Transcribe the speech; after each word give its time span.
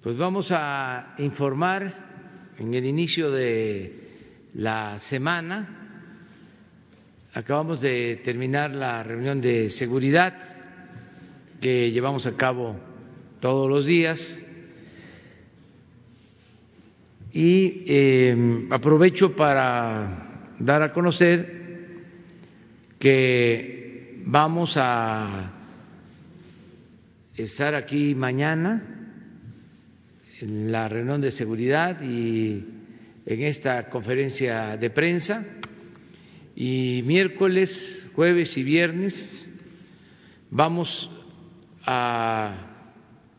Pues 0.00 0.16
vamos 0.16 0.52
a 0.52 1.16
informar 1.18 1.92
en 2.56 2.72
el 2.72 2.84
inicio 2.84 3.32
de 3.32 4.48
la 4.54 4.96
semana. 5.00 6.04
Acabamos 7.34 7.80
de 7.80 8.20
terminar 8.22 8.70
la 8.70 9.02
reunión 9.02 9.40
de 9.40 9.68
seguridad 9.70 10.38
que 11.60 11.90
llevamos 11.90 12.26
a 12.26 12.36
cabo 12.36 12.76
todos 13.40 13.68
los 13.68 13.86
días 13.86 14.20
y 17.32 17.82
eh, 17.88 18.68
aprovecho 18.70 19.34
para 19.34 20.52
dar 20.60 20.80
a 20.80 20.92
conocer 20.92 22.04
que 23.00 24.22
vamos 24.26 24.74
a 24.76 25.54
estar 27.34 27.74
aquí 27.74 28.14
mañana 28.14 28.94
en 30.40 30.70
la 30.70 30.88
reunión 30.88 31.20
de 31.20 31.30
seguridad 31.30 32.00
y 32.00 32.64
en 33.26 33.42
esta 33.42 33.88
conferencia 33.88 34.76
de 34.76 34.90
prensa 34.90 35.44
y 36.54 37.02
miércoles, 37.04 38.06
jueves 38.14 38.56
y 38.56 38.62
viernes 38.62 39.46
vamos 40.50 41.10
a 41.84 42.54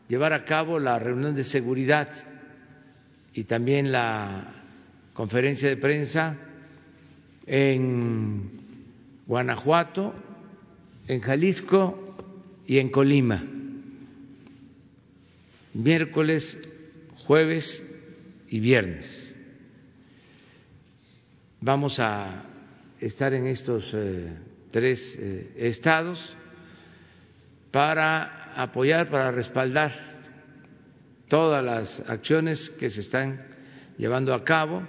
llevar 0.08 0.32
a 0.32 0.44
cabo 0.44 0.78
la 0.78 0.98
reunión 0.98 1.34
de 1.34 1.44
seguridad 1.44 2.08
y 3.32 3.44
también 3.44 3.92
la 3.92 4.62
conferencia 5.14 5.68
de 5.68 5.76
prensa 5.76 6.36
en 7.46 8.50
Guanajuato, 9.26 10.14
en 11.08 11.20
Jalisco 11.20 12.16
y 12.66 12.78
en 12.78 12.90
Colima. 12.90 13.42
Miércoles, 15.72 16.58
jueves 17.30 17.80
y 18.48 18.58
viernes. 18.58 19.36
Vamos 21.60 22.00
a 22.00 22.42
estar 22.98 23.32
en 23.32 23.46
estos 23.46 23.92
eh, 23.94 24.32
tres 24.72 25.16
eh, 25.16 25.52
estados 25.54 26.36
para 27.70 28.52
apoyar, 28.60 29.08
para 29.08 29.30
respaldar 29.30 29.92
todas 31.28 31.64
las 31.64 32.00
acciones 32.10 32.68
que 32.68 32.90
se 32.90 32.98
están 32.98 33.46
llevando 33.96 34.34
a 34.34 34.42
cabo 34.42 34.82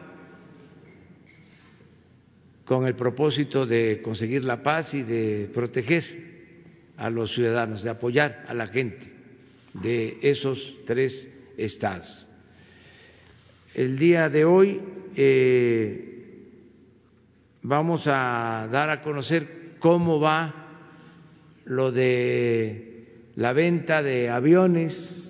con 2.65 2.87
el 2.87 2.95
propósito 2.95 3.67
de 3.67 4.01
conseguir 4.01 4.43
la 4.43 4.63
paz 4.63 4.95
y 4.95 5.03
de 5.03 5.47
proteger 5.53 6.05
a 6.97 7.07
los 7.11 7.35
ciudadanos, 7.35 7.83
de 7.83 7.91
apoyar 7.91 8.45
a 8.47 8.55
la 8.55 8.65
gente 8.65 9.13
de 9.75 10.17
esos 10.23 10.79
tres 10.87 11.27
estados. 11.55 12.30
El 13.73 13.97
día 13.97 14.29
de 14.29 14.45
hoy 14.45 14.81
eh, 15.15 16.35
vamos 17.61 18.03
a 18.05 18.67
dar 18.71 18.89
a 18.89 19.01
conocer 19.01 19.75
cómo 19.79 20.19
va 20.19 20.53
lo 21.65 21.91
de 21.91 23.29
la 23.35 23.53
venta 23.53 24.03
de 24.03 24.29
aviones 24.29 25.21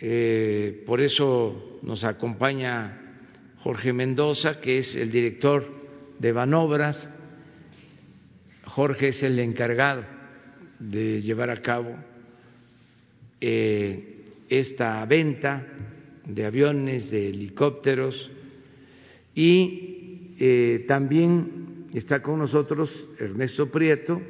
eh, 0.00 0.82
por 0.86 1.00
eso 1.00 1.80
nos 1.82 2.04
acompaña 2.04 3.00
Jorge 3.60 3.92
Mendoza, 3.92 4.60
que 4.60 4.78
es 4.78 4.94
el 4.94 5.10
director 5.10 5.66
de 6.18 6.32
Banobras. 6.32 7.08
Jorge 8.64 9.08
es 9.08 9.22
el 9.22 9.38
encargado 9.38 10.04
de 10.78 11.22
llevar 11.22 11.50
a 11.50 11.62
cabo 11.62 11.96
eh, 13.40 14.26
esta 14.50 15.04
venta 15.06 15.66
de 16.26 16.44
aviones, 16.44 17.10
de 17.10 17.28
helicópteros 17.28 18.30
y 19.34 20.34
eh, 20.38 20.84
también 20.88 21.86
está 21.92 22.22
con 22.22 22.38
nosotros 22.38 23.08
Ernesto 23.18 23.70
Prieto, 23.70 24.20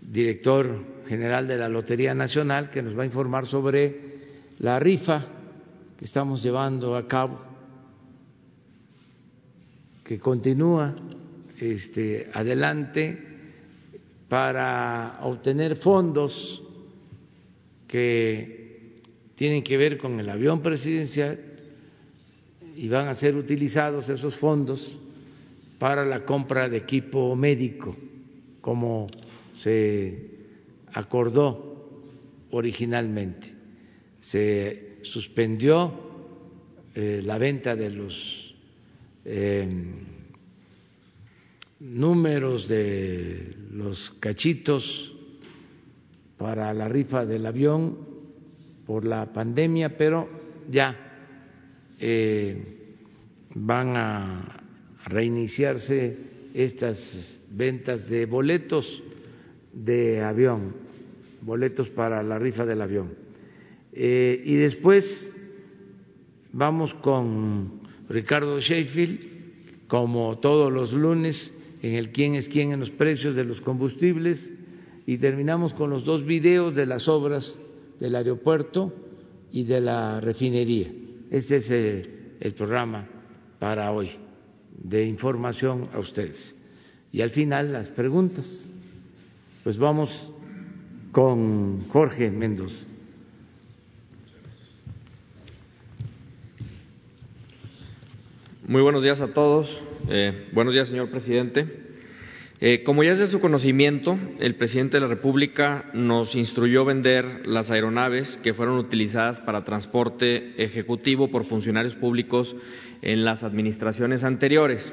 director 0.00 0.94
general 1.06 1.46
de 1.46 1.56
la 1.56 1.68
Lotería 1.68 2.14
Nacional, 2.14 2.70
que 2.70 2.82
nos 2.82 2.98
va 2.98 3.02
a 3.02 3.06
informar 3.06 3.46
sobre 3.46 4.14
la 4.58 4.78
rifa 4.78 5.26
que 5.98 6.04
estamos 6.04 6.42
llevando 6.42 6.96
a 6.96 7.06
cabo, 7.06 7.40
que 10.04 10.18
continúa 10.18 10.94
este, 11.58 12.30
adelante 12.32 13.18
para 14.28 15.18
obtener 15.22 15.76
fondos 15.76 16.62
que 17.86 18.63
tienen 19.36 19.62
que 19.62 19.76
ver 19.76 19.98
con 19.98 20.18
el 20.20 20.28
avión 20.28 20.62
presidencial 20.62 21.38
y 22.76 22.88
van 22.88 23.08
a 23.08 23.14
ser 23.14 23.36
utilizados 23.36 24.08
esos 24.08 24.36
fondos 24.36 24.98
para 25.78 26.04
la 26.04 26.24
compra 26.24 26.68
de 26.68 26.78
equipo 26.78 27.34
médico, 27.36 27.96
como 28.60 29.06
se 29.52 30.30
acordó 30.92 31.74
originalmente. 32.50 33.52
Se 34.20 34.98
suspendió 35.02 35.92
eh, 36.94 37.20
la 37.24 37.38
venta 37.38 37.76
de 37.76 37.90
los 37.90 38.54
em, 39.24 39.94
números 41.80 42.68
de 42.68 43.54
los 43.72 44.10
cachitos 44.20 45.12
para 46.38 46.72
la 46.72 46.88
rifa 46.88 47.26
del 47.26 47.44
avión 47.46 48.13
por 48.86 49.06
la 49.06 49.32
pandemia, 49.32 49.96
pero 49.96 50.28
ya 50.70 50.96
eh, 51.98 52.56
van 53.54 53.96
a 53.96 54.64
reiniciarse 55.06 56.16
estas 56.54 57.40
ventas 57.50 58.08
de 58.08 58.26
boletos 58.26 59.02
de 59.72 60.22
avión, 60.22 60.74
boletos 61.42 61.90
para 61.90 62.22
la 62.22 62.38
rifa 62.38 62.64
del 62.64 62.82
avión. 62.82 63.14
Eh, 63.92 64.42
y 64.44 64.54
después 64.56 65.32
vamos 66.52 66.94
con 66.94 67.80
Ricardo 68.08 68.60
Sheffield, 68.60 69.86
como 69.88 70.38
todos 70.38 70.72
los 70.72 70.92
lunes, 70.92 71.52
en 71.82 71.94
el 71.94 72.10
quién 72.10 72.34
es 72.34 72.48
quién 72.48 72.72
en 72.72 72.80
los 72.80 72.90
precios 72.90 73.36
de 73.36 73.44
los 73.44 73.60
combustibles, 73.60 74.52
y 75.06 75.18
terminamos 75.18 75.74
con 75.74 75.90
los 75.90 76.04
dos 76.04 76.24
videos 76.24 76.74
de 76.74 76.86
las 76.86 77.08
obras 77.08 77.58
del 77.98 78.16
aeropuerto 78.16 78.92
y 79.52 79.64
de 79.64 79.80
la 79.80 80.20
refinería. 80.20 80.90
Este 81.30 81.56
es 81.56 81.70
el, 81.70 82.36
el 82.40 82.52
programa 82.54 83.08
para 83.58 83.90
hoy, 83.92 84.10
de 84.76 85.04
información 85.04 85.88
a 85.92 85.98
ustedes. 85.98 86.54
Y 87.12 87.22
al 87.22 87.30
final 87.30 87.72
las 87.72 87.90
preguntas. 87.90 88.68
Pues 89.62 89.78
vamos 89.78 90.30
con 91.12 91.88
Jorge 91.88 92.30
Mendoza. 92.30 92.84
Muy 98.66 98.82
buenos 98.82 99.02
días 99.02 99.20
a 99.20 99.28
todos. 99.28 99.80
Eh, 100.08 100.48
buenos 100.52 100.74
días, 100.74 100.88
señor 100.88 101.10
presidente. 101.10 101.83
Eh, 102.66 102.82
como 102.82 103.04
ya 103.04 103.12
es 103.12 103.18
de 103.18 103.26
su 103.26 103.42
conocimiento, 103.42 104.18
el 104.38 104.54
presidente 104.54 104.96
de 104.96 105.02
la 105.02 105.06
República 105.06 105.90
nos 105.92 106.34
instruyó 106.34 106.86
vender 106.86 107.46
las 107.46 107.70
aeronaves 107.70 108.38
que 108.42 108.54
fueron 108.54 108.78
utilizadas 108.78 109.38
para 109.40 109.66
transporte 109.66 110.54
ejecutivo 110.56 111.30
por 111.30 111.44
funcionarios 111.44 111.94
públicos 111.94 112.56
en 113.02 113.22
las 113.22 113.42
administraciones 113.42 114.24
anteriores. 114.24 114.90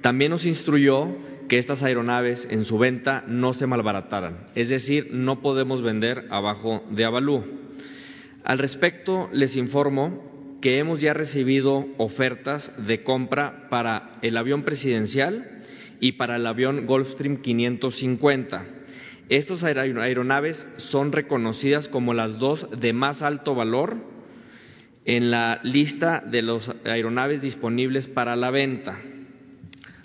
También 0.00 0.30
nos 0.30 0.46
instruyó 0.46 1.08
que 1.46 1.58
estas 1.58 1.82
aeronaves 1.82 2.48
en 2.48 2.64
su 2.64 2.78
venta 2.78 3.22
no 3.26 3.52
se 3.52 3.66
malbarataran, 3.66 4.46
es 4.54 4.70
decir, 4.70 5.08
no 5.12 5.42
podemos 5.42 5.82
vender 5.82 6.24
abajo 6.30 6.84
de 6.90 7.04
avalúo. 7.04 7.44
Al 8.44 8.56
respecto, 8.56 9.28
les 9.30 9.56
informo 9.56 10.56
que 10.62 10.78
hemos 10.78 11.02
ya 11.02 11.12
recibido 11.12 11.86
ofertas 11.98 12.72
de 12.86 13.02
compra 13.02 13.68
para 13.68 14.12
el 14.22 14.38
avión 14.38 14.62
presidencial 14.62 15.59
y 16.00 16.12
para 16.12 16.36
el 16.36 16.46
avión 16.46 16.86
Gulfstream 16.86 17.36
550. 17.42 18.64
Estas 19.28 19.62
aeronaves 19.62 20.66
son 20.76 21.12
reconocidas 21.12 21.86
como 21.86 22.14
las 22.14 22.38
dos 22.38 22.66
de 22.80 22.92
más 22.92 23.22
alto 23.22 23.54
valor 23.54 23.96
en 25.04 25.30
la 25.30 25.60
lista 25.62 26.20
de 26.20 26.42
las 26.42 26.68
aeronaves 26.84 27.40
disponibles 27.40 28.08
para 28.08 28.34
la 28.34 28.50
venta. 28.50 28.98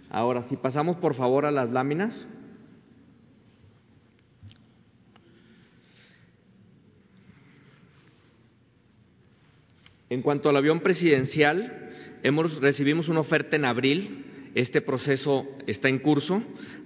Ahora, 0.09 0.43
si 0.43 0.57
pasamos 0.57 0.97
por 0.97 1.15
favor 1.15 1.45
a 1.45 1.51
las 1.51 1.71
láminas. 1.71 2.27
En 10.09 10.21
cuanto 10.21 10.49
al 10.49 10.57
avión 10.57 10.81
presidencial, 10.81 11.91
hemos, 12.21 12.61
recibimos 12.61 13.09
una 13.09 13.21
oferta 13.21 13.55
en 13.55 13.65
abril 13.65 14.34
Este 14.55 14.81
proceso 14.81 15.47
está 15.67 15.89
en 15.89 15.99
curso. 15.99 16.41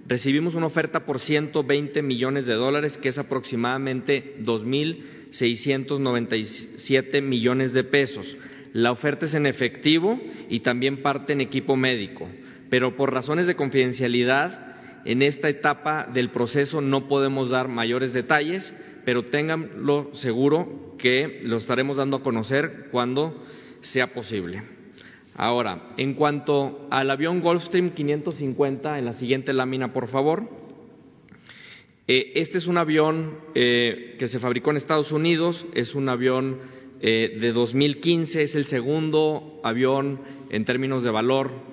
Recibimos 0.08 0.56
una 0.56 0.66
oferta 0.66 1.06
por 1.06 1.20
120 1.20 2.02
millones 2.02 2.46
de 2.46 2.54
dólares, 2.54 2.98
que 2.98 3.10
es 3.10 3.18
aproximadamente 3.18 4.34
2.697 4.40 7.22
millones 7.22 7.72
de 7.72 7.84
pesos. 7.84 8.36
La 8.72 8.90
oferta 8.90 9.26
es 9.26 9.34
en 9.34 9.46
efectivo 9.46 10.18
y 10.48 10.58
también 10.60 11.00
parte 11.00 11.32
en 11.32 11.40
equipo 11.40 11.76
médico, 11.76 12.28
pero 12.70 12.96
por 12.96 13.12
razones 13.12 13.46
de 13.46 13.54
confidencialidad, 13.54 14.66
en 15.04 15.22
esta 15.22 15.48
etapa 15.48 16.08
del 16.12 16.30
proceso 16.30 16.80
no 16.80 17.06
podemos 17.06 17.50
dar 17.50 17.68
mayores 17.68 18.12
detalles, 18.12 18.74
pero 19.04 19.26
ténganlo 19.26 20.10
seguro 20.12 20.96
que 20.98 21.38
lo 21.44 21.56
estaremos 21.56 21.98
dando 21.98 22.16
a 22.16 22.24
conocer 22.24 22.88
cuando 22.90 23.44
sea 23.80 24.12
posible. 24.12 24.79
Ahora, 25.34 25.92
en 25.96 26.14
cuanto 26.14 26.86
al 26.90 27.10
avión 27.10 27.40
Gulfstream 27.40 27.90
550, 27.90 28.98
en 28.98 29.04
la 29.04 29.12
siguiente 29.12 29.52
lámina, 29.52 29.92
por 29.92 30.08
favor. 30.08 30.48
Eh, 32.06 32.32
este 32.34 32.58
es 32.58 32.66
un 32.66 32.76
avión 32.76 33.38
eh, 33.54 34.16
que 34.18 34.26
se 34.26 34.40
fabricó 34.40 34.70
en 34.70 34.76
Estados 34.76 35.12
Unidos, 35.12 35.64
es 35.74 35.94
un 35.94 36.08
avión 36.08 36.58
eh, 37.00 37.38
de 37.40 37.52
2015, 37.52 38.42
es 38.42 38.54
el 38.56 38.66
segundo 38.66 39.60
avión 39.62 40.20
en 40.50 40.64
términos 40.64 41.02
de 41.02 41.10
valor, 41.10 41.70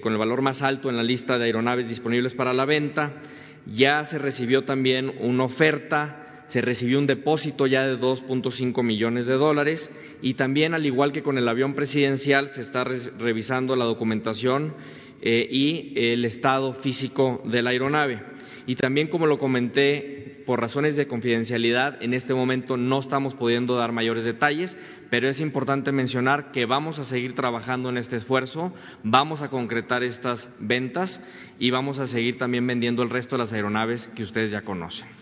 con 0.00 0.12
el 0.12 0.18
valor 0.20 0.42
más 0.42 0.62
alto 0.62 0.90
en 0.90 0.96
la 0.96 1.02
lista 1.02 1.38
de 1.38 1.46
aeronaves 1.46 1.88
disponibles 1.88 2.34
para 2.34 2.52
la 2.52 2.64
venta. 2.64 3.20
Ya 3.66 4.04
se 4.04 4.16
recibió 4.16 4.62
también 4.62 5.12
una 5.18 5.42
oferta 5.42 6.21
se 6.52 6.60
recibió 6.60 6.98
un 6.98 7.06
depósito 7.06 7.66
ya 7.66 7.86
de 7.86 7.98
2.5 7.98 8.82
millones 8.82 9.24
de 9.24 9.32
dólares 9.32 9.90
y 10.20 10.34
también, 10.34 10.74
al 10.74 10.84
igual 10.84 11.10
que 11.10 11.22
con 11.22 11.38
el 11.38 11.48
avión 11.48 11.72
presidencial, 11.72 12.48
se 12.50 12.60
está 12.60 12.84
revisando 12.84 13.74
la 13.74 13.86
documentación 13.86 14.74
eh, 15.22 15.48
y 15.50 15.94
el 15.96 16.26
estado 16.26 16.74
físico 16.74 17.40
de 17.46 17.62
la 17.62 17.70
aeronave. 17.70 18.22
Y 18.66 18.76
también, 18.76 19.08
como 19.08 19.24
lo 19.24 19.38
comenté, 19.38 20.42
por 20.44 20.60
razones 20.60 20.94
de 20.94 21.06
confidencialidad, 21.06 22.02
en 22.02 22.12
este 22.12 22.34
momento 22.34 22.76
no 22.76 23.00
estamos 23.00 23.32
pudiendo 23.32 23.76
dar 23.76 23.92
mayores 23.92 24.24
detalles, 24.24 24.76
pero 25.08 25.30
es 25.30 25.40
importante 25.40 25.90
mencionar 25.90 26.52
que 26.52 26.66
vamos 26.66 26.98
a 26.98 27.06
seguir 27.06 27.34
trabajando 27.34 27.88
en 27.88 27.96
este 27.96 28.16
esfuerzo, 28.16 28.74
vamos 29.02 29.40
a 29.40 29.48
concretar 29.48 30.02
estas 30.02 30.50
ventas 30.58 31.24
y 31.58 31.70
vamos 31.70 31.98
a 31.98 32.06
seguir 32.06 32.36
también 32.36 32.66
vendiendo 32.66 33.02
el 33.02 33.08
resto 33.08 33.36
de 33.36 33.44
las 33.44 33.54
aeronaves 33.54 34.06
que 34.14 34.22
ustedes 34.22 34.50
ya 34.50 34.60
conocen. 34.60 35.21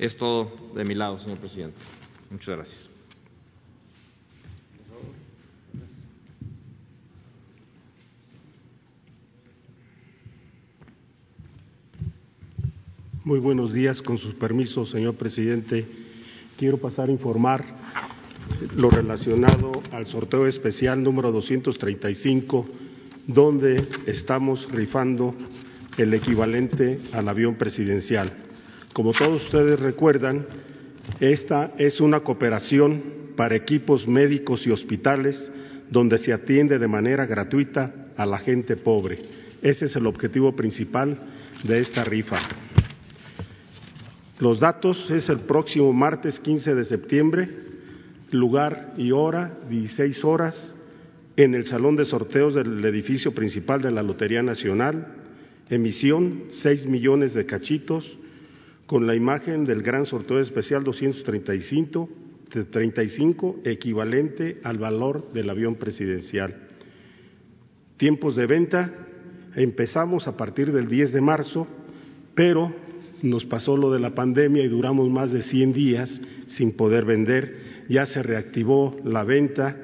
Es 0.00 0.16
todo 0.16 0.50
de 0.74 0.82
mi 0.82 0.94
lado, 0.94 1.18
señor 1.18 1.36
presidente. 1.36 1.76
Muchas 2.30 2.56
gracias. 2.56 2.80
Muy 13.22 13.40
buenos 13.40 13.74
días, 13.74 14.00
con 14.00 14.16
sus 14.16 14.32
permisos, 14.32 14.88
señor 14.88 15.16
presidente. 15.16 15.86
Quiero 16.56 16.78
pasar 16.78 17.10
a 17.10 17.12
informar 17.12 17.62
lo 18.76 18.88
relacionado 18.88 19.82
al 19.92 20.06
sorteo 20.06 20.46
especial 20.46 21.02
número 21.02 21.30
235, 21.30 22.66
donde 23.26 23.86
estamos 24.06 24.66
rifando 24.72 25.34
el 25.98 26.14
equivalente 26.14 27.00
al 27.12 27.28
avión 27.28 27.56
presidencial. 27.56 28.49
Como 28.92 29.12
todos 29.12 29.44
ustedes 29.44 29.78
recuerdan, 29.78 30.46
esta 31.20 31.72
es 31.78 32.00
una 32.00 32.20
cooperación 32.20 33.02
para 33.36 33.54
equipos 33.54 34.08
médicos 34.08 34.66
y 34.66 34.70
hospitales 34.70 35.50
donde 35.90 36.18
se 36.18 36.32
atiende 36.32 36.78
de 36.78 36.88
manera 36.88 37.24
gratuita 37.26 38.12
a 38.16 38.26
la 38.26 38.38
gente 38.38 38.76
pobre. 38.76 39.18
Ese 39.62 39.86
es 39.86 39.96
el 39.96 40.06
objetivo 40.06 40.56
principal 40.56 41.18
de 41.62 41.80
esta 41.80 42.04
rifa. 42.04 42.40
Los 44.40 44.58
datos 44.58 45.10
es 45.10 45.28
el 45.28 45.40
próximo 45.40 45.92
martes 45.92 46.40
15 46.40 46.74
de 46.74 46.84
septiembre, 46.84 47.48
lugar 48.30 48.94
y 48.96 49.12
hora, 49.12 49.58
16 49.68 50.24
horas, 50.24 50.74
en 51.36 51.54
el 51.54 51.66
salón 51.66 51.96
de 51.96 52.04
sorteos 52.04 52.54
del 52.54 52.84
edificio 52.84 53.32
principal 53.32 53.82
de 53.82 53.90
la 53.90 54.02
Lotería 54.02 54.42
Nacional, 54.42 55.06
emisión 55.68 56.44
6 56.50 56.86
millones 56.86 57.34
de 57.34 57.46
cachitos, 57.46 58.18
con 58.90 59.06
la 59.06 59.14
imagen 59.14 59.64
del 59.64 59.82
gran 59.82 60.04
sorteo 60.04 60.40
especial 60.40 60.82
235 60.82 62.08
35, 62.68 63.60
equivalente 63.62 64.58
al 64.64 64.78
valor 64.78 65.32
del 65.32 65.48
avión 65.48 65.76
presidencial. 65.76 66.56
Tiempos 67.98 68.34
de 68.34 68.46
venta, 68.48 68.92
empezamos 69.54 70.26
a 70.26 70.36
partir 70.36 70.72
del 70.72 70.88
10 70.88 71.12
de 71.12 71.20
marzo, 71.20 71.68
pero 72.34 72.74
nos 73.22 73.44
pasó 73.44 73.76
lo 73.76 73.92
de 73.92 74.00
la 74.00 74.16
pandemia 74.16 74.64
y 74.64 74.68
duramos 74.68 75.08
más 75.08 75.30
de 75.30 75.42
100 75.42 75.72
días 75.72 76.20
sin 76.46 76.72
poder 76.72 77.04
vender. 77.04 77.84
Ya 77.88 78.06
se 78.06 78.24
reactivó 78.24 78.96
la 79.04 79.22
venta 79.22 79.76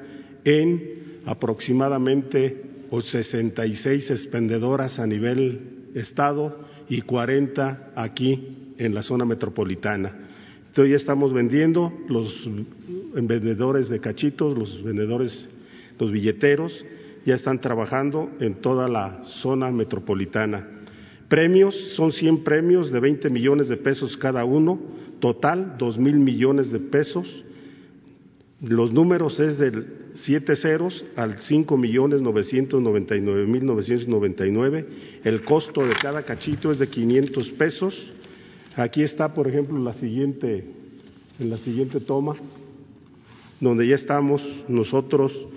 en 0.43 1.21
aproximadamente 1.25 2.61
66 2.91 4.11
expendedoras 4.11 4.99
a 4.99 5.07
nivel 5.07 5.91
estado 5.95 6.59
y 6.89 7.03
40 7.03 7.93
aquí 7.95 8.56
en 8.77 8.93
la 8.93 9.03
zona 9.03 9.25
metropolitana. 9.25 10.13
Entonces 10.67 10.91
ya 10.91 10.97
estamos 10.97 11.33
vendiendo 11.33 11.91
los 12.07 12.49
vendedores 13.13 13.89
de 13.89 13.99
cachitos, 13.99 14.57
los 14.57 14.83
vendedores, 14.83 15.47
los 15.99 16.11
billeteros, 16.11 16.85
ya 17.25 17.35
están 17.35 17.59
trabajando 17.59 18.29
en 18.39 18.55
toda 18.55 18.87
la 18.87 19.23
zona 19.23 19.71
metropolitana. 19.71 20.67
Premios, 21.27 21.75
son 21.95 22.11
100 22.11 22.43
premios 22.43 22.91
de 22.91 22.99
20 22.99 23.29
millones 23.29 23.67
de 23.67 23.77
pesos 23.77 24.15
cada 24.17 24.45
uno, 24.45 24.79
total 25.19 25.75
2 25.77 25.97
mil 25.97 26.19
millones 26.19 26.71
de 26.71 26.79
pesos. 26.79 27.43
Los 28.61 28.93
números 28.93 29.39
es 29.39 29.57
del 29.57 29.97
siete 30.13 30.55
ceros 30.55 31.05
al 31.15 31.39
cinco 31.39 31.77
millones 31.77 32.21
novecientos 32.21 32.81
noventa 32.81 33.15
y 33.15 33.21
nueve 33.21 33.45
mil 33.45 33.65
novecientos 33.65 34.07
noventa 34.07 34.47
y 34.47 34.51
nueve. 34.51 34.85
El 35.23 35.43
costo 35.43 35.85
de 35.85 35.93
cada 35.95 36.23
cachito 36.23 36.71
es 36.71 36.79
de 36.79 36.87
500 36.87 37.49
pesos 37.51 38.11
Aquí 38.77 39.01
está, 39.01 39.33
por 39.33 39.47
ejemplo, 39.47 39.79
la 39.79 39.93
siguiente, 39.93 40.63
en 41.39 41.49
la 41.49 41.57
siguiente 41.57 41.99
toma, 41.99 42.35
donde 43.59 43.87
ya 43.87 43.95
estamos 43.95 44.43
nosotros 44.67 45.47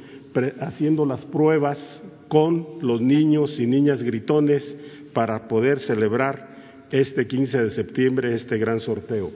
haciendo 0.58 1.04
las 1.04 1.26
pruebas 1.26 2.02
con 2.28 2.78
los 2.80 3.02
niños 3.02 3.60
y 3.60 3.66
niñas 3.66 4.02
gritones 4.02 4.74
para 5.12 5.48
poder 5.48 5.80
celebrar 5.80 6.86
este 6.90 7.26
15 7.26 7.64
de 7.64 7.70
septiembre 7.70 8.34
este 8.34 8.56
gran 8.56 8.80
sorteo. 8.80 9.30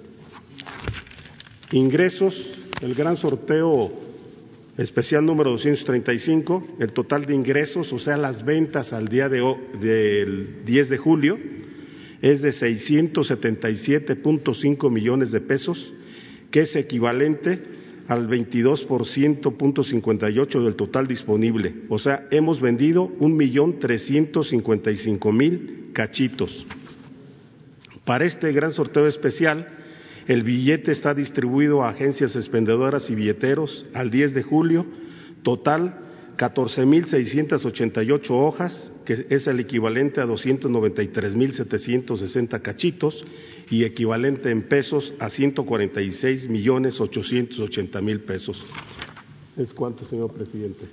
Ingresos, 1.72 2.34
el 2.80 2.94
gran 2.94 3.18
sorteo 3.18 3.92
especial 4.78 5.26
número 5.26 5.50
235, 5.50 6.76
el 6.80 6.90
total 6.94 7.26
de 7.26 7.34
ingresos, 7.34 7.92
o 7.92 7.98
sea, 7.98 8.16
las 8.16 8.46
ventas 8.46 8.94
al 8.94 9.08
día 9.08 9.28
de, 9.28 9.42
del 9.78 10.64
10 10.64 10.88
de 10.88 10.96
julio, 10.96 11.38
es 12.24 12.40
de 12.40 12.50
677.5 12.52 14.90
millones 14.90 15.30
de 15.30 15.42
pesos, 15.42 15.92
que 16.50 16.62
es 16.62 16.74
equivalente 16.74 17.62
al 18.08 18.30
22.58 18.30 20.64
del 20.64 20.74
total 20.74 21.06
disponible. 21.06 21.74
O 21.90 21.98
sea, 21.98 22.26
hemos 22.30 22.62
vendido 22.62 23.12
un 23.18 23.36
millón 23.36 23.78
trescientos 23.78 24.48
cincuenta 24.48 24.90
y 24.90 24.96
cinco 24.96 25.32
mil 25.32 25.90
cachitos. 25.92 26.66
Para 28.06 28.24
este 28.24 28.52
gran 28.52 28.70
sorteo 28.70 29.06
especial, 29.06 29.68
el 30.26 30.44
billete 30.44 30.92
está 30.92 31.12
distribuido 31.12 31.82
a 31.82 31.90
agencias 31.90 32.36
expendedoras 32.36 33.10
y 33.10 33.14
billeteros 33.14 33.84
al 33.92 34.10
10 34.10 34.32
de 34.32 34.42
julio, 34.42 34.86
total 35.42 36.03
14.688 36.36 38.30
hojas, 38.30 38.90
que 39.04 39.26
es 39.30 39.46
el 39.46 39.60
equivalente 39.60 40.20
a 40.20 40.26
293.760 40.26 42.60
cachitos 42.60 43.24
y 43.70 43.84
equivalente 43.84 44.50
en 44.50 44.64
pesos 44.68 45.14
a 45.18 45.30
146 45.30 46.48
millones 46.48 47.00
880 47.00 48.00
mil 48.00 48.20
pesos. 48.20 48.64
¿Es 49.56 49.72
cuánto, 49.72 50.04
señor 50.04 50.32
presidente? 50.32 50.86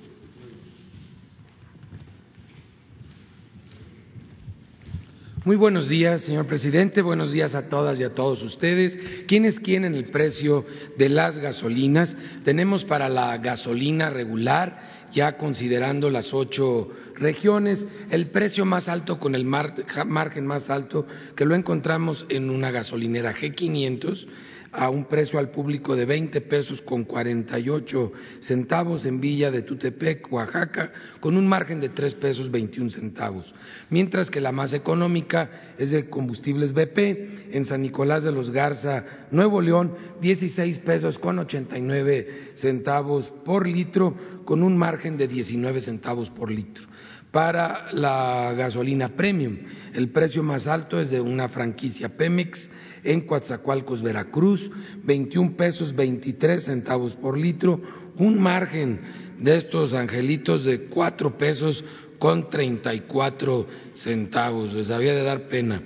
Muy 5.44 5.56
buenos 5.56 5.90
días, 5.90 6.22
señor 6.22 6.46
presidente. 6.46 7.02
Buenos 7.02 7.32
días 7.32 7.56
a 7.56 7.68
todas 7.68 8.00
y 8.00 8.04
a 8.04 8.12
todos 8.12 8.44
ustedes. 8.44 8.96
¿Quiénes 9.28 9.60
quieren 9.60 9.96
el 9.96 10.06
precio 10.06 10.68
de 11.00 11.10
las 11.10 11.36
gasolinas? 11.40 12.16
Tenemos 12.46 12.86
para 12.86 13.10
la 13.10 13.36
gasolina 13.40 14.12
regular 14.12 15.01
ya 15.14 15.38
considerando 15.38 16.10
las 16.10 16.34
ocho 16.34 16.90
regiones, 17.16 17.88
el 18.10 18.28
precio 18.28 18.66
más 18.66 18.90
alto 18.90 19.20
con 19.20 19.36
el 19.36 19.46
margen 19.46 20.46
más 20.46 20.70
alto 20.70 21.06
que 21.36 21.46
lo 21.46 21.56
encontramos 21.56 22.26
en 22.30 22.50
una 22.50 22.72
gasolinera 22.72 23.34
G500 23.34 24.28
a 24.72 24.90
un 24.90 25.06
precio 25.06 25.38
al 25.38 25.50
público 25.50 25.96
de 25.96 26.06
20 26.06 26.42
pesos 26.42 26.82
con 26.82 27.04
48 27.04 28.12
centavos 28.40 29.06
en 29.06 29.20
Villa 29.20 29.52
de 29.52 29.64
Tutepec, 29.64 30.32
Oaxaca, 30.32 30.92
con 31.20 31.36
un 31.36 31.48
margen 31.48 31.82
de 31.82 31.90
3 31.90 32.14
pesos 32.16 32.50
21 32.50 32.90
centavos, 32.90 33.54
mientras 33.90 34.30
que 34.30 34.40
la 34.40 34.52
más 34.52 34.74
económica 34.74 35.74
es 35.78 35.92
de 35.92 36.10
combustibles 36.10 36.74
BP 36.74 37.54
en 37.54 37.66
San 37.66 37.82
Nicolás 37.82 38.24
de 38.24 38.32
los 38.32 38.50
Garza, 38.50 39.04
Nuevo 39.32 39.62
León, 39.62 39.94
16 40.22 40.80
pesos 40.80 41.20
con 41.20 41.40
89 41.40 42.52
centavos 42.56 43.30
por 43.44 43.68
litro, 43.68 44.16
con 44.52 44.64
un 44.64 44.76
margen 44.76 45.16
de 45.16 45.30
19 45.30 45.80
centavos 45.80 46.30
por 46.30 46.52
litro 46.52 46.84
para 47.32 47.90
la 47.94 48.54
gasolina 48.54 49.16
premium. 49.16 49.60
El 49.94 50.10
precio 50.10 50.44
más 50.44 50.68
alto 50.68 51.00
es 51.00 51.10
de 51.10 51.22
una 51.22 51.48
franquicia 51.48 52.10
Pemex 52.18 52.70
en 53.06 53.22
Coatzacoalcos, 53.22 54.04
Veracruz, 54.04 54.70
21 55.06 55.56
pesos 55.56 55.96
23 55.96 56.66
centavos 56.66 57.16
por 57.16 57.38
litro, 57.38 57.80
un 58.18 58.42
margen 58.42 59.00
de 59.40 59.56
estos 59.56 59.94
angelitos 59.94 60.66
de 60.66 60.88
4 60.88 61.38
pesos 61.38 61.86
con 62.20 62.50
34 62.50 63.68
centavos. 63.94 64.74
Les 64.74 64.90
había 64.90 65.16
de 65.16 65.24
dar 65.24 65.48
pena. 65.48 65.82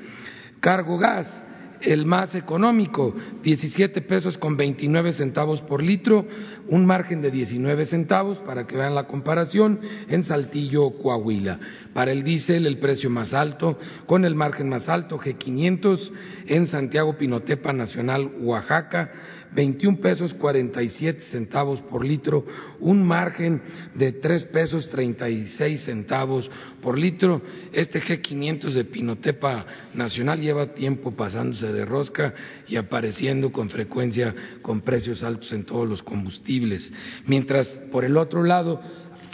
Cargo 0.59 0.97
gas, 0.97 1.44
el 1.85 2.05
más 2.05 2.35
económico, 2.35 3.15
17 3.43 4.01
pesos 4.01 4.37
con 4.37 4.57
29 4.57 5.13
centavos 5.13 5.61
por 5.61 5.81
litro, 5.81 6.25
un 6.67 6.85
margen 6.85 7.21
de 7.21 7.31
19 7.31 7.85
centavos 7.85 8.39
para 8.39 8.65
que 8.65 8.75
vean 8.75 8.95
la 8.95 9.07
comparación 9.07 9.79
en 10.09 10.23
Saltillo, 10.23 10.91
Coahuila. 11.01 11.59
Para 11.93 12.11
el 12.11 12.23
diésel, 12.23 12.65
el 12.65 12.79
precio 12.79 13.09
más 13.09 13.33
alto, 13.33 13.79
con 14.05 14.25
el 14.25 14.35
margen 14.35 14.69
más 14.69 14.89
alto, 14.89 15.19
G500 15.19 16.11
en 16.47 16.67
Santiago 16.67 17.17
Pinotepa 17.17 17.71
Nacional, 17.71 18.31
Oaxaca, 18.41 19.11
21 19.55 19.97
pesos 19.97 20.33
47 20.33 21.21
centavos 21.21 21.81
por 21.81 22.05
litro, 22.05 22.45
un 22.79 23.07
margen 23.07 23.61
de 23.93 24.11
3 24.11 24.45
pesos 24.45 24.89
36 24.89 25.81
centavos 25.81 26.51
por 26.81 26.97
litro. 26.97 27.41
Este 27.71 28.01
G500 28.01 28.71
de 28.71 28.83
Pinotepa 28.83 29.65
Nacional 29.93 30.41
lleva 30.41 30.73
tiempo 30.73 31.11
pasándose 31.11 31.71
de 31.71 31.85
rosca 31.85 32.33
y 32.67 32.75
apareciendo 32.75 33.51
con 33.51 33.69
frecuencia 33.69 34.35
con 34.61 34.81
precios 34.81 35.23
altos 35.23 35.51
en 35.53 35.63
todos 35.63 35.87
los 35.87 36.03
combustibles. 36.03 36.91
Mientras, 37.25 37.69
por 37.91 38.03
el 38.03 38.17
otro 38.17 38.43
lado, 38.43 38.81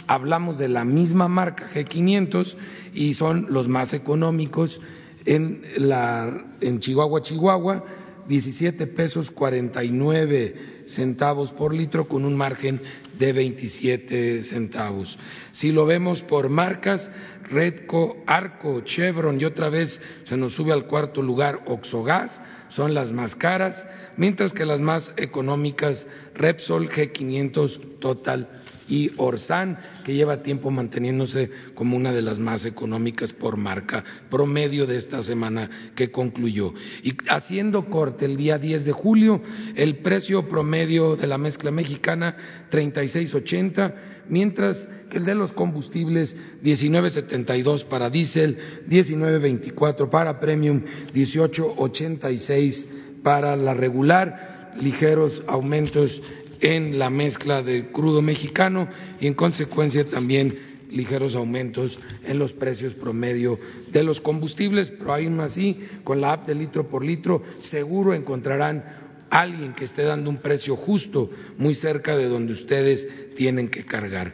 hablamos 0.06 0.58
de 0.58 0.68
la 0.68 0.84
misma 0.84 1.28
marca 1.28 1.70
G500 1.74 2.54
y 2.94 3.14
son 3.14 3.46
los 3.50 3.68
más 3.68 3.92
económicos 3.92 4.80
en, 5.24 5.62
la, 5.76 6.44
en 6.60 6.80
Chihuahua, 6.80 7.22
Chihuahua, 7.22 7.84
17 8.32 8.86
pesos 8.86 9.30
49 9.30 10.84
centavos 10.86 11.52
por 11.52 11.74
litro 11.74 12.08
con 12.08 12.24
un 12.24 12.34
margen 12.34 12.80
de 13.18 13.30
27 13.30 14.42
centavos. 14.44 15.18
Si 15.50 15.70
lo 15.70 15.84
vemos 15.84 16.22
por 16.22 16.48
marcas, 16.48 17.10
Redco, 17.42 18.24
Arco, 18.26 18.80
Chevron 18.86 19.38
y 19.38 19.44
otra 19.44 19.68
vez 19.68 20.00
se 20.24 20.38
nos 20.38 20.54
sube 20.54 20.72
al 20.72 20.86
cuarto 20.86 21.20
lugar 21.20 21.60
Oxogas, 21.66 22.40
son 22.70 22.94
las 22.94 23.12
más 23.12 23.36
caras, 23.36 23.86
mientras 24.16 24.54
que 24.54 24.64
las 24.64 24.80
más 24.80 25.12
económicas 25.18 26.06
Repsol, 26.34 26.88
G500, 26.88 27.98
Total 27.98 28.61
y 28.92 29.10
Orsan, 29.16 29.78
que 30.04 30.12
lleva 30.12 30.42
tiempo 30.42 30.70
manteniéndose 30.70 31.50
como 31.74 31.96
una 31.96 32.12
de 32.12 32.20
las 32.20 32.38
más 32.38 32.66
económicas 32.66 33.32
por 33.32 33.56
marca 33.56 34.04
promedio 34.28 34.84
de 34.86 34.98
esta 34.98 35.22
semana 35.22 35.90
que 35.94 36.10
concluyó. 36.10 36.74
Y 37.02 37.14
haciendo 37.30 37.86
corte 37.86 38.26
el 38.26 38.36
día 38.36 38.58
10 38.58 38.84
de 38.84 38.92
julio, 38.92 39.40
el 39.76 40.00
precio 40.00 40.46
promedio 40.46 41.16
de 41.16 41.26
la 41.26 41.38
mezcla 41.38 41.70
mexicana 41.70 42.66
36.80, 42.70 43.94
mientras 44.28 44.86
que 45.10 45.16
el 45.16 45.24
de 45.24 45.36
los 45.36 45.54
combustibles 45.54 46.36
19.72 46.62 47.84
para 47.86 48.10
diésel, 48.10 48.58
19.24 48.90 50.10
para 50.10 50.38
premium, 50.38 50.82
18.86 51.14 52.86
para 53.22 53.56
la 53.56 53.72
regular, 53.72 54.74
ligeros 54.78 55.42
aumentos 55.46 56.20
en 56.62 56.98
la 56.98 57.10
mezcla 57.10 57.62
de 57.62 57.88
crudo 57.88 58.22
mexicano 58.22 58.88
y 59.20 59.26
en 59.26 59.34
consecuencia 59.34 60.08
también 60.08 60.86
ligeros 60.90 61.34
aumentos 61.34 61.98
en 62.24 62.38
los 62.38 62.52
precios 62.52 62.94
promedio 62.94 63.58
de 63.90 64.04
los 64.04 64.20
combustibles, 64.20 64.90
pero 64.90 65.14
aún 65.14 65.40
así, 65.40 65.80
con 66.04 66.20
la 66.20 66.34
app 66.34 66.46
de 66.46 66.54
litro 66.54 66.88
por 66.88 67.04
litro, 67.04 67.42
seguro 67.58 68.14
encontrarán 68.14 68.84
alguien 69.28 69.72
que 69.72 69.84
esté 69.84 70.02
dando 70.02 70.30
un 70.30 70.36
precio 70.36 70.76
justo 70.76 71.30
muy 71.58 71.74
cerca 71.74 72.16
de 72.16 72.28
donde 72.28 72.52
ustedes 72.52 73.34
tienen 73.34 73.68
que 73.68 73.84
cargar. 73.84 74.32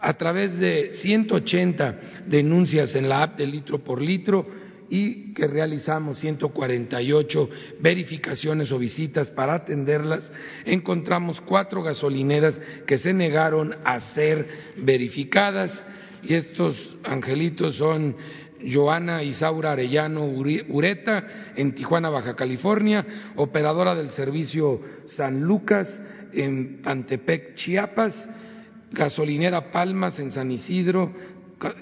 A 0.00 0.14
través 0.14 0.58
de 0.58 0.92
180 0.94 2.00
denuncias 2.26 2.94
en 2.94 3.08
la 3.08 3.22
app 3.22 3.36
de 3.36 3.46
litro 3.46 3.80
por 3.80 4.00
litro, 4.00 4.46
y 4.90 5.32
que 5.32 5.46
realizamos 5.46 6.18
148 6.18 7.48
verificaciones 7.80 8.72
o 8.72 8.78
visitas 8.78 9.30
para 9.30 9.54
atenderlas, 9.54 10.32
encontramos 10.64 11.40
cuatro 11.40 11.82
gasolineras 11.82 12.60
que 12.86 12.98
se 12.98 13.12
negaron 13.12 13.76
a 13.84 14.00
ser 14.00 14.46
verificadas 14.76 15.84
y 16.22 16.34
estos 16.34 16.96
angelitos 17.04 17.76
son 17.76 18.16
Joana 18.68 19.22
Isaura 19.22 19.72
Arellano 19.72 20.26
Ureta 20.26 21.52
en 21.56 21.74
Tijuana, 21.74 22.10
Baja 22.10 22.34
California, 22.34 23.06
operadora 23.36 23.94
del 23.94 24.10
servicio 24.10 24.80
San 25.04 25.40
Lucas 25.40 26.02
en 26.32 26.82
Pantepec, 26.82 27.54
Chiapas, 27.54 28.28
gasolinera 28.90 29.70
Palmas 29.70 30.18
en 30.18 30.30
San 30.30 30.50
Isidro, 30.50 31.12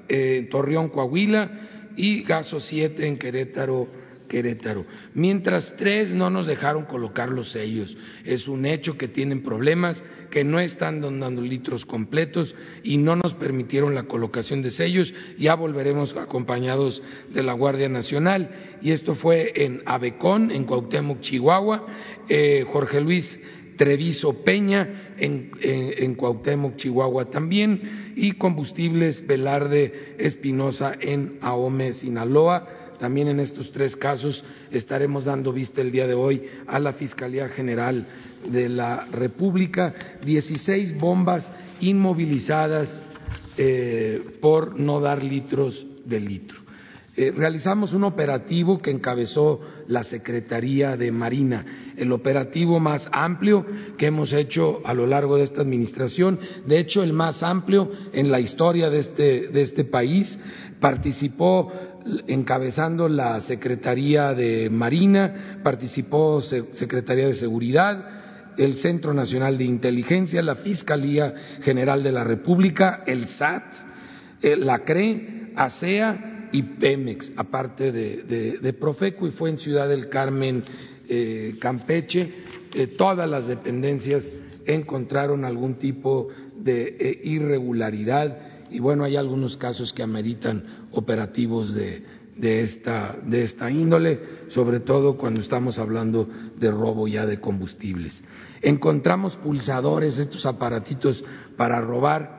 eh, 0.08 0.46
Torreón, 0.50 0.88
Coahuila, 0.88 1.77
y 1.98 2.22
Gaso 2.22 2.60
7 2.60 3.06
en 3.06 3.18
Querétaro, 3.18 3.88
Querétaro. 4.28 4.86
Mientras 5.14 5.74
tres 5.76 6.12
no 6.12 6.30
nos 6.30 6.46
dejaron 6.46 6.84
colocar 6.84 7.28
los 7.28 7.50
sellos. 7.50 7.96
Es 8.24 8.46
un 8.46 8.66
hecho 8.66 8.96
que 8.96 9.08
tienen 9.08 9.42
problemas, 9.42 10.00
que 10.30 10.44
no 10.44 10.60
están 10.60 11.00
dando 11.00 11.42
litros 11.42 11.84
completos 11.84 12.54
y 12.84 12.98
no 12.98 13.16
nos 13.16 13.34
permitieron 13.34 13.96
la 13.96 14.04
colocación 14.04 14.62
de 14.62 14.70
sellos. 14.70 15.12
Ya 15.38 15.56
volveremos 15.56 16.16
acompañados 16.16 17.02
de 17.30 17.42
la 17.42 17.54
Guardia 17.54 17.88
Nacional. 17.88 18.48
Y 18.80 18.92
esto 18.92 19.16
fue 19.16 19.52
en 19.56 19.82
Abecón, 19.84 20.52
en 20.52 20.64
Cuauhtémoc, 20.64 21.20
Chihuahua. 21.20 21.84
Eh, 22.28 22.64
Jorge 22.68 23.00
Luis 23.00 23.40
Treviso 23.78 24.44
Peña, 24.44 25.14
en, 25.16 25.52
en, 25.62 26.14
Cuauhtémoc, 26.16 26.76
Chihuahua 26.76 27.30
también, 27.30 28.07
y 28.18 28.32
Combustibles 28.32 29.24
Velarde 29.24 30.16
Espinosa 30.18 30.94
en 31.00 31.38
Ahome, 31.40 31.92
Sinaloa. 31.92 32.66
También 32.98 33.28
en 33.28 33.38
estos 33.38 33.70
tres 33.70 33.94
casos 33.94 34.44
estaremos 34.72 35.26
dando 35.26 35.52
vista 35.52 35.80
el 35.80 35.92
día 35.92 36.08
de 36.08 36.14
hoy 36.14 36.42
a 36.66 36.80
la 36.80 36.92
Fiscalía 36.92 37.48
General 37.48 38.04
de 38.50 38.68
la 38.68 39.06
República. 39.12 39.94
Dieciséis 40.20 40.98
bombas 40.98 41.48
inmovilizadas 41.80 43.02
eh, 43.56 44.20
por 44.40 44.78
no 44.78 44.98
dar 44.98 45.22
litros 45.22 45.86
de 46.04 46.18
litro. 46.18 46.67
Eh, 47.20 47.32
realizamos 47.34 47.94
un 47.94 48.04
operativo 48.04 48.78
que 48.78 48.92
encabezó 48.92 49.60
la 49.88 50.04
Secretaría 50.04 50.96
de 50.96 51.10
Marina, 51.10 51.92
el 51.96 52.12
operativo 52.12 52.78
más 52.78 53.08
amplio 53.10 53.66
que 53.98 54.06
hemos 54.06 54.32
hecho 54.32 54.82
a 54.84 54.94
lo 54.94 55.04
largo 55.04 55.36
de 55.36 55.42
esta 55.42 55.60
administración, 55.60 56.38
de 56.64 56.78
hecho 56.78 57.02
el 57.02 57.12
más 57.12 57.42
amplio 57.42 57.90
en 58.12 58.30
la 58.30 58.38
historia 58.38 58.88
de 58.88 59.00
este, 59.00 59.48
de 59.48 59.62
este 59.62 59.82
país. 59.82 60.38
Participó 60.78 61.72
encabezando 62.28 63.08
la 63.08 63.40
Secretaría 63.40 64.32
de 64.32 64.70
Marina, 64.70 65.58
participó 65.64 66.40
Secretaría 66.40 67.26
de 67.26 67.34
Seguridad, 67.34 68.54
el 68.56 68.76
Centro 68.76 69.12
Nacional 69.12 69.58
de 69.58 69.64
Inteligencia, 69.64 70.40
la 70.40 70.54
Fiscalía 70.54 71.34
General 71.62 72.00
de 72.00 72.12
la 72.12 72.22
República, 72.22 73.02
el 73.04 73.26
SAT, 73.26 73.64
eh, 74.40 74.56
la 74.56 74.84
CRE, 74.84 75.52
ASEA 75.56 76.36
y 76.52 76.62
Pemex, 76.62 77.32
aparte 77.36 77.92
de, 77.92 78.72
Profeco, 78.74 79.26
y 79.26 79.30
fue 79.30 79.50
en 79.50 79.56
Ciudad 79.56 79.88
del 79.88 80.08
Carmen, 80.08 80.64
eh, 81.08 81.56
Campeche. 81.60 82.28
Eh, 82.74 82.88
todas 82.88 83.28
las 83.28 83.46
dependencias 83.46 84.30
encontraron 84.66 85.44
algún 85.44 85.76
tipo 85.76 86.28
de 86.56 86.96
eh, 86.98 87.20
irregularidad 87.24 88.66
y 88.70 88.80
bueno, 88.80 89.04
hay 89.04 89.16
algunos 89.16 89.56
casos 89.56 89.92
que 89.92 90.02
ameritan 90.02 90.88
operativos 90.92 91.74
de, 91.74 92.02
esta, 92.36 93.16
de 93.24 93.44
esta 93.44 93.70
índole, 93.70 94.20
sobre 94.48 94.80
todo 94.80 95.16
cuando 95.16 95.40
estamos 95.40 95.78
hablando 95.78 96.28
de 96.56 96.70
robo 96.70 97.08
ya 97.08 97.24
de 97.24 97.40
combustibles. 97.40 98.22
Encontramos 98.60 99.36
pulsadores, 99.36 100.18
estos 100.18 100.44
aparatitos 100.44 101.24
para 101.56 101.80
robar 101.80 102.38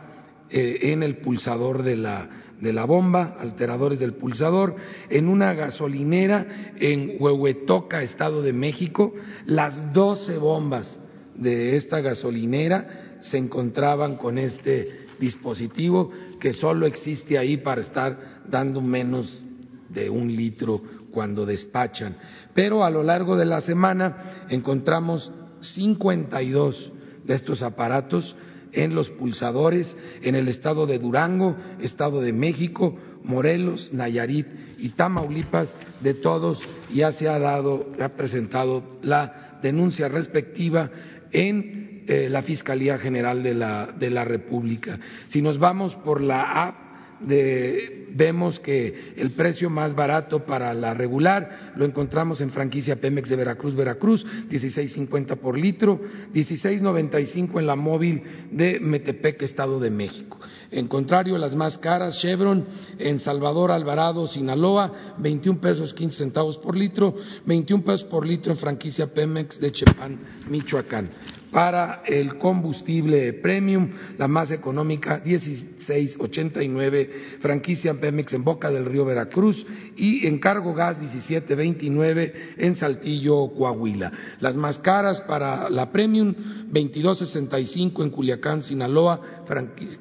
en 0.51 1.01
el 1.01 1.17
pulsador 1.17 1.81
de 1.81 1.95
la, 1.95 2.29
de 2.59 2.73
la 2.73 2.85
bomba, 2.85 3.37
alteradores 3.39 3.99
del 3.99 4.13
pulsador, 4.13 4.75
en 5.09 5.27
una 5.27 5.53
gasolinera 5.53 6.73
en 6.77 7.15
Huehuetoca, 7.19 8.03
Estado 8.03 8.41
de 8.41 8.53
México, 8.53 9.13
las 9.45 9.93
doce 9.93 10.37
bombas 10.37 10.99
de 11.35 11.77
esta 11.77 12.01
gasolinera 12.01 13.17
se 13.21 13.37
encontraban 13.37 14.17
con 14.17 14.37
este 14.37 15.07
dispositivo 15.19 16.11
que 16.39 16.53
solo 16.53 16.85
existe 16.85 17.37
ahí 17.37 17.57
para 17.57 17.81
estar 17.81 18.41
dando 18.47 18.81
menos 18.81 19.41
de 19.89 20.09
un 20.09 20.33
litro 20.35 20.81
cuando 21.11 21.45
despachan. 21.45 22.15
Pero 22.53 22.83
a 22.83 22.89
lo 22.89 23.03
largo 23.03 23.35
de 23.35 23.45
la 23.45 23.61
semana 23.61 24.45
encontramos 24.49 25.31
52 25.61 26.91
de 27.25 27.35
estos 27.35 27.61
aparatos 27.61 28.35
en 28.73 28.95
los 28.95 29.09
pulsadores 29.09 29.95
en 30.21 30.35
el 30.35 30.47
estado 30.47 30.85
de 30.85 30.99
Durango, 30.99 31.55
estado 31.81 32.21
de 32.21 32.33
México, 32.33 32.97
Morelos, 33.23 33.93
Nayarit 33.93 34.47
y 34.77 34.89
Tamaulipas, 34.89 35.75
de 36.01 36.13
todos 36.13 36.65
ya 36.93 37.11
se 37.11 37.27
ha 37.27 37.39
dado, 37.39 37.91
ha 37.99 38.09
presentado 38.09 38.99
la 39.01 39.59
denuncia 39.61 40.07
respectiva 40.07 40.89
en 41.31 42.03
eh, 42.07 42.27
la 42.29 42.41
Fiscalía 42.41 42.97
General 42.97 43.43
de 43.43 43.53
la, 43.53 43.87
de 43.87 44.09
la 44.09 44.23
República. 44.23 44.99
Si 45.27 45.41
nos 45.41 45.59
vamos 45.59 45.95
por 45.95 46.21
la 46.21 46.87
vemos 47.21 48.59
que 48.59 49.13
el 49.17 49.31
precio 49.31 49.69
más 49.69 49.93
barato 49.95 50.45
para 50.45 50.73
la 50.73 50.93
regular 50.93 51.73
lo 51.75 51.85
encontramos 51.85 52.41
en 52.41 52.51
franquicia 52.51 52.99
Pemex 52.99 53.29
de 53.29 53.35
Veracruz, 53.35 53.75
Veracruz, 53.75 54.25
16.50 54.49 55.37
por 55.37 55.57
litro, 55.57 55.99
16.95 56.33 57.59
en 57.59 57.67
la 57.67 57.75
móvil 57.75 58.23
de 58.51 58.79
Metepec, 58.79 59.41
Estado 59.41 59.79
de 59.79 59.89
México. 59.89 60.39
En 60.71 60.87
contrario, 60.87 61.37
las 61.37 61.55
más 61.55 61.77
caras, 61.77 62.19
Chevron 62.19 62.65
en 62.97 63.19
Salvador, 63.19 63.71
Alvarado, 63.71 64.27
Sinaloa, 64.27 65.15
21 65.17 65.59
pesos 65.59 65.93
15 65.93 66.17
centavos 66.17 66.57
por 66.57 66.77
litro, 66.77 67.15
21 67.45 67.83
pesos 67.83 68.03
por 68.05 68.25
litro 68.25 68.51
en 68.51 68.57
franquicia 68.57 69.07
Pemex 69.07 69.59
de 69.59 69.71
Chepán, 69.71 70.19
Michoacán 70.47 71.09
para 71.51 72.03
el 72.05 72.37
combustible 72.37 73.33
premium, 73.33 73.89
la 74.17 74.27
más 74.27 74.51
económica 74.51 75.21
1689, 75.25 77.37
franquicia 77.39 77.99
Pemex 77.99 78.33
en 78.33 78.43
Boca 78.43 78.69
del 78.69 78.85
Río 78.85 79.05
Veracruz 79.05 79.65
y 79.95 80.27
encargo 80.27 80.73
gas 80.73 80.99
1729 80.99 82.55
en 82.57 82.75
Saltillo, 82.75 83.51
Coahuila. 83.55 84.11
Las 84.39 84.55
más 84.55 84.77
caras 84.79 85.21
para 85.21 85.69
la 85.69 85.91
premium 85.91 86.33
2265 86.71 88.03
en 88.03 88.09
Culiacán, 88.11 88.63
Sinaloa, 88.63 89.21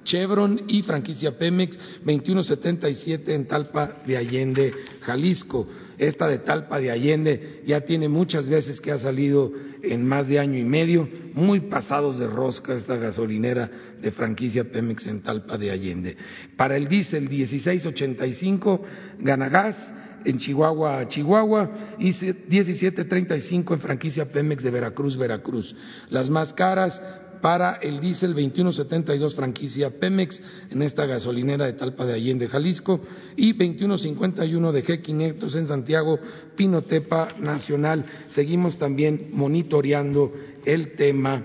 Chevron 0.04 0.62
y 0.68 0.82
franquicia 0.82 1.38
Pemex 1.38 1.78
2177 2.04 3.34
en 3.34 3.46
Talpa 3.46 4.02
de 4.06 4.16
Allende, 4.16 4.72
Jalisco. 5.00 5.66
Esta 5.98 6.28
de 6.28 6.38
Talpa 6.38 6.78
de 6.80 6.90
Allende 6.90 7.62
ya 7.66 7.80
tiene 7.80 8.08
muchas 8.08 8.48
veces 8.48 8.80
que 8.80 8.92
ha 8.92 8.98
salido 8.98 9.52
en 9.82 10.06
más 10.06 10.28
de 10.28 10.38
año 10.38 10.58
y 10.58 10.64
medio, 10.64 11.08
muy 11.34 11.60
pasados 11.60 12.18
de 12.18 12.26
rosca 12.26 12.74
esta 12.74 12.96
gasolinera 12.96 13.70
de 14.00 14.10
franquicia 14.10 14.64
Pemex 14.64 15.06
en 15.06 15.22
Talpa 15.22 15.58
de 15.58 15.70
Allende. 15.70 16.16
Para 16.56 16.76
el 16.76 16.88
diésel 16.88 17.28
1685, 17.28 18.82
Ganagas 19.18 19.92
en 20.24 20.38
Chihuahua, 20.38 21.06
Chihuahua, 21.08 21.70
y 21.98 22.12
1735 22.12 23.74
en 23.74 23.80
franquicia 23.80 24.30
Pemex 24.30 24.62
de 24.62 24.70
Veracruz, 24.70 25.16
Veracruz. 25.16 25.74
Las 26.10 26.28
más 26.28 26.52
caras, 26.52 27.00
para 27.40 27.74
el 27.76 28.00
diésel 28.00 28.30
2172 28.30 29.34
franquicia 29.34 29.90
Pemex 29.90 30.40
en 30.70 30.82
esta 30.82 31.06
gasolinera 31.06 31.66
de 31.66 31.74
Talpa 31.74 32.04
de 32.04 32.14
Allende, 32.14 32.48
Jalisco, 32.48 33.00
y 33.36 33.52
2151 33.52 34.72
de 34.72 34.84
G500 34.84 35.54
en 35.56 35.66
Santiago, 35.66 36.18
Pinotepa 36.56 37.34
Nacional. 37.38 38.04
Seguimos 38.28 38.78
también 38.78 39.30
monitoreando 39.32 40.32
el 40.64 40.94
tema 40.94 41.42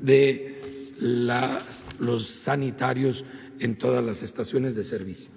de 0.00 0.56
los 1.98 2.28
sanitarios 2.28 3.24
en 3.58 3.76
todas 3.76 4.04
las 4.04 4.22
estaciones 4.22 4.74
de 4.74 4.84
servicio. 4.84 5.30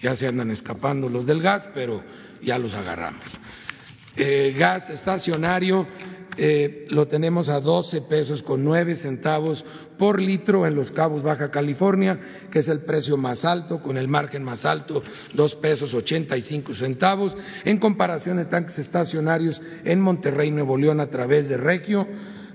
Ya 0.00 0.16
se 0.16 0.26
andan 0.26 0.50
escapando 0.50 1.08
los 1.08 1.26
del 1.26 1.40
gas, 1.42 1.68
pero 1.74 2.02
ya 2.42 2.58
los 2.58 2.74
agarramos. 2.74 3.22
Eh, 4.16 4.54
gas 4.58 4.90
estacionario 4.90 5.86
eh, 6.36 6.86
lo 6.88 7.06
tenemos 7.06 7.48
a 7.48 7.60
12 7.60 8.02
pesos 8.02 8.42
con 8.42 8.64
9 8.64 8.96
centavos 8.96 9.64
por 9.98 10.20
litro 10.20 10.66
en 10.66 10.74
Los 10.74 10.90
Cabos, 10.90 11.22
Baja 11.22 11.50
California, 11.50 12.18
que 12.50 12.60
es 12.60 12.68
el 12.68 12.80
precio 12.80 13.16
más 13.16 13.44
alto, 13.44 13.82
con 13.82 13.98
el 13.98 14.08
margen 14.08 14.42
más 14.42 14.64
alto, 14.64 15.02
2 15.34 15.54
pesos 15.56 15.92
85 15.92 16.74
centavos, 16.74 17.36
en 17.64 17.78
comparación 17.78 18.38
de 18.38 18.46
tanques 18.46 18.78
estacionarios 18.78 19.60
en 19.84 20.00
Monterrey, 20.00 20.50
Nuevo 20.50 20.76
León, 20.76 21.00
a 21.00 21.10
través 21.10 21.48
de 21.48 21.58
Regio, 21.58 22.06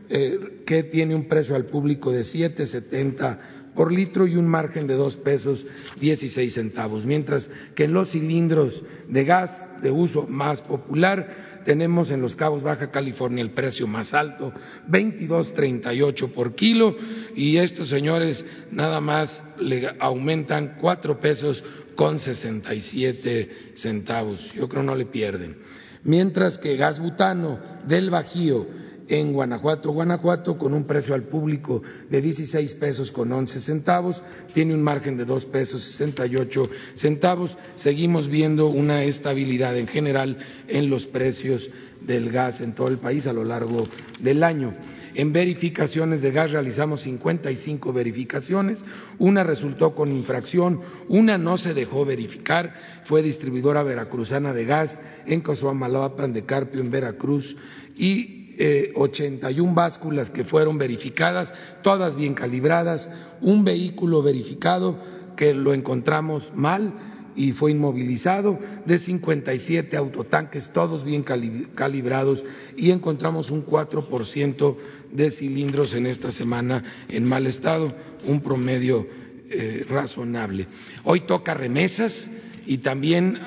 eh, 0.09 0.63
que 0.65 0.83
tiene 0.83 1.13
un 1.13 1.27
precio 1.27 1.55
al 1.55 1.65
público 1.65 2.11
de 2.11 2.21
7.70 2.21 3.37
por 3.75 3.91
litro 3.91 4.25
y 4.25 4.35
un 4.35 4.47
margen 4.47 4.87
de 4.87 4.95
dos 4.95 5.17
pesos 5.17 5.65
16 6.01 6.53
centavos, 6.53 7.05
mientras 7.05 7.49
que 7.75 7.83
en 7.83 7.93
los 7.93 8.11
cilindros 8.11 8.81
de 9.07 9.23
gas 9.23 9.81
de 9.83 9.91
uso 9.91 10.25
más 10.27 10.61
popular 10.61 11.46
tenemos 11.67 12.11
en 12.11 12.21
Los 12.21 12.33
Cabos, 12.33 12.63
Baja 12.63 12.89
California, 12.91 13.43
el 13.43 13.51
precio 13.51 13.87
más 13.87 14.13
alto, 14.13 14.53
22.38 14.89 16.31
por 16.31 16.55
kilo, 16.55 16.95
y 17.35 17.57
estos 17.57 17.89
señores 17.89 18.45
nada 18.71 19.01
más 19.01 19.43
le 19.59 19.85
aumentan 19.99 20.77
cuatro 20.79 21.19
pesos 21.19 21.61
con 21.97 22.19
67 22.19 23.73
centavos. 23.75 24.39
Yo 24.53 24.69
creo 24.69 24.81
no 24.81 24.95
le 24.95 25.07
pierden. 25.07 25.57
Mientras 26.05 26.57
que 26.57 26.77
gas 26.77 27.01
butano 27.01 27.59
del 27.85 28.11
Bajío 28.11 28.65
en 29.07 29.33
Guanajuato, 29.33 29.91
Guanajuato, 29.91 30.57
con 30.57 30.73
un 30.73 30.85
precio 30.85 31.15
al 31.15 31.23
público 31.23 31.81
de 32.09 32.21
16 32.21 32.75
pesos 32.75 33.11
con 33.11 33.31
11 33.31 33.61
centavos, 33.61 34.21
tiene 34.53 34.73
un 34.73 34.81
margen 34.81 35.17
de 35.17 35.25
2 35.25 35.45
pesos 35.45 35.83
68 35.83 36.69
centavos. 36.95 37.57
Seguimos 37.75 38.27
viendo 38.27 38.67
una 38.67 39.03
estabilidad 39.03 39.77
en 39.77 39.87
general 39.87 40.37
en 40.67 40.89
los 40.89 41.05
precios 41.05 41.69
del 42.01 42.31
gas 42.31 42.61
en 42.61 42.75
todo 42.75 42.89
el 42.89 42.97
país 42.97 43.27
a 43.27 43.33
lo 43.33 43.43
largo 43.43 43.87
del 44.19 44.43
año. 44.43 44.73
En 45.15 45.33
verificaciones 45.33 46.21
de 46.21 46.31
gas 46.31 46.51
realizamos 46.51 47.01
55 47.01 47.91
verificaciones, 47.91 48.83
una 49.17 49.43
resultó 49.43 49.95
con 49.95 50.11
infracción, 50.11 50.81
una 51.07 51.39
no 51.39 51.57
se 51.57 51.73
dejó 51.73 52.05
verificar, 52.05 53.01
fue 53.05 53.23
distribuidora 53.23 53.81
veracruzana 53.81 54.53
de 54.53 54.65
gas 54.65 54.99
en 55.25 55.41
Cozoamalapan 55.41 56.33
de 56.33 56.45
Carpio 56.45 56.81
en 56.81 56.91
Veracruz 56.91 57.55
y 57.95 58.36
eh, 58.57 58.91
81 58.95 59.73
básculas 59.73 60.29
que 60.29 60.43
fueron 60.43 60.77
verificadas, 60.77 61.53
todas 61.83 62.15
bien 62.15 62.33
calibradas, 62.33 63.09
un 63.41 63.63
vehículo 63.63 64.23
verificado 64.23 64.97
que 65.35 65.53
lo 65.53 65.73
encontramos 65.73 66.51
mal 66.55 66.93
y 67.35 67.51
fue 67.51 67.71
inmovilizado, 67.71 68.59
de 68.85 68.97
57 68.97 69.95
autotanques, 69.95 70.71
todos 70.73 71.05
bien 71.05 71.23
calibrados, 71.23 72.43
y 72.75 72.89
encontramos 72.89 73.51
un 73.51 73.63
4% 73.63 74.75
de 75.11 75.29
cilindros 75.29 75.93
en 75.93 76.07
esta 76.07 76.31
semana 76.31 77.05
en 77.07 77.23
mal 77.25 77.45
estado, 77.45 77.93
un 78.25 78.41
promedio 78.41 79.05
eh, 79.49 79.85
razonable. 79.87 80.67
Hoy 81.03 81.21
toca 81.21 81.53
remesas 81.53 82.29
y 82.65 82.79
también 82.79 83.39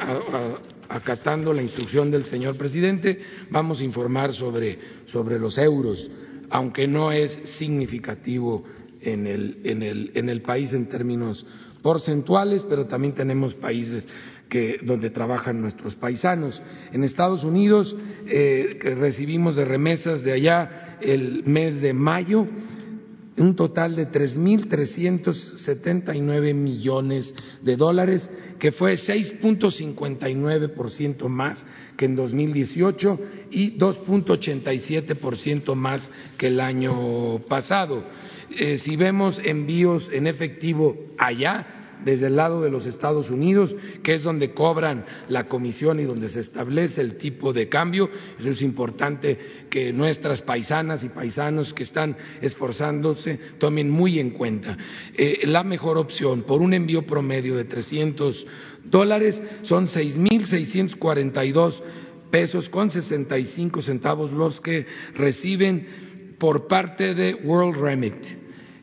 acatando 0.90 1.53
la 1.53 1.62
instrucción 1.62 2.11
del 2.11 2.24
señor 2.24 2.57
presidente, 2.57 3.20
vamos 3.50 3.81
a 3.81 3.85
informar 3.85 4.35
sobre, 4.35 4.79
sobre 5.07 5.38
los 5.38 5.57
euros, 5.57 6.11
aunque 6.50 6.88
no 6.88 7.12
es 7.12 7.33
significativo 7.44 8.64
en 9.00 9.26
el, 9.26 9.61
en, 9.64 9.83
el, 9.83 10.11
en 10.14 10.29
el, 10.29 10.42
país 10.42 10.72
en 10.72 10.88
términos 10.88 11.46
porcentuales, 11.81 12.64
pero 12.68 12.87
también 12.87 13.14
tenemos 13.14 13.55
países 13.55 14.07
que, 14.48 14.81
donde 14.83 15.11
trabajan 15.11 15.61
nuestros 15.61 15.94
paisanos. 15.94 16.61
En 16.92 17.05
Estados 17.05 17.44
Unidos 17.44 17.96
eh, 18.26 18.76
recibimos 18.83 19.55
de 19.55 19.64
remesas 19.64 20.22
de 20.22 20.33
allá 20.33 20.98
el 21.00 21.44
mes 21.46 21.81
de 21.81 21.94
mayo 21.94 22.48
un 23.40 23.57
total 23.57 23.96
de 23.96 24.09
3.379 24.11 26.55
millones 26.55 27.35
de 27.62 27.76
dólares, 27.76 28.31
que 28.59 28.70
fue 28.70 28.96
6.59% 28.96 31.29
más 31.29 31.64
que 31.96 32.05
en 32.05 32.16
2018 32.16 33.18
y 33.50 33.79
2.87% 33.79 35.74
más 35.74 36.07
que 36.37 36.48
el 36.48 36.61
año 36.61 37.38
pasado. 37.48 38.05
Eh, 38.50 38.76
si 38.76 38.96
vemos 38.96 39.40
envíos 39.42 40.11
en 40.12 40.26
efectivo 40.26 40.98
allá, 41.16 41.79
desde 42.04 42.26
el 42.28 42.36
lado 42.36 42.62
de 42.62 42.70
los 42.70 42.86
Estados 42.86 43.30
Unidos, 43.30 43.74
que 44.02 44.14
es 44.14 44.22
donde 44.22 44.52
cobran 44.52 45.04
la 45.28 45.48
comisión 45.48 46.00
y 46.00 46.04
donde 46.04 46.28
se 46.28 46.40
establece 46.40 47.00
el 47.00 47.18
tipo 47.18 47.52
de 47.52 47.68
cambio. 47.68 48.10
Eso 48.38 48.50
es 48.50 48.62
importante 48.62 49.66
que 49.68 49.92
nuestras 49.92 50.42
paisanas 50.42 51.04
y 51.04 51.08
paisanos 51.10 51.74
que 51.74 51.82
están 51.82 52.16
esforzándose 52.40 53.38
tomen 53.58 53.90
muy 53.90 54.18
en 54.18 54.30
cuenta. 54.30 54.76
Eh, 55.16 55.40
la 55.44 55.62
mejor 55.62 55.98
opción 55.98 56.42
por 56.42 56.60
un 56.62 56.74
envío 56.74 57.06
promedio 57.06 57.56
de 57.56 57.64
300 57.64 58.46
dólares 58.84 59.42
son 59.62 59.86
6.642 59.86 61.82
pesos 62.30 62.68
con 62.68 62.90
65 62.90 63.82
centavos 63.82 64.32
los 64.32 64.60
que 64.60 64.86
reciben 65.14 66.34
por 66.38 66.66
parte 66.68 67.14
de 67.14 67.34
World 67.34 67.80
Remit 67.80 68.39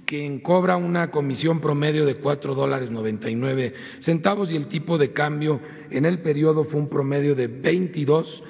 quien 0.08 0.40
cobra 0.40 0.78
una 0.78 1.12
comisión 1.12 1.60
promedio 1.60 2.06
de 2.06 2.16
cuatro 2.16 2.56
dólares 2.56 2.90
noventa 2.90 3.30
y 3.30 3.36
nueve 3.36 3.74
centavos 4.00 4.50
y 4.50 4.56
el 4.56 4.68
tipo 4.68 4.98
de 4.98 5.12
cambio 5.12 5.60
en 5.92 6.06
el 6.06 6.20
periodo 6.20 6.64
fue 6.64 6.80
un 6.80 6.88
promedio 6.88 7.36
de 7.36 7.48
22 7.48 8.42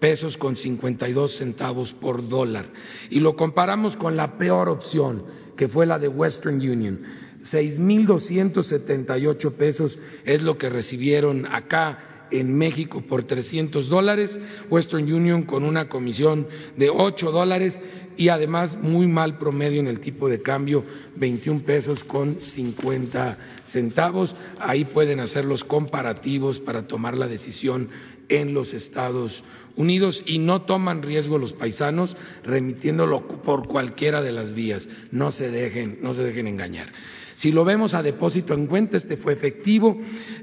pesos 0.00 0.38
con 0.38 0.56
52 0.56 1.36
centavos 1.36 1.92
por 1.92 2.26
dólar. 2.26 2.64
Y 3.10 3.20
lo 3.20 3.36
comparamos 3.36 3.94
con 3.96 4.16
la 4.16 4.38
peor 4.38 4.70
opción, 4.70 5.24
que 5.54 5.68
fue 5.68 5.84
la 5.84 5.98
de 5.98 6.08
Western 6.08 6.56
Union. 6.56 7.02
6.278 7.42 9.52
pesos 9.52 9.98
es 10.24 10.40
lo 10.40 10.56
que 10.56 10.70
recibieron 10.70 11.44
acá 11.44 12.28
en 12.30 12.56
México 12.56 13.02
por 13.02 13.24
300 13.24 13.86
dólares, 13.88 14.40
Western 14.70 15.12
Union 15.12 15.42
con 15.42 15.62
una 15.62 15.90
comisión 15.90 16.48
de 16.76 16.88
8 16.88 17.30
dólares 17.30 17.78
y 18.16 18.28
además 18.28 18.78
muy 18.80 19.06
mal 19.06 19.38
promedio 19.38 19.80
en 19.80 19.88
el 19.88 20.00
tipo 20.00 20.28
de 20.28 20.42
cambio, 20.42 20.84
21 21.16 21.62
pesos 21.62 22.04
con 22.04 22.40
50 22.40 23.38
centavos. 23.64 24.34
Ahí 24.58 24.84
pueden 24.84 25.20
hacer 25.20 25.44
los 25.44 25.64
comparativos 25.64 26.58
para 26.60 26.86
tomar 26.86 27.16
la 27.16 27.26
decisión 27.26 27.88
en 28.28 28.54
los 28.54 28.72
Estados 28.74 29.42
Unidos 29.76 30.22
y 30.26 30.38
no 30.38 30.62
toman 30.62 31.02
riesgo 31.02 31.38
los 31.38 31.52
paisanos 31.52 32.16
remitiéndolo 32.44 33.26
por 33.42 33.66
cualquiera 33.66 34.22
de 34.22 34.32
las 34.32 34.54
vías. 34.54 34.88
No 35.10 35.30
se 35.30 35.50
dejen, 35.50 35.98
no 36.02 36.14
se 36.14 36.22
dejen 36.22 36.46
engañar. 36.46 36.88
Si 37.36 37.50
lo 37.50 37.64
vemos 37.64 37.94
a 37.94 38.02
depósito 38.02 38.54
en 38.54 38.66
cuenta, 38.66 38.96
este 38.96 39.16
fue 39.16 39.32
efectivo. 39.32 39.98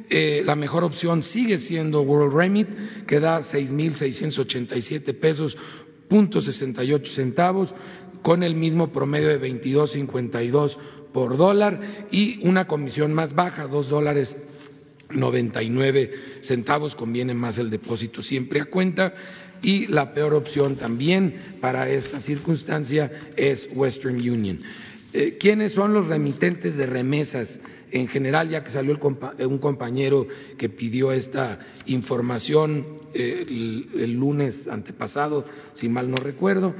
Eh, 0.09 0.41
la 0.43 0.55
mejor 0.55 0.83
opción 0.83 1.23
sigue 1.23 1.59
siendo 1.59 2.01
World 2.01 2.35
Remit, 2.35 2.67
que 3.07 3.19
da 3.19 3.41
6.687 3.41 5.17
pesos 5.17 5.55
68 6.09 7.11
centavos, 7.13 7.73
con 8.21 8.43
el 8.43 8.55
mismo 8.55 8.91
promedio 8.91 9.29
de 9.29 9.39
22.52 9.39 10.75
por 11.13 11.37
dólar 11.37 12.07
y 12.11 12.45
una 12.47 12.67
comisión 12.67 13.13
más 13.13 13.33
baja, 13.33 13.67
dos 13.67 13.89
dólares 13.89 14.35
99 15.11 16.11
centavos, 16.41 16.95
conviene 16.95 17.33
más 17.33 17.57
el 17.57 17.69
depósito 17.69 18.21
siempre 18.21 18.61
a 18.61 18.65
cuenta 18.65 19.13
y 19.61 19.87
la 19.87 20.13
peor 20.13 20.33
opción 20.33 20.75
también 20.75 21.57
para 21.59 21.89
esta 21.89 22.19
circunstancia 22.19 23.31
es 23.35 23.69
Western 23.73 24.15
Union. 24.15 24.61
Eh, 25.11 25.37
¿Quiénes 25.39 25.73
son 25.73 25.93
los 25.93 26.07
remitentes 26.07 26.77
de 26.77 26.85
remesas? 26.85 27.59
En 27.91 28.07
general, 28.07 28.49
ya 28.49 28.63
que 28.63 28.69
salió 28.69 28.97
un 29.47 29.57
compañero 29.57 30.27
que 30.57 30.69
pidió 30.69 31.11
esta 31.11 31.59
información 31.85 32.99
eh, 33.13 33.45
el, 33.47 34.13
lunes 34.13 34.67
antepasado, 34.67 35.45
si 35.73 35.89
mal 35.89 36.09
no 36.09 36.17
recuerdo, 36.17 36.75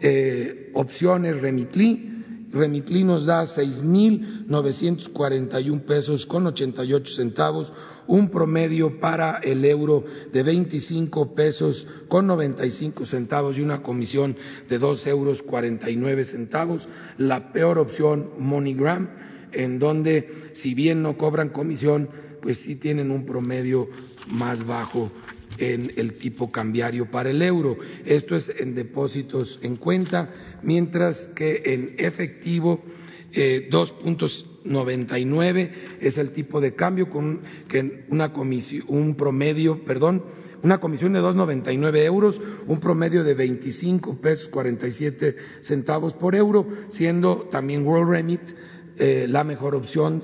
eh, 0.00 0.70
opción 0.74 1.24
es 1.26 1.40
Remitly 1.40 2.13
Remitli 2.54 3.02
nos 3.02 3.26
da 3.26 3.44
seis 3.46 3.82
mil 3.82 4.44
novecientos 4.46 5.08
cuarenta 5.08 5.60
y 5.60 5.70
un 5.70 5.80
pesos 5.80 6.24
con 6.24 6.46
ochenta 6.46 6.84
y 6.84 6.92
ocho 6.92 7.12
centavos, 7.12 7.72
un 8.06 8.30
promedio 8.30 9.00
para 9.00 9.38
el 9.38 9.64
euro 9.64 10.04
de 10.32 10.42
veinticinco 10.44 11.34
pesos 11.34 11.84
con 12.06 12.28
noventa 12.28 12.64
y 12.64 12.70
cinco 12.70 13.04
centavos 13.04 13.58
y 13.58 13.60
una 13.60 13.82
comisión 13.82 14.36
de 14.68 14.78
dos 14.78 15.04
euros 15.04 15.42
cuarenta 15.42 15.90
y 15.90 15.96
nueve 15.96 16.24
centavos. 16.24 16.88
La 17.18 17.52
peor 17.52 17.78
opción, 17.78 18.30
MoneyGram, 18.38 19.08
en 19.50 19.80
donde 19.80 20.52
si 20.54 20.74
bien 20.74 21.02
no 21.02 21.18
cobran 21.18 21.48
comisión, 21.48 22.08
pues 22.40 22.58
sí 22.58 22.76
tienen 22.76 23.10
un 23.10 23.26
promedio 23.26 23.88
más 24.28 24.64
bajo 24.64 25.10
en 25.58 25.92
el 25.96 26.14
tipo 26.14 26.50
cambiario 26.50 27.10
para 27.10 27.30
el 27.30 27.42
euro. 27.42 27.76
Esto 28.04 28.36
es 28.36 28.50
en 28.58 28.74
depósitos 28.74 29.58
en 29.62 29.76
cuenta, 29.76 30.30
mientras 30.62 31.26
que 31.34 31.62
en 31.64 31.94
efectivo 31.98 32.82
eh, 33.32 33.68
2.99 33.70 35.70
es 36.00 36.18
el 36.18 36.30
tipo 36.30 36.60
de 36.60 36.74
cambio 36.74 37.10
con 37.10 37.40
que 37.68 38.04
una 38.08 38.32
comisión, 38.32 38.84
un 38.88 39.16
promedio, 39.16 39.84
perdón, 39.84 40.24
una 40.62 40.78
comisión 40.78 41.12
de 41.12 41.20
2.99 41.20 42.04
euros, 42.04 42.40
un 42.66 42.80
promedio 42.80 43.22
de 43.22 43.34
25 43.34 44.20
pesos 44.20 44.48
47 44.48 45.36
centavos 45.60 46.14
por 46.14 46.34
euro, 46.34 46.66
siendo 46.88 47.48
también 47.50 47.86
World 47.86 48.10
Remit 48.10 48.40
eh, 48.96 49.26
la 49.28 49.42
mejor 49.42 49.74
opción, 49.74 50.22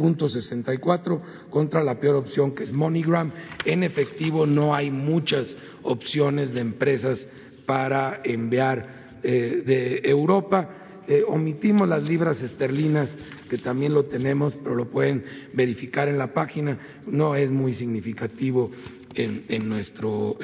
6.799.64, 0.00 1.20
contra 1.50 1.82
la 1.82 1.98
peor 1.98 2.16
opción 2.16 2.54
que 2.54 2.64
es 2.64 2.72
MoneyGram. 2.72 3.32
En 3.64 3.82
efectivo 3.82 4.46
no 4.46 4.74
hay 4.74 4.90
muchas 4.90 5.56
opciones 5.82 6.52
de 6.52 6.60
empresas 6.60 7.26
para 7.66 8.20
enviar 8.24 9.18
eh, 9.22 9.62
de 9.64 10.10
Europa. 10.10 10.76
Eh, 11.06 11.22
omitimos 11.26 11.88
las 11.88 12.02
libras 12.02 12.40
esterlinas, 12.40 13.18
que 13.48 13.58
también 13.58 13.94
lo 13.94 14.04
tenemos, 14.04 14.56
pero 14.62 14.74
lo 14.74 14.90
pueden 14.90 15.24
verificar 15.52 16.08
en 16.08 16.18
la 16.18 16.32
página. 16.32 16.78
No 17.06 17.34
es 17.34 17.50
muy 17.50 17.74
significativo 17.74 18.70
en, 19.14 19.68
nuestro, 19.68 20.36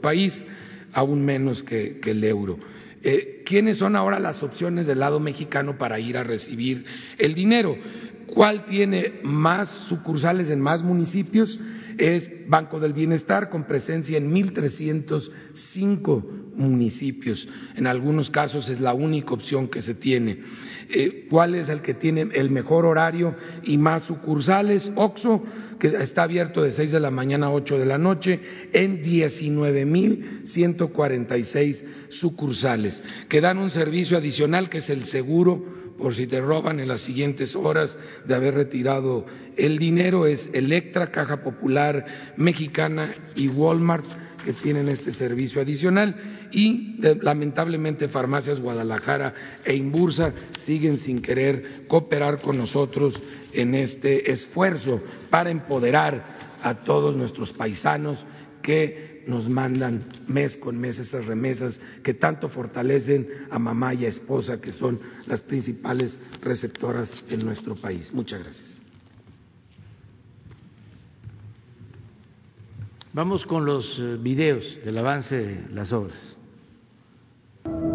país, 0.00 0.44
aún 0.92 1.24
menos 1.24 1.62
que 1.62 2.00
el 2.04 2.24
euro. 2.24 2.58
Eh, 3.02 3.42
¿Quiénes 3.46 3.78
son 3.78 3.94
ahora 3.96 4.18
las 4.18 4.42
opciones 4.42 4.86
del 4.86 4.98
lado 4.98 5.20
mexicano 5.20 5.78
para 5.78 6.00
ir 6.00 6.16
a 6.16 6.24
recibir 6.24 6.84
el 7.16 7.34
dinero? 7.34 7.76
¿Cuál 8.34 8.66
tiene 8.66 9.20
más 9.22 9.70
sucursales 9.88 10.50
en 10.50 10.60
más 10.60 10.82
municipios? 10.82 11.58
Es 11.96 12.30
Banco 12.48 12.78
del 12.78 12.92
Bienestar 12.92 13.48
con 13.50 13.64
presencia 13.64 14.18
en 14.18 14.32
1.305 14.32 16.22
municipios. 16.54 17.48
En 17.74 17.88
algunos 17.88 18.30
casos 18.30 18.68
es 18.68 18.78
la 18.80 18.94
única 18.94 19.34
opción 19.34 19.66
que 19.68 19.82
se 19.82 19.94
tiene. 19.94 20.38
Eh, 20.88 21.26
¿Cuál 21.28 21.56
es 21.56 21.68
el 21.68 21.82
que 21.82 21.94
tiene 21.94 22.28
el 22.32 22.50
mejor 22.50 22.86
horario 22.86 23.34
y 23.64 23.76
más 23.76 24.04
sucursales? 24.04 24.88
OXO, 24.94 25.42
que 25.80 25.88
está 25.88 26.22
abierto 26.22 26.62
de 26.62 26.70
6 26.72 26.92
de 26.92 27.00
la 27.00 27.10
mañana 27.10 27.46
a 27.46 27.52
8 27.52 27.76
de 27.78 27.86
la 27.86 27.98
noche 27.98 28.38
en 28.72 29.02
19.146 29.02 31.82
sucursales, 32.10 33.02
que 33.28 33.40
dan 33.40 33.58
un 33.58 33.70
servicio 33.70 34.16
adicional 34.16 34.70
que 34.70 34.78
es 34.78 34.88
el 34.90 35.06
seguro 35.06 35.77
por 35.98 36.14
si 36.14 36.26
te 36.26 36.40
roban 36.40 36.80
en 36.80 36.88
las 36.88 37.02
siguientes 37.02 37.54
horas 37.56 37.96
de 38.24 38.34
haber 38.34 38.54
retirado. 38.54 39.26
El 39.56 39.78
dinero, 39.78 40.26
es 40.26 40.48
Electra, 40.52 41.10
Caja 41.10 41.42
Popular 41.42 42.34
Mexicana 42.36 43.12
y 43.34 43.48
Walmart 43.48 44.06
que 44.44 44.52
tienen 44.52 44.88
este 44.88 45.12
servicio 45.12 45.60
adicional. 45.60 46.14
Y 46.50 46.96
lamentablemente 47.20 48.08
Farmacias 48.08 48.60
Guadalajara 48.60 49.34
e 49.64 49.74
Imbursa 49.74 50.32
siguen 50.58 50.96
sin 50.96 51.20
querer 51.20 51.84
cooperar 51.88 52.40
con 52.40 52.56
nosotros 52.56 53.20
en 53.52 53.74
este 53.74 54.30
esfuerzo 54.30 55.02
para 55.28 55.50
empoderar 55.50 56.38
a 56.62 56.74
todos 56.76 57.16
nuestros 57.16 57.52
paisanos 57.52 58.24
que 58.62 59.07
nos 59.28 59.48
mandan 59.48 60.04
mes 60.26 60.56
con 60.56 60.76
mes 60.78 60.98
esas 60.98 61.26
remesas 61.26 61.80
que 62.02 62.14
tanto 62.14 62.48
fortalecen 62.48 63.28
a 63.50 63.58
mamá 63.58 63.94
y 63.94 64.06
a 64.06 64.08
esposa, 64.08 64.60
que 64.60 64.72
son 64.72 64.98
las 65.26 65.40
principales 65.42 66.18
receptoras 66.40 67.14
en 67.28 67.44
nuestro 67.44 67.76
país. 67.76 68.12
Muchas 68.12 68.42
gracias. 68.42 68.80
Vamos 73.12 73.44
con 73.44 73.64
los 73.64 73.98
eh, 73.98 74.16
videos 74.20 74.80
del 74.84 74.96
avance 74.98 75.36
de 75.36 75.74
las 75.74 75.92
obras. 75.92 76.18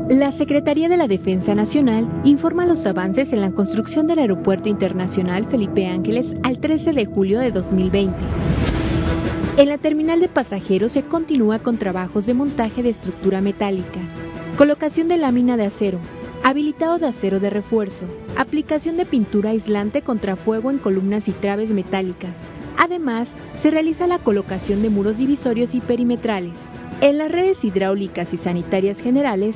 La 0.10 0.32
Secretaría 0.34 0.89
de 0.89 0.98
la 0.98 1.08
Defensa 1.08 1.56
Nacional 1.56 2.22
informa 2.26 2.65
los 2.65 2.86
avances 2.86 3.32
en 3.32 3.41
la 3.41 3.52
construcción 3.52 4.06
del 4.06 4.19
Aeropuerto 4.19 4.69
Internacional 4.69 5.48
Felipe 5.50 5.88
Ángeles 5.88 6.26
al 6.43 6.60
13 6.60 6.93
de 6.93 7.06
julio 7.06 7.39
de 7.39 7.52
2020. 7.52 8.72
En 9.56 9.70
la 9.70 9.78
terminal 9.78 10.20
de 10.20 10.30
pasajeros 10.30 10.94
se 10.94 11.04
continúa 11.04 11.60
con 11.60 11.78
trabajos 11.78 12.26
de 12.26 12.34
montaje 12.34 12.82
de 12.82 12.89
estructura 12.89 13.39
metálica, 13.39 14.00
colocación 14.58 15.08
de 15.08 15.18
lámina 15.18 15.58
de 15.58 15.68
acero, 15.68 16.00
habilitado 16.44 16.98
de 16.98 17.06
acero 17.06 17.39
de 17.39 17.52
refuerzo, 17.52 18.06
aplicación 18.36 18.98
de 18.98 19.06
pintura 19.06 19.52
aislante 19.52 20.02
contra 20.02 20.36
fuego 20.36 20.72
en 20.72 20.80
columnas 20.80 21.28
y 21.28 21.34
traves 21.34 21.70
metálicas. 21.70 22.32
Además, 22.80 23.28
se 23.62 23.70
realiza 23.70 24.08
la 24.08 24.18
colocación 24.18 24.82
de 24.82 24.89
muros 24.89 25.20
divisorios 25.20 25.76
y 25.76 25.82
perimetrales. 25.82 26.54
En 27.02 27.20
las 27.20 27.32
redes 27.32 27.63
hidráulicas 27.63 28.34
y 28.34 28.38
sanitarias 28.38 29.00
generales, 29.00 29.54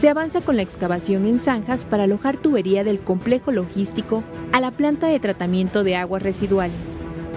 se 0.00 0.08
avanza 0.08 0.40
con 0.40 0.56
la 0.56 0.62
excavación 0.62 1.26
en 1.26 1.40
zanjas 1.40 1.84
para 1.84 2.04
alojar 2.04 2.38
tubería 2.38 2.82
del 2.82 3.00
complejo 3.00 3.52
logístico 3.52 4.24
a 4.52 4.60
la 4.60 4.70
planta 4.70 5.06
de 5.08 5.20
tratamiento 5.20 5.84
de 5.84 5.96
aguas 5.96 6.22
residuales, 6.22 6.80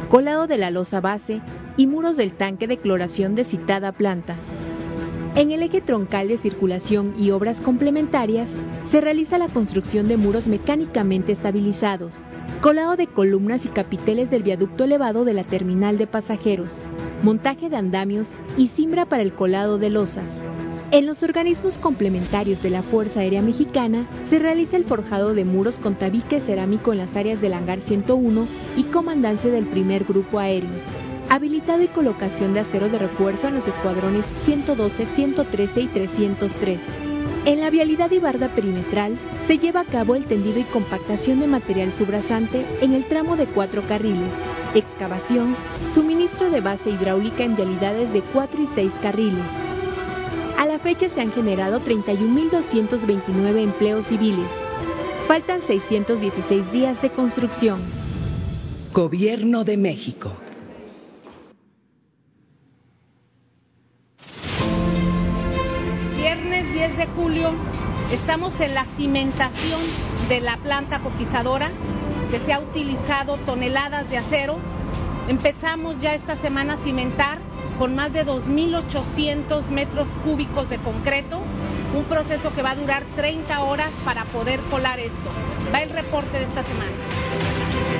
colado 0.09 0.47
de 0.47 0.57
la 0.57 0.71
losa 0.71 1.01
base 1.01 1.41
y 1.77 1.87
muros 1.87 2.17
del 2.17 2.33
tanque 2.33 2.67
de 2.67 2.77
cloración 2.77 3.35
de 3.35 3.45
citada 3.45 3.91
planta. 3.91 4.35
En 5.35 5.51
el 5.51 5.61
eje 5.61 5.81
troncal 5.81 6.27
de 6.27 6.39
circulación 6.39 7.13
y 7.17 7.29
obras 7.29 7.61
complementarias, 7.61 8.49
se 8.91 9.01
realiza 9.01 9.37
la 9.37 9.49
construcción 9.49 10.07
de 10.07 10.17
muros 10.17 10.47
mecánicamente 10.47 11.31
estabilizados, 11.31 12.13
colado 12.61 12.95
de 12.95 13.05
columnas 13.05 13.63
y 13.63 13.69
capiteles 13.69 14.31
del 14.31 14.41
viaducto 14.41 14.85
elevado 14.85 15.25
de 15.25 15.33
la 15.33 15.43
terminal 15.43 15.99
de 15.99 16.07
pasajeros, 16.07 16.73
montaje 17.21 17.69
de 17.69 17.75
andamios 17.75 18.27
y 18.57 18.69
cimbra 18.69 19.05
para 19.05 19.21
el 19.21 19.33
colado 19.33 19.77
de 19.77 19.91
losas. 19.91 20.25
En 20.89 21.05
los 21.05 21.21
organismos 21.21 21.77
complementarios 21.77 22.63
de 22.63 22.69
la 22.69 22.81
Fuerza 22.81 23.19
Aérea 23.19 23.41
Mexicana 23.41 24.07
se 24.29 24.39
realiza 24.39 24.77
el 24.77 24.85
forjado 24.85 25.33
de 25.33 25.43
muros 25.43 25.77
con 25.79 25.95
tabique 25.95 26.39
cerámico 26.39 26.93
en 26.93 26.99
las 26.99 27.15
áreas 27.15 27.41
del 27.41 27.53
hangar 27.53 27.81
101 27.81 28.47
y 28.77 28.83
comandancia 28.85 29.51
del 29.51 29.67
primer 29.67 30.05
grupo 30.05 30.39
aéreo, 30.39 30.69
habilitado 31.29 31.83
y 31.83 31.87
colocación 31.87 32.53
de 32.53 32.61
acero 32.61 32.89
de 32.89 32.99
refuerzo 32.99 33.47
en 33.47 33.55
los 33.55 33.67
escuadrones 33.67 34.25
112, 34.45 35.05
113 35.15 35.81
y 35.81 35.87
303. 35.87 36.79
En 37.45 37.61
la 37.61 37.69
vialidad 37.69 38.11
y 38.11 38.19
barda 38.19 38.49
perimetral 38.49 39.17
se 39.47 39.57
lleva 39.57 39.81
a 39.81 39.85
cabo 39.85 40.15
el 40.15 40.25
tendido 40.25 40.59
y 40.59 40.63
compactación 40.63 41.39
de 41.39 41.47
material 41.47 41.91
subrasante 41.93 42.65
en 42.81 42.93
el 42.93 43.05
tramo 43.05 43.37
de 43.37 43.47
cuatro 43.47 43.81
carriles, 43.87 44.31
excavación, 44.75 45.55
suministro 45.93 46.49
de 46.49 46.61
base 46.61 46.89
hidráulica 46.89 47.43
en 47.43 47.55
vialidades 47.55 48.11
de 48.11 48.21
4 48.21 48.61
y 48.61 48.67
6 48.75 48.91
carriles. 49.01 49.45
A 50.57 50.65
la 50.65 50.79
fecha 50.79 51.07
se 51.09 51.21
han 51.21 51.31
generado 51.31 51.79
31.229 51.81 53.63
empleos 53.63 54.07
civiles. 54.07 54.47
Faltan 55.27 55.61
616 55.61 56.71
días 56.71 57.01
de 57.01 57.11
construcción. 57.11 57.79
Gobierno 58.93 59.63
de 59.63 59.77
México. 59.77 60.46
10 66.77 66.95
de 66.95 67.07
julio 67.07 67.55
estamos 68.11 68.53
en 68.59 68.75
la 68.75 68.85
cimentación 68.97 69.81
de 70.29 70.41
la 70.41 70.57
planta 70.57 70.99
coquizadora 70.99 71.71
que 72.29 72.39
se 72.41 72.53
ha 72.53 72.59
utilizado 72.59 73.37
toneladas 73.47 74.07
de 74.11 74.19
acero. 74.19 74.57
Empezamos 75.27 75.99
ya 75.99 76.13
esta 76.13 76.35
semana 76.35 76.73
a 76.73 76.77
cimentar 76.77 77.39
con 77.79 77.95
más 77.95 78.13
de 78.13 78.23
2.800 78.23 79.69
metros 79.69 80.07
cúbicos 80.23 80.69
de 80.69 80.77
concreto, 80.77 81.39
un 81.95 82.03
proceso 82.03 82.53
que 82.53 82.61
va 82.61 82.71
a 82.71 82.75
durar 82.75 83.01
30 83.15 83.59
horas 83.63 83.89
para 84.05 84.25
poder 84.25 84.59
colar 84.69 84.99
esto. 84.99 85.31
Va 85.73 85.81
el 85.81 85.89
reporte 85.89 86.37
de 86.37 86.43
esta 86.43 86.61
semana. 86.61 87.96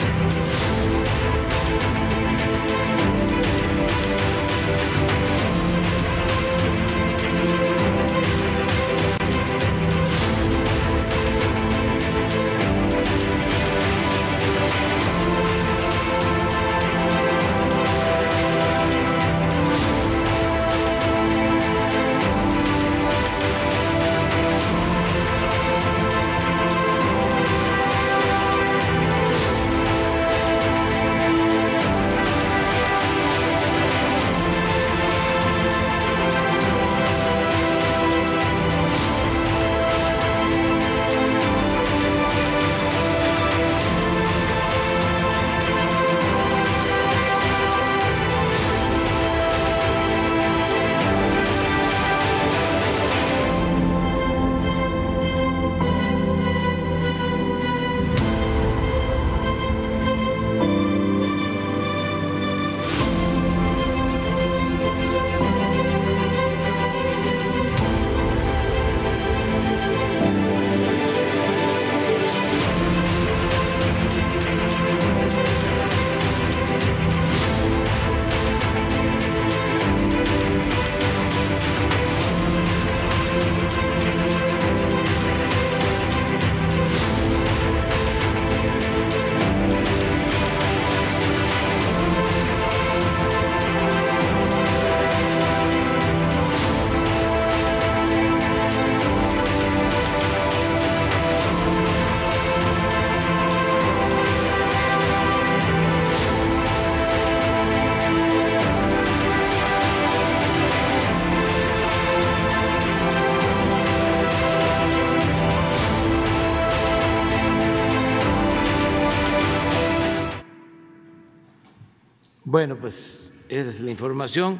Bueno, 122.50 122.78
pues 122.78 123.30
es 123.50 123.82
la 123.82 123.92
información. 123.92 124.58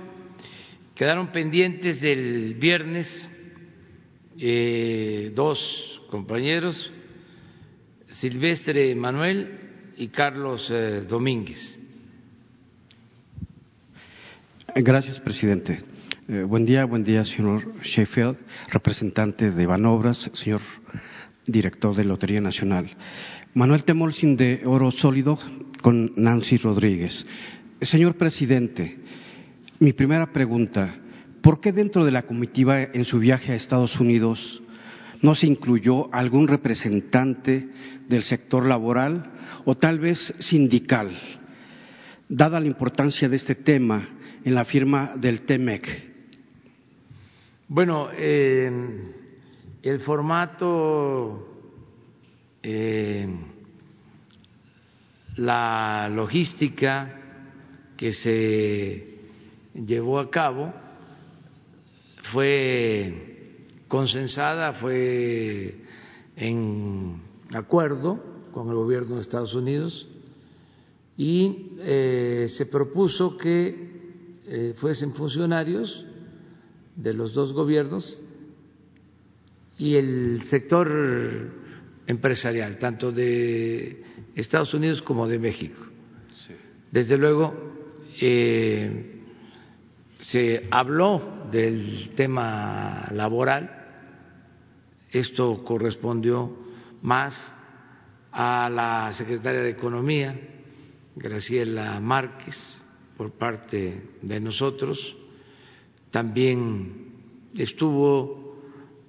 Quedaron 0.94 1.32
pendientes 1.32 2.02
del 2.02 2.56
viernes 2.56 3.26
eh, 4.38 5.32
dos 5.34 6.02
compañeros, 6.12 6.92
Silvestre 8.10 8.94
Manuel 8.94 9.94
y 9.96 10.10
Carlos 10.10 10.70
eh, 10.70 11.06
Domínguez. 11.08 11.80
Gracias, 14.76 15.22
presidente. 15.22 15.82
Eh, 16.28 16.44
buen 16.44 16.66
día, 16.66 16.84
buen 16.84 17.06
día, 17.06 17.24
señor 17.24 17.82
Sheffield, 17.84 18.36
representante 18.68 19.50
de 19.50 19.66
Banobras, 19.66 20.30
señor 20.34 20.60
director 21.46 21.96
de 21.96 22.04
Lotería 22.04 22.42
Nacional. 22.42 22.90
Manuel 23.54 23.86
Temolsin 23.86 24.36
de 24.36 24.64
Oro 24.66 24.92
Sólido 24.92 25.40
con 25.82 26.12
Nancy 26.18 26.58
Rodríguez. 26.58 27.26
Señor 27.82 28.16
presidente, 28.16 28.98
mi 29.80 29.94
primera 29.94 30.34
pregunta, 30.34 30.96
¿por 31.44 31.62
qué 31.62 31.72
dentro 31.72 32.04
de 32.06 32.12
la 32.12 32.24
comitiva 32.24 32.82
en 32.82 33.06
su 33.06 33.20
viaje 33.20 33.52
a 33.52 33.56
Estados 33.56 34.00
Unidos 34.00 34.64
no 35.22 35.36
se 35.36 35.46
incluyó 35.46 36.12
algún 36.12 36.48
representante 36.48 37.70
del 38.08 38.24
sector 38.24 38.66
laboral 38.66 39.32
o 39.66 39.76
tal 39.76 40.00
vez 40.00 40.34
sindical, 40.40 41.12
dada 42.28 42.60
la 42.60 42.66
importancia 42.66 43.30
de 43.30 43.36
este 43.36 43.54
tema 43.54 44.10
en 44.44 44.56
la 44.56 44.66
firma 44.66 45.14
del 45.16 45.42
TEMEC? 45.42 46.04
Bueno, 47.68 48.10
el 48.10 50.00
formato, 50.00 51.48
eh, 52.64 53.28
la 55.36 56.10
logística 56.10 57.17
que 57.98 58.14
se 58.14 59.18
llevó 59.74 60.20
a 60.20 60.30
cabo 60.30 60.74
fue 62.32 63.66
consensada, 63.88 64.74
fue 64.74 65.76
en 66.36 67.22
acuerdo 67.54 68.24
con 68.52 68.70
el 68.70 68.76
gobierno 68.76 69.16
de 69.16 69.22
Estados 69.22 69.56
Unidos 69.56 70.08
y 71.18 71.72
eh, 71.80 72.46
se 72.48 72.68
propuso 72.68 73.38
que 73.38 73.88
eh, 74.46 74.74
fuesen 74.78 75.14
funcionarios 75.14 76.06
de 76.96 77.14
los 77.14 77.34
dos 77.34 77.54
gobiernos 77.54 78.22
y 79.78 79.96
el 79.96 80.42
sector 80.44 81.52
empresarial, 82.08 82.78
tanto 82.78 83.12
de 83.12 84.04
Estados 84.36 84.74
Unidos 84.74 85.02
como 85.02 85.28
de 85.28 85.40
México. 85.40 85.86
Desde 86.92 87.18
luego, 87.18 87.67
eh, 88.20 89.22
se 90.20 90.68
habló 90.72 91.48
del 91.52 92.12
tema 92.16 93.08
laboral, 93.12 93.72
esto 95.12 95.64
correspondió 95.64 96.58
más 97.02 97.36
a 98.32 98.70
la 98.70 99.14
secretaria 99.14 99.62
de 99.62 99.70
Economía, 99.70 100.40
Graciela 101.16 102.00
Márquez, 102.00 102.78
por 103.16 103.32
parte 103.32 104.02
de 104.22 104.40
nosotros, 104.40 105.16
también 106.12 107.08
estuvo 107.56 108.62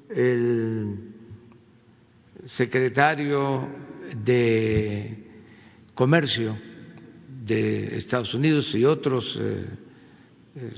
el 0.09 1.15
secretario 2.47 3.69
de 4.25 5.25
Comercio 5.95 6.57
de 7.49 7.97
Estados 7.97 8.35
Unidos 8.35 8.75
y 8.75 8.85
otros 8.85 9.37
eh, 9.41 9.65
eh, 10.55 10.73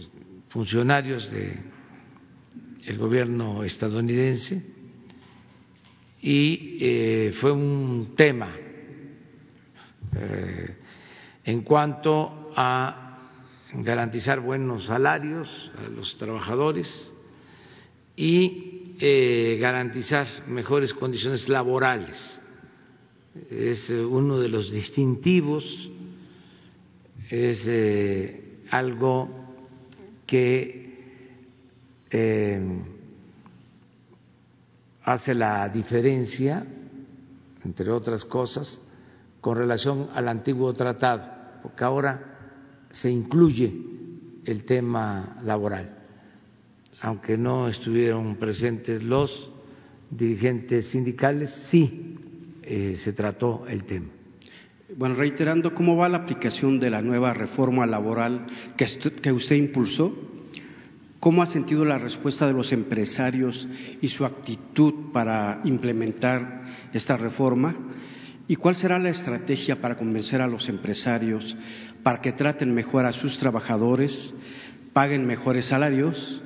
funcionarios 0.48 1.30
del 1.30 2.96
gobierno 2.96 3.64
estadounidense 3.64 4.64
y 6.22 6.78
eh, 6.80 7.32
fue 7.40 7.50
un 7.52 8.14
tema 8.16 8.54
en 11.44 11.62
cuanto 11.62 12.52
a 12.56 13.28
garantizar 13.74 14.40
buenos 14.40 14.86
salarios 14.86 15.70
a 15.78 15.88
los 15.88 16.16
trabajadores 16.16 17.12
y 18.16 18.96
garantizar 19.60 20.26
mejores 20.48 20.92
condiciones 20.92 21.48
laborales. 21.48 22.40
Es 23.48 23.88
uno 23.90 24.40
de 24.40 24.48
los 24.48 24.70
distintivos, 24.72 25.88
es 27.30 27.70
algo 28.70 29.28
que 30.26 30.80
eh, 32.10 32.82
hace 35.04 35.34
la 35.34 35.68
diferencia, 35.68 36.64
entre 37.64 37.90
otras 37.90 38.24
cosas, 38.24 38.82
con 39.40 39.56
relación 39.56 40.08
al 40.12 40.28
antiguo 40.28 40.72
tratado, 40.72 41.28
porque 41.62 41.84
ahora 41.84 42.38
se 42.90 43.10
incluye 43.10 43.72
el 44.44 44.64
tema 44.64 45.38
laboral, 45.44 45.96
aunque 47.02 47.38
no 47.38 47.68
estuvieron 47.68 48.36
presentes 48.36 49.02
los 49.02 49.50
dirigentes 50.10 50.86
sindicales, 50.90 51.50
sí 51.50 52.16
eh, 52.62 52.96
se 52.96 53.12
trató 53.12 53.66
el 53.68 53.84
tema. 53.84 54.19
Bueno, 54.96 55.14
reiterando, 55.14 55.72
¿cómo 55.72 55.96
va 55.96 56.08
la 56.08 56.18
aplicación 56.18 56.80
de 56.80 56.90
la 56.90 57.00
nueva 57.00 57.32
reforma 57.32 57.86
laboral 57.86 58.46
que 58.76 59.32
usted 59.32 59.56
impulsó? 59.56 60.12
¿Cómo 61.20 61.42
ha 61.42 61.46
sentido 61.46 61.84
la 61.84 61.98
respuesta 61.98 62.46
de 62.46 62.54
los 62.54 62.72
empresarios 62.72 63.68
y 64.00 64.08
su 64.08 64.24
actitud 64.24 65.12
para 65.12 65.60
implementar 65.64 66.88
esta 66.92 67.16
reforma? 67.16 67.76
¿Y 68.48 68.56
cuál 68.56 68.74
será 68.74 68.98
la 68.98 69.10
estrategia 69.10 69.80
para 69.80 69.96
convencer 69.96 70.40
a 70.40 70.48
los 70.48 70.68
empresarios 70.68 71.56
para 72.02 72.20
que 72.20 72.32
traten 72.32 72.74
mejor 72.74 73.04
a 73.04 73.12
sus 73.12 73.38
trabajadores, 73.38 74.34
paguen 74.92 75.24
mejores 75.24 75.66
salarios 75.66 76.42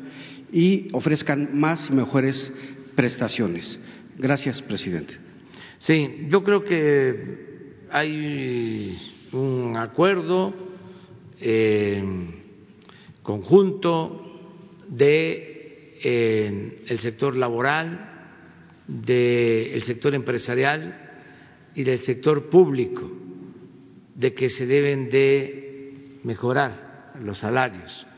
y 0.53 0.89
ofrezcan 0.93 1.57
más 1.59 1.89
y 1.89 1.95
mejores 1.95 2.53
prestaciones? 2.95 3.81
Gracias, 4.19 4.61
presidente. 4.61 5.15
Sí, 5.79 6.27
yo 6.29 6.45
creo 6.45 6.65
que 6.65 7.54
hay 7.95 8.99
un 9.31 9.77
acuerdo 9.77 10.53
eh, 11.41 12.03
conjunto 13.23 14.21
de 14.89 15.95
eh, 16.03 16.83
el 16.89 16.99
sector 16.99 17.37
laboral, 17.37 18.33
del 18.89 19.81
sector 19.85 20.13
empresarial 20.13 21.13
y 21.77 21.85
del 21.85 22.01
sector 22.01 22.51
público 22.51 23.09
de 24.17 24.35
que 24.35 24.49
se 24.51 24.67
deben 24.67 25.09
de 25.09 26.19
mejorar 26.25 27.13
los 27.23 27.39
salarios 27.39 28.09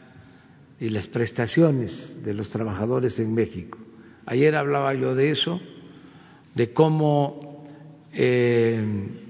y 0.80 0.88
las 0.88 1.06
prestaciones 1.06 2.24
de 2.24 2.32
los 2.32 2.48
trabajadores 2.48 3.18
en 3.18 3.34
México. 3.34 3.76
Ayer 4.24 4.56
hablaba 4.56 4.94
yo 4.94 5.14
de 5.14 5.28
eso, 5.28 5.60
de 6.54 6.72
cómo 6.72 7.66
eh, 8.14 9.24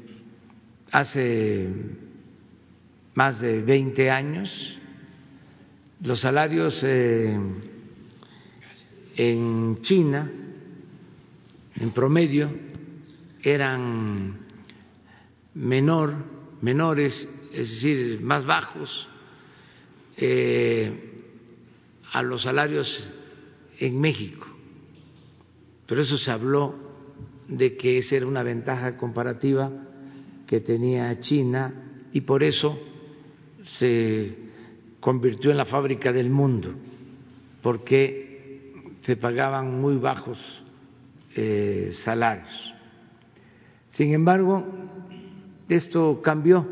hace 0.96 1.68
más 3.14 3.38
de 3.38 3.60
20 3.60 4.10
años, 4.10 4.78
los 6.02 6.18
salarios 6.18 6.82
eh, 6.84 7.38
en 9.14 9.76
China, 9.82 10.30
en 11.74 11.90
promedio, 11.90 12.50
eran 13.42 14.38
menor, 15.52 16.14
menores, 16.62 17.28
es 17.52 17.68
decir, 17.68 18.22
más 18.22 18.46
bajos 18.46 19.06
eh, 20.16 21.12
a 22.10 22.22
los 22.22 22.44
salarios 22.44 23.06
en 23.80 24.00
México. 24.00 24.46
Pero 25.86 26.00
eso 26.00 26.16
se 26.16 26.30
habló 26.30 26.74
de 27.48 27.76
que 27.76 27.98
esa 27.98 28.16
era 28.16 28.26
una 28.26 28.42
ventaja 28.42 28.96
comparativa 28.96 29.85
que 30.46 30.60
tenía 30.60 31.18
China 31.20 31.72
y 32.12 32.20
por 32.20 32.42
eso 32.42 32.78
se 33.78 34.34
convirtió 35.00 35.50
en 35.50 35.56
la 35.56 35.64
fábrica 35.64 36.12
del 36.12 36.30
mundo, 36.30 36.72
porque 37.62 38.72
se 39.02 39.16
pagaban 39.16 39.80
muy 39.80 39.96
bajos 39.96 40.62
eh, 41.34 41.90
salarios. 41.92 42.74
Sin 43.88 44.14
embargo, 44.14 44.64
esto 45.68 46.20
cambió. 46.22 46.66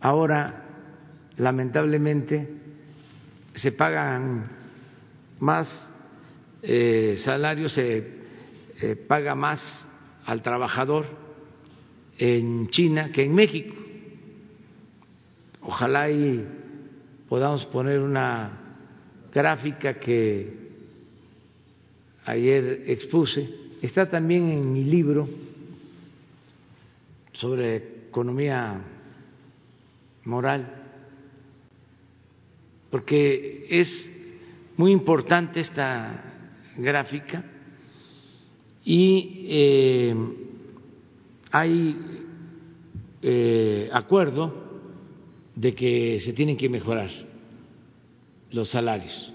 Ahora, 0.00 0.64
lamentablemente, 1.36 2.48
se 3.54 3.72
pagan 3.72 4.48
más 5.40 5.90
eh, 6.62 7.14
salarios, 7.18 7.72
se 7.72 8.16
eh, 8.82 8.96
paga 8.96 9.34
más 9.34 9.84
al 10.24 10.42
trabajador 10.42 11.25
en 12.18 12.68
China 12.68 13.10
que 13.12 13.24
en 13.24 13.34
México. 13.34 13.74
Ojalá 15.60 16.10
y 16.10 16.46
podamos 17.28 17.64
poner 17.66 18.00
una 18.00 18.66
gráfica 19.32 19.98
que 19.98 20.66
ayer 22.24 22.84
expuse. 22.86 23.48
Está 23.82 24.08
también 24.08 24.48
en 24.50 24.72
mi 24.72 24.84
libro 24.84 25.28
sobre 27.32 27.76
economía 28.08 28.80
moral, 30.24 30.84
porque 32.90 33.66
es 33.68 34.10
muy 34.76 34.92
importante 34.92 35.60
esta 35.60 36.22
gráfica 36.76 37.44
y 38.84 39.46
eh, 39.48 40.45
hay 41.58 41.96
eh, 43.22 43.88
acuerdo 43.92 44.52
de 45.54 45.74
que 45.74 46.20
se 46.20 46.32
tienen 46.32 46.56
que 46.56 46.68
mejorar 46.68 47.10
los 48.52 48.68
salarios 48.70 49.32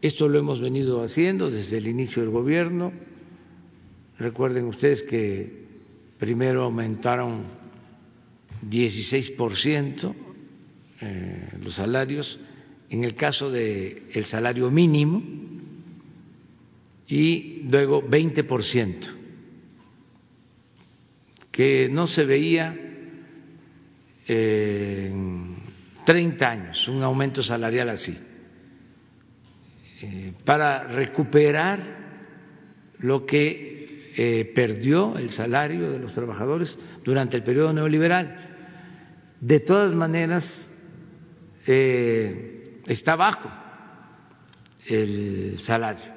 Esto 0.00 0.28
lo 0.28 0.38
hemos 0.38 0.60
venido 0.60 1.02
haciendo 1.02 1.50
desde 1.50 1.78
el 1.78 1.88
inicio 1.88 2.22
del 2.22 2.30
gobierno. 2.30 2.92
Recuerden 4.18 4.66
ustedes 4.66 5.02
que 5.02 5.64
primero 6.18 6.64
aumentaron 6.64 7.44
16% 8.70 10.14
eh, 11.00 11.48
los 11.62 11.74
salarios 11.74 12.38
en 12.88 13.04
el 13.04 13.14
caso 13.14 13.50
del 13.50 14.04
el 14.12 14.24
salario 14.26 14.70
mínimo 14.70 15.22
y 17.08 17.62
luego 17.70 18.02
20%, 18.02 18.96
que 21.56 21.88
no 21.88 22.06
se 22.06 22.26
veía 22.26 22.76
en 24.26 25.56
30 26.04 26.46
años 26.46 26.86
un 26.86 27.02
aumento 27.02 27.42
salarial 27.42 27.88
así, 27.88 28.14
eh, 30.02 30.34
para 30.44 30.84
recuperar 30.84 31.80
lo 32.98 33.24
que 33.24 34.12
eh, 34.18 34.52
perdió 34.54 35.16
el 35.16 35.30
salario 35.30 35.92
de 35.92 35.98
los 35.98 36.12
trabajadores 36.12 36.76
durante 37.02 37.38
el 37.38 37.42
periodo 37.42 37.72
neoliberal. 37.72 38.36
De 39.40 39.60
todas 39.60 39.94
maneras, 39.94 40.70
eh, 41.66 42.80
está 42.86 43.16
bajo 43.16 43.50
el 44.86 45.58
salario. 45.60 46.12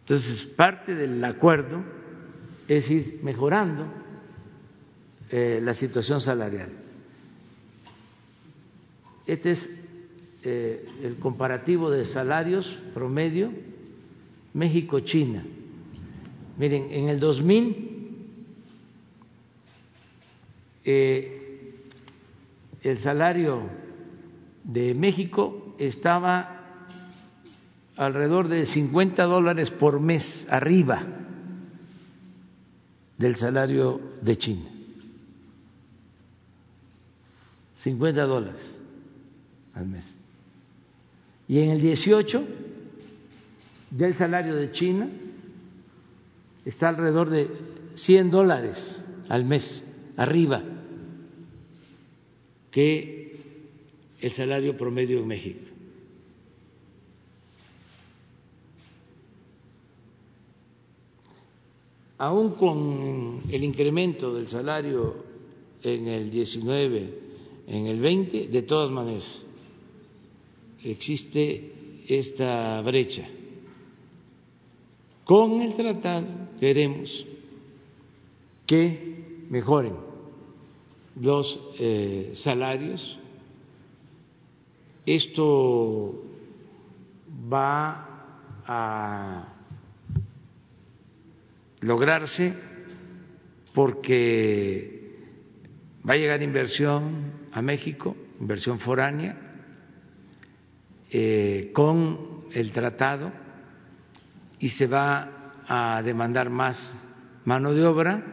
Entonces, 0.00 0.44
parte 0.54 0.94
del 0.94 1.24
acuerdo 1.24 1.82
es 2.68 2.90
ir 2.90 3.20
mejorando 3.22 3.86
eh, 5.30 5.60
la 5.62 5.74
situación 5.74 6.20
salarial. 6.20 6.70
Este 9.26 9.52
es 9.52 9.70
eh, 10.42 10.84
el 11.02 11.16
comparativo 11.16 11.90
de 11.90 12.06
salarios 12.06 12.66
promedio 12.94 13.50
México-China. 14.54 15.44
Miren, 16.58 16.92
en 16.92 17.08
el 17.08 17.20
2000 17.20 17.86
eh, 20.84 21.32
el 22.82 22.98
salario 23.00 23.68
de 24.62 24.94
México 24.94 25.74
estaba 25.78 26.62
alrededor 27.96 28.48
de 28.48 28.66
50 28.66 29.24
dólares 29.24 29.70
por 29.70 30.00
mes 30.00 30.46
arriba 30.48 31.25
del 33.18 33.36
salario 33.36 34.00
de 34.20 34.36
China. 34.36 34.70
50 37.82 38.22
dólares 38.24 38.60
al 39.74 39.86
mes. 39.86 40.04
Y 41.48 41.60
en 41.60 41.70
el 41.70 41.80
18 41.80 42.44
ya 43.96 44.06
el 44.06 44.14
salario 44.14 44.56
de 44.56 44.72
China 44.72 45.08
está 46.64 46.88
alrededor 46.88 47.30
de 47.30 47.48
100 47.94 48.30
dólares 48.30 49.04
al 49.28 49.44
mes 49.44 49.84
arriba 50.16 50.62
que 52.70 53.40
el 54.20 54.32
salario 54.32 54.76
promedio 54.76 55.20
en 55.20 55.26
México. 55.26 55.75
Aún 62.18 62.50
con 62.52 63.42
el 63.50 63.64
incremento 63.64 64.34
del 64.34 64.48
salario 64.48 65.16
en 65.82 66.08
el 66.08 66.30
19 66.30 67.26
en 67.66 67.86
el 67.86 68.00
20, 68.00 68.48
de 68.48 68.62
todas 68.62 68.90
maneras, 68.90 69.40
existe 70.84 71.72
esta 72.06 72.80
brecha. 72.82 73.26
Con 75.24 75.60
el 75.60 75.74
tratado 75.74 76.28
queremos 76.60 77.26
que 78.66 79.46
mejoren 79.50 79.94
los 81.20 81.58
eh, 81.78 82.30
salarios. 82.34 83.18
Esto 85.04 86.22
va 87.52 88.62
a 88.64 89.55
lograrse 91.86 92.52
porque 93.72 95.14
va 96.08 96.14
a 96.14 96.16
llegar 96.16 96.42
inversión 96.42 97.48
a 97.52 97.62
México, 97.62 98.16
inversión 98.40 98.80
foránea, 98.80 99.36
eh, 101.10 101.70
con 101.72 102.46
el 102.52 102.72
tratado 102.72 103.32
y 104.58 104.68
se 104.70 104.86
va 104.86 105.52
a 105.68 106.02
demandar 106.02 106.50
más 106.50 106.92
mano 107.44 107.72
de 107.72 107.86
obra. 107.86 108.24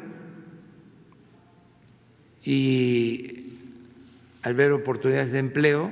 Y 2.44 3.58
al 4.42 4.56
ver 4.56 4.72
oportunidades 4.72 5.32
de 5.32 5.40
empleo 5.40 5.92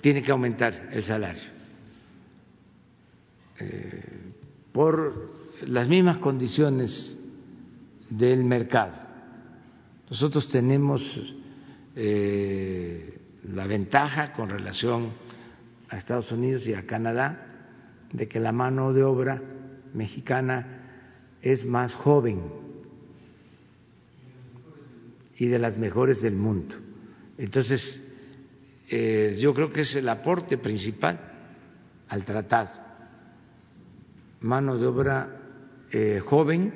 tiene 0.00 0.22
que 0.22 0.32
aumentar 0.32 0.88
el 0.92 1.04
salario. 1.04 1.48
Eh, 3.60 4.32
por 4.72 5.29
las 5.66 5.88
mismas 5.88 6.18
condiciones 6.18 7.18
del 8.08 8.44
mercado. 8.44 8.98
Nosotros 10.08 10.48
tenemos 10.48 11.20
eh, 11.94 13.18
la 13.52 13.66
ventaja 13.66 14.32
con 14.32 14.50
relación 14.50 15.12
a 15.88 15.96
Estados 15.96 16.32
Unidos 16.32 16.66
y 16.66 16.74
a 16.74 16.86
Canadá 16.86 17.46
de 18.12 18.28
que 18.28 18.40
la 18.40 18.52
mano 18.52 18.92
de 18.92 19.04
obra 19.04 19.40
mexicana 19.94 20.80
es 21.42 21.64
más 21.64 21.94
joven 21.94 22.42
y 25.38 25.46
de 25.46 25.58
las 25.58 25.78
mejores 25.78 26.20
del 26.20 26.34
mundo. 26.34 26.76
Entonces, 27.38 28.02
eh, 28.88 29.36
yo 29.40 29.54
creo 29.54 29.72
que 29.72 29.82
es 29.82 29.94
el 29.94 30.08
aporte 30.08 30.58
principal 30.58 31.18
al 32.08 32.24
tratado. 32.24 32.70
Mano 34.40 34.76
de 34.76 34.86
obra 34.86 35.39
eh, 35.92 36.20
joven, 36.24 36.72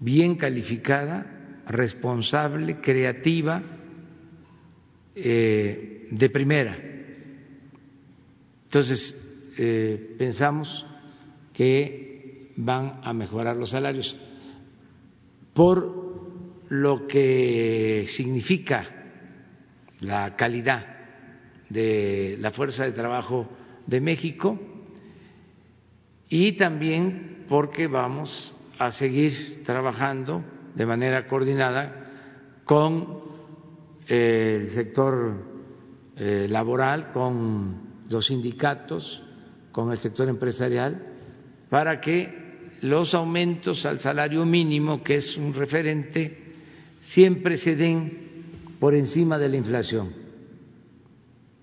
bien 0.00 0.36
calificada, 0.36 1.62
responsable, 1.68 2.80
creativa, 2.80 3.62
eh, 5.14 6.08
de 6.10 6.30
primera. 6.30 6.76
Entonces, 8.64 9.52
eh, 9.58 10.14
pensamos 10.18 10.86
que 11.52 12.52
van 12.56 13.00
a 13.02 13.12
mejorar 13.12 13.56
los 13.56 13.70
salarios 13.70 14.16
por 15.54 16.06
lo 16.68 17.06
que 17.06 18.04
significa 18.08 18.84
la 20.00 20.36
calidad 20.36 20.84
de 21.70 22.36
la 22.40 22.50
fuerza 22.50 22.84
de 22.84 22.92
trabajo 22.92 23.48
de 23.86 24.00
México 24.00 24.60
y 26.28 26.52
también 26.52 27.35
porque 27.48 27.86
vamos 27.86 28.54
a 28.78 28.92
seguir 28.92 29.62
trabajando 29.64 30.44
de 30.74 30.86
manera 30.86 31.26
coordinada 31.26 32.62
con 32.64 33.20
el 34.06 34.68
sector 34.68 35.34
eh, 36.16 36.46
laboral, 36.48 37.12
con 37.12 38.02
los 38.10 38.26
sindicatos, 38.26 39.22
con 39.72 39.90
el 39.90 39.98
sector 39.98 40.28
empresarial, 40.28 41.14
para 41.68 42.00
que 42.00 42.46
los 42.82 43.14
aumentos 43.14 43.86
al 43.86 44.00
salario 44.00 44.44
mínimo, 44.44 45.02
que 45.02 45.16
es 45.16 45.36
un 45.36 45.54
referente, 45.54 46.52
siempre 47.00 47.56
se 47.56 47.74
den 47.74 48.26
por 48.78 48.94
encima 48.94 49.38
de 49.38 49.48
la 49.48 49.56
inflación, 49.56 50.12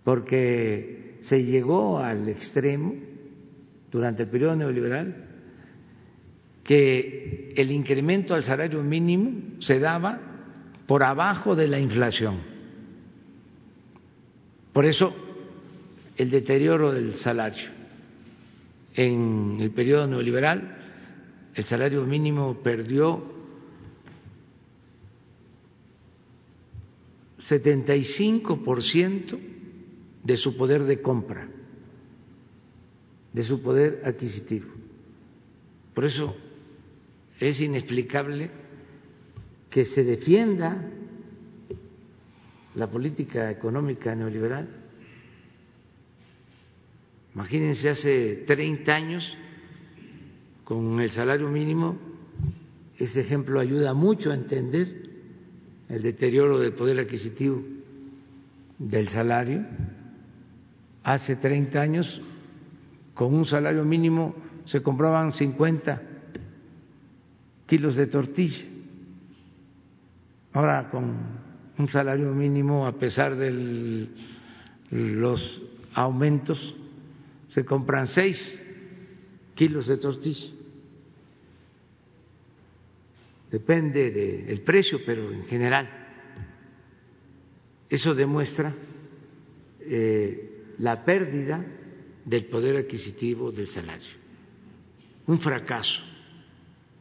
porque 0.03 1.17
se 1.21 1.43
llegó 1.43 1.99
al 1.99 2.27
extremo 2.27 2.95
durante 3.91 4.23
el 4.23 4.29
periodo 4.29 4.55
neoliberal 4.55 5.22
que 6.63 7.53
el 7.55 7.71
incremento 7.71 8.33
al 8.33 8.43
salario 8.43 8.81
mínimo 8.83 9.59
se 9.59 9.79
daba 9.79 10.19
por 10.87 11.03
abajo 11.03 11.55
de 11.55 11.67
la 11.67 11.79
inflación. 11.79 12.39
Por 14.71 14.85
eso 14.85 15.13
el 16.17 16.29
deterioro 16.29 16.91
del 16.91 17.15
salario. 17.15 17.69
En 18.95 19.57
el 19.59 19.71
periodo 19.71 20.07
neoliberal, 20.07 20.77
el 21.55 21.63
salario 21.63 22.05
mínimo 22.05 22.61
perdió 22.61 23.33
75% 27.39 29.39
de 30.23 30.37
su 30.37 30.55
poder 30.55 30.83
de 30.83 31.01
compra, 31.01 31.47
de 33.33 33.43
su 33.43 33.61
poder 33.61 34.01
adquisitivo. 34.05 34.67
Por 35.93 36.05
eso 36.05 36.35
es 37.39 37.61
inexplicable 37.61 38.49
que 39.69 39.85
se 39.85 40.03
defienda 40.03 40.89
la 42.75 42.87
política 42.87 43.51
económica 43.51 44.15
neoliberal 44.15 44.83
Imagínense 47.35 47.89
hace 47.89 48.43
30 48.45 48.93
años 48.93 49.37
con 50.63 50.99
el 51.01 51.09
salario 51.09 51.49
mínimo, 51.49 51.97
ese 52.97 53.21
ejemplo 53.21 53.59
ayuda 53.59 53.93
mucho 53.93 54.31
a 54.31 54.35
entender 54.35 54.87
el 55.89 56.01
deterioro 56.01 56.59
del 56.59 56.73
poder 56.73 56.99
adquisitivo 56.99 57.61
del 58.77 59.07
salario. 59.07 59.65
Hace 61.03 61.35
30 61.35 61.81
años, 61.81 62.21
con 63.15 63.33
un 63.33 63.45
salario 63.45 63.83
mínimo, 63.83 64.35
se 64.65 64.81
compraban 64.81 65.31
50 65.31 66.01
kilos 67.65 67.95
de 67.95 68.07
tortilla. 68.07 68.63
Ahora, 70.53 70.89
con 70.89 71.15
un 71.77 71.87
salario 71.87 72.31
mínimo, 72.33 72.85
a 72.85 72.93
pesar 72.93 73.35
de 73.35 74.07
los 74.91 75.61
aumentos, 75.93 76.75
se 77.47 77.65
compran 77.65 78.07
6 78.07 79.53
kilos 79.55 79.87
de 79.87 79.97
tortilla. 79.97 80.51
Depende 83.51 84.09
del 84.09 84.61
precio, 84.61 84.99
pero 85.05 85.31
en 85.31 85.45
general 85.45 85.89
eso 87.87 88.15
demuestra 88.15 88.73
eh, 89.79 90.73
la 90.79 91.03
pérdida 91.05 91.63
del 92.25 92.45
poder 92.45 92.77
adquisitivo 92.77 93.51
del 93.51 93.67
salario, 93.67 94.09
un 95.27 95.39
fracaso 95.39 96.12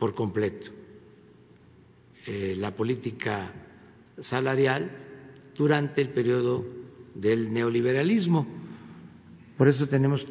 por 0.03 0.17
completo. 0.17 0.69
Eh, 2.27 2.57
la 2.59 2.75
política 2.75 3.53
salarial 4.19 4.91
durante 5.57 6.01
el 6.01 6.09
periodo 6.09 6.65
del 7.15 7.53
neoliberalismo. 7.53 8.45
Por 9.57 9.69
eso 9.69 9.87
tenemos 9.87 10.27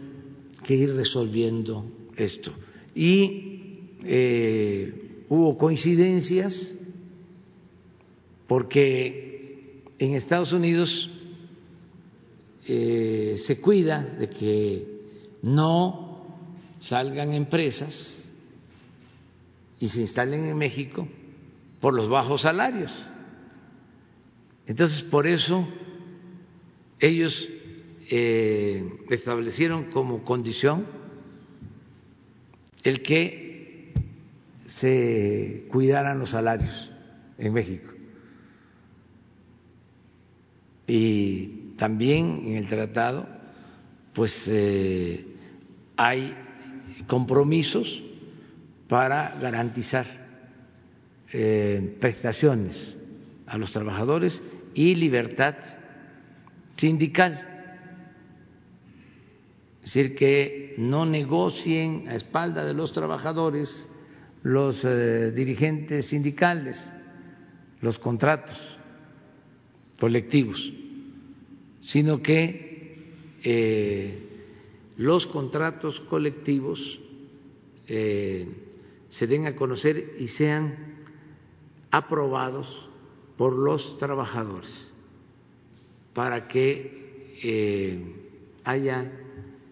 que 0.66 0.76
ir 0.76 0.94
resolviendo 0.94 1.90
esto. 2.18 2.52
Y 2.94 3.96
eh, 4.04 5.24
hubo 5.30 5.58
coincidencias 5.58 6.78
porque 8.46 9.84
en 9.98 10.16
Estados 10.16 10.52
Unidos 10.52 11.10
eh, 12.68 13.36
se 13.38 13.62
cuida 13.62 14.04
de 14.04 14.30
que 14.30 14.86
no 15.44 16.28
salgan 16.82 17.32
empresas 17.32 18.21
y 19.82 19.88
se 19.88 20.00
instalen 20.00 20.46
en 20.46 20.58
México 20.58 21.08
por 21.82 21.96
los 21.96 22.08
bajos 22.08 22.44
salarios. 22.44 22.92
Entonces, 24.68 25.02
por 25.02 25.26
eso 25.26 25.68
ellos 27.00 27.50
eh, 28.12 28.88
establecieron 29.10 29.86
como 29.86 30.24
condición 30.24 30.86
el 32.84 33.02
que 33.02 33.92
se 34.68 35.66
cuidaran 35.70 36.20
los 36.20 36.30
salarios 36.30 36.92
en 37.40 37.52
México. 37.52 37.92
Y 40.86 41.74
también 41.78 42.44
en 42.46 42.56
el 42.58 42.68
tratado, 42.68 43.28
pues 44.14 44.48
eh, 44.48 45.26
hay 45.98 46.36
compromisos 47.08 48.11
para 48.92 49.39
garantizar 49.39 50.06
eh, 51.32 51.96
prestaciones 52.02 52.98
a 53.48 53.58
los 53.58 53.72
trabajadores 53.72 54.42
y 54.74 54.96
libertad 54.96 55.56
sindical. 56.76 57.80
Es 59.82 59.94
decir, 59.94 60.14
que 60.14 60.76
no 60.78 61.06
negocien 61.06 62.10
a 62.10 62.16
espalda 62.16 62.66
de 62.66 62.74
los 62.74 62.92
trabajadores 62.92 63.89
los 64.44 64.84
eh, 64.84 65.32
dirigentes 65.32 66.08
sindicales 66.08 66.92
los 67.80 67.98
contratos 67.98 68.78
colectivos, 70.02 70.74
sino 71.80 72.22
que 72.22 73.06
eh, 73.42 74.20
los 74.98 75.28
contratos 75.28 76.02
colectivos 76.02 77.00
se 79.12 79.28
den 79.28 79.45
a 79.45 79.55
conocer 79.55 80.16
y 80.18 80.28
sean 80.30 81.03
aprobados 81.91 82.89
por 83.38 83.53
los 83.53 83.97
trabajadores 83.99 84.72
para 86.14 86.47
que 86.47 86.99
haya 88.64 89.12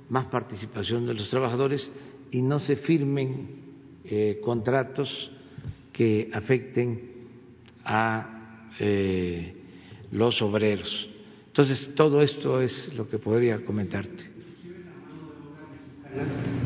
más 0.10 0.26
participación 0.26 1.06
de 1.08 1.14
los 1.14 1.30
trabajadores 1.30 1.90
y 2.32 2.42
no 2.42 2.60
se 2.60 2.76
firmen 2.76 3.60
eh, 4.04 4.40
contratos 4.44 5.32
que 5.94 6.30
afecten 6.34 7.10
a 7.84 8.68
eh, 8.80 9.56
los 10.12 10.42
obreros. 10.42 11.10
Entonces, 11.48 11.94
todo 11.96 12.22
esto 12.22 12.62
es 12.62 12.94
lo 12.96 13.10
que 13.10 13.20
podría 13.20 13.64
comentarte. 13.64 14.39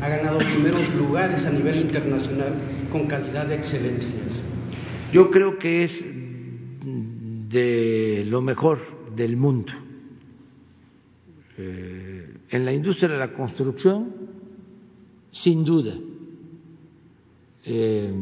Ha 0.00 0.08
ganado 0.08 0.38
primeros 0.38 0.94
lugares 0.94 1.44
a 1.44 1.50
nivel 1.50 1.80
internacional 1.80 2.54
con 2.90 3.06
calidad 3.06 3.46
de 3.46 3.56
excelencia. 3.56 4.10
Yo 5.12 5.30
creo 5.30 5.58
que 5.58 5.84
es 5.84 6.04
de 7.48 8.24
lo 8.26 8.42
mejor 8.42 8.78
del 9.14 9.36
mundo. 9.36 9.72
Eh, 11.56 12.34
en 12.50 12.64
la 12.64 12.72
industria 12.72 13.08
de 13.08 13.18
la 13.18 13.32
construcción, 13.32 14.12
sin 15.30 15.64
duda. 15.64 15.94
Eh, 17.64 18.12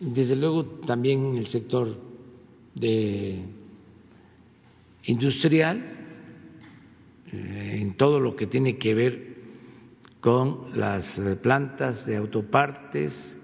desde 0.00 0.36
luego 0.36 0.64
también 0.64 1.26
en 1.26 1.36
el 1.38 1.46
sector 1.46 1.96
de 2.74 3.40
industrial, 5.04 5.82
eh, 7.32 7.78
en 7.80 7.94
todo 7.94 8.20
lo 8.20 8.36
que 8.36 8.46
tiene 8.46 8.76
que 8.76 8.94
ver 8.94 9.25
con 10.20 10.78
las 10.78 11.20
plantas 11.42 12.06
de 12.06 12.16
autopartes, 12.16 13.36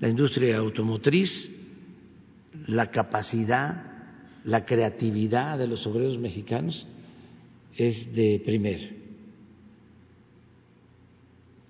la 0.00 0.08
industria 0.08 0.58
automotriz, 0.58 1.54
la 2.66 2.90
capacidad 2.90 3.88
la 4.48 4.64
creatividad 4.64 5.58
de 5.58 5.66
los 5.66 5.86
obreros 5.86 6.18
mexicanos 6.18 6.86
es 7.76 8.14
de 8.14 8.40
primer. 8.42 8.96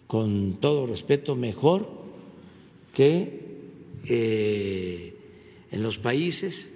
Con 0.06 0.58
todo 0.60 0.86
respeto, 0.86 1.34
mejor 1.34 1.88
que 2.94 3.66
eh, 4.04 5.14
en 5.72 5.82
los 5.82 5.98
países 5.98 6.72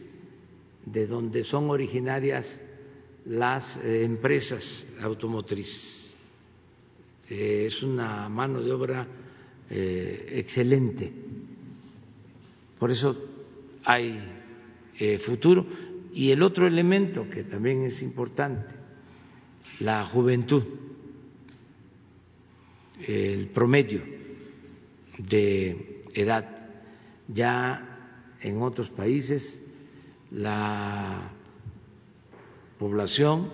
de 0.84 1.06
donde 1.06 1.44
son 1.44 1.70
originarias 1.70 2.60
las 3.24 3.64
eh, 3.76 4.02
empresas 4.02 4.84
automotrices. 5.00 6.01
Eh, 7.28 7.64
es 7.66 7.82
una 7.82 8.28
mano 8.28 8.62
de 8.62 8.72
obra 8.72 9.06
excelente. 9.74 11.10
Por 12.78 12.90
eso 12.90 13.16
hay 13.84 14.20
futuro 15.24 15.66
y 16.12 16.30
el 16.30 16.42
otro 16.42 16.66
elemento 16.66 17.28
que 17.30 17.44
también 17.44 17.84
es 17.84 18.02
importante, 18.02 18.74
la 19.80 20.04
juventud, 20.04 20.62
el 23.06 23.46
promedio 23.48 24.02
de 25.18 26.02
edad. 26.12 26.68
Ya 27.28 28.36
en 28.40 28.60
otros 28.60 28.90
países 28.90 29.64
la 30.30 31.30
población 32.78 33.50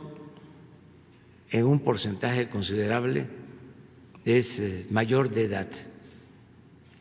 en 1.51 1.67
un 1.67 1.81
porcentaje 1.81 2.49
considerable 2.49 3.27
es 4.25 4.59
eh, 4.59 4.87
mayor 4.91 5.31
de 5.31 5.45
edad. 5.45 5.69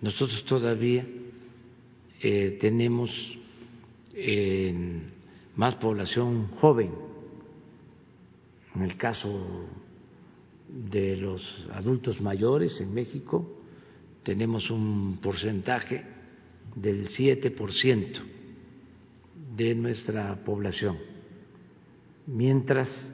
Nosotros 0.01 0.43
todavía 0.45 1.05
eh, 2.21 2.57
tenemos 2.59 3.37
en 4.13 5.11
más 5.55 5.75
población 5.75 6.47
joven. 6.49 6.91
En 8.75 8.81
el 8.83 8.95
caso 8.95 9.67
de 10.67 11.15
los 11.15 11.67
adultos 11.73 12.21
mayores 12.21 12.79
en 12.81 12.93
México 12.93 13.57
tenemos 14.23 14.69
un 14.69 15.19
porcentaje 15.21 16.03
del 16.75 17.07
7% 17.07 18.19
de 19.55 19.73
nuestra 19.73 20.35
población, 20.43 20.97
mientras 22.27 23.11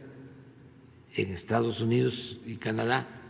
en 1.16 1.32
Estados 1.32 1.80
Unidos 1.80 2.40
y 2.46 2.56
Canadá 2.56 3.23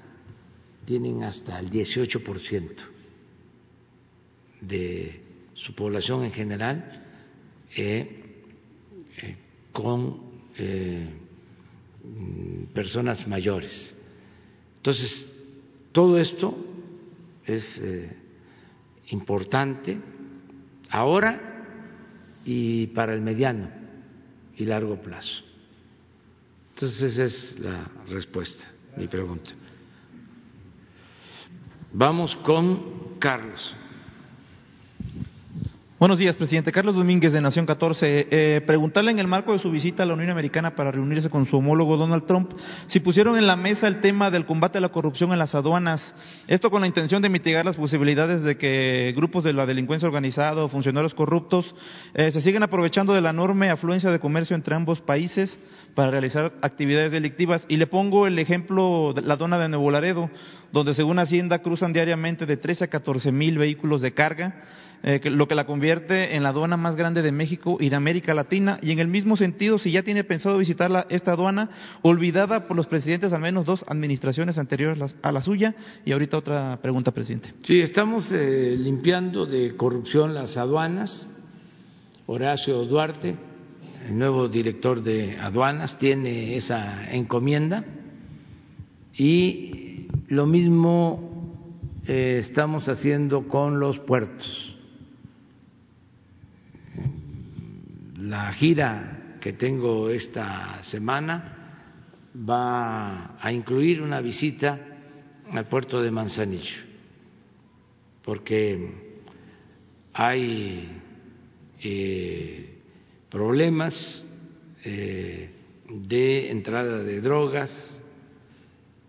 tienen 0.86 1.24
hasta 1.24 1.60
el 1.60 1.70
18% 1.70 2.70
de 4.62 5.22
su 5.54 5.74
población 5.76 6.24
en 6.24 6.32
general 6.32 7.04
eh, 7.76 8.24
con 9.72 10.22
eh, 10.58 11.10
personas 12.74 13.28
mayores. 13.28 13.96
Entonces, 14.78 15.28
todo 15.92 16.20
esto 16.20 16.56
es 17.46 17.78
eh, 17.78 18.12
importante 19.10 20.00
ahora 20.90 21.50
y 22.46 22.88
para 22.88 23.14
el 23.14 23.22
mediano 23.22 23.70
y 24.58 24.66
largo 24.66 25.02
plazo. 25.02 25.44
Entonces, 26.76 27.02
esa 27.14 27.24
es 27.26 27.60
la 27.60 27.90
respuesta, 28.10 28.68
mi 28.98 29.08
pregunta. 29.08 29.52
Vamos 31.96 32.36
con 32.38 33.20
Carlos. 33.20 33.76
Buenos 36.04 36.20
días, 36.20 36.36
presidente. 36.36 36.74
Carlos 36.74 36.96
Domínguez, 36.96 37.32
de 37.32 37.40
Nación 37.40 37.66
14. 37.66 38.28
Eh, 38.30 38.62
preguntarle 38.68 39.12
en 39.12 39.20
el 39.20 39.28
marco 39.28 39.54
de 39.54 39.60
su 39.60 39.72
visita 39.72 40.04
a 40.04 40.06
la 40.06 40.16
Unión 40.16 40.32
Americana 40.32 40.76
para 40.76 40.92
reunirse 40.92 41.30
con 41.30 41.46
su 41.46 41.56
homólogo 41.56 41.96
Donald 41.96 42.26
Trump 42.26 42.52
si 42.88 43.00
pusieron 43.00 43.38
en 43.38 43.48
la 43.48 43.56
mesa 43.56 43.88
el 43.88 44.02
tema 44.02 44.30
del 44.30 44.46
combate 44.46 44.80
a 44.80 44.82
la 44.82 44.90
corrupción 44.90 45.32
en 45.32 45.40
las 45.40 45.56
aduanas. 45.56 46.14
Esto 46.50 46.70
con 46.70 46.82
la 46.82 46.88
intención 46.88 47.22
de 47.22 47.30
mitigar 47.30 47.64
las 47.64 47.78
posibilidades 47.78 48.44
de 48.44 48.58
que 48.58 49.14
grupos 49.16 49.46
de 49.46 49.54
la 49.54 49.66
delincuencia 49.66 50.06
organizada 50.06 50.66
o 50.66 50.68
funcionarios 50.68 51.14
corruptos 51.14 51.74
eh, 52.16 52.34
se 52.34 52.42
sigan 52.42 52.64
aprovechando 52.64 53.14
de 53.14 53.22
la 53.22 53.30
enorme 53.30 53.70
afluencia 53.70 54.12
de 54.12 54.20
comercio 54.20 54.58
entre 54.58 54.76
ambos 54.76 55.00
países 55.00 55.58
para 55.96 56.12
realizar 56.12 56.52
actividades 56.62 57.14
delictivas. 57.14 57.66
Y 57.70 57.78
le 57.78 57.88
pongo 57.88 58.28
el 58.28 58.38
ejemplo 58.40 59.14
de 59.16 59.22
la 59.22 59.36
aduana 59.36 59.58
de 59.58 59.70
Nuevo 59.70 59.90
Laredo, 59.90 60.30
donde 60.74 60.96
según 60.96 61.20
Hacienda 61.20 61.60
cruzan 61.60 61.94
diariamente 61.94 62.46
de 62.46 62.58
13 62.58 62.84
a 62.84 62.88
14 62.88 63.32
mil 63.32 63.58
vehículos 63.58 64.02
de 64.02 64.14
carga 64.14 64.64
eh, 65.06 65.20
lo 65.30 65.50
que 65.50 65.56
la 65.56 65.66
convierte 65.66 66.38
en 66.38 66.44
la 66.44 66.50
aduana 66.50 66.78
más 66.78 66.96
grande 66.96 67.22
de 67.22 67.34
México 67.34 67.76
y 67.78 67.90
de 67.90 67.96
América 67.98 68.34
Latina. 68.34 68.80
Y 68.82 68.92
en 68.92 69.00
el 69.00 69.10
mismo 69.10 69.36
sentido, 69.36 69.78
si 69.78 69.92
ya 69.92 70.02
tiene 70.02 70.24
pensado 70.24 70.58
visitar 70.58 71.08
esta 71.10 71.34
aduana, 71.34 71.70
olvidada 72.04 72.68
por 72.68 72.78
los 72.78 72.88
presidentes, 72.88 73.34
al 73.34 73.42
menos 73.42 73.66
dos 73.66 73.84
administraciones 73.90 74.58
anteriores 74.58 75.14
a 75.22 75.32
la 75.34 75.42
suya. 75.42 75.76
Y 76.06 76.14
ahorita 76.14 76.38
otra 76.38 76.80
pregunta, 76.82 77.12
presidente. 77.12 77.54
Sí, 77.64 77.82
estamos 77.82 78.32
eh, 78.32 78.78
limpiando 78.80 79.46
de 79.46 79.76
corrupción 79.76 80.34
las 80.34 80.56
aduanas. 80.56 81.28
Horacio 82.26 82.86
Duarte, 82.86 83.36
el 84.08 84.18
nuevo 84.18 84.48
director 84.48 85.04
de 85.04 85.38
aduanas, 85.38 85.98
tiene 85.98 86.56
esa 86.56 87.14
encomienda. 87.14 87.84
Y 89.18 90.08
lo 90.30 90.46
mismo 90.46 91.60
eh, 92.08 92.38
estamos 92.40 92.88
haciendo 92.88 93.50
con 93.50 93.82
los 93.82 94.00
puertos 94.00 94.73
La 98.24 98.54
gira 98.54 99.38
que 99.42 99.52
tengo 99.52 100.10
esta 100.10 100.82
semana 100.84 102.32
va 102.34 103.36
a 103.38 103.52
incluir 103.52 104.02
una 104.02 104.22
visita 104.22 104.80
al 105.52 105.68
puerto 105.68 106.02
de 106.02 106.10
Manzanillo, 106.10 106.78
porque 108.24 108.92
hay 110.14 111.02
eh, 111.82 112.80
problemas 113.30 114.24
eh, 114.86 115.50
de 115.90 116.50
entrada 116.50 117.04
de 117.04 117.20
drogas, 117.20 118.02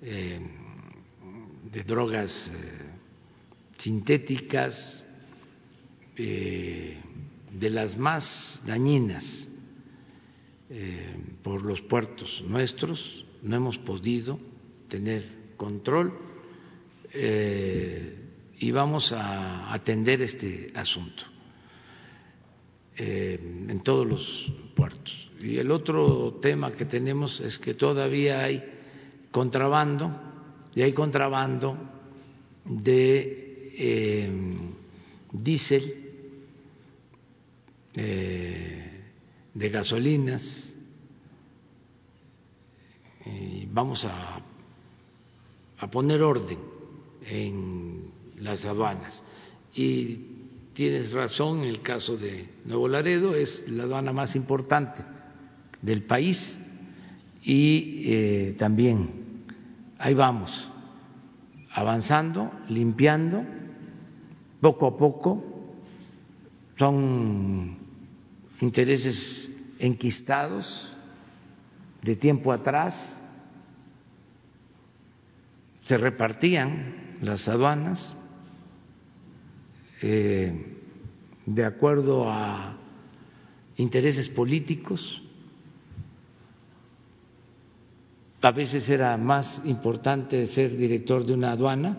eh, 0.02 0.40
de 1.70 1.84
drogas 1.84 2.50
sintéticas, 3.78 5.06
de 7.58 7.70
las 7.70 7.96
más 7.96 8.60
dañinas 8.66 9.48
eh, 10.70 11.16
por 11.42 11.62
los 11.62 11.80
puertos 11.82 12.42
nuestros, 12.48 13.24
no 13.42 13.56
hemos 13.56 13.78
podido 13.78 14.38
tener 14.88 15.54
control 15.56 16.12
eh, 17.12 18.18
y 18.58 18.70
vamos 18.70 19.12
a 19.12 19.72
atender 19.72 20.22
este 20.22 20.72
asunto 20.74 21.24
eh, 22.96 23.38
en 23.68 23.80
todos 23.82 24.06
los 24.06 24.52
puertos. 24.74 25.30
Y 25.40 25.58
el 25.58 25.70
otro 25.70 26.38
tema 26.40 26.72
que 26.72 26.86
tenemos 26.86 27.40
es 27.40 27.58
que 27.58 27.74
todavía 27.74 28.40
hay 28.40 28.64
contrabando, 29.30 30.10
y 30.74 30.82
hay 30.82 30.92
contrabando 30.92 31.76
de 32.64 33.72
diésel 35.32 36.03
eh, 37.96 39.02
de 39.52 39.68
gasolinas. 39.68 40.74
Y 43.26 43.66
vamos 43.66 44.04
a, 44.04 44.40
a 45.78 45.90
poner 45.90 46.22
orden 46.22 46.58
en 47.26 48.10
las 48.38 48.64
aduanas. 48.64 49.22
Y 49.74 50.34
tienes 50.74 51.12
razón, 51.12 51.60
en 51.60 51.68
el 51.68 51.80
caso 51.80 52.16
de 52.16 52.48
Nuevo 52.64 52.88
Laredo 52.88 53.34
es 53.34 53.64
la 53.68 53.84
aduana 53.84 54.12
más 54.12 54.36
importante 54.36 55.02
del 55.80 56.02
país 56.02 56.58
y 57.42 58.02
eh, 58.06 58.54
también 58.58 59.44
ahí 59.98 60.14
vamos 60.14 60.70
avanzando, 61.72 62.50
limpiando 62.68 63.44
poco 64.60 64.86
a 64.86 64.96
poco. 64.96 65.44
Son 66.78 67.83
intereses 68.60 69.50
enquistados 69.78 70.94
de 72.02 72.16
tiempo 72.16 72.52
atrás, 72.52 73.20
se 75.84 75.96
repartían 75.96 77.18
las 77.22 77.48
aduanas 77.48 78.16
eh, 80.02 80.76
de 81.46 81.64
acuerdo 81.64 82.30
a 82.30 82.76
intereses 83.76 84.28
políticos. 84.28 85.22
A 88.40 88.50
veces 88.52 88.88
era 88.88 89.16
más 89.16 89.62
importante 89.64 90.46
ser 90.46 90.76
director 90.76 91.24
de 91.24 91.32
una 91.32 91.52
aduana 91.52 91.98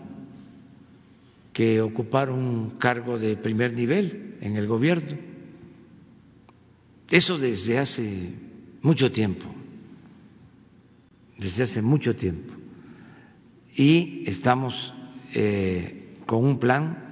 que 1.52 1.80
ocupar 1.80 2.30
un 2.30 2.76
cargo 2.78 3.18
de 3.18 3.36
primer 3.36 3.72
nivel 3.72 4.36
en 4.40 4.56
el 4.56 4.66
gobierno. 4.66 5.25
Eso 7.10 7.38
desde 7.38 7.78
hace 7.78 8.34
mucho 8.82 9.10
tiempo, 9.12 9.46
desde 11.38 11.64
hace 11.64 11.82
mucho 11.82 12.16
tiempo. 12.16 12.52
Y 13.76 14.24
estamos 14.28 14.94
eh, 15.32 16.14
con 16.26 16.44
un 16.44 16.58
plan 16.58 17.06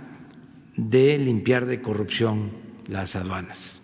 de 0.77 1.19
limpiar 1.19 1.67
de 1.67 1.81
corrupción 1.81 2.51
las 2.89 3.15
aduanas. 3.15 3.81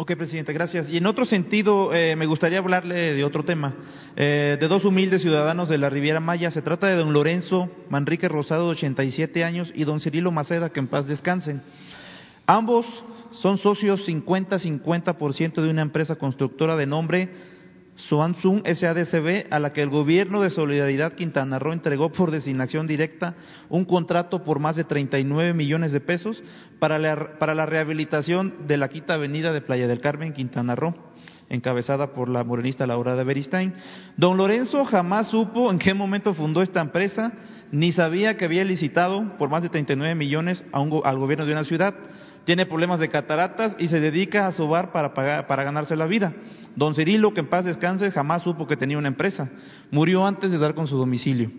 Ok, 0.00 0.14
presidente, 0.14 0.52
gracias. 0.52 0.88
Y 0.88 0.98
en 0.98 1.06
otro 1.06 1.24
sentido, 1.24 1.92
eh, 1.92 2.14
me 2.14 2.26
gustaría 2.26 2.58
hablarle 2.58 3.14
de 3.14 3.24
otro 3.24 3.44
tema, 3.44 3.74
eh, 4.14 4.56
de 4.60 4.68
dos 4.68 4.84
humildes 4.84 5.22
ciudadanos 5.22 5.68
de 5.68 5.76
la 5.76 5.90
Riviera 5.90 6.20
Maya. 6.20 6.52
Se 6.52 6.62
trata 6.62 6.86
de 6.86 6.94
don 6.94 7.12
Lorenzo 7.12 7.68
Manrique 7.90 8.28
Rosado, 8.28 8.66
de 8.66 8.72
87 8.72 9.42
años, 9.42 9.72
y 9.74 9.82
don 9.82 9.98
Cirilo 9.98 10.30
Maceda, 10.30 10.70
que 10.70 10.78
en 10.78 10.86
paz 10.86 11.08
descansen. 11.08 11.62
Ambos 12.46 12.86
son 13.32 13.58
socios 13.58 14.06
50-50% 14.08 15.62
de 15.62 15.70
una 15.70 15.82
empresa 15.82 16.16
constructora 16.16 16.76
de 16.76 16.86
nombre 16.86 17.30
Suanzun 17.98 18.62
SADCB, 18.64 19.46
a 19.50 19.58
la 19.58 19.72
que 19.72 19.82
el 19.82 19.88
gobierno 19.88 20.40
de 20.40 20.50
Solidaridad 20.50 21.14
Quintana 21.14 21.58
Roo 21.58 21.72
entregó 21.72 22.12
por 22.12 22.30
designación 22.30 22.86
directa 22.86 23.34
un 23.68 23.84
contrato 23.84 24.44
por 24.44 24.60
más 24.60 24.76
de 24.76 24.84
39 24.84 25.52
millones 25.52 25.90
de 25.90 26.00
pesos 26.00 26.42
para 26.78 27.00
la, 27.00 27.38
para 27.40 27.56
la 27.56 27.66
rehabilitación 27.66 28.54
de 28.68 28.76
la 28.76 28.88
quinta 28.88 29.14
avenida 29.14 29.52
de 29.52 29.62
Playa 29.62 29.88
del 29.88 30.00
Carmen, 30.00 30.32
Quintana 30.32 30.76
Roo 30.76 30.94
encabezada 31.50 32.12
por 32.12 32.28
la 32.28 32.44
morenista 32.44 32.86
Laura 32.86 33.16
de 33.16 33.24
Beristain. 33.24 33.74
Don 34.16 34.36
Lorenzo 34.36 34.84
jamás 34.84 35.28
supo 35.28 35.70
en 35.70 35.78
qué 35.78 35.94
momento 35.94 36.34
fundó 36.34 36.62
esta 36.62 36.82
empresa, 36.82 37.32
ni 37.72 37.90
sabía 37.90 38.36
que 38.36 38.44
había 38.44 38.64
licitado 38.64 39.36
por 39.38 39.48
más 39.48 39.62
de 39.62 39.70
39 39.70 40.14
millones 40.14 40.62
a 40.72 40.80
un, 40.80 41.00
al 41.04 41.18
gobierno 41.18 41.46
de 41.46 41.52
una 41.52 41.64
ciudad 41.64 41.94
tiene 42.48 42.64
problemas 42.64 42.98
de 42.98 43.10
cataratas 43.10 43.76
y 43.78 43.88
se 43.88 44.00
dedica 44.00 44.46
a 44.46 44.52
sobar 44.52 44.90
para, 44.90 45.12
pagar, 45.12 45.46
para 45.46 45.64
ganarse 45.64 45.96
la 45.96 46.06
vida. 46.06 46.32
Don 46.76 46.94
Cirilo, 46.94 47.34
que 47.34 47.40
en 47.40 47.46
paz 47.46 47.66
descanse, 47.66 48.10
jamás 48.10 48.42
supo 48.42 48.66
que 48.66 48.78
tenía 48.78 48.96
una 48.96 49.08
empresa. 49.08 49.50
Murió 49.90 50.26
antes 50.26 50.50
de 50.50 50.56
dar 50.56 50.72
con 50.72 50.86
su 50.86 50.96
domicilio. 50.96 51.50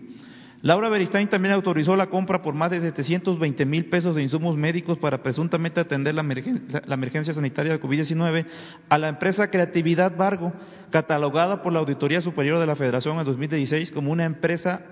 Laura 0.62 0.88
Beristain 0.88 1.28
también 1.28 1.54
autorizó 1.54 1.94
la 1.94 2.08
compra 2.08 2.42
por 2.42 2.54
más 2.54 2.72
de 2.72 2.80
720 2.80 3.64
mil 3.66 3.84
pesos 3.84 4.16
de 4.16 4.24
insumos 4.24 4.56
médicos 4.56 4.98
para 4.98 5.22
presuntamente 5.22 5.78
atender 5.78 6.12
la 6.12 6.22
emergencia, 6.22 6.82
la 6.84 6.94
emergencia 6.94 7.34
sanitaria 7.34 7.70
de 7.70 7.80
COVID-19 7.80 8.46
a 8.88 8.98
la 8.98 9.10
empresa 9.10 9.48
Creatividad 9.48 10.16
Vargo, 10.16 10.52
catalogada 10.90 11.62
por 11.62 11.72
la 11.72 11.78
Auditoría 11.78 12.20
Superior 12.20 12.58
de 12.58 12.66
la 12.66 12.74
Federación 12.74 13.16
en 13.16 13.26
2016 13.26 13.92
como 13.92 14.10
una 14.10 14.24
empresa 14.24 14.82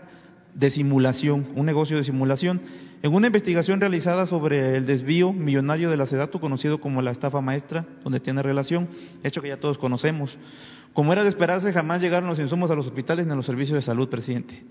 de 0.59 0.71
simulación, 0.73 1.47
un 1.55 1.67
negocio 1.67 1.97
de 1.97 2.05
simulación. 2.05 2.61
En 3.03 3.15
una 3.15 3.29
investigación 3.29 3.81
realizada 3.81 4.27
sobre 4.27 4.77
el 4.77 4.87
desvío 4.87 5.33
millonario 5.33 5.89
de 5.89 5.97
la 5.97 6.07
SEDATU, 6.07 6.41
conocido 6.41 6.81
como 6.81 7.01
la 7.01 7.13
estafa 7.13 7.41
maestra, 7.41 7.87
donde 8.03 8.19
tiene 8.19 8.43
relación, 8.43 8.89
hecho 9.23 9.41
que 9.41 9.49
ya 9.49 9.61
todos 9.61 9.79
conocemos. 9.79 10.37
Como 10.93 11.13
era 11.13 11.23
de 11.23 11.29
esperarse, 11.29 11.73
jamás 11.73 12.03
llegaron 12.03 12.29
los 12.29 12.41
insumos 12.41 12.73
a 12.73 12.75
los 12.75 12.87
hospitales 12.87 13.27
ni 13.27 13.33
a 13.33 13.37
los 13.37 13.47
servicios 13.47 13.77
de 13.77 13.83
salud, 13.83 14.09
presidente. 14.09 14.65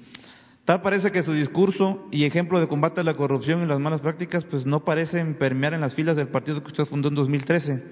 Tal 0.66 0.82
parece 0.82 1.14
que 1.14 1.24
su 1.24 1.32
discurso 1.32 2.06
y 2.12 2.26
ejemplo 2.26 2.60
de 2.60 2.68
combate 2.68 3.00
a 3.00 3.06
la 3.06 3.14
corrupción 3.14 3.64
y 3.64 3.66
las 3.66 3.80
malas 3.80 4.02
prácticas 4.02 4.44
pues 4.44 4.66
no 4.66 4.84
parecen 4.84 5.36
permear 5.36 5.74
en 5.74 5.80
las 5.80 5.96
filas 5.96 6.18
del 6.18 6.28
partido 6.28 6.62
que 6.62 6.68
usted 6.68 6.84
fundó 6.84 7.08
en 7.08 7.16
2013, 7.16 7.84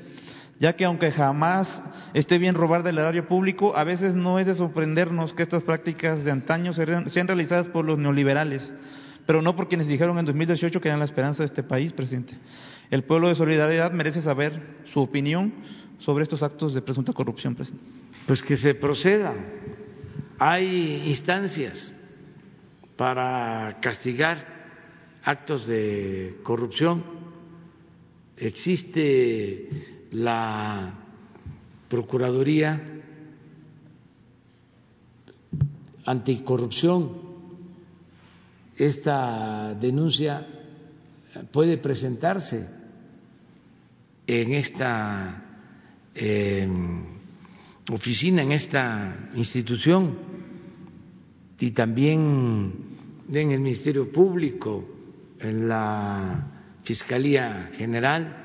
ya 0.60 0.74
que 0.74 0.86
aunque 0.86 1.12
jamás 1.12 1.82
esté 2.14 2.38
bien 2.38 2.56
robar 2.56 2.84
del 2.84 2.98
erario 2.98 3.28
público, 3.28 3.76
a 3.76 3.84
veces 3.84 4.16
no 4.16 4.40
es 4.40 4.46
de 4.46 4.56
sorprendernos 4.56 5.34
que 5.34 5.44
estas 5.44 5.64
prácticas 5.64 6.24
de 6.24 6.32
antaño 6.32 6.74
sean 6.74 7.28
realizadas 7.28 7.68
por 7.68 7.86
los 7.86 7.98
neoliberales, 7.98 8.62
pero 9.26 9.42
no 9.42 9.56
por 9.56 9.68
quienes 9.68 9.88
dijeron 9.88 10.18
en 10.18 10.26
2018 10.26 10.80
que 10.80 10.88
eran 10.88 11.00
la 11.00 11.06
esperanza 11.06 11.44
de 11.44 11.48
este 11.48 11.64
país, 11.64 11.92
presidente. 11.92 12.36
El 12.90 13.04
pueblo 13.04 13.28
de 13.28 13.36
Solidaridad 13.36 13.92
merece 13.92 14.22
saber 14.22 14.62
su 14.86 15.02
opinión 15.02 15.54
sobre 16.00 16.24
estos 16.24 16.44
actos 16.44 16.74
de 16.74 16.82
presunta 16.82 17.14
corrupción, 17.14 17.56
presidente. 17.56 17.86
Pues 18.28 18.42
que 18.42 18.58
se 18.58 18.76
proceda. 18.76 19.34
Hay 20.40 21.04
instancias 21.08 21.94
para 22.96 23.80
castigar 23.82 24.56
actos 25.24 25.68
de 25.68 26.38
corrupción. 26.44 27.04
Existe 28.38 29.95
la 30.12 30.94
Procuraduría 31.90 32.82
Anticorrupción. 36.06 37.26
Esta 38.78 39.74
denuncia 39.74 40.46
puede 41.52 41.78
presentarse 41.78 42.68
en 44.28 44.54
esta 44.54 45.44
eh, 46.14 46.68
oficina, 47.92 48.42
en 48.42 48.52
esta 48.52 49.30
institución 49.36 50.18
y 51.60 51.72
también 51.72 52.74
en 53.32 53.52
el 53.52 53.60
Ministerio 53.60 54.12
Público, 54.12 54.86
en 55.40 55.68
la 55.68 56.52
Fiscalía 56.84 57.70
General 57.74 58.45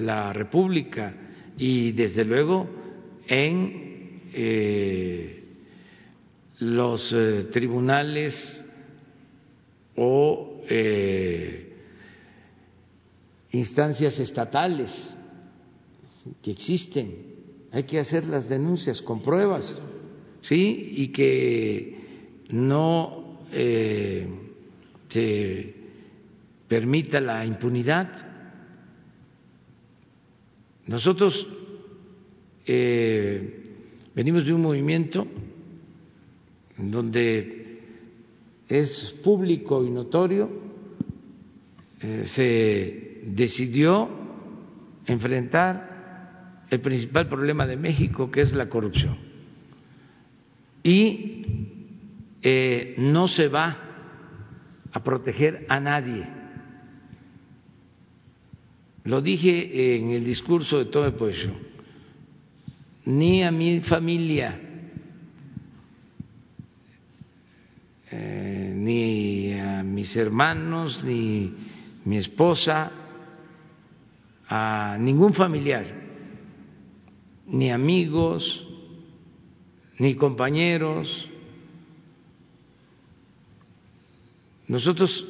la 0.00 0.32
República 0.32 1.14
y 1.56 1.92
desde 1.92 2.24
luego 2.24 2.68
en 3.26 3.84
eh, 4.32 5.44
los 6.58 7.12
eh, 7.12 7.44
tribunales 7.50 8.60
o 9.96 10.62
eh, 10.68 11.72
instancias 13.52 14.18
estatales 14.18 15.16
que 16.42 16.50
existen. 16.50 17.34
Hay 17.70 17.84
que 17.84 17.98
hacer 17.98 18.24
las 18.24 18.48
denuncias 18.48 19.00
con 19.02 19.22
pruebas, 19.22 19.78
¿sí? 20.40 20.94
Y 20.96 21.08
que 21.08 22.44
no 22.50 23.40
se 25.08 25.74
permita 26.66 27.20
la 27.20 27.44
impunidad. 27.44 28.33
Nosotros 30.86 31.46
eh, 32.66 33.74
venimos 34.14 34.44
de 34.44 34.52
un 34.52 34.62
movimiento 34.62 35.26
donde 36.76 37.80
es 38.68 39.20
público 39.22 39.84
y 39.84 39.90
notorio, 39.90 40.50
eh, 42.00 42.22
se 42.26 43.22
decidió 43.26 44.08
enfrentar 45.06 46.64
el 46.70 46.80
principal 46.80 47.28
problema 47.28 47.66
de 47.66 47.76
México, 47.76 48.30
que 48.30 48.40
es 48.40 48.52
la 48.52 48.68
corrupción. 48.68 49.16
Y 50.82 51.42
eh, 52.42 52.94
no 52.98 53.28
se 53.28 53.48
va 53.48 53.78
a 54.92 55.02
proteger 55.02 55.66
a 55.68 55.80
nadie. 55.80 56.26
Lo 59.04 59.20
dije 59.20 59.96
en 59.96 60.10
el 60.10 60.24
discurso 60.24 60.78
de 60.78 60.86
todo 60.86 61.06
el 61.06 61.12
pueblo, 61.12 61.52
ni 63.04 63.42
a 63.42 63.50
mi 63.50 63.80
familia, 63.80 64.58
eh, 68.10 68.72
ni 68.74 69.52
a 69.60 69.82
mis 69.82 70.16
hermanos, 70.16 71.04
ni 71.04 71.52
mi 72.06 72.16
esposa, 72.16 72.90
a 74.48 74.96
ningún 74.98 75.34
familiar, 75.34 75.84
ni 77.46 77.70
amigos, 77.70 78.66
ni 79.98 80.14
compañeros. 80.14 81.28
Nosotros 84.66 85.26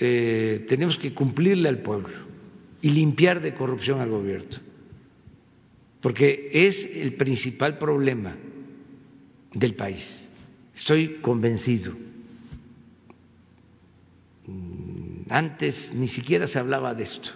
eh, 0.00 0.66
tenemos 0.68 0.98
que 0.98 1.14
cumplirle 1.14 1.68
al 1.68 1.78
pueblo 1.78 2.25
y 2.82 2.90
limpiar 2.90 3.40
de 3.40 3.54
corrupción 3.54 4.00
al 4.00 4.10
gobierno, 4.10 4.56
porque 6.00 6.50
es 6.52 6.84
el 6.94 7.14
principal 7.14 7.78
problema 7.78 8.36
del 9.52 9.74
país. 9.74 10.28
Estoy 10.74 11.18
convencido. 11.22 11.92
Antes 15.28 15.92
ni 15.94 16.06
siquiera 16.06 16.46
se 16.46 16.58
hablaba 16.58 16.94
de 16.94 17.04
esto. 17.04 17.30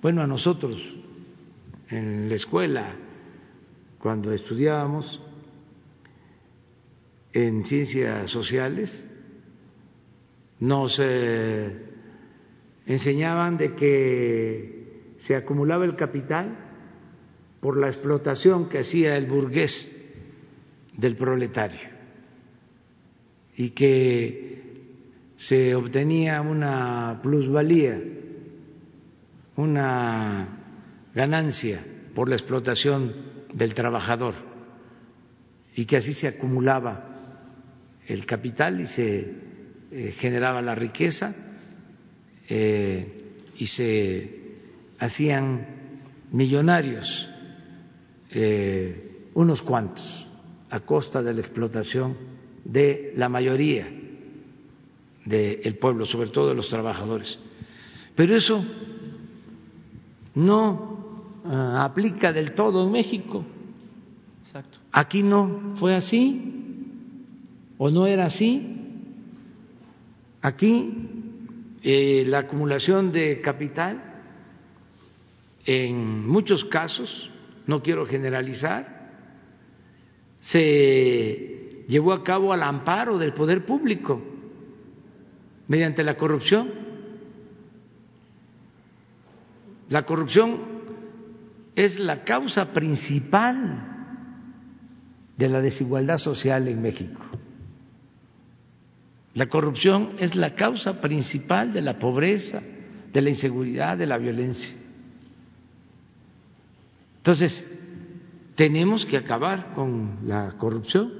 Bueno, 0.00 0.22
a 0.22 0.26
nosotros 0.26 0.96
en 1.88 2.28
la 2.28 2.34
escuela, 2.34 2.94
cuando 3.98 4.32
estudiábamos 4.32 5.22
en 7.32 7.64
ciencias 7.64 8.30
sociales, 8.30 8.92
nos 10.60 10.98
eh, 11.02 11.93
enseñaban 12.86 13.56
de 13.56 13.74
que 13.74 15.14
se 15.18 15.36
acumulaba 15.36 15.84
el 15.84 15.96
capital 15.96 16.56
por 17.60 17.78
la 17.78 17.86
explotación 17.86 18.68
que 18.68 18.80
hacía 18.80 19.16
el 19.16 19.26
burgués 19.26 19.90
del 20.96 21.16
proletario 21.16 21.88
y 23.56 23.70
que 23.70 24.54
se 25.36 25.74
obtenía 25.74 26.40
una 26.40 27.20
plusvalía, 27.22 28.00
una 29.56 30.48
ganancia 31.14 31.84
por 32.14 32.28
la 32.28 32.36
explotación 32.36 33.14
del 33.52 33.74
trabajador 33.74 34.34
y 35.74 35.86
que 35.86 35.96
así 35.96 36.12
se 36.12 36.28
acumulaba 36.28 37.10
el 38.06 38.26
capital 38.26 38.80
y 38.80 38.86
se 38.86 39.34
eh, 39.90 40.12
generaba 40.18 40.60
la 40.60 40.74
riqueza 40.74 41.53
eh, 42.48 43.06
y 43.56 43.66
se 43.66 44.44
hacían 44.98 45.66
millonarios 46.32 47.28
eh, 48.30 49.28
unos 49.34 49.62
cuantos 49.62 50.26
a 50.70 50.80
costa 50.80 51.22
de 51.22 51.34
la 51.34 51.40
explotación 51.40 52.16
de 52.64 53.12
la 53.16 53.28
mayoría 53.28 53.88
del 55.24 55.76
pueblo, 55.78 56.04
sobre 56.04 56.30
todo 56.30 56.48
de 56.48 56.54
los 56.54 56.68
trabajadores. 56.68 57.38
Pero 58.14 58.36
eso 58.36 58.64
no 60.34 61.40
ah, 61.44 61.84
aplica 61.84 62.32
del 62.32 62.54
todo 62.54 62.84
en 62.84 62.92
México. 62.92 63.44
Aquí 64.92 65.22
no 65.22 65.74
fue 65.76 65.94
así 65.94 66.52
o 67.78 67.90
no 67.90 68.06
era 68.06 68.26
así. 68.26 68.80
Aquí 70.42 71.03
eh, 71.86 72.24
la 72.26 72.38
acumulación 72.38 73.12
de 73.12 73.42
capital 73.42 74.02
en 75.66 76.26
muchos 76.26 76.64
casos, 76.64 77.30
no 77.66 77.82
quiero 77.82 78.06
generalizar, 78.06 79.12
se 80.40 81.84
llevó 81.86 82.14
a 82.14 82.24
cabo 82.24 82.54
al 82.54 82.62
amparo 82.62 83.18
del 83.18 83.34
poder 83.34 83.66
público 83.66 84.22
mediante 85.68 86.02
la 86.02 86.16
corrupción. 86.16 86.70
La 89.90 90.06
corrupción 90.06 90.60
es 91.76 91.98
la 91.98 92.24
causa 92.24 92.72
principal 92.72 94.16
de 95.36 95.48
la 95.50 95.60
desigualdad 95.60 96.16
social 96.16 96.66
en 96.68 96.80
México. 96.80 97.20
La 99.34 99.46
corrupción 99.46 100.10
es 100.18 100.36
la 100.36 100.54
causa 100.54 101.00
principal 101.00 101.72
de 101.72 101.82
la 101.82 101.98
pobreza, 101.98 102.62
de 103.12 103.20
la 103.20 103.30
inseguridad, 103.30 103.98
de 103.98 104.06
la 104.06 104.16
violencia. 104.16 104.72
Entonces, 107.16 107.64
tenemos 108.54 109.04
que 109.04 109.16
acabar 109.16 109.74
con 109.74 110.18
la 110.26 110.52
corrupción, 110.58 111.12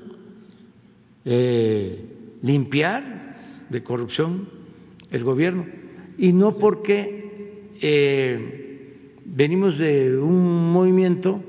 eh, 1.25 2.39
limpiar 2.43 3.67
de 3.69 3.83
corrupción 3.83 4.49
el 5.11 5.25
gobierno, 5.25 5.67
y 6.17 6.33
no 6.33 6.55
porque 6.55 7.73
eh, 7.81 9.15
venimos 9.25 9.79
de 9.79 10.17
un 10.17 10.73
movimiento 10.73 11.43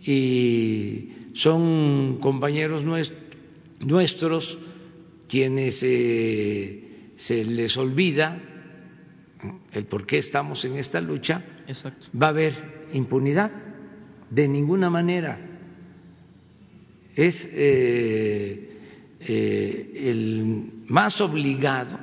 y 0.00 1.10
son 1.34 2.18
compañeros 2.20 2.84
nuestros 3.80 4.58
quienes 5.28 5.82
eh, 5.82 7.12
se 7.16 7.44
les 7.44 7.76
olvida 7.76 8.40
el 9.72 9.84
por 9.84 10.06
qué 10.06 10.18
estamos 10.18 10.64
en 10.64 10.76
esta 10.76 11.00
lucha, 11.00 11.42
va 12.20 12.26
a 12.26 12.30
haber 12.30 12.54
impunidad. 12.92 13.52
De 14.30 14.48
ninguna 14.48 14.90
manera. 14.90 15.38
Es 17.14 17.48
eh, 17.52 18.70
eh, 19.20 19.92
el 19.94 20.82
más 20.88 21.20
obligado 21.20 21.96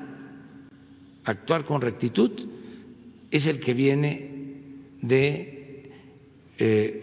a 1.25 1.31
actuar 1.31 1.65
con 1.65 1.81
rectitud, 1.81 2.31
es 3.29 3.45
el 3.45 3.59
que 3.59 3.73
viene 3.73 4.29
de 5.01 5.49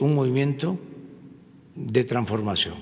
un 0.01 0.15
movimiento 0.15 0.79
de 1.75 2.05
transformación. 2.05 2.77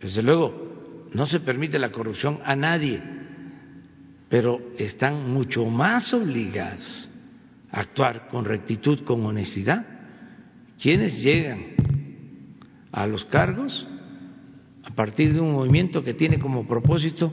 Desde 0.00 0.22
luego, 0.22 0.73
no 1.14 1.26
se 1.26 1.40
permite 1.40 1.78
la 1.78 1.92
corrupción 1.92 2.40
a 2.44 2.56
nadie, 2.56 3.00
pero 4.28 4.60
están 4.76 5.30
mucho 5.32 5.64
más 5.64 6.12
obligados 6.12 7.08
a 7.70 7.80
actuar 7.80 8.28
con 8.28 8.44
rectitud, 8.44 9.00
con 9.04 9.24
honestidad, 9.24 9.86
quienes 10.80 11.22
llegan 11.22 11.66
a 12.90 13.06
los 13.06 13.24
cargos 13.26 13.86
a 14.82 14.90
partir 14.90 15.32
de 15.32 15.40
un 15.40 15.52
movimiento 15.52 16.02
que 16.02 16.14
tiene 16.14 16.38
como 16.38 16.66
propósito 16.66 17.32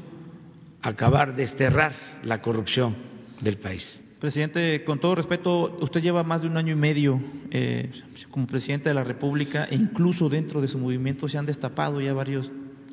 acabar, 0.81 1.35
desterrar 1.35 1.93
la 2.23 2.39
corrupción 2.39 2.95
del 3.41 3.57
país. 3.57 4.07
Presidente, 4.19 4.83
con 4.83 4.99
todo 4.99 5.15
respeto, 5.15 5.79
usted 5.81 6.01
lleva 6.01 6.23
más 6.23 6.43
de 6.43 6.47
un 6.47 6.55
año 6.55 6.73
y 6.73 6.77
medio 6.77 7.19
eh, 7.49 7.91
como 8.29 8.45
presidente 8.45 8.89
de 8.89 8.95
la 8.95 9.03
República 9.03 9.65
e 9.65 9.75
incluso 9.75 10.29
dentro 10.29 10.61
de 10.61 10.67
su 10.67 10.77
movimiento 10.77 11.27
se 11.27 11.39
han 11.39 11.47
destapado 11.47 11.99
ya 11.99 12.13
varios 12.13 12.51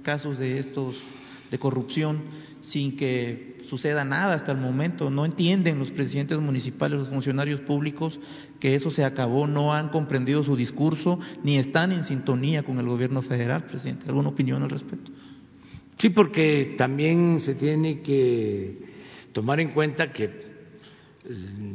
casos 0.09 0.39
de 0.39 0.59
estos 0.59 0.97
de 1.51 1.59
corrupción 1.59 2.23
sin 2.63 2.97
que 2.97 3.59
suceda 3.69 4.07
nada 4.07 4.37
hasta 4.37 4.53
el 4.53 4.59
momento. 4.59 5.11
No 5.11 5.27
entienden 5.27 5.79
los 5.79 5.91
presidentes 5.91 6.39
municipales, 6.39 6.99
los 6.99 7.09
funcionarios 7.09 7.61
públicos 7.61 8.19
que 8.59 8.75
eso 8.75 8.91
se 8.91 9.05
acabó, 9.05 9.47
no 9.47 9.75
han 9.75 9.91
comprendido 9.91 10.43
su 10.45 10.57
discurso 10.57 11.21
ni 11.45 11.59
están 11.59 11.93
en 11.93 12.05
sintonía 12.05 12.63
con 12.63 12.79
el 12.79 12.87
gobierno 12.87 13.21
federal, 13.21 13.65
presidente. 13.65 14.07
¿Alguna 14.09 14.31
opinión 14.31 14.63
al 14.63 14.71
respecto? 14.71 15.13
Sí, 15.99 16.09
porque 16.09 16.75
también 16.79 17.39
se 17.39 17.55
tiene 17.57 18.01
que 18.01 18.79
tomar 19.35 19.61
en 19.61 19.73
cuenta 19.73 20.11
que 20.11 20.31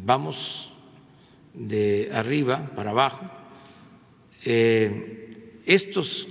vamos 0.03 0.73
de 1.53 2.09
arriba 2.11 2.71
para 2.75 2.89
abajo. 2.89 3.29
Eh, 4.43 5.59
estos 5.67 6.27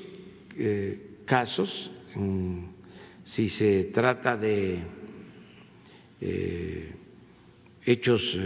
eh, 0.58 1.11
casos, 1.24 1.90
si 3.24 3.48
se 3.48 3.84
trata 3.84 4.36
de 4.36 4.78
eh, 6.20 6.92
hechos 7.84 8.38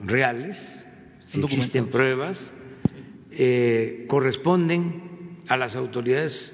reales, 0.00 0.86
si 1.20 1.42
existen 1.42 1.88
pruebas, 1.88 2.52
corresponden 4.08 5.38
a 5.48 5.56
las 5.56 5.76
autoridades 5.76 6.52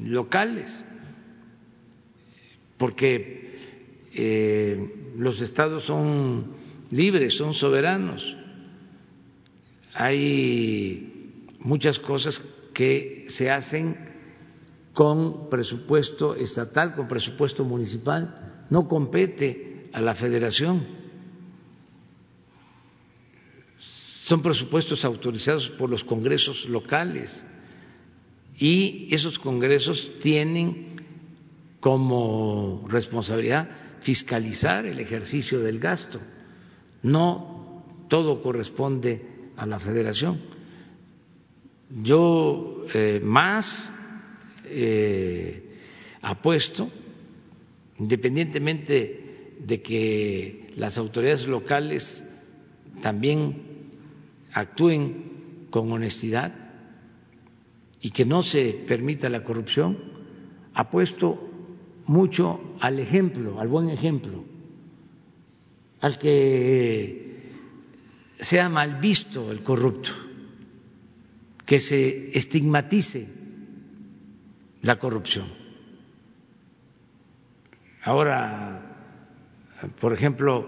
locales 0.00 0.84
porque 2.76 3.56
eh, 4.14 5.12
los 5.16 5.40
estados 5.40 5.84
son 5.84 6.52
libres, 6.90 7.34
son 7.34 7.54
soberanos. 7.54 8.36
Hay 9.94 11.44
muchas 11.60 11.98
cosas 11.98 12.38
que 12.74 13.26
se 13.28 13.50
hacen 13.50 13.96
con 14.96 15.50
presupuesto 15.50 16.34
estatal, 16.34 16.94
con 16.94 17.06
presupuesto 17.06 17.62
municipal, 17.64 18.64
no 18.70 18.88
compete 18.88 19.90
a 19.92 20.00
la 20.00 20.14
federación. 20.14 20.80
Son 24.24 24.40
presupuestos 24.40 25.04
autorizados 25.04 25.68
por 25.68 25.90
los 25.90 26.02
congresos 26.02 26.64
locales 26.70 27.44
y 28.58 29.14
esos 29.14 29.38
congresos 29.38 30.12
tienen 30.22 30.96
como 31.78 32.86
responsabilidad 32.88 33.68
fiscalizar 34.00 34.86
el 34.86 34.98
ejercicio 34.98 35.60
del 35.60 35.78
gasto. 35.78 36.20
No 37.02 37.84
todo 38.08 38.40
corresponde 38.40 39.50
a 39.58 39.66
la 39.66 39.78
federación. 39.78 40.40
Yo 42.02 42.86
eh, 42.94 43.20
más 43.22 43.92
eh, 44.68 45.62
apuesto, 46.22 46.90
independientemente 47.98 49.54
de 49.58 49.82
que 49.82 50.72
las 50.76 50.98
autoridades 50.98 51.46
locales 51.46 52.22
también 53.00 53.62
actúen 54.52 55.66
con 55.70 55.90
honestidad 55.92 56.54
y 58.00 58.10
que 58.10 58.24
no 58.24 58.42
se 58.42 58.84
permita 58.86 59.28
la 59.28 59.42
corrupción, 59.42 59.98
apuesto 60.74 61.50
mucho 62.06 62.76
al 62.80 62.98
ejemplo, 62.98 63.60
al 63.60 63.68
buen 63.68 63.88
ejemplo, 63.90 64.44
al 66.00 66.18
que 66.18 67.26
sea 68.40 68.68
mal 68.68 69.00
visto 69.00 69.50
el 69.50 69.62
corrupto, 69.62 70.10
que 71.64 71.80
se 71.80 72.36
estigmatice 72.36 73.26
la 74.86 74.96
corrupción. 74.96 75.46
Ahora, 78.04 78.80
por 80.00 80.12
ejemplo, 80.12 80.64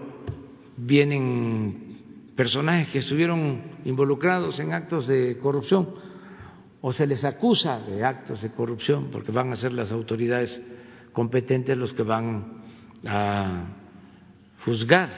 vienen 0.75 2.33
personajes 2.35 2.89
que 2.89 2.99
estuvieron 2.99 3.61
involucrados 3.85 4.59
en 4.59 4.73
actos 4.73 5.07
de 5.07 5.37
corrupción 5.37 5.89
o 6.81 6.91
se 6.91 7.07
les 7.07 7.23
acusa 7.23 7.79
de 7.79 8.03
actos 8.03 8.41
de 8.41 8.51
corrupción 8.51 9.09
porque 9.11 9.31
van 9.31 9.51
a 9.51 9.55
ser 9.55 9.71
las 9.71 9.91
autoridades 9.91 10.61
competentes 11.13 11.77
los 11.77 11.93
que 11.93 12.03
van 12.03 12.61
a 13.05 13.63
juzgar. 14.65 15.09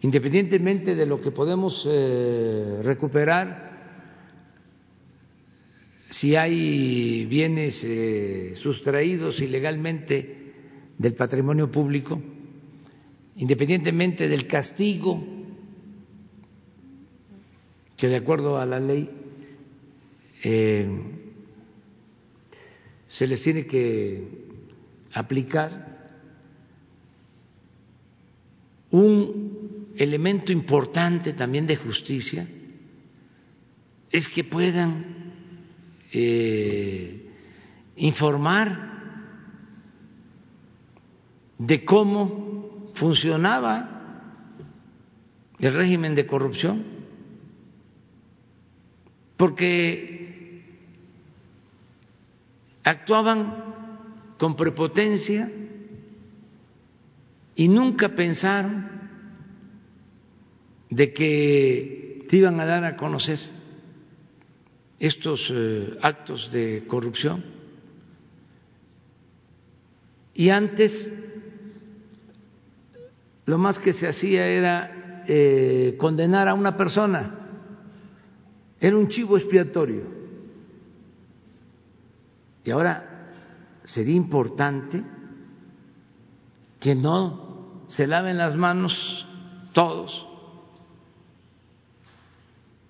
Independientemente 0.00 0.94
de 0.94 1.06
lo 1.06 1.20
que 1.20 1.30
podemos 1.30 1.86
eh, 1.88 2.80
recuperar, 2.82 3.71
si 6.12 6.36
hay 6.36 7.24
bienes 7.24 7.82
eh, 7.84 8.52
sustraídos 8.56 9.40
ilegalmente 9.40 10.52
del 10.98 11.14
patrimonio 11.14 11.70
público, 11.70 12.20
independientemente 13.36 14.28
del 14.28 14.46
castigo 14.46 15.24
que 17.96 18.08
de 18.08 18.16
acuerdo 18.16 18.58
a 18.58 18.66
la 18.66 18.78
ley 18.78 19.08
eh, 20.44 20.86
se 23.08 23.26
les 23.26 23.42
tiene 23.42 23.66
que 23.66 24.22
aplicar 25.14 26.10
un 28.90 29.92
elemento 29.96 30.52
importante 30.52 31.32
también 31.32 31.66
de 31.66 31.76
justicia 31.76 32.46
es 34.10 34.28
que 34.28 34.44
puedan 34.44 35.21
eh, 36.12 37.30
informar 37.96 38.92
de 41.58 41.84
cómo 41.84 42.90
funcionaba 42.94 43.88
el 45.58 45.74
régimen 45.74 46.14
de 46.14 46.26
corrupción, 46.26 46.84
porque 49.36 50.62
actuaban 52.84 53.72
con 54.38 54.56
prepotencia 54.56 55.50
y 57.54 57.68
nunca 57.68 58.08
pensaron 58.10 58.88
de 60.90 61.12
que 61.12 62.26
te 62.28 62.36
iban 62.36 62.58
a 62.60 62.66
dar 62.66 62.84
a 62.84 62.96
conocer 62.96 63.38
estos 65.02 65.50
eh, 65.52 65.98
actos 66.00 66.48
de 66.52 66.84
corrupción. 66.86 67.42
Y 70.32 70.48
antes 70.48 71.12
lo 73.44 73.58
más 73.58 73.80
que 73.80 73.92
se 73.92 74.06
hacía 74.06 74.46
era 74.46 75.24
eh, 75.26 75.96
condenar 75.98 76.46
a 76.46 76.54
una 76.54 76.76
persona, 76.76 77.34
era 78.78 78.96
un 78.96 79.08
chivo 79.08 79.36
expiatorio. 79.36 80.04
Y 82.64 82.70
ahora 82.70 83.26
sería 83.82 84.14
importante 84.14 85.02
que 86.78 86.94
no 86.94 87.82
se 87.88 88.06
laven 88.06 88.38
las 88.38 88.54
manos 88.54 89.26
todos, 89.72 90.28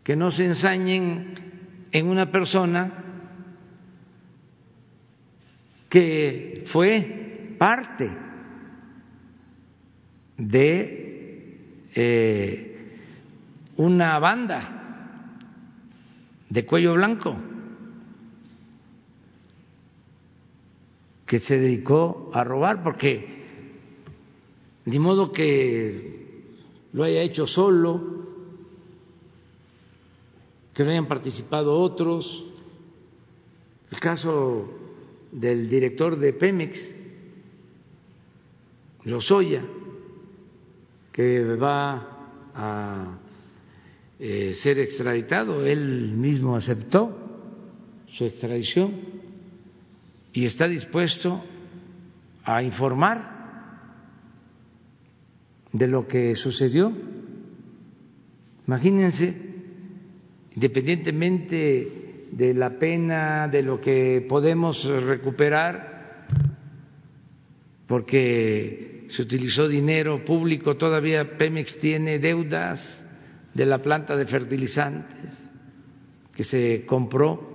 que 0.05 0.15
no 0.15 0.31
se 0.31 0.45
ensañen 0.45 1.52
en 1.93 2.07
una 2.07 2.31
persona 2.31 2.91
que 5.89 6.65
fue 6.67 7.55
parte 7.59 8.11
de 10.39 11.59
eh, 11.95 12.99
una 13.77 14.19
banda 14.19 14.79
de 16.49 16.67
cuello 16.67 16.95
blanco 16.95 17.37
que 21.27 21.39
se 21.39 21.59
dedicó 21.59 22.31
a 22.33 22.43
robar 22.45 22.83
porque 22.83 23.43
de 24.85 24.99
modo 24.99 25.31
que 25.31 26.23
lo 26.93 27.05
haya 27.05 27.23
hecho 27.23 27.47
solo, 27.47 28.22
que 30.75 30.85
no 30.85 30.91
hayan 30.91 31.07
participado 31.07 31.79
otros. 31.79 32.45
El 33.91 34.01
caso 34.01 34.69
del 35.31 35.69
director 35.69 36.19
de 36.19 36.33
Pemex, 36.33 36.95
Lozoya, 39.05 39.65
que 41.13 41.57
va 41.57 42.09
a 42.55 43.19
eh, 44.19 44.55
ser 44.55 44.79
extraditado, 44.79 45.67
él 45.67 46.13
mismo 46.13 46.57
aceptó 46.57 47.19
su 48.09 48.25
extradición 48.25 48.93
y 50.33 50.47
está 50.47 50.67
dispuesto 50.67 51.43
a 52.45 52.63
informar 52.63 53.33
de 55.73 55.87
lo 55.87 56.07
que 56.07 56.35
sucedió. 56.35 56.93
Imagínense, 58.67 59.52
independientemente 60.55 62.29
de 62.31 62.55
la 62.55 62.79
pena, 62.79 63.49
de 63.49 63.63
lo 63.63 63.81
que 63.81 64.25
podemos 64.29 64.85
recuperar, 64.85 66.27
porque 67.87 69.05
se 69.09 69.23
utilizó 69.23 69.69
dinero 69.69 70.25
público, 70.25 70.77
todavía 70.77 71.37
Pemex 71.37 71.79
tiene 71.79 72.19
deudas 72.19 73.05
de 73.53 73.67
la 73.67 73.83
planta 73.83 74.17
de 74.17 74.27
fertilizantes 74.27 75.39
que 76.35 76.45
se 76.45 76.85
compró 76.87 77.53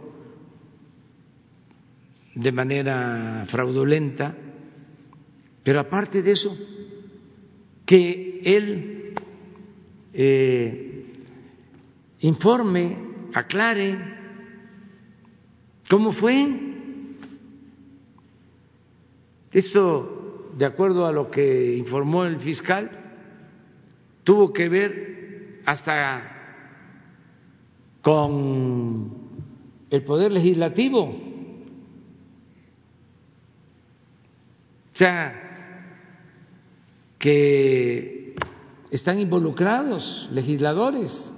de 2.35 2.51
manera 2.51 3.45
fraudulenta, 3.47 4.35
pero 5.63 5.79
aparte 5.79 6.21
de 6.21 6.31
eso, 6.31 6.55
que 7.83 8.41
él 8.43 9.13
eh, 10.13 10.86
informe, 12.19 12.97
aclare 13.33 13.97
cómo 15.89 16.11
fue. 16.11 16.67
Esto, 19.51 20.51
de 20.57 20.65
acuerdo 20.65 21.05
a 21.05 21.11
lo 21.11 21.31
que 21.31 21.75
informó 21.75 22.25
el 22.25 22.39
fiscal, 22.39 22.91
tuvo 24.23 24.51
que 24.51 24.69
ver 24.69 25.61
hasta 25.65 26.37
con 28.01 29.11
el 29.89 30.03
poder 30.03 30.31
legislativo. 30.31 31.27
O 34.93 34.97
sea, 34.97 35.47
que 37.19 38.35
están 38.91 39.19
involucrados, 39.19 40.29
legisladores. 40.31 41.33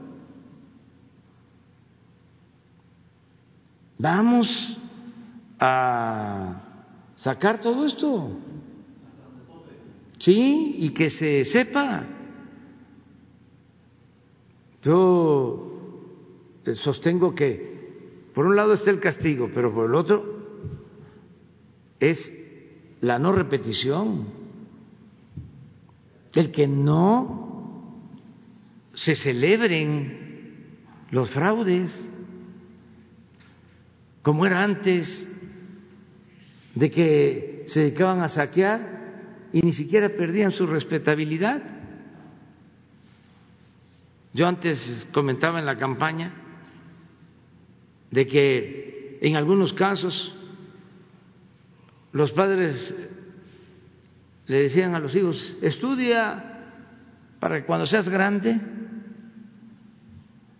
Vamos 4.00 4.78
a 5.60 6.62
sacar 7.16 7.60
todo 7.60 7.86
esto. 7.86 8.32
Sí, 10.18 10.76
y 10.78 10.90
que 10.92 11.10
se 11.10 11.44
sepa. 11.44 12.06
Yo 14.82 16.16
sostengo 16.74 17.36
que 17.36 18.30
por 18.34 18.46
un 18.46 18.56
lado 18.56 18.72
está 18.72 18.90
el 18.90 19.02
castigo, 19.02 19.52
pero 19.54 19.74
por 19.74 19.88
el 19.88 19.96
otro 19.96 20.40
es 22.00 22.32
la 23.02 23.20
no 23.20 23.34
repetición 23.34 24.28
el 26.36 26.52
que 26.52 26.68
no 26.68 28.00
se 28.94 29.16
celebren 29.16 30.78
los 31.12 31.30
fraudes 31.32 32.08
como 34.22 34.46
era 34.46 34.64
antes 34.64 35.28
de 36.76 36.90
que 36.92 37.64
se 37.68 37.82
dedicaban 37.82 38.22
a 38.22 38.30
saquear 38.30 39.00
y 39.54 39.62
ni 39.62 39.72
siquiera 39.72 40.10
perdían 40.10 40.52
su 40.52 40.68
respetabilidad. 40.68 41.62
Yo 44.34 44.48
antes 44.48 45.08
comentaba 45.12 45.60
en 45.60 45.66
la 45.66 45.78
campaña 45.78 46.34
de 48.12 48.28
que 48.28 49.20
en 49.22 49.36
algunos 49.36 49.74
casos 49.74 50.36
los 52.12 52.32
padres 52.32 52.96
le 54.48 54.64
decían 54.64 54.96
a 54.96 55.00
los 55.00 55.16
hijos, 55.16 55.56
estudia 55.62 56.64
para 57.40 57.60
que 57.60 57.66
cuando 57.66 57.86
seas 57.86 58.10
grande 58.10 58.60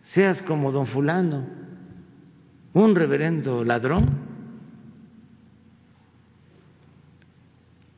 seas 0.06 0.42
como 0.42 0.72
don 0.72 0.86
fulano, 0.86 1.59
un 2.74 2.96
reverendo 2.96 3.64
ladrón. 3.64 4.08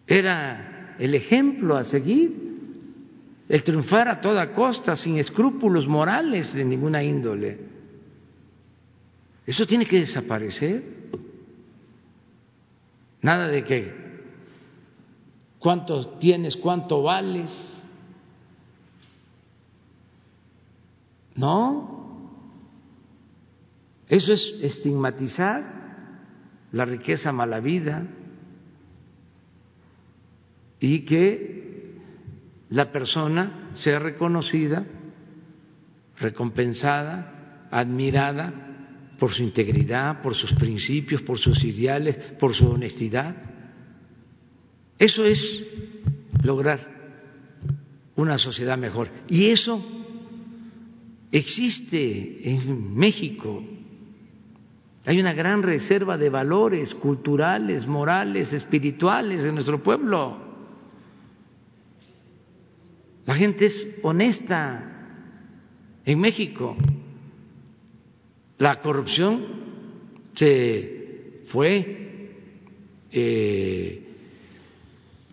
Era 0.08 0.96
el 1.00 1.16
ejemplo 1.16 1.78
a 1.78 1.84
seguir, 1.84 2.52
el 3.48 3.64
triunfar 3.64 4.08
a 4.08 4.22
toda 4.22 4.54
costa, 4.54 4.96
sin 4.96 5.18
escrúpulos 5.18 5.88
morales 5.88 6.54
de 6.54 6.66
ninguna 6.66 7.04
índole. 7.04 7.60
Eso 9.46 9.66
tiene 9.66 9.86
que 9.86 10.00
desaparecer. 10.00 10.84
Nada 13.22 13.48
de 13.48 13.64
que 13.64 13.94
cuánto 15.60 16.18
tienes, 16.18 16.56
cuánto 16.56 17.04
vales. 17.04 17.52
No, 21.36 22.01
eso 24.12 24.34
es 24.34 24.58
estigmatizar 24.62 25.64
la 26.74 26.84
riqueza 26.84 27.32
mala 27.32 27.62
vida 27.62 28.06
y 30.82 31.06
que 31.06 31.96
la 32.72 32.92
persona 32.92 33.70
sea 33.74 34.00
reconocida, 34.00 34.86
recompensada, 36.18 37.70
admirada 37.72 39.14
por 39.18 39.32
su 39.32 39.44
integridad, 39.44 40.22
por 40.22 40.36
sus 40.36 40.52
principios, 40.56 41.22
por 41.22 41.38
sus 41.40 41.64
ideales, 41.64 42.18
por 42.38 42.54
su 42.54 42.70
honestidad. 42.70 43.34
Eso 45.00 45.24
es 45.24 45.66
lograr 46.44 46.86
una 48.18 48.38
sociedad 48.38 48.78
mejor. 48.78 49.10
Y 49.30 49.52
eso 49.52 49.82
existe 51.32 52.52
en 52.52 52.94
México. 52.94 53.64
Hay 55.06 55.20
una 55.20 55.34
gran 55.34 55.64
reserva 55.64 56.18
de 56.18 56.30
valores 56.30 56.94
culturales, 56.94 57.88
morales, 57.88 58.54
espirituales 58.54 59.44
en 59.44 59.56
nuestro 59.56 59.82
pueblo. 59.82 60.38
La 63.26 63.36
gente 63.36 63.66
es 63.66 63.88
honesta 64.04 64.92
en 66.06 66.20
México. 66.20 66.76
La 68.60 68.80
corrupción 68.80 69.44
se 70.36 71.42
fue 71.48 72.32
eh, 73.12 74.08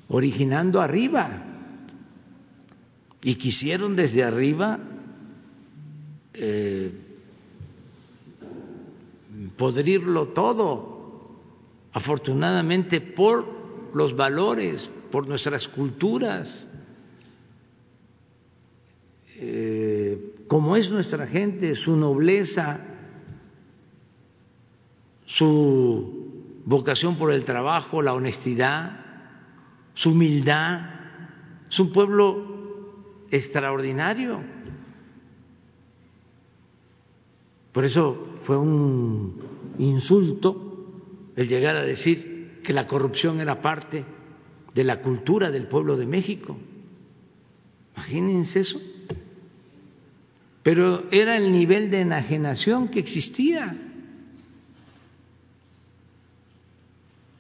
originando 0.09 0.81
arriba 0.81 1.45
y 3.23 3.35
quisieron 3.35 3.95
desde 3.95 4.25
arriba 4.25 4.79
eh, 6.33 7.08
podrirlo 9.59 10.29
todo. 10.29 10.97
Afortunadamente 11.93 13.01
por 13.01 13.45
los 13.93 14.17
valores, 14.17 14.91
por 15.11 15.27
nuestras 15.27 15.69
culturas, 15.69 16.67
eh, 19.37 20.35
como 20.49 20.77
es 20.77 20.91
nuestra 20.91 21.27
gente, 21.27 21.75
su 21.75 21.97
nobleza, 21.97 22.81
su 25.27 26.63
vocación 26.65 27.17
por 27.17 27.33
el 27.33 27.45
trabajo, 27.45 28.03
la 28.03 28.15
honestidad, 28.15 29.05
su 29.95 30.11
humildad. 30.11 30.81
Es 31.71 31.79
un 31.79 31.93
pueblo 31.93 33.27
extraordinario. 33.31 34.41
Por 37.73 37.85
eso 37.85 38.29
fue 38.45 38.57
un 38.57 39.41
insulto 39.79 40.69
el 41.37 41.49
llegar 41.49 41.77
a 41.77 41.83
decir 41.85 42.61
que 42.65 42.73
la 42.73 42.87
corrupción 42.87 43.41
era 43.41 43.61
parte 43.61 44.05
de 44.75 44.85
la 44.85 45.01
cultura 45.01 45.51
del 45.51 45.67
pueblo 45.67 45.97
de 45.97 46.07
México. 46.07 46.57
Imagínense 47.97 48.61
eso. 48.61 48.81
Pero 50.63 51.11
era 51.11 51.37
el 51.37 51.51
nivel 51.51 51.91
de 51.91 52.01
enajenación 52.01 52.89
que 52.89 53.01
existía. 53.01 53.77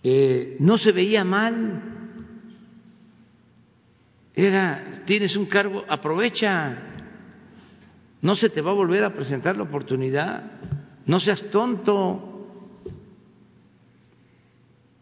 Eh, 0.02 0.56
no 0.60 0.78
se 0.78 0.92
veía 0.92 1.24
mal. 1.24 1.82
Era, 4.34 5.02
tienes 5.04 5.36
un 5.36 5.46
cargo, 5.46 5.84
aprovecha. 5.88 6.87
No 8.20 8.34
se 8.34 8.50
te 8.50 8.60
va 8.60 8.72
a 8.72 8.74
volver 8.74 9.04
a 9.04 9.14
presentar 9.14 9.56
la 9.56 9.62
oportunidad. 9.62 10.42
No 11.06 11.20
seas 11.20 11.42
tonto. 11.50 12.28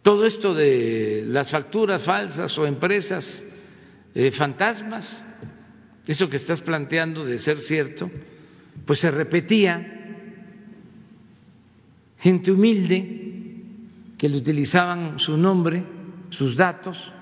Todo 0.03 0.25
esto 0.25 0.55
de 0.55 1.25
las 1.27 1.51
facturas 1.51 2.03
falsas 2.05 2.57
o 2.59 2.67
empresas 2.67 3.45
eh, 4.15 4.31
fantasmas, 4.31 5.25
eso 6.07 6.31
que 6.31 6.37
estás 6.37 6.61
planteando 6.61 7.25
de 7.25 7.39
ser 7.39 7.59
cierto, 7.59 8.11
pues 8.87 9.01
se 9.01 9.11
repetía. 9.11 9.93
Gente 12.19 12.53
humilde 12.53 13.27
que 14.17 14.29
le 14.29 14.39
utilizaban 14.39 15.19
su 15.19 15.37
nombre, 15.37 15.85
sus 16.31 16.57
datos, 16.57 17.13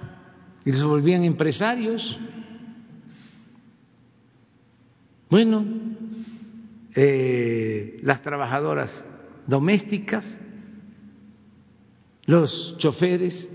y 0.64 0.72
se 0.72 0.84
volvían 0.84 1.24
empresarios. 1.24 2.18
Bueno, 5.34 5.66
eh, 6.94 7.96
las 8.04 8.22
trabajadoras 8.22 8.92
domésticas, 9.48 10.24
los 12.26 12.76
choferes 12.78 13.50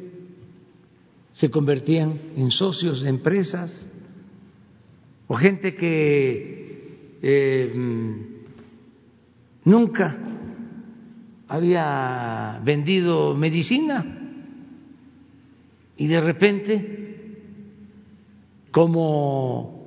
se 1.31 1.49
convertían 1.49 2.19
en 2.35 2.51
socios 2.51 3.01
de 3.01 3.07
empresas 3.07 3.89
o 5.27 5.35
gente 5.35 5.73
que 5.73 7.15
eh, 7.21 7.73
nunca 9.63 10.17
había 11.47 12.59
vendido 12.61 13.35
medicina 13.35 14.05
y 15.95 16.07
de 16.07 16.19
repente, 16.19 17.35
como 18.69 19.78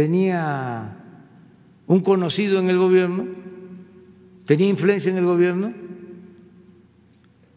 tenía 0.00 0.96
un 1.86 2.00
conocido 2.00 2.58
en 2.58 2.70
el 2.70 2.78
gobierno, 2.78 3.26
tenía 4.46 4.66
influencia 4.66 5.12
en 5.12 5.18
el 5.18 5.26
gobierno, 5.26 5.74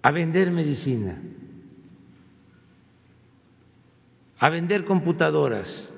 a 0.01 0.11
vender 0.11 0.51
medicina, 0.51 1.21
a 4.39 4.49
vender 4.49 4.83
computadoras, 4.83 5.89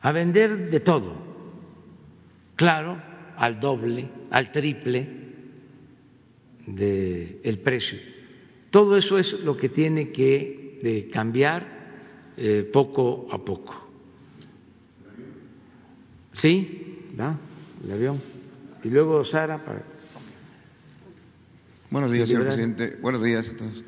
a 0.00 0.10
vender 0.10 0.72
de 0.72 0.80
todo. 0.80 1.14
Claro, 2.56 3.00
al 3.36 3.60
doble, 3.60 4.08
al 4.30 4.50
triple 4.50 5.08
del 6.66 7.60
precio. 7.62 7.96
Todo 8.70 8.96
eso 8.96 9.20
es 9.20 9.34
lo 9.44 9.56
que 9.56 9.68
tiene 9.68 10.10
que 10.10 11.08
cambiar 11.12 11.73
eh, 12.36 12.68
poco 12.72 13.28
a 13.30 13.38
poco. 13.38 13.74
¿Sí? 16.34 17.12
¿Va? 17.18 17.38
El 17.84 17.92
avión. 17.92 18.20
Y 18.82 18.88
luego 18.88 19.24
Sara 19.24 19.64
para... 19.64 19.82
Buenos 21.90 22.10
días, 22.10 22.28
señor 22.28 22.44
presidente. 22.44 22.96
Buenos 23.00 23.22
días 23.22 23.48
a 23.48 23.56
todos. 23.56 23.84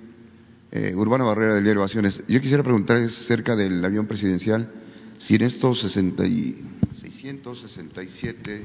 Eh, 0.71 0.95
Urbano 0.95 1.27
Barrera 1.27 1.55
del 1.55 1.65
diario 1.65 1.81
Ovaciones. 1.81 2.23
Yo 2.29 2.41
quisiera 2.41 2.63
preguntar 2.63 2.99
acerca 2.99 3.57
del 3.57 3.85
avión 3.85 4.07
presidencial, 4.07 4.71
si 5.19 5.35
en 5.37 5.43
estos 5.43 5.81
60 5.81 6.27
y 6.27 6.65
667 7.01 8.65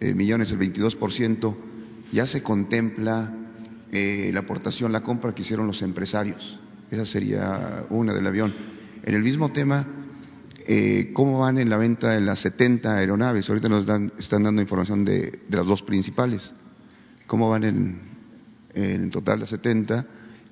eh, 0.00 0.14
millones, 0.14 0.50
el 0.50 0.58
22%, 0.58 1.54
ya 2.12 2.26
se 2.26 2.42
contempla 2.42 3.32
eh, 3.92 4.30
la 4.32 4.40
aportación, 4.40 4.92
la 4.92 5.02
compra 5.02 5.34
que 5.34 5.42
hicieron 5.42 5.66
los 5.66 5.82
empresarios. 5.82 6.58
Esa 6.90 7.04
sería 7.06 7.86
una 7.90 8.12
del 8.14 8.26
avión. 8.26 8.52
En 9.06 9.14
el 9.14 9.22
mismo 9.22 9.50
tema, 9.50 9.86
eh, 10.66 11.10
¿cómo 11.12 11.40
van 11.40 11.58
en 11.58 11.68
la 11.68 11.76
venta 11.76 12.12
de 12.12 12.22
las 12.22 12.40
70 12.40 12.96
aeronaves? 12.96 13.46
Ahorita 13.50 13.68
nos 13.68 13.86
están 14.18 14.42
dando 14.42 14.62
información 14.62 15.04
de, 15.04 15.40
las 15.50 15.66
dos 15.66 15.82
principales. 15.82 16.54
¿Cómo 17.26 17.50
van 17.50 17.64
en, 17.64 18.00
en 18.72 19.10
total 19.10 19.40
las 19.40 19.50
70? 19.50 20.06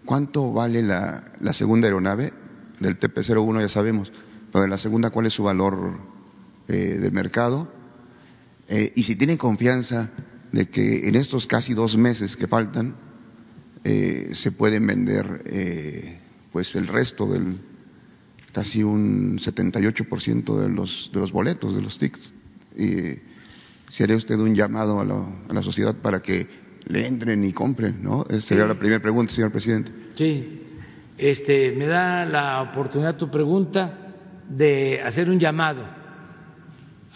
¿Cuánto 0.04 0.52
vale 0.52 0.82
la, 0.82 1.32
la 1.40 1.54
segunda 1.54 1.88
aeronave? 1.88 2.34
Del 2.78 2.98
TP-01 2.98 3.60
ya 3.62 3.68
sabemos, 3.70 4.12
pero 4.52 4.64
de 4.64 4.68
la 4.68 4.76
segunda, 4.76 5.08
¿cuál 5.08 5.26
es 5.26 5.32
su 5.32 5.44
valor 5.44 5.98
del 6.66 7.12
mercado? 7.12 7.72
Eh, 8.68 8.92
y 8.94 9.04
si 9.04 9.16
tienen 9.16 9.38
confianza 9.38 10.10
de 10.52 10.68
que 10.68 11.08
en 11.08 11.14
estos 11.14 11.46
casi 11.46 11.72
dos 11.72 11.96
meses 11.96 12.36
que 12.36 12.48
faltan 12.48 12.96
eh, 13.82 14.30
se 14.32 14.52
pueden 14.52 14.86
vender 14.86 15.42
eh, 15.46 16.20
pues 16.52 16.74
el 16.74 16.86
resto 16.86 17.26
del 17.26 17.71
casi 18.52 18.82
un 18.82 19.38
78% 19.38 20.60
de 20.60 20.68
los 20.68 21.10
de 21.12 21.20
los 21.20 21.32
boletos 21.32 21.74
de 21.74 21.82
los 21.82 21.98
tickets. 21.98 22.32
Y 22.76 23.18
si 23.90 24.02
haría 24.02 24.16
usted 24.16 24.36
un 24.36 24.54
llamado 24.54 25.00
a 25.00 25.04
la, 25.04 25.24
a 25.48 25.52
la, 25.52 25.62
sociedad 25.62 25.94
para 25.96 26.20
que 26.20 26.46
le 26.86 27.06
entren 27.06 27.44
y 27.44 27.52
compren 27.52 28.02
no 28.02 28.24
esa 28.28 28.40
sería 28.40 28.66
la 28.66 28.74
primera 28.74 29.00
pregunta 29.00 29.32
señor 29.32 29.50
presidente. 29.50 29.92
Sí. 30.14 30.62
Este 31.18 31.72
me 31.72 31.86
da 31.86 32.24
la 32.24 32.62
oportunidad 32.62 33.16
tu 33.16 33.30
pregunta 33.30 33.98
de 34.48 35.00
hacer 35.02 35.30
un 35.30 35.38
llamado 35.38 35.82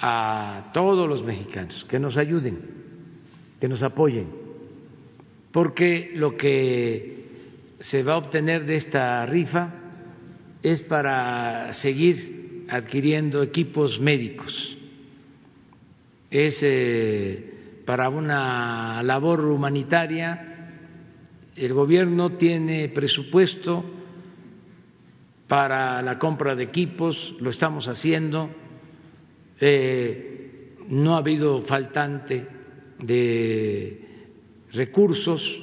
a 0.00 0.70
todos 0.72 1.08
los 1.08 1.24
mexicanos 1.24 1.84
que 1.88 1.98
nos 1.98 2.16
ayuden, 2.16 2.58
que 3.58 3.68
nos 3.68 3.82
apoyen, 3.82 4.28
porque 5.50 6.12
lo 6.14 6.36
que 6.36 7.16
se 7.80 8.02
va 8.02 8.14
a 8.14 8.18
obtener 8.18 8.66
de 8.66 8.76
esta 8.76 9.24
rifa 9.26 9.85
es 10.70 10.82
para 10.82 11.72
seguir 11.74 12.66
adquiriendo 12.68 13.40
equipos 13.40 14.00
médicos, 14.00 14.76
es 16.28 16.58
eh, 16.64 17.82
para 17.84 18.08
una 18.08 19.00
labor 19.04 19.44
humanitaria, 19.44 20.72
el 21.54 21.72
gobierno 21.72 22.30
tiene 22.30 22.88
presupuesto 22.88 23.84
para 25.46 26.02
la 26.02 26.18
compra 26.18 26.56
de 26.56 26.64
equipos, 26.64 27.36
lo 27.38 27.50
estamos 27.50 27.86
haciendo. 27.86 28.50
Eh, 29.60 30.74
no 30.88 31.14
ha 31.14 31.18
habido 31.18 31.62
faltante 31.62 32.44
de 32.98 34.00
recursos 34.72 35.62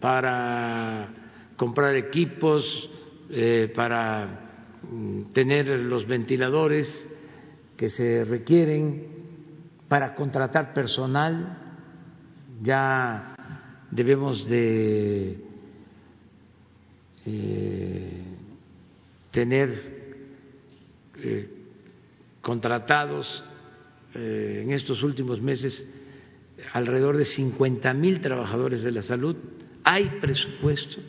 para 0.00 1.08
comprar 1.56 1.94
equipos, 1.94 2.90
eh, 3.30 3.72
para 3.74 4.78
mm, 4.90 5.32
tener 5.32 5.68
los 5.68 6.06
ventiladores 6.06 7.08
que 7.76 7.88
se 7.88 8.24
requieren, 8.24 9.06
para 9.88 10.14
contratar 10.14 10.74
personal. 10.74 11.58
Ya 12.62 13.34
debemos 13.90 14.48
de 14.48 15.38
eh, 17.26 18.22
tener 19.30 19.70
contratados 22.40 23.44
eh, 24.14 24.62
en 24.64 24.72
estos 24.72 25.02
últimos 25.02 25.40
meses 25.40 25.84
alrededor 26.72 27.16
de 27.16 27.24
50 27.24 27.94
mil 27.94 28.20
trabajadores 28.20 28.82
de 28.82 28.90
la 28.90 29.02
salud. 29.02 29.36
Hay 29.84 30.18
presupuesto 30.20 31.00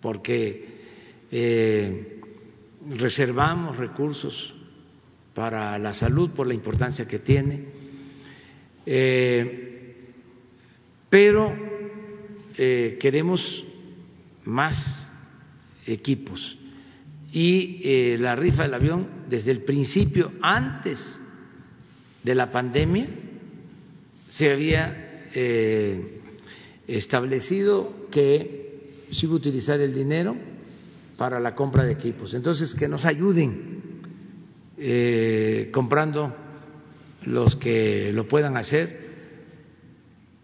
porque 0.00 0.75
eh, 1.30 2.20
reservamos 2.90 3.76
recursos 3.76 4.54
para 5.34 5.78
la 5.78 5.92
salud 5.92 6.30
por 6.30 6.46
la 6.46 6.54
importancia 6.54 7.06
que 7.06 7.18
tiene, 7.18 7.64
eh, 8.84 9.94
pero 11.10 11.74
queremos 12.56 13.64
más 14.46 15.10
equipos. 15.86 16.56
Y 17.32 17.80
eh, 17.82 18.16
la 18.18 18.34
rifa 18.36 18.62
del 18.62 18.74
avión 18.74 19.08
desde 19.28 19.50
el 19.50 19.60
principio, 19.60 20.32
antes 20.40 21.20
de 22.22 22.34
la 22.34 22.50
pandemia, 22.50 23.08
se 24.28 24.50
había 24.50 25.28
eh, 25.34 26.20
establecido 26.86 28.06
que 28.10 29.04
se 29.10 29.26
iba 29.26 29.34
a 29.34 29.36
utilizar 29.36 29.80
el 29.80 29.94
dinero 29.94 30.36
para 31.16 31.40
la 31.40 31.54
compra 31.54 31.84
de 31.84 31.92
equipos. 31.92 32.34
Entonces, 32.34 32.74
que 32.74 32.88
nos 32.88 33.04
ayuden 33.04 34.02
eh, 34.78 35.70
comprando 35.72 36.34
los 37.24 37.56
que 37.56 38.12
lo 38.12 38.28
puedan 38.28 38.56
hacer 38.56 39.06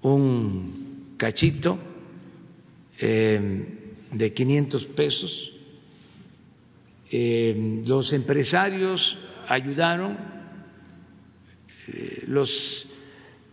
un 0.00 1.14
cachito 1.18 1.78
eh, 2.98 3.66
de 4.10 4.32
500 4.32 4.86
pesos. 4.86 5.52
Eh, 7.10 7.82
los 7.84 8.12
empresarios 8.12 9.18
ayudaron, 9.48 10.32
los 12.26 12.86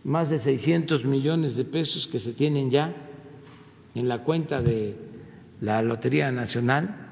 más 0.04 0.30
de 0.30 0.38
600 0.38 1.04
millones 1.04 1.56
de 1.56 1.64
pesos 1.64 2.06
que 2.06 2.18
se 2.18 2.32
tienen 2.32 2.70
ya 2.70 2.94
en 3.94 4.08
la 4.08 4.22
cuenta 4.22 4.62
de 4.62 4.96
la 5.60 5.82
Lotería 5.82 6.32
Nacional 6.32 7.09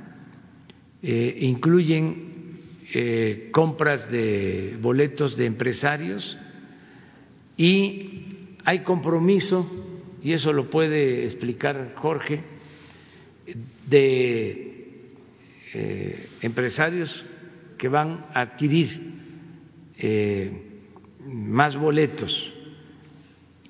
incluyen 1.03 2.29
eh, 2.91 3.51
compras 3.53 4.11
de 4.11 4.79
boletos 4.81 5.37
de 5.37 5.45
empresarios 5.45 6.39
y 7.55 8.55
hay 8.65 8.81
compromiso, 8.81 9.71
y 10.23 10.33
eso 10.33 10.55
lo 10.55 10.71
puede 10.71 11.25
explicar 11.25 11.93
Jorge, 11.97 12.43
de 13.87 15.03
eh, 15.75 16.29
empresarios 16.41 17.25
que 17.77 17.89
van 17.89 18.27
a 18.33 18.41
adquirir 18.41 18.89
eh, 19.99 20.51
más 21.27 21.77
boletos. 21.77 22.53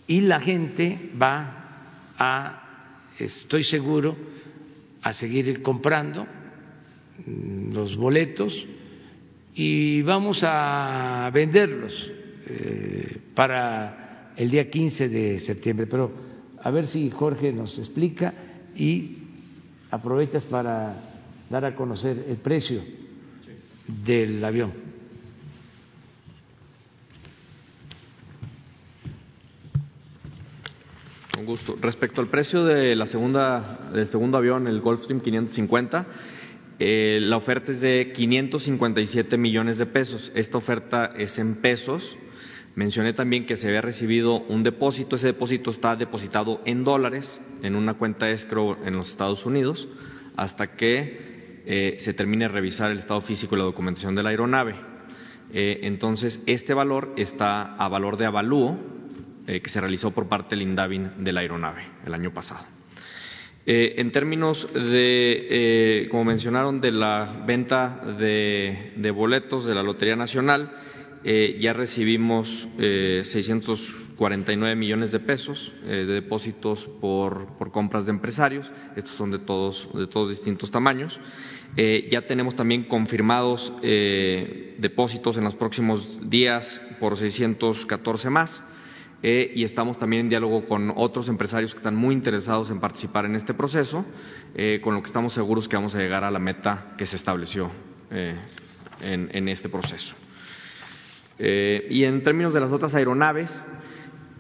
Y 0.07 0.21
la 0.21 0.39
gente 0.41 1.11
va 1.21 2.15
a, 2.17 3.13
estoy 3.19 3.65
seguro, 3.65 4.17
a 5.03 5.13
seguir 5.13 5.61
comprando 5.63 6.27
los 7.27 7.97
boletos 7.97 8.67
y 9.55 10.03
vamos 10.03 10.41
a 10.43 11.31
venderlos 11.33 12.11
eh, 12.47 13.19
para 13.35 14.33
el 14.37 14.51
día 14.51 14.71
15 14.71 15.09
de 15.09 15.39
septiembre. 15.39 15.87
Pero 15.87 16.13
a 16.63 16.71
ver 16.71 16.87
si 16.87 17.11
Jorge 17.11 17.53
nos 17.53 17.79
explica 17.79 18.33
y 18.77 19.19
aprovechas 19.91 20.45
para 20.45 20.95
dar 21.51 21.65
a 21.65 21.75
conocer 21.75 22.25
el 22.29 22.37
precio 22.37 22.83
del 24.05 24.45
avión. 24.45 24.73
Con 31.33 31.47
gusto. 31.47 31.77
Respecto 31.81 32.21
al 32.21 32.29
precio 32.29 32.65
de 32.65 32.95
la 32.97 33.07
segunda, 33.07 33.91
del 33.93 34.07
segundo 34.09 34.39
avión, 34.39 34.67
el 34.67 34.81
Gulfstream 34.81 35.21
550, 35.21 36.07
eh, 36.79 37.19
la 37.21 37.37
oferta 37.37 37.73
es 37.73 37.81
de 37.81 38.13
557 38.15 39.37
millones 39.37 39.79
de 39.79 39.87
pesos. 39.87 40.31
Esta 40.35 40.59
oferta 40.59 41.13
es 41.17 41.39
en 41.39 41.57
pesos. 41.57 42.17
Mencioné 42.77 43.13
también 43.13 43.47
que 43.47 43.57
se 43.57 43.67
había 43.67 43.81
recibido 43.81 44.39
un 44.43 44.63
depósito. 44.63 45.17
Ese 45.17 45.29
depósito 45.29 45.71
está 45.71 45.97
depositado 45.97 46.63
en 46.65 46.85
dólares 46.85 47.41
en 47.63 47.75
una 47.75 47.95
cuenta 47.95 48.31
escrow 48.31 48.77
en 48.85 48.97
los 48.97 49.11
Estados 49.11 49.45
Unidos 49.45 49.89
hasta 50.37 50.77
que 50.77 51.63
eh, 51.67 51.97
se 51.99 52.15
termine 52.15 52.45
de 52.45 52.53
revisar 52.53 52.93
el 52.93 53.01
estado 53.01 53.21
físico 53.23 53.57
y 53.57 53.59
la 53.59 53.65
documentación 53.65 54.15
de 54.15 54.23
la 54.23 54.31
aeronave. 54.31 54.77
Eh, 55.53 55.81
entonces, 55.83 56.41
este 56.47 56.75
valor 56.75 57.15
está 57.17 57.75
a 57.75 57.89
valor 57.89 58.17
de 58.17 58.27
avalúo 58.27 58.99
que 59.49 59.71
se 59.71 59.81
realizó 59.81 60.11
por 60.11 60.29
parte 60.29 60.55
del 60.55 60.61
INDAVIN 60.61 61.25
de 61.25 61.33
la 61.33 61.41
aeronave 61.41 61.83
el 62.05 62.13
año 62.13 62.35
pasado. 62.35 62.78
Eh, 63.71 64.01
en 64.01 64.11
términos 64.13 64.67
de, 64.73 65.47
eh, 65.51 66.09
como 66.11 66.25
mencionaron, 66.25 66.81
de 66.81 66.91
la 66.91 67.45
venta 67.47 68.01
de, 68.19 69.13
boletos 69.15 69.67
de 69.67 69.75
la 69.75 69.83
Lotería 69.83 70.17
Nacional, 70.17 70.73
eh, 71.23 71.59
ya 71.61 71.75
recibimos 71.75 72.67
649 72.79 74.75
millones 74.75 75.13
de 75.13 75.21
pesos 75.21 75.71
de 75.85 76.07
depósitos 76.07 76.89
por, 76.99 77.59
compras 77.71 78.07
de 78.07 78.13
empresarios. 78.13 78.67
Estos 78.97 79.15
son 79.17 79.33
de 79.33 79.41
todos, 79.41 79.87
de 79.93 80.07
todos 80.07 80.31
distintos 80.31 80.71
tamaños. 80.71 81.21
ya 81.77 82.23
tenemos 82.23 82.57
también 82.57 82.85
confirmados 82.85 83.71
depósitos 83.83 85.37
en 85.37 85.45
los 85.45 85.57
próximos 85.57 86.31
días 86.31 86.81
por 87.01 87.19
614 87.19 88.31
más. 88.31 88.63
Eh, 89.23 89.53
y 89.55 89.65
estamos 89.65 89.99
también 89.99 90.23
en 90.23 90.29
diálogo 90.29 90.67
con 90.67 90.93
otros 90.95 91.29
empresarios 91.29 91.73
que 91.73 91.79
están 91.79 91.97
muy 91.97 92.15
interesados 92.15 92.71
en 92.71 92.79
participar 92.79 93.25
en 93.25 93.35
este 93.35 93.53
proceso, 93.53 94.05
eh, 94.55 94.81
con 94.83 94.95
lo 94.95 95.03
que 95.03 95.09
estamos 95.09 95.33
seguros 95.33 95.69
que 95.69 95.77
vamos 95.77 95.95
a 95.95 95.99
llegar 95.99 96.23
a 96.23 96.31
la 96.31 96.39
meta 96.39 96.95
que 96.97 97.05
se 97.05 97.17
estableció 97.17 97.71
eh, 98.13 98.37
en, 99.01 99.49
este 99.49 99.69
proceso. 99.69 100.15
y 101.39 102.05
en 102.05 102.23
términos 102.23 102.53
de 102.55 102.61
las 102.61 102.73
otras 102.73 102.95
aeronaves, 102.95 103.63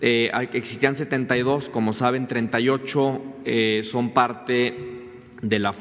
existían 0.00 0.94
72, 0.94 1.68
como 1.70 1.92
saben, 1.92 2.26
38 2.26 3.22
son 3.90 4.12
parte 4.12 4.97
de 5.43 5.59
la, 5.59 5.74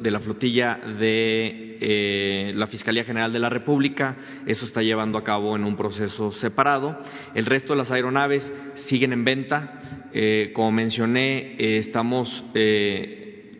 de 0.00 0.10
la 0.10 0.20
flotilla 0.20 0.78
de 0.98 1.78
eh, 1.80 2.52
la 2.54 2.66
Fiscalía 2.66 3.04
General 3.04 3.32
de 3.32 3.38
la 3.38 3.48
República. 3.48 4.16
Eso 4.46 4.66
está 4.66 4.82
llevando 4.82 5.18
a 5.18 5.24
cabo 5.24 5.56
en 5.56 5.64
un 5.64 5.76
proceso 5.76 6.32
separado. 6.32 6.98
El 7.34 7.46
resto 7.46 7.72
de 7.72 7.78
las 7.78 7.90
aeronaves 7.90 8.50
siguen 8.76 9.12
en 9.12 9.24
venta. 9.24 10.08
Eh, 10.14 10.52
como 10.54 10.72
mencioné, 10.72 11.56
eh, 11.58 11.78
estamos 11.78 12.44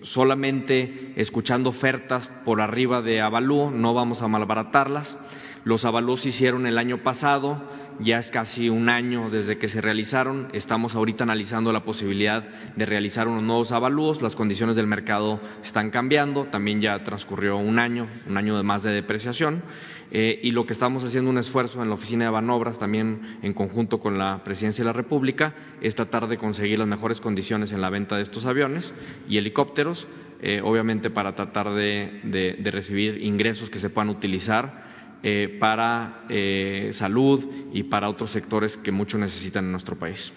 solamente 0.03 1.12
escuchando 1.16 1.70
ofertas 1.70 2.29
por 2.45 2.61
arriba 2.61 3.03
de 3.03 3.20
avalúo, 3.20 3.70
no 3.70 3.95
vamos 3.95 4.20
a 4.23 4.29
malbaratarlas. 4.29 5.19
Los 5.65 5.85
avalúos 5.85 6.23
se 6.23 6.31
hicieron 6.31 6.66
el 6.66 6.77
año 6.77 7.03
pasado 7.03 7.70
ya 8.01 8.19
es 8.19 8.31
casi 8.31 8.69
un 8.69 8.89
año 8.89 9.31
desde 9.31 9.59
que 9.59 9.69
se 9.69 9.81
realizaron. 9.81 10.48
Estamos 10.52 10.94
ahorita 10.94 11.24
analizando 11.24 11.73
la 11.73 11.85
posibilidad 11.85 12.43
de 12.77 12.86
realizar 12.86 13.28
unos 13.28 13.43
nuevos 13.43 13.73
avalúos. 13.73 14.23
Las 14.23 14.35
condiciones 14.35 14.77
del 14.77 14.86
mercado 14.86 15.40
están 15.64 15.90
cambiando. 15.90 16.44
También 16.47 16.81
ya 16.81 17.02
transcurrió 17.05 17.56
un 17.56 17.78
año, 17.78 18.09
un 18.27 18.36
año 18.36 18.56
de 18.56 18.62
más 18.62 18.82
de 18.82 18.93
depreciación. 18.93 19.62
Eh, 20.10 20.40
y 20.43 20.51
lo 20.51 20.66
que 20.66 20.74
estamos 20.74 21.02
haciendo 21.05 21.31
un 21.31 21.39
esfuerzo 21.39 21.82
en 21.82 21.89
la 21.89 21.94
oficina 21.94 22.24
de 22.24 22.31
Banobras, 22.31 22.78
también 22.78 23.39
en 23.43 23.55
conjunto 23.55 23.98
con 23.98 24.19
la 24.19 24.44
Presidencia 24.44 24.85
de 24.85 24.86
la 24.86 24.93
República, 24.93 25.55
es 25.81 25.94
tratar 25.94 26.28
de 26.28 26.36
conseguir 26.36 26.78
las 26.78 26.89
mejores 26.89 27.20
condiciones 27.20 27.73
en 27.73 27.81
la 27.81 27.89
venta 27.89 28.16
de 28.16 28.23
estos 28.23 28.44
aviones 28.44 28.93
y 29.28 29.39
helicópteros, 29.39 30.06
eh, 30.43 30.60
obviamente 30.62 31.09
para 31.09 31.35
tratar 31.35 31.73
de 31.73 32.60
recibir 32.73 33.23
ingresos 33.23 33.70
que 33.70 33.81
se 33.81 33.89
puedan 33.89 34.10
utilizar 34.10 34.91
eh, 35.24 35.57
para 35.61 36.24
eh, 36.28 36.90
salud 36.94 37.44
y 37.73 37.85
para 37.85 38.09
otros 38.09 38.32
sectores 38.32 38.77
que 38.77 38.90
mucho 38.90 39.16
necesitan 39.16 39.65
en 39.66 39.70
nuestro 39.70 39.97
país. 39.97 40.32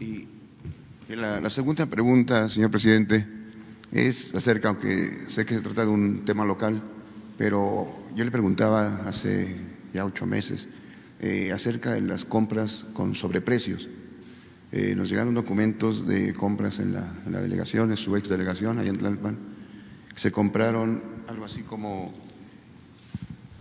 Y 0.00 0.26
la, 1.08 1.48
segunda 1.50 1.86
pregunta, 1.86 2.48
señor 2.48 2.72
presidente, 2.72 3.24
es 3.92 4.34
acerca, 4.34 4.70
aunque 4.70 5.26
sé 5.28 5.46
que 5.46 5.54
se 5.54 5.60
trata 5.60 5.82
de 5.82 5.92
un 5.92 6.24
tema 6.24 6.44
local, 6.44 6.82
pero 7.38 8.04
yo 8.16 8.24
le 8.24 8.32
preguntaba 8.32 9.08
hace 9.08 9.56
ya 9.92 10.04
ocho 10.04 10.26
meses 10.26 10.66
eh, 11.20 11.52
acerca 11.52 11.92
de 11.92 12.00
las 12.00 12.24
compras 12.24 12.84
con 12.94 13.14
sobreprecios. 13.14 13.88
nos 14.72 15.08
llegaron 15.08 15.34
documentos 15.34 16.04
de 16.04 16.34
compras 16.34 16.80
en 16.80 16.94
la, 16.94 17.22
en 17.24 17.30
la 17.30 17.40
delegación, 17.40 17.92
en 17.92 17.96
su 17.96 18.16
ex 18.16 18.28
delegación, 18.28 18.80
allá 18.80 18.90
en 18.90 18.98
Tlalpan. 18.98 19.53
Se 20.16 20.30
compraron 20.30 21.02
algo 21.28 21.44
así 21.44 21.62
como 21.62 22.12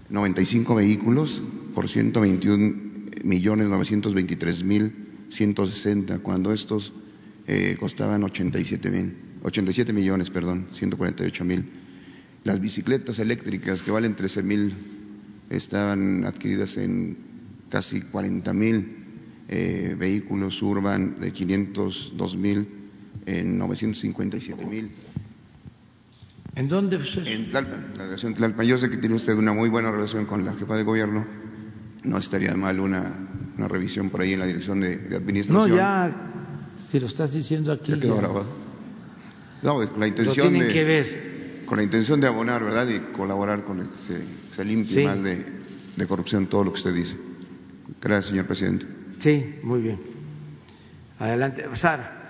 95 0.09 0.75
vehículos 0.75 1.41
por 1.73 1.89
121 1.89 2.93
millones 3.23 3.67
923 3.67 4.63
mil 4.63 5.03
160, 5.33 6.19
cuando 6.19 6.53
estos 6.53 6.93
eh, 7.47 7.75
costaban 7.79 8.23
87 8.23 8.89
mil, 8.89 9.15
87 9.43 9.91
millones, 9.91 10.29
perdón, 10.29 10.67
148 10.73 11.43
mil. 11.43 11.65
Las 12.43 12.59
bicicletas 12.59 13.19
eléctricas 13.19 13.81
que 13.81 13.91
valen 13.91 14.15
13 14.15 14.43
mil 14.43 14.73
estaban 15.49 16.25
adquiridas 16.25 16.77
en 16.77 17.17
casi 17.69 18.01
40 18.01 18.53
mil 18.53 18.97
eh, 19.47 19.95
vehículos 19.97 20.61
urban 20.61 21.19
de 21.19 21.33
502 21.33 22.37
mil 22.37 22.67
en 23.25 23.57
957 23.57 24.65
mil 24.65 24.89
¿En 26.55 26.67
dónde 26.67 26.99
En 27.25 27.49
Tlalpan, 27.49 27.93
la 27.95 28.03
delegación 28.03 28.35
Tlalpan. 28.35 28.65
Yo 28.67 28.77
sé 28.77 28.89
que 28.89 28.97
tiene 28.97 29.15
usted 29.15 29.33
una 29.33 29.53
muy 29.53 29.69
buena 29.69 29.91
relación 29.91 30.25
con 30.25 30.45
la 30.45 30.53
jefa 30.53 30.75
de 30.75 30.83
gobierno. 30.83 31.25
No 32.03 32.17
estaría 32.19 32.55
mal 32.55 32.79
una, 32.79 33.11
una 33.57 33.67
revisión 33.67 34.09
por 34.09 34.21
ahí 34.21 34.33
en 34.33 34.39
la 34.39 34.45
dirección 34.45 34.79
de, 34.79 35.15
administración. 35.15 35.69
No, 35.69 35.75
ya, 35.75 36.11
si 36.75 36.99
lo 36.99 37.07
estás 37.07 37.33
diciendo 37.33 37.71
aquí. 37.71 37.93
Ya 37.93 37.99
quedó 37.99 38.17
grabado. 38.17 38.45
No, 39.63 39.81
la 39.97 40.07
intención 40.07 40.53
de, 40.53 40.67
que 40.67 40.83
ver. 40.83 41.63
Con 41.65 41.77
la 41.77 41.83
intención 41.83 42.19
de 42.19 42.27
abonar, 42.27 42.63
¿verdad? 42.63 42.87
Y 42.87 42.99
colaborar 43.13 43.63
con 43.63 43.79
el 43.79 43.89
que 43.89 43.97
se, 43.99 44.23
se 44.51 44.65
limpie 44.65 45.05
más 45.05 45.23
de, 45.23 45.43
de 45.95 46.07
corrupción 46.07 46.47
todo 46.47 46.65
lo 46.65 46.73
que 46.73 46.77
usted 46.77 46.93
dice. 46.93 47.15
Gracias, 47.99 48.27
señor 48.27 48.45
presidente. 48.45 48.85
Sí, 49.17 49.55
muy 49.63 49.81
bien. 49.81 49.99
Adelante. 51.17 51.65
Sara. 51.73 52.22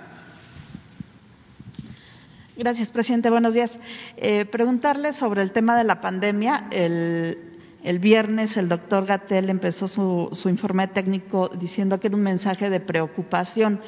Gracias, 2.56 2.92
presidente. 2.92 3.32
Buenos 3.32 3.56
días. 3.56 3.76
Eh, 4.16 4.46
preguntarle 4.46 5.14
sobre 5.14 5.42
el 5.42 5.52
tema 5.52 5.76
de 5.76 5.84
la 5.84 6.02
pandemia. 6.02 6.68
El, 6.70 7.36
viernes 8.00 8.58
el 8.58 8.70
doctor 8.70 9.08
Gatel 9.08 9.50
empezó 9.50 9.88
su, 9.88 10.30
su 10.34 10.50
informe 10.50 10.88
técnico 10.88 11.50
diciendo 11.50 12.00
que 12.00 12.08
era 12.08 12.16
un 12.16 12.22
mensaje 12.22 12.70
de 12.70 12.80
preocupación, 12.80 13.82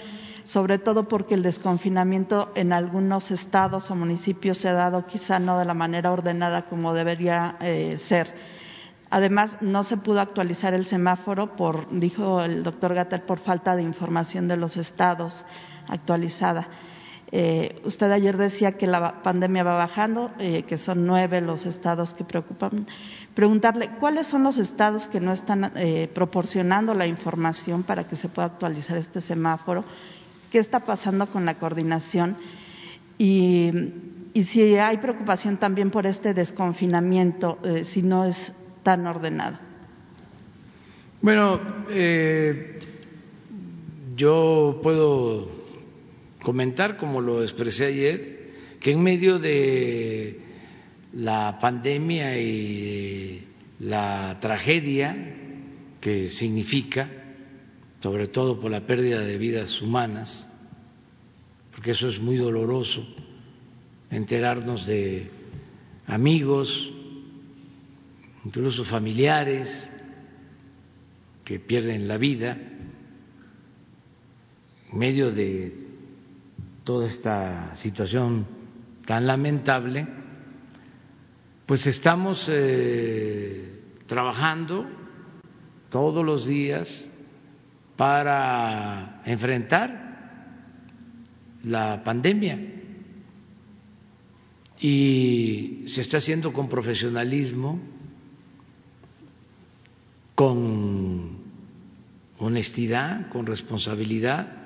sobre 0.46 0.80
todo 0.80 1.08
porque 1.08 1.36
el 1.36 1.44
desconfinamiento 1.44 2.52
en 2.56 2.74
algunos 2.74 3.30
estados 3.30 3.92
o 3.92 3.96
municipios 3.96 4.58
se 4.58 4.70
ha 4.70 4.74
dado 4.74 5.06
quizá 5.06 5.38
no 5.38 5.60
de 5.60 5.66
la 5.66 5.76
manera 5.76 6.12
ordenada 6.12 6.64
como 6.64 6.96
debería 6.96 7.58
eh, 7.60 8.00
ser. 8.08 8.34
Además, 9.12 9.58
no 9.62 9.84
se 9.84 9.98
pudo 9.98 10.22
actualizar 10.22 10.74
el 10.74 10.88
semáforo, 10.88 11.56
por, 11.56 11.88
dijo 11.92 12.42
el 12.42 12.64
doctor 12.64 12.96
Gatel, 12.96 13.22
por 13.22 13.38
falta 13.38 13.76
de 13.76 13.84
información 13.84 14.48
de 14.48 14.58
los 14.58 14.76
estados 14.76 15.46
actualizada. 15.88 16.68
Eh, 17.38 17.82
usted 17.84 18.10
ayer 18.14 18.38
decía 18.38 18.78
que 18.78 18.88
la 18.88 19.22
pandemia 19.22 19.62
va 19.62 19.76
bajando, 19.76 20.32
eh, 20.40 20.64
que 20.64 20.78
son 20.78 21.06
nueve 21.06 21.42
los 21.42 21.66
estados 21.66 22.14
que 22.14 22.24
preocupan. 22.24 22.88
Preguntarle, 23.34 23.90
¿cuáles 24.00 24.28
son 24.28 24.44
los 24.44 24.58
estados 24.58 25.10
que 25.10 25.20
no 25.20 25.34
están 25.34 25.74
eh, 25.76 26.10
proporcionando 26.16 26.94
la 26.94 27.06
información 27.06 27.84
para 27.84 28.08
que 28.08 28.16
se 28.16 28.30
pueda 28.30 28.46
actualizar 28.48 28.96
este 28.96 29.20
semáforo? 29.20 29.84
¿Qué 30.50 30.60
está 30.60 30.80
pasando 30.80 31.28
con 31.28 31.44
la 31.44 31.56
coordinación? 31.56 32.38
Y, 33.18 33.70
y 34.34 34.46
si 34.46 34.78
hay 34.78 34.96
preocupación 35.00 35.58
también 35.58 35.92
por 35.92 36.06
este 36.06 36.34
desconfinamiento, 36.34 37.60
si 37.84 38.02
no 38.02 38.24
es 38.24 38.54
tan 38.84 39.06
ordenado. 39.08 39.58
Bueno, 41.22 41.60
yo 44.16 44.80
puedo 44.82 45.55
comentar, 46.46 46.96
como 46.96 47.20
lo 47.20 47.42
expresé 47.42 47.88
ayer, 47.88 48.78
que 48.80 48.92
en 48.92 49.02
medio 49.02 49.40
de 49.40 50.40
la 51.14 51.58
pandemia 51.60 52.40
y 52.40 53.44
la 53.80 54.38
tragedia 54.40 55.36
que 56.00 56.30
significa, 56.30 57.10
sobre 58.00 58.28
todo 58.28 58.60
por 58.60 58.70
la 58.70 58.86
pérdida 58.86 59.22
de 59.22 59.40
vidas 59.40 59.82
humanas, 59.82 60.48
porque 61.72 61.92
eso 61.92 62.08
es 62.10 62.20
muy 62.20 62.38
doloroso, 62.38 63.04
enterarnos 64.12 64.86
de 64.86 65.32
amigos, 66.06 66.94
incluso 68.46 68.86
familiares 68.86 69.90
que 71.44 71.60
pierden 71.60 72.08
la 72.08 72.18
vida 72.18 72.56
en 74.92 75.00
medio 75.00 75.32
de 75.32 75.85
toda 76.86 77.08
esta 77.08 77.76
situación 77.76 78.46
tan 79.06 79.26
lamentable, 79.26 80.08
pues 81.66 81.86
estamos 81.88 82.48
eh, 82.48 83.82
trabajando 84.06 84.86
todos 85.90 86.24
los 86.24 86.46
días 86.46 87.10
para 87.98 89.24
enfrentar 89.26 90.06
la 91.64 92.04
pandemia. 92.04 92.74
Y 94.80 95.86
se 95.88 96.02
está 96.02 96.18
haciendo 96.18 96.54
con 96.54 96.70
profesionalismo, 96.70 97.80
con 100.36 101.38
honestidad, 102.38 103.30
con 103.30 103.48
responsabilidad 103.48 104.65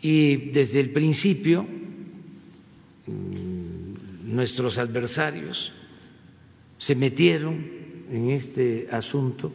Y 0.00 0.50
desde 0.52 0.80
el 0.80 0.92
principio 0.92 1.66
mm, 3.06 4.34
nuestros 4.34 4.78
adversarios 4.78 5.72
se 6.78 6.94
metieron 6.94 7.78
en 8.10 8.30
este 8.30 8.88
asunto 8.90 9.52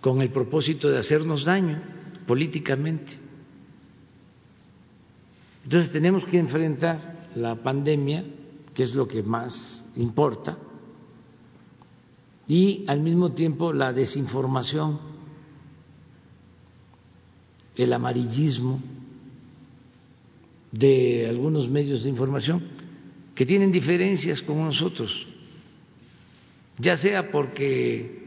con 0.00 0.20
el 0.20 0.30
propósito 0.30 0.90
de 0.90 0.98
hacernos 0.98 1.44
daño 1.44 1.80
políticamente. 2.26 3.16
Entonces 5.64 5.92
tenemos 5.92 6.24
que 6.26 6.38
enfrentar 6.38 7.30
la 7.36 7.54
pandemia, 7.54 8.24
que 8.74 8.82
es 8.82 8.94
lo 8.94 9.06
que 9.06 9.22
más 9.22 9.86
importa, 9.96 10.58
y 12.48 12.84
al 12.88 13.00
mismo 13.00 13.32
tiempo 13.32 13.72
la 13.72 13.92
desinformación, 13.92 14.98
el 17.76 17.92
amarillismo 17.92 18.80
de 20.72 21.26
algunos 21.28 21.68
medios 21.68 22.02
de 22.02 22.10
información 22.10 22.62
que 23.34 23.46
tienen 23.46 23.70
diferencias 23.70 24.40
con 24.40 24.58
nosotros, 24.58 25.26
ya 26.78 26.96
sea 26.96 27.30
porque 27.30 28.22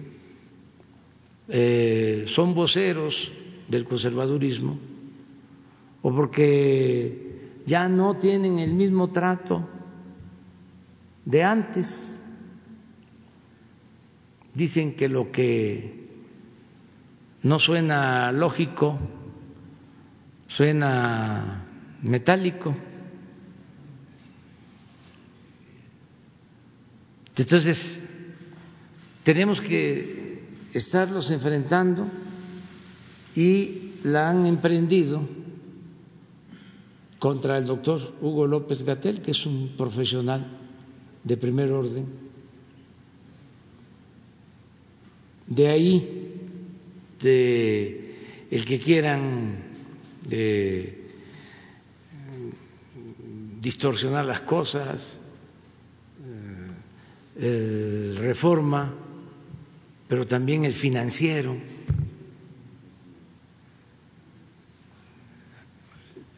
eh, 1.48 2.26
son 2.28 2.54
voceros 2.54 3.32
del 3.68 3.86
conservadurismo 3.86 4.78
o 6.04 6.14
porque 6.14 7.62
ya 7.66 7.90
no 7.90 8.14
tienen 8.16 8.60
el 8.60 8.74
mismo 8.74 9.10
trato 9.10 9.68
de 11.26 11.44
antes. 11.44 12.22
Dicen 14.54 14.96
que 14.96 15.10
lo 15.10 15.32
que 15.32 16.06
no 17.42 17.60
suena 17.60 18.32
lógico 18.32 18.98
suena 20.48 21.65
metálico. 22.06 22.76
Entonces, 27.36 28.00
tenemos 29.24 29.60
que 29.60 30.40
estarlos 30.74 31.30
enfrentando 31.32 32.08
y 33.36 33.94
la 34.04 34.30
han 34.30 34.46
emprendido 34.46 35.28
contra 37.18 37.58
el 37.58 37.66
doctor 37.66 38.14
Hugo 38.22 38.46
López 38.46 38.84
Gatel, 38.84 39.22
que 39.22 39.32
es 39.32 39.46
un 39.46 39.74
profesional 39.76 40.46
de 41.24 41.38
primer 41.38 41.72
orden. 41.72 42.06
De 45.48 45.68
ahí, 45.68 46.38
de 47.20 48.46
el 48.52 48.66
que 48.66 48.80
quieran 48.80 49.58
de 50.30 51.05
distorsionar 53.66 54.24
las 54.24 54.42
cosas, 54.42 55.20
eh, 57.36 58.12
el 58.12 58.18
reforma, 58.18 58.94
pero 60.08 60.28
también 60.28 60.66
el 60.66 60.74
financiero. 60.74 61.58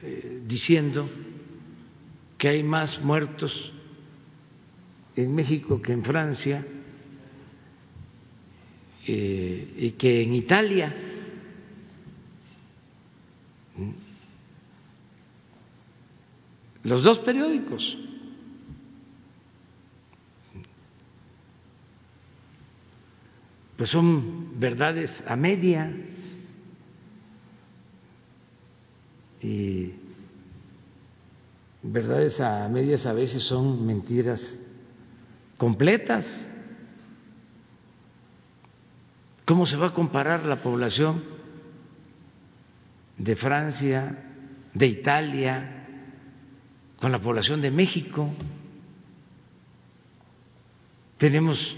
Eh, 0.01 0.43
diciendo 0.47 1.09
que 2.37 2.47
hay 2.47 2.63
más 2.63 3.01
muertos 3.01 3.73
en 5.13 5.35
México 5.35 5.81
que 5.81 5.91
en 5.91 6.03
Francia 6.05 6.65
eh, 9.05 9.73
y 9.75 9.91
que 9.91 10.21
en 10.23 10.33
Italia 10.33 10.95
los 16.87 17.03
dos 17.03 17.19
periódicos. 17.19 17.97
Pues 23.75 23.89
son 23.89 24.57
verdades 24.57 25.21
a 25.27 25.35
media 25.35 25.93
y 29.41 29.91
verdades 31.83 32.39
a 32.39 32.69
medias 32.69 33.05
a 33.05 33.11
veces 33.11 33.43
son 33.43 33.85
mentiras 33.85 34.57
completas. 35.57 36.47
¿Cómo 39.43 39.65
se 39.65 39.75
va 39.75 39.87
a 39.87 39.93
comparar 39.93 40.45
la 40.45 40.63
población 40.63 41.21
de 43.17 43.35
Francia, 43.35 44.23
de 44.73 44.87
Italia, 44.87 45.76
con 46.99 47.11
la 47.11 47.19
población 47.19 47.61
de 47.61 47.71
México. 47.71 48.33
Tenemos 51.17 51.75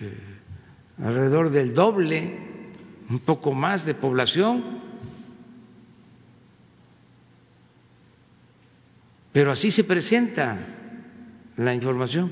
eh, 0.00 0.18
alrededor 0.98 1.50
del 1.50 1.74
doble, 1.74 2.38
un 3.08 3.20
poco 3.20 3.52
más 3.52 3.84
de 3.84 3.94
población, 3.94 4.80
pero 9.32 9.52
así 9.52 9.70
se 9.70 9.84
presenta 9.84 10.58
la 11.56 11.74
información 11.74 12.30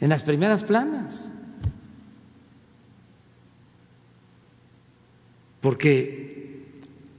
en 0.00 0.08
las 0.08 0.22
primeras 0.22 0.62
planas, 0.64 1.30
porque 5.60 6.62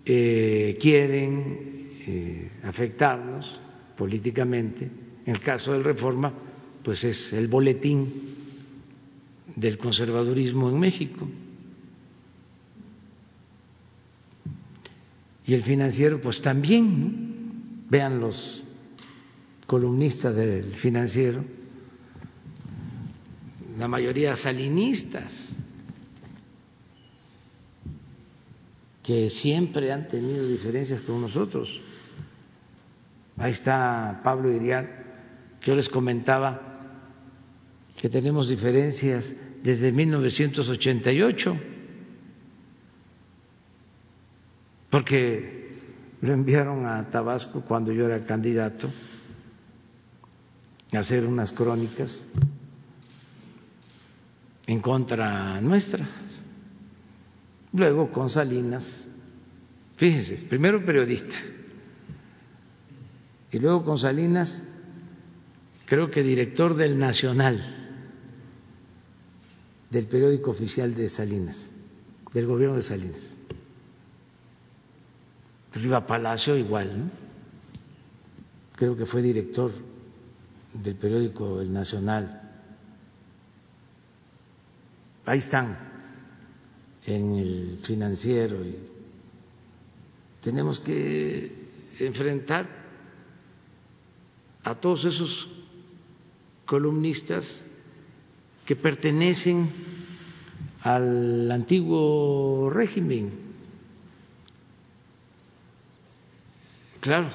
eh, 0.05 0.77
quieren 0.79 1.74
eh, 2.07 2.51
afectarnos 2.63 3.59
políticamente, 3.97 4.85
en 5.25 5.33
el 5.33 5.41
caso 5.41 5.73
del 5.73 5.83
reforma, 5.83 6.31
pues 6.83 7.03
es 7.03 7.33
el 7.33 7.47
boletín 7.47 8.35
del 9.55 9.77
conservadurismo 9.77 10.69
en 10.69 10.79
México. 10.79 11.27
Y 15.47 15.53
el 15.53 15.63
financiero, 15.63 16.19
pues 16.21 16.41
también, 16.41 17.85
vean 17.89 18.19
los 18.19 18.63
columnistas 19.67 20.35
del 20.35 20.63
financiero, 20.75 21.43
la 23.77 23.87
mayoría 23.87 24.35
salinistas, 24.35 25.55
que 29.03 29.29
siempre 29.29 29.91
han 29.91 30.07
tenido 30.07 30.47
diferencias 30.47 31.01
con 31.01 31.21
nosotros. 31.21 31.79
Ahí 33.37 33.51
está 33.51 34.21
Pablo 34.23 34.51
Iriar, 34.51 35.05
yo 35.61 35.75
les 35.75 35.89
comentaba 35.89 36.75
que 37.97 38.09
tenemos 38.09 38.47
diferencias 38.47 39.33
desde 39.63 39.91
1988, 39.91 41.57
porque 44.89 45.79
lo 46.21 46.33
enviaron 46.33 46.85
a 46.85 47.09
Tabasco 47.09 47.63
cuando 47.65 47.91
yo 47.91 48.05
era 48.05 48.25
candidato 48.25 48.89
a 50.93 50.99
hacer 50.99 51.25
unas 51.25 51.51
crónicas 51.51 52.25
en 54.67 54.79
contra 54.79 55.59
nuestra. 55.61 56.07
Luego 57.73 58.11
con 58.11 58.29
Salinas, 58.29 59.05
fíjense, 59.97 60.45
primero 60.47 60.85
periodista, 60.85 61.35
y 63.55 63.59
luego 63.59 63.85
con 63.85 63.97
Salinas, 63.97 64.61
creo 65.85 66.11
que 66.11 66.21
director 66.21 66.75
del 66.75 66.99
Nacional 66.99 67.63
del 69.89 70.07
periódico 70.07 70.51
oficial 70.51 70.93
de 70.93 71.07
Salinas, 71.07 71.71
del 72.33 72.47
gobierno 72.47 72.75
de 72.75 72.81
Salinas. 72.81 73.37
Riva 75.71 76.05
Palacio 76.05 76.57
igual, 76.57 77.09
creo 78.75 78.97
que 78.97 79.05
fue 79.05 79.21
director 79.21 79.71
del 80.73 80.95
periódico 80.95 81.61
El 81.61 81.71
Nacional. 81.71 82.41
Ahí 85.25 85.37
están, 85.37 85.77
en 87.05 87.35
el 87.35 87.79
financiero. 87.81 88.65
Y 88.65 88.75
tenemos 90.41 90.81
que 90.81 91.69
enfrentar 91.99 92.74
a 94.65 94.73
todos 94.73 95.05
esos 95.05 95.47
columnistas 96.65 97.63
que 98.65 98.75
pertenecen 98.75 99.69
al 100.81 101.51
antiguo 101.51 102.67
régimen. 102.71 103.31
Claro, 106.99 107.27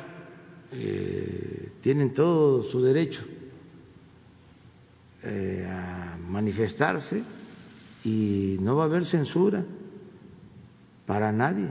eh, 0.73 1.71
tienen 1.81 2.13
todo 2.13 2.63
su 2.63 2.83
derecho 2.83 3.23
eh, 5.23 5.69
a 5.71 6.19
manifestarse 6.19 7.23
y 8.03 8.57
no 8.61 8.75
va 8.75 8.83
a 8.83 8.87
haber 8.87 9.05
censura 9.07 9.65
para 11.07 11.31
nadie. 11.31 11.69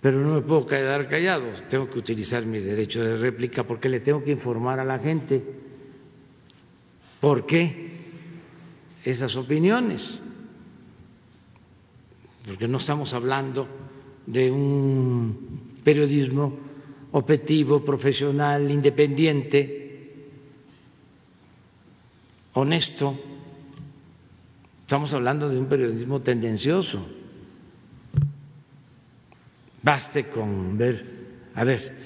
Pero 0.00 0.20
no 0.20 0.34
me 0.34 0.42
puedo 0.42 0.66
quedar 0.66 1.08
callado, 1.08 1.46
tengo 1.68 1.90
que 1.90 1.98
utilizar 1.98 2.44
mi 2.46 2.60
derecho 2.60 3.02
de 3.02 3.16
réplica 3.16 3.64
porque 3.64 3.88
le 3.88 4.00
tengo 4.00 4.22
que 4.22 4.30
informar 4.30 4.78
a 4.78 4.84
la 4.84 4.98
gente. 4.98 5.42
Por 7.20 7.46
qué 7.46 7.88
esas 9.04 9.34
opiniones, 9.34 10.20
porque 12.46 12.68
no 12.68 12.78
estamos 12.78 13.12
hablando 13.12 13.66
de 14.24 14.50
un 14.50 15.80
periodismo 15.82 16.56
objetivo, 17.10 17.84
profesional, 17.84 18.70
independiente, 18.70 20.28
honesto, 22.52 23.18
estamos 24.82 25.12
hablando 25.12 25.48
de 25.48 25.58
un 25.58 25.66
periodismo 25.66 26.20
tendencioso. 26.20 27.17
Baste 29.82 30.26
con 30.26 30.76
ver, 30.76 31.04
a 31.54 31.64
ver, 31.64 31.96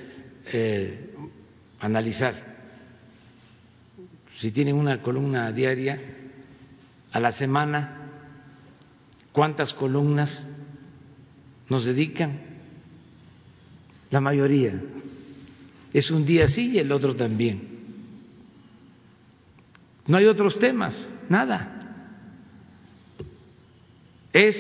eh, 0.52 1.14
analizar, 1.80 2.34
si 4.36 4.52
tienen 4.52 4.76
una 4.76 5.00
columna 5.00 5.50
diaria, 5.52 6.00
a 7.12 7.20
la 7.20 7.32
semana, 7.32 8.10
cuántas 9.32 9.72
columnas 9.74 10.46
nos 11.68 11.84
dedican. 11.84 12.40
La 14.10 14.20
mayoría. 14.20 14.74
Es 15.92 16.10
un 16.10 16.24
día 16.24 16.48
sí 16.48 16.72
y 16.72 16.78
el 16.78 16.90
otro 16.90 17.14
también. 17.14 17.68
No 20.06 20.16
hay 20.16 20.26
otros 20.26 20.58
temas, 20.58 20.96
nada. 21.28 21.78
Es 24.32 24.56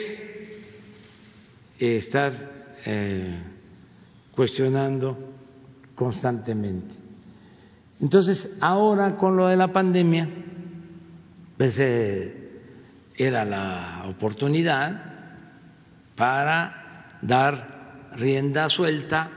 estar 1.78 2.61
eh, 2.84 3.38
cuestionando 4.34 5.16
constantemente. 5.94 6.94
Entonces, 8.00 8.58
ahora 8.60 9.16
con 9.16 9.36
lo 9.36 9.46
de 9.46 9.56
la 9.56 9.72
pandemia, 9.72 10.28
pues 11.56 11.78
eh, 11.78 12.60
era 13.16 13.44
la 13.44 14.06
oportunidad 14.08 15.12
para 16.16 17.18
dar 17.22 18.10
rienda 18.16 18.68
suelta 18.68 19.30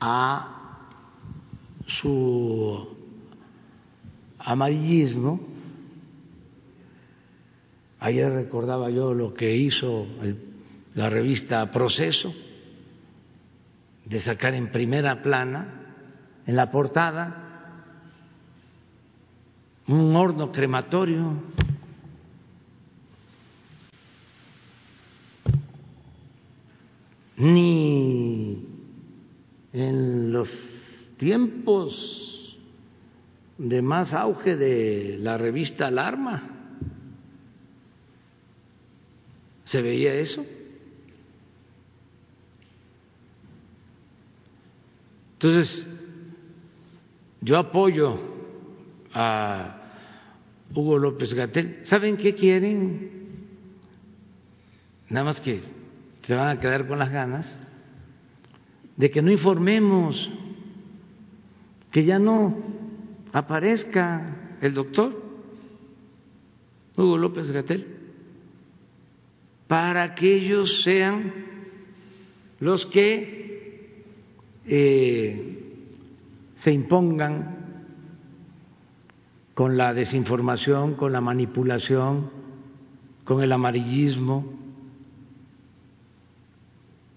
a 0.00 0.56
su 1.86 2.96
amarillismo. 4.38 5.40
Ayer 8.00 8.32
recordaba 8.32 8.90
yo 8.90 9.12
lo 9.12 9.34
que 9.34 9.54
hizo 9.56 10.06
la 10.96 11.10
revista 11.10 11.70
Proceso, 11.70 12.34
de 14.04 14.20
sacar 14.20 14.54
en 14.54 14.70
primera 14.70 15.22
plana, 15.22 15.82
en 16.46 16.56
la 16.56 16.70
portada, 16.70 17.42
un 19.88 20.16
horno 20.16 20.50
crematorio 20.50 21.34
ni 27.36 28.66
en 29.72 30.32
los 30.32 31.12
tiempos 31.18 32.58
de 33.58 33.82
más 33.82 34.14
auge 34.14 34.56
de 34.56 35.18
la 35.20 35.36
revista 35.36 35.88
Alarma 35.88 36.56
se 39.64 39.82
veía 39.82 40.14
eso. 40.14 40.44
Entonces, 45.36 45.86
yo 47.42 47.58
apoyo 47.58 48.18
a 49.12 49.82
Hugo 50.74 50.98
López 50.98 51.34
Gatel. 51.34 51.80
¿Saben 51.82 52.16
qué 52.16 52.34
quieren? 52.34 53.10
Nada 55.10 55.24
más 55.24 55.40
que 55.40 55.60
se 56.22 56.34
van 56.34 56.56
a 56.56 56.58
quedar 56.58 56.88
con 56.88 56.98
las 56.98 57.10
ganas 57.10 57.54
de 58.96 59.10
que 59.10 59.20
no 59.20 59.30
informemos, 59.30 60.30
que 61.90 62.02
ya 62.02 62.18
no 62.18 62.56
aparezca 63.30 64.56
el 64.62 64.72
doctor 64.72 65.22
Hugo 66.96 67.18
López 67.18 67.50
Gatel, 67.50 67.86
para 69.68 70.14
que 70.14 70.34
ellos 70.34 70.82
sean 70.82 71.32
los 72.58 72.86
que 72.86 73.45
eh, 74.66 75.88
se 76.56 76.72
impongan 76.72 77.56
con 79.54 79.76
la 79.76 79.94
desinformación, 79.94 80.94
con 80.94 81.12
la 81.12 81.20
manipulación, 81.20 82.30
con 83.24 83.42
el 83.42 83.52
amarillismo 83.52 84.56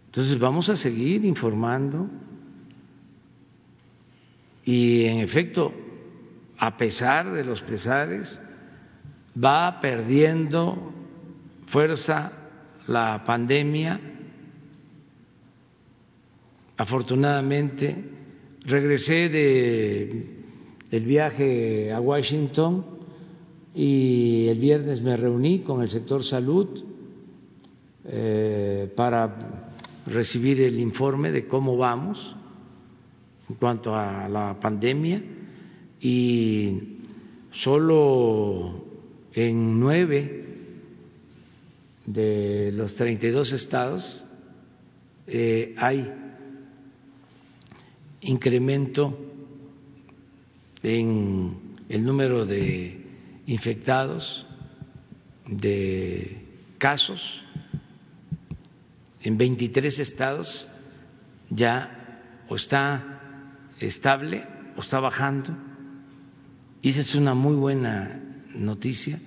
entonces 0.09 0.39
vamos 0.39 0.67
a 0.69 0.76
seguir 0.76 1.23
informando 1.23 2.09
y 4.65 5.05
en 5.05 5.19
efecto, 5.19 5.71
a 6.57 6.76
pesar 6.77 7.31
de 7.31 7.43
los 7.43 7.61
pesares, 7.61 8.39
va 9.41 9.80
perdiendo 9.80 10.91
fuerza 11.67 12.31
la 12.88 13.23
pandemia. 13.23 13.99
Afortunadamente, 16.80 17.93
regresé 18.65 19.27
de 19.27 20.26
el 20.89 21.03
viaje 21.03 21.91
a 21.91 21.99
Washington 21.99 22.85
y 23.76 24.47
el 24.47 24.57
viernes 24.60 25.01
me 25.01 25.18
reuní 25.18 25.60
con 25.60 25.81
el 25.81 25.89
sector 25.89 26.23
salud 26.23 26.69
eh, 28.06 28.89
para 28.95 29.35
recibir 30.07 30.61
el 30.61 30.80
informe 30.80 31.34
de 31.34 31.49
cómo 31.49 31.76
vamos 31.76 32.34
en 33.49 33.56
cuanto 33.56 33.93
a 33.93 34.30
la 34.30 34.57
pandemia. 34.57 35.22
Y 35.99 36.80
solo 37.51 38.85
en 39.34 39.77
nueve 39.81 40.45
de 42.06 42.72
los 42.72 42.95
32 42.95 43.51
estados 43.51 44.23
eh, 45.27 45.76
hay 45.77 46.28
incremento 48.21 49.17
en 50.83 51.57
el 51.89 52.05
número 52.05 52.45
de 52.45 53.05
infectados, 53.47 54.45
de 55.47 56.41
casos. 56.77 57.41
En 59.21 59.37
23 59.37 59.99
estados 59.99 60.67
ya 61.49 62.21
o 62.47 62.55
está 62.55 63.19
estable 63.79 64.45
o 64.77 64.81
está 64.81 64.99
bajando. 64.99 65.55
Y 66.81 66.89
esa 66.89 67.01
es 67.01 67.15
una 67.15 67.33
muy 67.33 67.55
buena 67.55 68.21
noticia. 68.55 69.19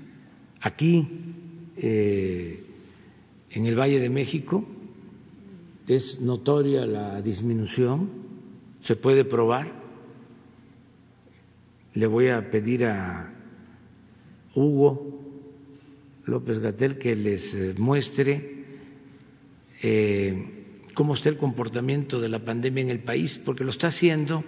Aquí, 0.60 1.06
eh, 1.76 2.64
en 3.50 3.66
el 3.66 3.78
Valle 3.78 4.00
de 4.00 4.08
México, 4.08 4.64
es 5.86 6.20
notoria 6.20 6.86
la 6.86 7.20
disminución, 7.20 8.21
se 8.82 8.96
puede 8.96 9.24
probar 9.24 9.82
le 11.94 12.06
voy 12.06 12.28
a 12.28 12.50
pedir 12.50 12.86
a 12.86 13.30
Hugo 14.54 15.20
López 16.24 16.58
Gatel 16.58 16.98
que 16.98 17.14
les 17.16 17.54
eh, 17.54 17.74
muestre 17.76 18.64
eh, 19.82 20.44
cómo 20.94 21.14
está 21.14 21.28
el 21.28 21.36
comportamiento 21.36 22.20
de 22.20 22.28
la 22.28 22.38
pandemia 22.38 22.84
en 22.84 22.90
el 22.90 23.00
país, 23.00 23.40
porque 23.44 23.64
lo 23.64 23.70
está 23.70 23.88
haciendo 23.88 24.44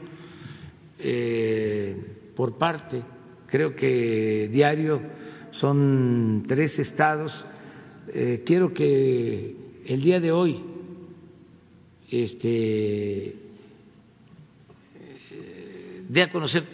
eh, 0.98 1.96
por 2.36 2.56
parte, 2.56 3.02
creo 3.46 3.74
que 3.74 4.48
diario 4.52 5.00
son 5.50 6.44
tres 6.46 6.78
estados. 6.78 7.44
quiero 8.44 8.72
que 8.74 9.56
el 9.86 10.02
día 10.02 10.20
de 10.20 10.32
hoy 10.32 10.62
este, 12.10 13.43
dé 16.08 16.22
a 16.22 16.30
conocer 16.30 16.64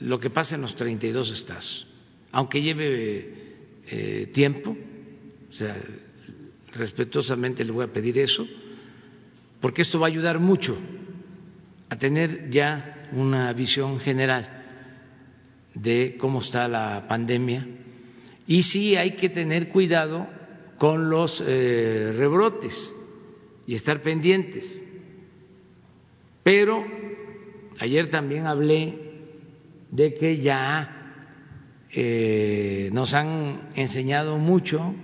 lo 0.00 0.18
que 0.18 0.30
pasa 0.30 0.54
en 0.56 0.62
los 0.62 0.74
32 0.74 1.30
estados, 1.30 1.86
aunque 2.32 2.60
lleve 2.60 3.34
eh, 3.86 4.30
tiempo, 4.32 4.76
o 5.48 5.52
sea, 5.52 5.76
respetuosamente 6.74 7.64
le 7.64 7.72
voy 7.72 7.84
a 7.84 7.92
pedir 7.92 8.18
eso, 8.18 8.46
porque 9.60 9.82
esto 9.82 10.00
va 10.00 10.06
a 10.06 10.10
ayudar 10.10 10.40
mucho 10.40 10.76
a 11.88 11.96
tener 11.96 12.50
ya 12.50 13.08
una 13.12 13.52
visión 13.52 14.00
general 14.00 14.64
de 15.74 16.16
cómo 16.18 16.40
está 16.40 16.68
la 16.68 17.06
pandemia 17.08 17.66
y 18.46 18.62
sí 18.62 18.96
hay 18.96 19.12
que 19.12 19.28
tener 19.28 19.68
cuidado 19.68 20.26
con 20.78 21.08
los 21.08 21.42
eh, 21.46 22.12
rebrotes 22.16 22.92
y 23.66 23.74
estar 23.74 24.02
pendientes. 24.02 24.82
Pero 26.42 26.84
ayer 27.82 28.08
también 28.08 28.46
hablé 28.46 28.94
de 29.90 30.14
que 30.14 30.40
ya 30.40 31.18
eh, 31.90 32.90
nos 32.92 33.12
han 33.12 33.70
enseñado 33.74 34.38
mucho. 34.38 34.94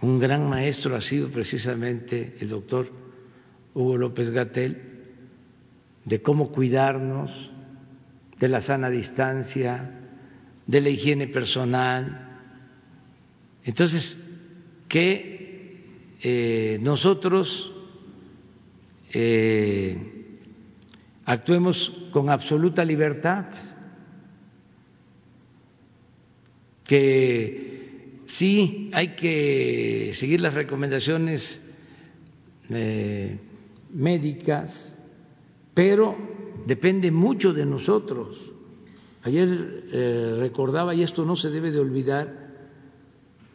Un 0.00 0.20
gran 0.20 0.48
maestro 0.48 0.94
ha 0.94 1.00
sido 1.00 1.30
precisamente 1.30 2.36
el 2.38 2.48
doctor 2.48 2.88
Hugo 3.74 3.96
López 3.96 4.30
Gatel, 4.30 4.80
de 6.04 6.22
cómo 6.22 6.52
cuidarnos, 6.52 7.50
de 8.38 8.48
la 8.48 8.60
sana 8.60 8.90
distancia, 8.90 9.98
de 10.64 10.80
la 10.80 10.90
higiene 10.90 11.26
personal. 11.26 12.38
Entonces, 13.64 14.16
que 14.88 15.82
eh, 16.22 16.78
nosotros 16.80 17.72
eh, 19.12 19.96
actuemos 21.24 21.92
con 22.12 22.30
absoluta 22.30 22.84
libertad, 22.84 23.46
que 26.84 28.22
sí 28.26 28.90
hay 28.94 29.14
que 29.14 30.12
seguir 30.14 30.40
las 30.40 30.54
recomendaciones 30.54 31.60
eh, 32.70 33.38
médicas, 33.92 34.98
pero 35.74 36.16
depende 36.66 37.10
mucho 37.10 37.52
de 37.52 37.66
nosotros. 37.66 38.52
Ayer 39.22 39.84
eh, 39.92 40.36
recordaba, 40.38 40.94
y 40.94 41.02
esto 41.02 41.24
no 41.24 41.36
se 41.36 41.50
debe 41.50 41.70
de 41.70 41.80
olvidar, 41.80 42.48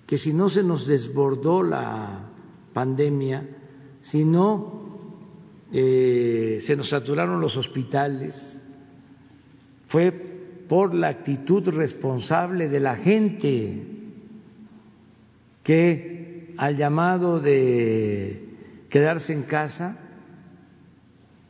que 0.06 0.18
si 0.18 0.34
no 0.34 0.50
se 0.50 0.64
nos 0.64 0.86
desbordó 0.86 1.64
la 1.64 2.30
pandemia, 2.74 3.48
si 4.02 4.26
no 4.26 4.83
eh, 5.76 6.60
se 6.62 6.76
nos 6.76 6.90
saturaron 6.90 7.42
los 7.42 7.58
hospitales, 7.58 8.64
fue 9.88 10.12
por 10.70 10.94
la 10.94 11.08
actitud 11.10 11.68
responsable 11.70 12.70
de 12.70 12.80
la 12.80 12.96
gente 12.96 13.84
que 15.64 16.54
al 16.58 16.78
llamado 16.78 17.40
de 17.40 18.50
quedarse 18.90 19.34
en 19.34 19.44
casa 19.44 20.22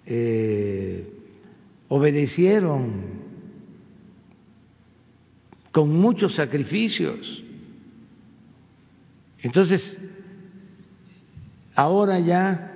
eh, 0.05 1.05
obedecieron 1.89 3.23
con 5.73 5.89
muchos 5.89 6.35
sacrificios. 6.35 7.43
Entonces, 9.39 9.97
ahora 11.75 12.19
ya 12.21 12.72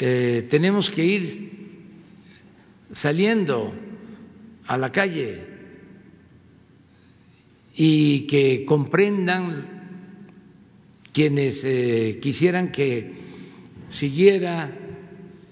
eh, 0.00 0.46
tenemos 0.48 0.90
que 0.90 1.04
ir 1.04 1.50
saliendo 2.92 3.74
a 4.66 4.78
la 4.78 4.92
calle 4.92 5.42
y 7.74 8.26
que 8.26 8.64
comprendan 8.64 9.66
quienes 11.12 11.64
eh, 11.64 12.18
quisieran 12.22 12.70
que 12.70 13.12
siguiera 13.90 14.70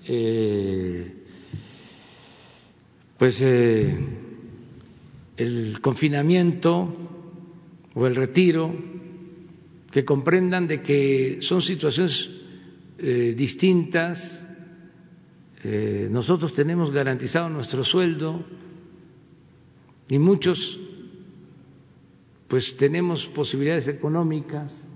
eh, 0.06 1.12
pues 3.18 3.40
el 3.40 4.04
confinamiento 5.80 7.06
o 7.94 8.06
el 8.06 8.14
retiro, 8.14 8.74
que 9.90 10.04
comprendan 10.04 10.66
de 10.66 10.82
que 10.82 11.38
son 11.40 11.62
situaciones 11.62 12.28
eh, 12.98 13.34
distintas. 13.36 14.44
Eh, 15.62 16.08
nosotros 16.10 16.52
tenemos 16.54 16.90
garantizado 16.90 17.48
nuestro 17.48 17.84
sueldo 17.84 18.44
y 20.08 20.18
muchos 20.18 20.80
pues 22.48 22.76
tenemos 22.76 23.26
posibilidades 23.26 23.88
económicas 23.88 24.86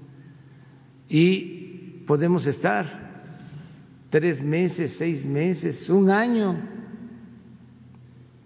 y 1.09 2.05
podemos 2.07 2.47
estar 2.47 3.01
tres 4.09 4.41
meses, 4.41 4.97
seis 4.97 5.25
meses, 5.25 5.89
un 5.91 6.11
año. 6.11 6.53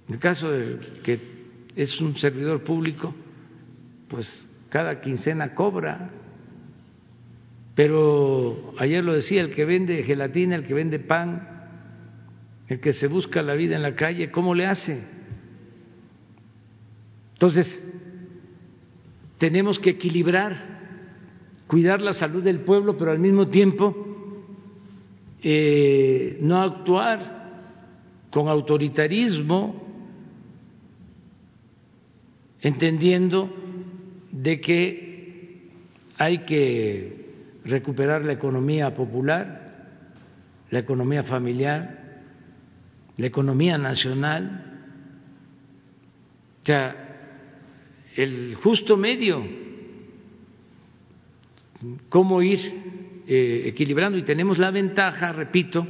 En 0.08 0.14
el 0.14 0.18
caso 0.20 0.50
de 0.50 0.78
que 1.02 1.20
es 1.76 2.00
un 2.00 2.16
servidor 2.16 2.62
público, 2.64 3.14
pues 4.08 4.28
cada 4.70 5.00
quincena 5.00 5.54
cobra 5.54 6.10
pero 7.74 8.74
ayer 8.78 9.02
lo 9.02 9.14
decía, 9.14 9.42
el 9.42 9.54
que 9.54 9.64
vende 9.64 10.02
gelatina, 10.04 10.54
el 10.54 10.64
que 10.64 10.74
vende 10.74 11.00
pan, 11.00 11.48
el 12.68 12.80
que 12.80 12.92
se 12.92 13.08
busca 13.08 13.42
la 13.42 13.54
vida 13.54 13.74
en 13.74 13.82
la 13.82 13.96
calle, 13.96 14.30
¿cómo 14.30 14.54
le 14.54 14.66
hace? 14.66 15.02
Entonces, 17.32 17.82
tenemos 19.38 19.78
que 19.80 19.90
equilibrar, 19.90 20.56
cuidar 21.66 22.00
la 22.00 22.12
salud 22.12 22.44
del 22.44 22.60
pueblo, 22.60 22.96
pero 22.96 23.10
al 23.10 23.18
mismo 23.18 23.48
tiempo 23.48 23.94
eh, 25.42 26.38
no 26.40 26.62
actuar 26.62 27.34
con 28.30 28.48
autoritarismo, 28.48 29.82
entendiendo 32.60 33.52
de 34.30 34.60
que 34.60 35.70
hay 36.16 36.38
que 36.44 37.23
recuperar 37.64 38.24
la 38.24 38.32
economía 38.32 38.94
popular, 38.94 39.88
la 40.70 40.78
economía 40.78 41.24
familiar, 41.24 42.04
la 43.16 43.26
economía 43.26 43.78
nacional, 43.78 44.72
o 46.62 46.66
sea, 46.66 46.96
el 48.16 48.54
justo 48.56 48.96
medio, 48.96 49.44
cómo 52.08 52.42
ir 52.42 52.60
eh, 53.26 53.64
equilibrando. 53.66 54.18
Y 54.18 54.22
tenemos 54.22 54.58
la 54.58 54.70
ventaja, 54.70 55.32
repito, 55.32 55.86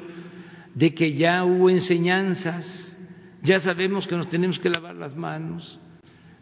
de 0.75 0.95
que 0.95 1.15
ya 1.15 1.45
hubo 1.45 1.71
enseñanzas, 1.71 2.99
ya 3.43 3.59
sabemos 3.59 4.07
que 4.07 4.17
nos 4.17 4.29
tenemos 4.29 4.59
que 4.59 4.71
lavar 4.71 4.97
las 4.97 5.15
manos, 5.15 5.79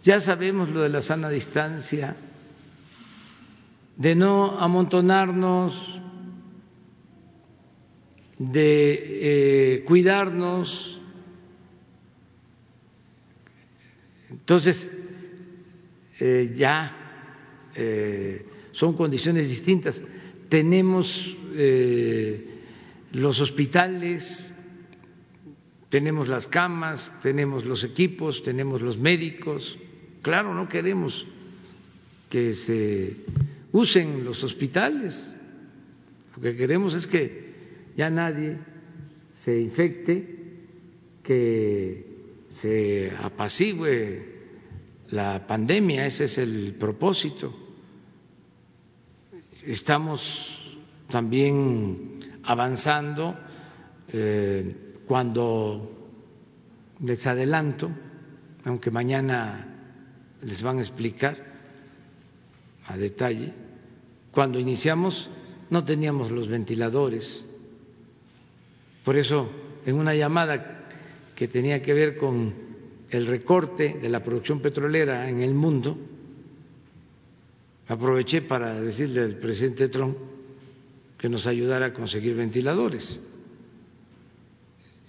ya 0.04 0.20
sabemos 0.20 0.68
lo 0.68 0.82
de 0.82 0.88
la 0.88 1.02
sana 1.02 1.28
distancia, 1.28 2.16
de 4.03 4.16
no 4.16 4.59
amontonarnos, 4.59 6.01
de 8.37 9.77
eh, 9.77 9.85
cuidarnos. 9.85 11.01
Entonces, 14.29 14.91
eh, 16.19 16.53
ya 16.57 17.70
eh, 17.77 18.45
son 18.73 18.97
condiciones 18.97 19.49
distintas. 19.49 20.03
Tenemos 20.49 21.37
los 23.12 23.41
hospitales, 23.41 24.53
tenemos 25.91 26.27
las 26.27 26.49
camas, 26.49 27.20
tenemos 27.23 27.65
los 27.65 27.85
equipos, 27.85 28.43
tenemos 28.43 28.83
los 28.83 28.99
médicos. 28.99 29.79
Claro, 30.23 30.53
no 30.55 30.69
queremos 30.69 31.24
que 32.29 32.55
se 32.55 33.16
usen 33.73 34.24
los 34.24 34.43
hospitales. 34.44 35.15
Lo 36.36 36.43
que 36.43 36.57
queremos 36.57 36.94
es 36.94 37.07
que 37.07 37.53
ya 37.97 38.11
nadie 38.11 38.59
se 39.32 39.61
infecte, 39.61 40.40
que 41.23 42.07
se 42.51 43.12
apacigüe 43.19 44.32
la 45.09 45.47
pandemia, 45.47 46.07
ese 46.07 46.24
es 46.24 46.39
el 46.39 46.74
propósito. 46.78 47.55
Estamos 49.66 50.59
también 51.09 52.19
avanzando 52.44 53.36
eh, 54.09 55.01
cuando 55.07 56.16
les 57.01 57.27
adelanto, 57.27 57.90
aunque 58.65 58.90
mañana 58.90 59.66
les 60.43 60.62
van 60.62 60.78
a 60.78 60.81
explicar 60.81 61.52
a 62.86 62.96
detalle, 62.96 63.52
cuando 64.30 64.59
iniciamos 64.59 65.30
no 65.70 65.84
teníamos 65.84 66.30
los 66.30 66.48
ventiladores. 66.48 67.44
Por 69.04 69.16
eso, 69.16 69.48
en 69.86 69.96
una 69.96 70.14
llamada 70.14 70.88
que 71.34 71.48
tenía 71.48 71.80
que 71.80 71.94
ver 71.94 72.16
con 72.16 72.52
el 73.10 73.26
recorte 73.26 73.98
de 74.00 74.09
la 74.09 74.22
producción 74.22 74.60
petrolera 74.60 75.28
en 75.28 75.40
el 75.40 75.54
mundo, 75.54 75.96
aproveché 77.88 78.42
para 78.42 78.80
decirle 78.80 79.22
al 79.22 79.36
presidente 79.36 79.88
Trump 79.88 80.16
que 81.18 81.28
nos 81.28 81.46
ayudara 81.46 81.86
a 81.86 81.92
conseguir 81.92 82.34
ventiladores, 82.34 83.20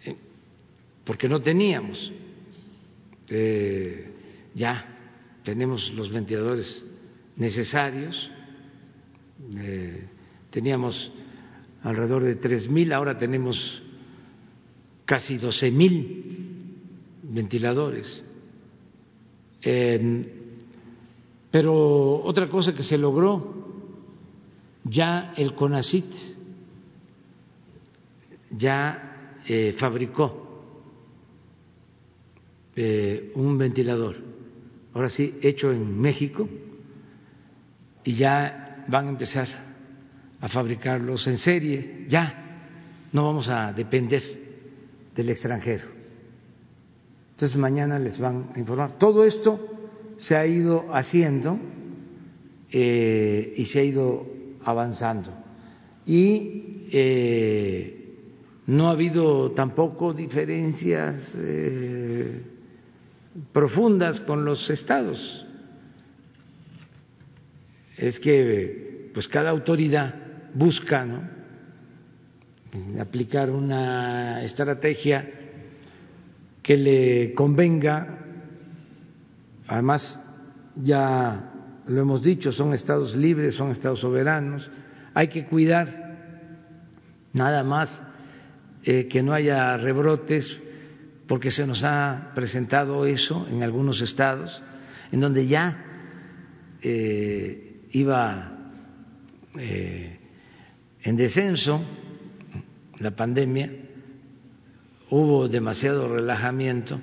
eh, 0.05 0.15
porque 1.03 1.27
no 1.27 1.41
teníamos. 1.41 2.11
Eh, 3.29 4.11
ya 4.53 5.39
tenemos 5.43 5.91
los 5.93 6.11
ventiladores 6.11 6.85
necesarios 7.37 8.29
eh, 9.57 10.07
teníamos 10.49 11.11
alrededor 11.81 12.23
de 12.23 12.35
tres 12.35 12.69
mil, 12.69 12.93
ahora 12.93 13.17
tenemos 13.17 13.81
casi 15.05 15.37
doce 15.37 15.71
mil 15.71 16.77
ventiladores. 17.23 18.23
pero 21.51 22.21
otra 22.23 22.49
cosa 22.49 22.73
que 22.73 22.83
se 22.83 22.97
logró, 22.97 23.63
ya 24.83 25.33
el 25.37 25.55
CONACIT 25.55 26.05
ya 28.51 29.39
eh, 29.47 29.73
fabricó 29.77 30.43
eh, 32.75 33.31
un 33.35 33.57
ventilador, 33.57 34.17
ahora 34.93 35.09
sí, 35.09 35.37
hecho 35.41 35.71
en 35.71 35.99
México, 35.99 36.47
y 38.03 38.13
ya 38.13 38.83
van 38.87 39.07
a 39.07 39.09
empezar 39.09 39.47
a 40.41 40.47
fabricarlos 40.49 41.25
en 41.27 41.37
serie, 41.37 42.05
ya 42.07 42.33
no 43.13 43.25
vamos 43.25 43.47
a 43.47 43.71
depender 43.71 44.21
del 45.15 45.29
extranjero. 45.29 45.85
Entonces 47.31 47.57
mañana 47.57 47.97
les 47.97 48.19
van 48.19 48.49
a 48.53 48.59
informar. 48.59 48.97
Todo 48.97 49.23
esto 49.23 49.59
se 50.17 50.35
ha 50.35 50.45
ido 50.45 50.93
haciendo 50.93 51.57
eh, 52.71 53.53
y 53.57 53.65
se 53.65 53.79
ha 53.79 53.83
ido 53.83 54.25
avanzando. 54.65 55.31
Y 56.05 56.87
eh, 56.91 58.15
no 58.67 58.89
ha 58.89 58.91
habido 58.91 59.51
tampoco 59.51 60.13
diferencias 60.13 61.35
eh, 61.37 62.41
profundas 63.51 64.19
con 64.19 64.43
los 64.43 64.69
estados 64.69 65.42
es 67.97 68.19
que 68.19 69.11
pues 69.13 69.27
cada 69.27 69.49
autoridad 69.49 70.13
busca 70.53 71.07
aplicar 72.99 73.51
una 73.51 74.43
estrategia 74.43 75.29
que 76.61 76.77
le 76.77 77.33
convenga, 77.33 78.19
además 79.67 80.19
ya 80.75 81.51
lo 81.87 82.01
hemos 82.01 82.23
dicho, 82.23 82.51
son 82.51 82.73
estados 82.73 83.15
libres, 83.15 83.55
son 83.55 83.71
estados 83.71 83.99
soberanos, 83.99 84.69
hay 85.13 85.27
que 85.27 85.45
cuidar 85.45 86.03
nada 87.33 87.63
más 87.63 88.01
eh, 88.83 89.07
que 89.07 89.21
no 89.21 89.33
haya 89.33 89.77
rebrotes, 89.77 90.59
porque 91.27 91.51
se 91.51 91.67
nos 91.67 91.83
ha 91.83 92.31
presentado 92.35 93.05
eso 93.05 93.47
en 93.49 93.63
algunos 93.63 94.01
estados, 94.01 94.61
en 95.11 95.19
donde 95.19 95.47
ya 95.47 95.85
eh, 96.81 97.72
iba 97.93 98.51
eh, 99.57 100.19
en 101.03 101.15
descenso 101.15 101.79
la 102.99 103.11
pandemia, 103.11 103.71
hubo 105.09 105.47
demasiado 105.47 106.07
relajamiento 106.07 106.99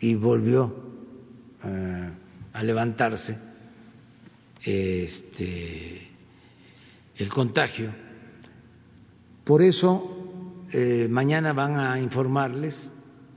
y 0.00 0.14
volvió 0.14 0.74
eh, 1.64 2.10
a 2.52 2.62
levantarse 2.62 3.38
este, 4.62 6.08
el 7.16 7.28
contagio. 7.28 7.90
Por 9.44 9.62
eso 9.62 10.66
eh, 10.72 11.06
mañana 11.08 11.52
van 11.54 11.78
a 11.78 11.98
informarles 12.00 12.90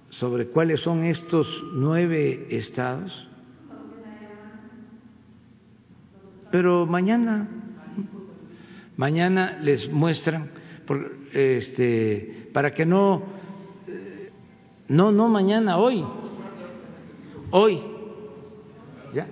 sobre 0.09 0.47
cuáles 0.47 0.81
son 0.81 1.05
estos 1.05 1.63
nueve 1.73 2.47
estados 2.49 3.28
pero 6.51 6.85
mañana, 6.85 7.47
mañana 8.97 9.57
les 9.61 9.91
muestran, 9.91 10.49
este, 11.33 12.49
para 12.53 12.73
que 12.73 12.85
no, 12.85 13.23
no, 14.87 15.11
no 15.11 15.27
mañana, 15.27 15.77
hoy, 15.77 16.03
hoy, 17.51 17.81
ya, 19.13 19.27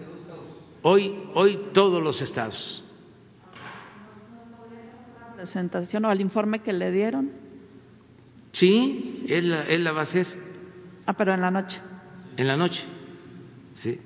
hoy, 0.83 1.15
hoy 1.33 1.59
todos 1.73 2.01
los 2.01 2.21
estados. 2.21 2.83
Presentación 5.35 6.05
o 6.05 6.09
al 6.09 6.19
informe 6.19 6.59
que 6.59 6.73
le 6.73 6.91
dieron. 6.91 7.31
Sí, 8.51 9.23
él, 9.27 9.53
él 9.53 9.83
la 9.83 9.91
va 9.91 9.99
a 9.99 10.03
hacer. 10.03 10.25
Ah, 11.05 11.13
pero 11.13 11.33
en 11.33 11.41
la 11.41 11.51
noche. 11.51 11.79
En 12.37 12.47
la 12.47 12.57
noche, 12.57 12.83
sí, 13.75 13.99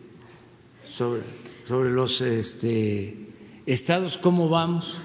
sobre 0.85 1.21
sobre 1.71 1.89
los 1.89 2.19
este, 2.19 3.15
estados, 3.65 4.17
¿cómo 4.17 4.49
vamos? 4.49 5.01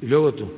Y 0.00 0.06
luego 0.06 0.32
tú. 0.32 0.50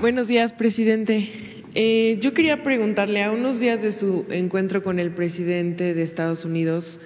Buenos 0.00 0.28
días, 0.28 0.52
presidente. 0.52 1.28
Eh, 1.74 2.20
yo 2.20 2.32
quería 2.32 2.62
preguntarle, 2.62 3.24
a 3.24 3.32
unos 3.32 3.58
días 3.58 3.82
de 3.82 3.90
su 3.90 4.24
encuentro 4.30 4.84
con 4.84 5.00
el 5.00 5.10
presidente 5.10 5.92
de 5.92 6.02
Estados 6.04 6.44
Unidos, 6.44 7.00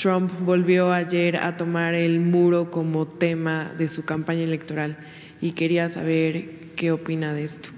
Trump 0.00 0.30
volvió 0.44 0.92
ayer 0.92 1.38
a 1.38 1.56
tomar 1.56 1.94
el 1.94 2.20
muro 2.20 2.70
como 2.70 3.08
tema 3.08 3.74
de 3.76 3.88
su 3.88 4.04
campaña 4.04 4.44
electoral 4.44 4.96
y 5.40 5.52
quería 5.52 5.90
saber 5.90 6.74
qué 6.76 6.92
opina 6.92 7.34
de 7.34 7.46
esto. 7.46 7.68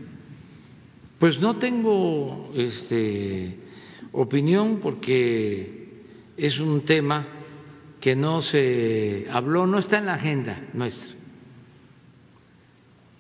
Pues 1.21 1.39
no 1.39 1.59
tengo 1.59 2.51
este, 2.55 3.55
opinión 4.13 4.81
porque 4.81 6.01
es 6.35 6.59
un 6.59 6.81
tema 6.87 7.27
que 8.01 8.17
no 8.17 8.41
se 8.41 9.27
habló, 9.31 9.67
no 9.67 9.81
está 9.81 9.99
en 9.99 10.07
la 10.07 10.15
agenda 10.15 10.69
nuestra. 10.73 11.11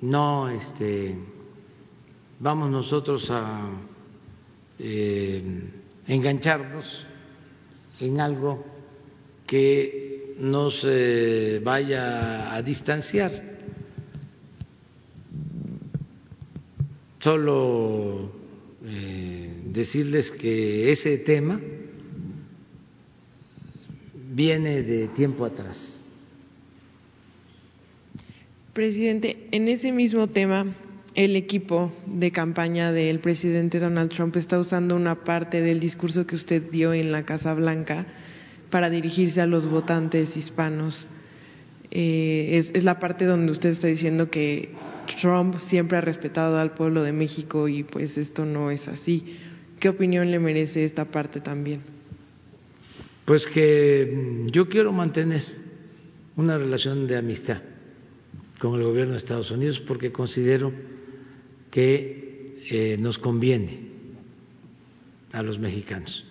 No, 0.00 0.48
este, 0.48 1.14
vamos 2.38 2.70
nosotros 2.70 3.30
a 3.30 3.68
eh, 4.78 5.42
engancharnos 6.06 7.04
en 8.00 8.18
algo 8.18 8.64
que 9.46 10.36
nos 10.38 10.82
eh, 10.86 11.60
vaya 11.62 12.54
a 12.54 12.62
distanciar. 12.62 13.49
Solo 17.20 18.32
eh, 18.82 19.62
decirles 19.66 20.30
que 20.30 20.90
ese 20.90 21.18
tema 21.18 21.60
viene 24.32 24.82
de 24.82 25.08
tiempo 25.08 25.44
atrás. 25.44 26.00
Presidente, 28.72 29.48
en 29.50 29.68
ese 29.68 29.92
mismo 29.92 30.28
tema, 30.28 30.74
el 31.14 31.36
equipo 31.36 31.92
de 32.06 32.30
campaña 32.30 32.90
del 32.90 33.18
presidente 33.18 33.80
Donald 33.80 34.10
Trump 34.10 34.36
está 34.36 34.58
usando 34.58 34.96
una 34.96 35.24
parte 35.24 35.60
del 35.60 35.78
discurso 35.78 36.26
que 36.26 36.36
usted 36.36 36.70
dio 36.70 36.94
en 36.94 37.12
la 37.12 37.24
Casa 37.24 37.52
Blanca 37.52 38.06
para 38.70 38.88
dirigirse 38.88 39.42
a 39.42 39.46
los 39.46 39.68
votantes 39.68 40.38
hispanos. 40.38 41.06
Eh, 41.90 42.58
es, 42.58 42.70
es, 42.72 42.84
la 42.84 42.98
parte 42.98 43.26
donde 43.26 43.52
usted 43.52 43.70
está 43.70 43.88
diciendo 43.88 44.30
que 44.30 44.70
Trump 45.16 45.58
siempre 45.58 45.98
ha 45.98 46.00
respetado 46.00 46.58
al 46.58 46.72
pueblo 46.72 47.02
de 47.02 47.12
México 47.12 47.68
y 47.68 47.82
pues 47.82 48.18
esto 48.18 48.44
no 48.44 48.70
es 48.70 48.88
así. 48.88 49.36
¿Qué 49.78 49.88
opinión 49.88 50.30
le 50.30 50.38
merece 50.38 50.84
esta 50.84 51.06
parte 51.06 51.40
también? 51.40 51.80
Pues 53.24 53.46
que 53.46 54.46
yo 54.46 54.68
quiero 54.68 54.92
mantener 54.92 55.42
una 56.36 56.58
relación 56.58 57.06
de 57.06 57.16
amistad 57.16 57.62
con 58.58 58.74
el 58.74 58.82
gobierno 58.84 59.12
de 59.12 59.18
Estados 59.18 59.50
Unidos 59.50 59.80
porque 59.80 60.12
considero 60.12 60.72
que 61.70 62.58
eh, 62.70 62.96
nos 62.98 63.18
conviene 63.18 63.88
a 65.32 65.42
los 65.42 65.58
mexicanos. 65.58 66.24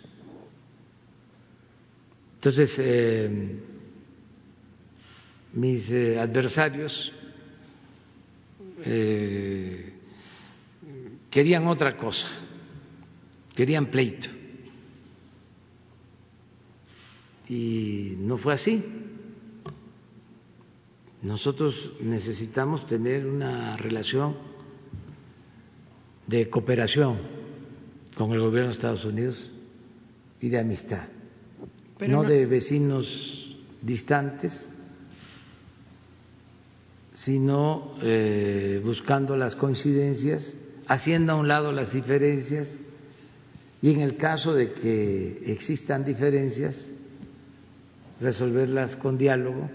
Entonces, 2.35 2.75
eh, 2.77 3.55
mis 5.53 5.89
eh, 5.91 6.19
adversarios 6.19 7.11
eh, 8.91 9.93
querían 11.29 11.67
otra 11.67 11.95
cosa, 11.95 12.27
querían 13.55 13.87
pleito. 13.87 14.27
Y 17.47 18.15
no 18.19 18.37
fue 18.37 18.53
así. 18.53 18.83
Nosotros 21.21 21.93
necesitamos 22.01 22.85
tener 22.85 23.25
una 23.25 23.75
relación 23.77 24.37
de 26.27 26.49
cooperación 26.49 27.17
con 28.15 28.31
el 28.31 28.39
gobierno 28.39 28.69
de 28.69 28.75
Estados 28.75 29.05
Unidos 29.05 29.51
y 30.39 30.49
de 30.49 30.59
amistad, 30.59 31.07
no, 31.99 32.07
no 32.07 32.23
de 32.23 32.45
vecinos 32.45 33.57
distantes, 33.81 34.71
sino 37.13 37.95
eh, 38.01 38.81
buscando 38.83 39.35
las 39.35 39.55
coincidencias, 39.55 40.57
haciendo 40.87 41.33
a 41.33 41.35
un 41.35 41.47
lado 41.47 41.71
las 41.71 41.93
diferencias 41.93 42.79
y 43.81 43.91
en 43.93 44.01
el 44.01 44.17
caso 44.17 44.53
de 44.53 44.71
que 44.71 45.43
existan 45.45 46.03
diferencias, 46.03 46.93
resolverlas 48.19 48.95
con 48.95 49.17
diálogo, 49.17 49.69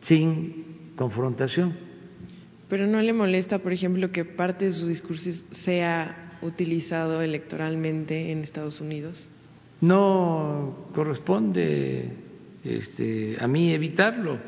sin 0.00 0.92
confrontación. 0.96 1.74
Pero 2.68 2.86
no 2.86 3.00
le 3.00 3.12
molesta, 3.12 3.58
por 3.58 3.72
ejemplo, 3.72 4.10
que 4.10 4.24
parte 4.24 4.66
de 4.66 4.72
su 4.72 4.86
discurso 4.86 5.30
sea 5.52 6.38
utilizado 6.42 7.20
electoralmente 7.22 8.32
en 8.32 8.40
Estados 8.40 8.80
Unidos. 8.80 9.28
No 9.80 10.86
corresponde 10.94 12.10
este, 12.64 13.36
a 13.40 13.46
mí 13.46 13.72
evitarlo. 13.72 14.38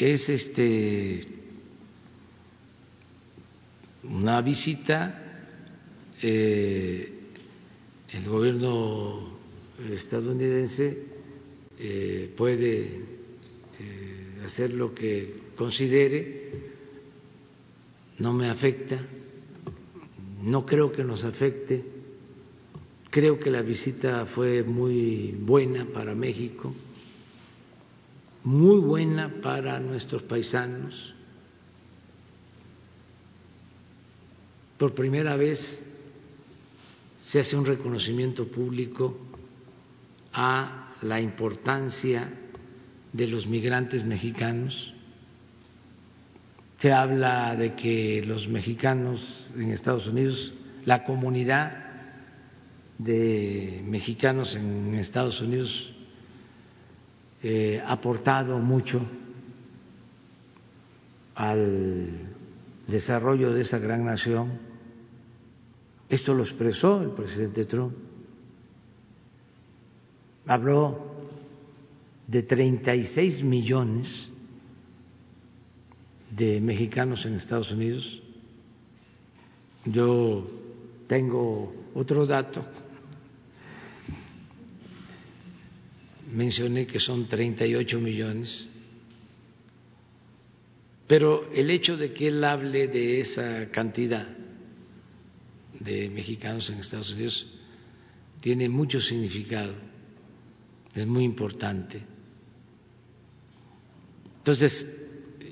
Es 0.00 0.30
este 0.30 1.20
una 4.04 4.40
visita. 4.40 5.44
Eh, 6.22 7.12
el 8.10 8.24
gobierno 8.24 9.36
estadounidense 9.92 11.04
eh, 11.78 12.32
puede 12.34 12.80
eh, 12.80 14.42
hacer 14.46 14.72
lo 14.72 14.94
que 14.94 15.34
considere, 15.54 16.50
no 18.20 18.32
me 18.32 18.48
afecta, 18.48 19.06
no 20.42 20.64
creo 20.64 20.90
que 20.90 21.04
nos 21.04 21.24
afecte, 21.24 21.84
creo 23.10 23.38
que 23.38 23.50
la 23.50 23.60
visita 23.60 24.24
fue 24.24 24.62
muy 24.62 25.36
buena 25.38 25.84
para 25.84 26.14
México, 26.14 26.74
muy 28.44 28.80
buena 28.80 29.40
para 29.42 29.78
nuestros 29.80 30.22
paisanos. 30.22 31.14
Por 34.78 34.94
primera 34.94 35.36
vez 35.36 35.82
se 37.22 37.40
hace 37.40 37.56
un 37.56 37.66
reconocimiento 37.66 38.46
público 38.48 39.16
a 40.32 40.94
la 41.02 41.20
importancia 41.20 42.32
de 43.12 43.26
los 43.26 43.46
migrantes 43.46 44.04
mexicanos. 44.04 44.94
Se 46.78 46.92
habla 46.92 47.54
de 47.56 47.74
que 47.74 48.22
los 48.26 48.48
mexicanos 48.48 49.50
en 49.54 49.70
Estados 49.70 50.06
Unidos, 50.06 50.52
la 50.86 51.04
comunidad 51.04 51.90
de 52.96 53.82
mexicanos 53.84 54.54
en 54.54 54.94
Estados 54.94 55.40
Unidos 55.42 55.92
eh, 57.42 57.82
aportado 57.86 58.58
mucho 58.58 59.00
al 61.34 62.08
desarrollo 62.86 63.52
de 63.52 63.62
esa 63.62 63.78
gran 63.78 64.04
nación. 64.04 64.58
Esto 66.08 66.34
lo 66.34 66.42
expresó 66.42 67.02
el 67.02 67.10
presidente 67.10 67.64
Trump 67.64 67.94
habló 70.50 70.98
de 72.26 72.42
36 72.42 73.44
millones 73.44 74.30
de 76.30 76.60
mexicanos 76.60 77.24
en 77.24 77.34
Estados 77.34 77.70
Unidos. 77.70 78.20
Yo 79.84 80.44
tengo 81.06 81.72
otro 81.94 82.26
dato. 82.26 82.64
Mencioné 86.40 86.86
que 86.86 86.98
son 86.98 87.28
38 87.28 88.00
millones. 88.00 88.66
Pero 91.06 91.52
el 91.52 91.70
hecho 91.70 91.98
de 91.98 92.14
que 92.14 92.28
él 92.28 92.42
hable 92.42 92.88
de 92.88 93.20
esa 93.20 93.70
cantidad 93.70 94.26
de 95.78 96.08
mexicanos 96.08 96.70
en 96.70 96.78
Estados 96.78 97.12
Unidos 97.12 97.46
tiene 98.40 98.70
mucho 98.70 99.02
significado 99.02 99.74
es 100.94 101.06
muy 101.06 101.24
importante. 101.24 102.00
Entonces, 104.38 104.86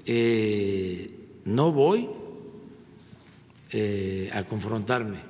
eh, 0.07 1.11
no 1.45 1.71
voy 1.71 2.09
eh, 3.73 4.31
a 4.33 4.43
confrontarme 4.45 5.21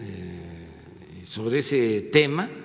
eh, 0.00 1.24
sobre 1.24 1.58
ese 1.58 2.02
tema 2.12 2.62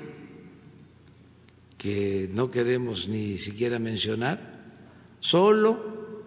que 1.81 2.29
no 2.31 2.51
queremos 2.51 3.07
ni 3.07 3.39
siquiera 3.39 3.79
mencionar, 3.79 4.37
solo 5.19 6.21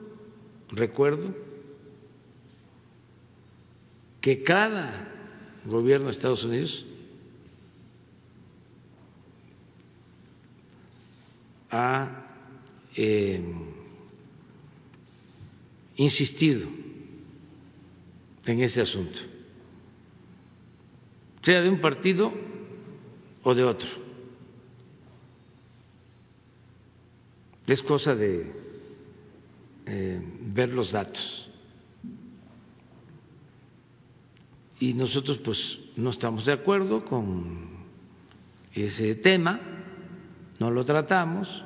recuerdo 0.72 1.32
que 4.20 4.42
cada 4.42 5.08
gobierno 5.64 6.06
de 6.06 6.10
Estados 6.10 6.42
Unidos 6.42 6.84
ha 11.70 12.26
eh, 12.96 13.40
insistido 15.94 16.66
en 18.44 18.60
ese 18.60 18.80
asunto, 18.80 19.20
sea 21.42 21.60
de 21.60 21.68
un 21.68 21.80
partido 21.80 22.32
o 23.44 23.54
de 23.54 23.62
otro. 23.62 24.03
Es 27.66 27.82
cosa 27.82 28.14
de 28.14 28.52
eh, 29.86 30.20
ver 30.40 30.70
los 30.70 30.92
datos. 30.92 31.50
Y 34.80 34.92
nosotros 34.94 35.38
pues 35.38 35.80
no 35.96 36.10
estamos 36.10 36.44
de 36.44 36.52
acuerdo 36.52 37.04
con 37.04 37.68
ese 38.72 39.14
tema, 39.16 39.60
no 40.58 40.70
lo 40.70 40.84
tratamos. 40.84 41.64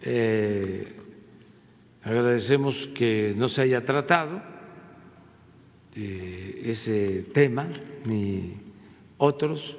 Eh, 0.00 0.96
agradecemos 2.02 2.88
que 2.94 3.34
no 3.36 3.48
se 3.48 3.62
haya 3.62 3.84
tratado 3.84 4.42
eh, 5.94 6.62
ese 6.64 7.26
tema 7.32 7.68
ni 8.04 8.54
otros 9.18 9.76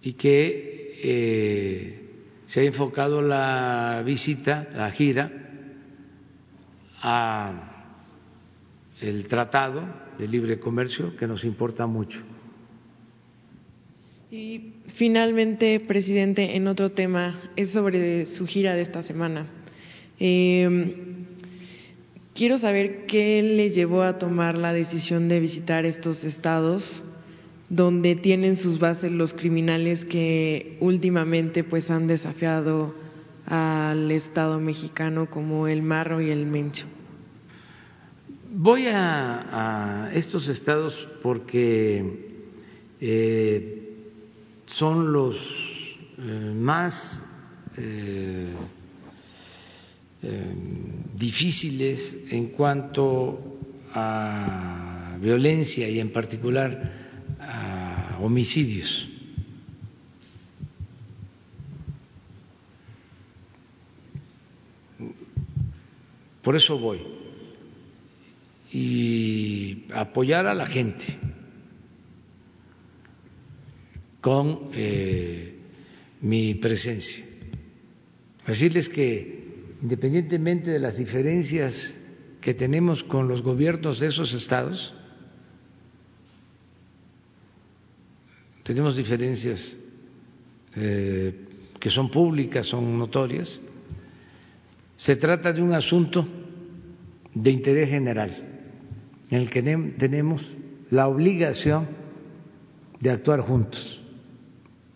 y 0.00 0.14
que 0.14 1.97
se 2.48 2.60
ha 2.60 2.64
enfocado 2.64 3.22
la 3.22 4.02
visita, 4.04 4.68
la 4.74 4.90
gira, 4.90 5.30
a 7.00 7.74
el 9.00 9.28
tratado 9.28 9.84
de 10.18 10.26
libre 10.26 10.58
comercio 10.58 11.16
que 11.16 11.26
nos 11.26 11.44
importa 11.44 11.86
mucho. 11.86 12.20
Y 14.30 14.72
finalmente, 14.94 15.78
presidente, 15.80 16.56
en 16.56 16.66
otro 16.66 16.90
tema, 16.90 17.38
es 17.54 17.70
sobre 17.70 18.26
su 18.26 18.46
gira 18.46 18.74
de 18.74 18.82
esta 18.82 19.02
semana. 19.02 19.46
Eh, 20.18 20.94
quiero 22.34 22.58
saber 22.58 23.06
qué 23.06 23.42
le 23.42 23.70
llevó 23.70 24.02
a 24.02 24.18
tomar 24.18 24.58
la 24.58 24.72
decisión 24.72 25.28
de 25.28 25.40
visitar 25.40 25.84
estos 25.86 26.24
estados 26.24 27.02
donde 27.68 28.16
tienen 28.16 28.56
sus 28.56 28.78
bases 28.78 29.12
los 29.12 29.34
criminales 29.34 30.04
que 30.04 30.76
últimamente 30.80 31.64
pues 31.64 31.90
han 31.90 32.06
desafiado 32.06 32.94
al 33.46 34.10
Estado 34.10 34.58
mexicano 34.60 35.28
como 35.30 35.68
el 35.68 35.82
Marro 35.82 36.20
y 36.20 36.30
el 36.30 36.46
Mencho. 36.46 36.86
Voy 38.50 38.86
a, 38.86 40.10
estos 40.14 40.48
estados 40.48 40.94
porque 41.22 42.40
eh, 43.00 43.92
son 44.66 45.12
los 45.12 45.36
eh, 46.18 46.52
más 46.56 47.22
eh, 47.76 48.46
difíciles 51.14 52.16
en 52.30 52.48
cuanto 52.48 53.58
a 53.94 55.16
violencia 55.20 55.88
y 55.88 56.00
en 56.00 56.10
particular 56.10 56.92
a 57.06 57.07
homicidios. 58.20 59.08
Por 66.42 66.56
eso 66.56 66.78
voy. 66.78 67.00
Y 68.72 69.84
apoyar 69.92 70.46
a 70.46 70.54
la 70.54 70.66
gente 70.66 71.04
con 74.20 74.70
eh, 74.72 75.58
mi 76.20 76.54
presencia. 76.54 77.24
Decirles 78.46 78.88
que 78.88 79.38
independientemente 79.82 80.70
de 80.70 80.78
las 80.78 80.96
diferencias 80.96 81.94
que 82.40 82.54
tenemos 82.54 83.02
con 83.04 83.28
los 83.28 83.42
gobiernos 83.42 84.00
de 84.00 84.08
esos 84.08 84.32
estados, 84.32 84.94
tenemos 88.68 88.94
diferencias 88.94 89.74
eh, 90.76 91.32
que 91.80 91.88
son 91.88 92.10
públicas, 92.10 92.66
son 92.66 92.98
notorias. 92.98 93.58
Se 94.94 95.16
trata 95.16 95.54
de 95.54 95.62
un 95.62 95.72
asunto 95.72 96.28
de 97.32 97.50
interés 97.50 97.88
general 97.88 98.30
en 99.30 99.38
el 99.38 99.48
que 99.48 99.62
tenemos 99.62 100.54
la 100.90 101.08
obligación 101.08 101.86
de 103.00 103.10
actuar 103.10 103.40
juntos 103.40 104.02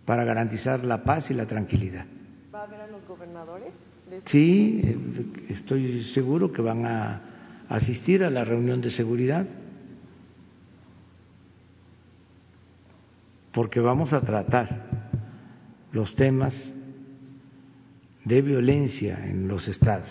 para 0.04 0.24
garantizar 0.24 0.84
la 0.84 1.02
paz 1.02 1.30
y 1.30 1.34
la 1.34 1.46
tranquilidad. 1.46 2.04
¿Va 2.54 2.64
a 2.64 2.66
ver 2.66 2.82
a 2.82 2.88
los 2.88 3.06
gobernadores? 3.06 3.72
Sí, 4.26 4.98
estoy 5.48 6.04
seguro 6.12 6.52
que 6.52 6.60
van 6.60 6.84
a 6.84 7.22
asistir 7.70 8.22
a 8.22 8.28
la 8.28 8.44
reunión 8.44 8.82
de 8.82 8.90
seguridad 8.90 9.46
porque 13.52 13.80
vamos 13.80 14.12
a 14.12 14.20
tratar 14.20 15.10
los 15.92 16.14
temas 16.14 16.74
de 18.24 18.42
violencia 18.42 19.26
en 19.26 19.48
los 19.48 19.68
estados, 19.68 20.10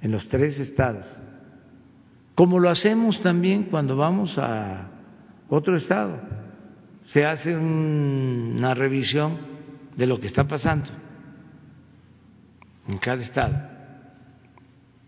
en 0.00 0.10
los 0.12 0.28
tres 0.28 0.58
estados, 0.58 1.06
como 2.34 2.58
lo 2.58 2.68
hacemos 2.68 3.20
también 3.20 3.64
cuando 3.64 3.96
vamos 3.96 4.36
a 4.38 4.90
otro 5.48 5.76
estado. 5.76 6.20
Se 7.06 7.24
hace 7.24 7.56
una 7.56 8.74
revisión 8.74 9.38
de 9.96 10.06
lo 10.06 10.20
que 10.20 10.26
está 10.26 10.44
pasando 10.44 10.90
en 12.88 12.98
cada 12.98 13.22
estado. 13.22 13.56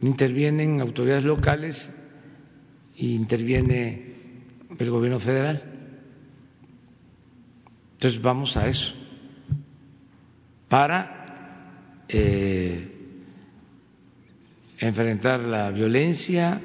Intervienen 0.00 0.80
autoridades 0.80 1.24
locales 1.24 1.92
e 2.96 3.06
interviene 3.06 4.14
el 4.78 4.90
gobierno 4.90 5.20
federal. 5.20 5.67
Entonces 7.98 8.22
vamos 8.22 8.56
a 8.56 8.68
eso, 8.68 8.94
para 10.68 12.04
eh, 12.08 12.92
enfrentar 14.78 15.40
la 15.40 15.72
violencia, 15.72 16.60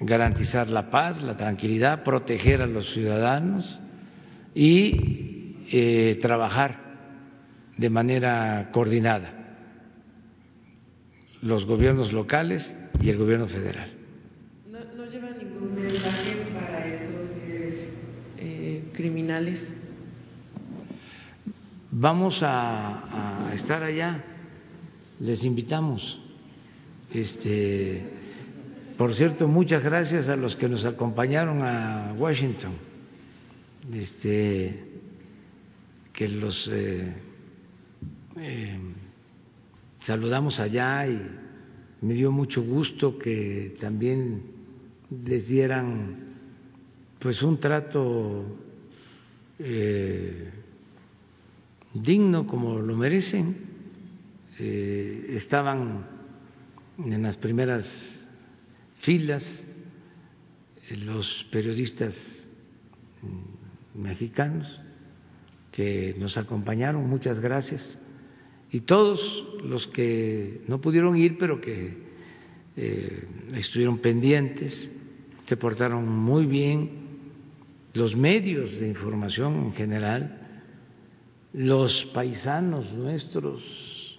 garantizar 0.00 0.68
la 0.68 0.88
paz, 0.88 1.20
la 1.20 1.36
tranquilidad, 1.36 2.04
proteger 2.04 2.62
a 2.62 2.66
los 2.68 2.92
ciudadanos 2.92 3.80
y 4.54 5.56
eh, 5.72 6.16
trabajar 6.22 6.76
de 7.76 7.90
manera 7.90 8.70
coordinada 8.70 9.32
los 11.42 11.64
gobiernos 11.64 12.12
locales 12.12 12.72
y 13.00 13.10
el 13.10 13.18
gobierno 13.18 13.48
federal. 13.48 13.88
¿No, 14.70 15.06
lleva 15.06 15.30
ningún 15.30 15.74
mensaje 15.74 16.36
para 16.54 16.86
estos 16.86 17.30
eh, 18.38 18.84
criminales? 18.92 19.75
Vamos 21.98 22.40
a, 22.42 23.52
estar 23.54 23.82
allá, 23.82 24.22
les 25.18 25.42
invitamos. 25.44 26.20
Este, 27.10 28.02
por 28.98 29.14
cierto, 29.14 29.48
muchas 29.48 29.82
gracias 29.82 30.28
a 30.28 30.36
los 30.36 30.56
que 30.56 30.68
nos 30.68 30.84
acompañaron 30.84 31.62
a 31.62 32.12
Washington, 32.18 32.72
este, 33.94 34.84
que 36.12 36.28
los 36.28 36.68
eh, 36.70 37.14
eh, 38.40 38.78
saludamos 40.02 40.60
allá 40.60 41.08
y 41.08 41.18
me 42.02 42.12
dio 42.12 42.30
mucho 42.30 42.62
gusto 42.62 43.16
que 43.16 43.74
también 43.80 44.42
les 45.24 45.48
dieran 45.48 46.14
pues 47.20 47.42
un 47.42 47.58
trato 47.58 48.44
eh, 49.58 50.50
digno 52.02 52.46
como 52.46 52.78
lo 52.78 52.96
merecen. 52.96 53.56
Eh, 54.58 55.34
estaban 55.34 56.06
en 56.98 57.22
las 57.22 57.36
primeras 57.36 57.84
filas 59.00 59.66
eh, 60.88 60.96
los 60.96 61.46
periodistas 61.50 62.48
mm, 63.22 64.02
mexicanos 64.02 64.80
que 65.72 66.14
nos 66.18 66.38
acompañaron, 66.38 67.06
muchas 67.08 67.38
gracias, 67.38 67.98
y 68.72 68.80
todos 68.80 69.20
los 69.62 69.86
que 69.88 70.62
no 70.68 70.80
pudieron 70.80 71.16
ir, 71.16 71.36
pero 71.38 71.60
que 71.60 72.06
eh, 72.76 73.28
estuvieron 73.54 73.98
pendientes, 73.98 74.90
se 75.44 75.56
portaron 75.56 76.08
muy 76.08 76.46
bien, 76.46 77.06
los 77.94 78.16
medios 78.16 78.78
de 78.78 78.88
información 78.88 79.66
en 79.66 79.72
general, 79.74 80.45
los 81.56 82.04
paisanos 82.12 82.92
nuestros, 82.92 84.18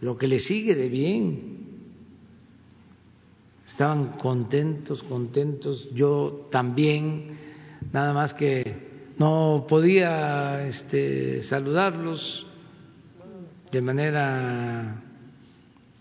lo 0.00 0.18
que 0.18 0.26
les 0.26 0.44
sigue 0.44 0.74
de 0.74 0.88
bien. 0.88 1.64
Estaban 3.66 4.18
contentos, 4.18 5.02
contentos, 5.02 5.90
yo 5.94 6.48
también, 6.50 7.38
nada 7.92 8.12
más 8.12 8.34
que 8.34 9.12
no 9.18 9.66
podía 9.68 10.66
este, 10.66 11.42
saludarlos 11.42 12.46
de 13.70 13.80
manera 13.80 15.02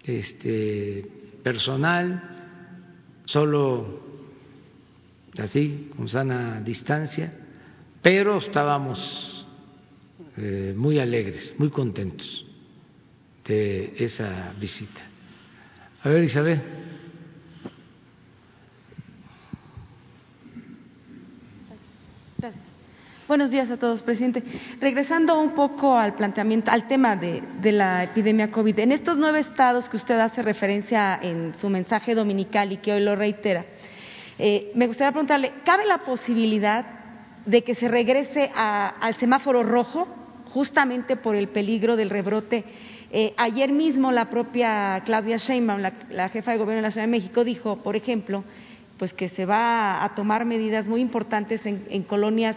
este, 0.04 1.06
personal, 1.44 3.22
solo 3.26 4.02
así, 5.38 5.90
con 5.96 6.08
sana 6.08 6.62
distancia, 6.62 7.34
pero 8.02 8.38
estábamos 8.38 9.33
eh, 10.38 10.74
muy 10.76 11.00
alegres, 11.00 11.54
muy 11.58 11.70
contentos 11.70 12.46
de 13.46 13.94
esa 13.98 14.54
visita. 14.60 15.02
A 16.04 16.10
ver, 16.10 16.24
Isabel. 16.24 16.60
Buenos 23.26 23.50
días 23.50 23.72
a 23.72 23.78
todos, 23.78 24.04
presidente. 24.04 24.44
Regresando 24.82 25.40
un 25.40 25.56
poco 25.56 25.98
al 25.98 26.14
planteamiento, 26.14 26.70
al 26.70 26.88
tema 26.88 27.16
de, 27.16 27.42
de, 27.62 27.72
la 27.72 28.04
epidemia 28.04 28.52
COVID, 28.52 28.78
en 28.80 28.92
estos 28.92 29.18
nueve 29.18 29.40
estados 29.40 29.88
que 29.90 29.98
usted 29.98 30.20
hace 30.20 30.42
referencia 30.44 31.18
en 31.22 31.56
su 31.56 31.70
mensaje 31.70 32.16
dominical 32.16 32.72
y 32.74 32.78
que 32.78 32.92
hoy 32.94 33.02
lo 33.02 33.16
reitera, 33.16 33.66
eh, 34.38 34.72
me 34.76 34.88
gustaría 34.88 35.12
preguntarle, 35.12 35.54
¿cabe 35.64 35.86
la 35.86 36.00
posibilidad 36.00 36.86
de 37.46 37.64
que 37.64 37.76
se 37.76 37.88
regrese 37.88 38.52
a, 38.54 38.90
al 38.90 39.16
semáforo 39.16 39.64
rojo 39.64 40.08
justamente 40.54 41.16
por 41.16 41.36
el 41.36 41.48
peligro 41.50 41.96
del 41.96 42.10
rebrote? 42.10 42.64
Eh, 43.12 43.34
ayer 43.38 43.72
mismo 43.72 44.12
la 44.12 44.30
propia 44.30 45.02
Claudia 45.06 45.38
Sheinbaum, 45.38 45.82
la, 46.10 46.30
jefa 46.30 46.52
de 46.52 46.58
gobierno 46.58 46.78
de 46.78 46.88
la 46.88 46.92
Ciudad 46.92 47.08
de 47.08 47.12
México, 47.12 47.44
dijo, 47.44 47.78
por 47.78 47.96
ejemplo, 47.96 48.44
pues 48.98 49.14
que 49.14 49.30
se 49.30 49.46
va 49.46 50.04
a 50.04 50.16
tomar 50.16 50.46
medidas 50.46 50.88
muy 50.88 51.02
importantes 51.02 51.66
en, 51.66 51.86
en 51.90 52.04
colonias 52.04 52.56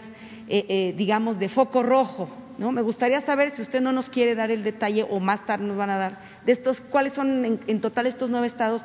eh, 0.49 0.65
eh, 0.69 0.93
digamos, 0.95 1.39
de 1.39 1.49
foco 1.49 1.83
rojo. 1.83 2.29
¿no? 2.57 2.71
Me 2.71 2.81
gustaría 2.81 3.19
saber 3.19 3.51
si 3.51 3.61
usted 3.61 3.81
no 3.81 3.91
nos 3.91 4.09
quiere 4.09 4.33
dar 4.33 4.49
el 4.49 4.63
detalle 4.63 5.03
o 5.03 5.19
más 5.19 5.45
tarde 5.45 5.65
nos 5.65 5.75
van 5.75 5.89
a 5.89 5.97
dar 5.97 6.19
de 6.45 6.53
estos, 6.53 6.79
cuáles 6.79 7.11
son 7.11 7.43
en, 7.43 7.59
en 7.67 7.81
total 7.81 8.07
estos 8.07 8.29
nueve 8.29 8.47
estados. 8.47 8.81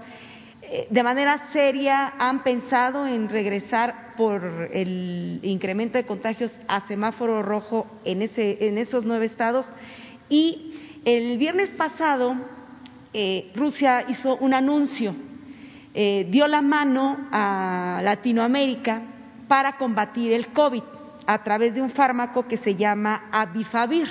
De 0.89 1.03
manera 1.03 1.51
seria 1.53 2.15
han 2.19 2.43
pensado 2.43 3.07
en 3.07 3.29
regresar 3.29 4.15
por 4.17 4.71
el 4.73 5.41
incremento 5.43 5.99
de 5.99 6.07
contagios 6.07 6.59
a 6.67 6.81
semáforo 6.89 7.43
rojo 7.43 7.87
en, 8.05 8.23
ese, 8.23 8.69
en 8.69 8.79
esos 8.79 9.05
nueve 9.05 9.27
estados. 9.27 9.71
Y 10.31 11.01
el 11.05 11.37
viernes 11.37 11.71
pasado 11.73 12.37
eh, 13.13 13.51
Rusia 13.55 14.07
hizo 14.09 14.37
un 14.37 14.55
anuncio, 14.55 15.15
eh, 15.93 16.27
dio 16.31 16.47
la 16.49 16.63
mano 16.63 17.29
a 17.31 18.01
Latinoamérica 18.03 19.03
para 19.49 19.77
combatir 19.77 20.33
el 20.33 20.49
COVID 20.49 20.83
a 21.27 21.43
través 21.45 21.75
de 21.75 21.83
un 21.83 21.91
fármaco 21.91 22.49
que 22.49 22.57
se 22.57 22.75
llama 22.75 23.25
Abifavir, 23.31 24.09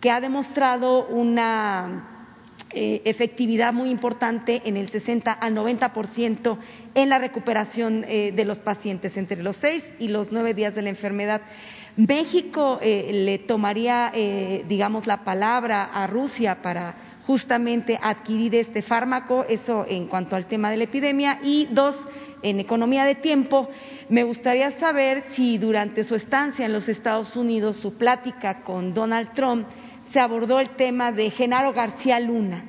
que 0.00 0.10
ha 0.10 0.20
demostrado 0.20 1.06
una 1.06 2.19
eh, 2.72 3.02
efectividad 3.04 3.72
muy 3.72 3.90
importante 3.90 4.62
en 4.64 4.76
el 4.76 4.90
60 4.90 5.32
al 5.32 5.56
90% 5.56 6.56
en 6.94 7.08
la 7.08 7.18
recuperación 7.18 8.04
eh, 8.06 8.30
de 8.30 8.44
los 8.44 8.60
pacientes 8.60 9.16
entre 9.16 9.42
los 9.42 9.56
seis 9.56 9.84
y 9.98 10.06
los 10.06 10.30
nueve 10.30 10.54
días 10.54 10.76
de 10.76 10.82
la 10.82 10.90
enfermedad. 10.90 11.42
México 11.96 12.78
eh, 12.80 13.10
le 13.12 13.38
tomaría, 13.38 14.12
digamos, 14.68 15.08
la 15.08 15.24
palabra 15.24 15.90
a 15.92 16.06
Rusia 16.06 16.62
para 16.62 16.94
justamente 17.26 17.98
adquirir 18.00 18.54
este 18.54 18.82
fármaco, 18.82 19.44
eso 19.48 19.84
en 19.88 20.06
cuanto 20.06 20.36
al 20.36 20.46
tema 20.46 20.70
de 20.70 20.76
la 20.76 20.84
epidemia. 20.84 21.40
Y 21.42 21.66
dos, 21.72 21.96
en 22.42 22.60
economía 22.60 23.04
de 23.04 23.16
tiempo, 23.16 23.68
me 24.08 24.22
gustaría 24.22 24.70
saber 24.72 25.24
si 25.32 25.58
durante 25.58 26.04
su 26.04 26.14
estancia 26.14 26.66
en 26.66 26.72
los 26.72 26.88
Estados 26.88 27.36
Unidos, 27.36 27.76
su 27.76 27.94
plática 27.94 28.62
con 28.62 28.94
Donald 28.94 29.34
Trump, 29.34 29.66
se 30.12 30.20
abordó 30.20 30.60
el 30.60 30.70
tema 30.70 31.12
de 31.12 31.30
Genaro 31.30 31.72
García 31.72 32.18
Luna. 32.20 32.64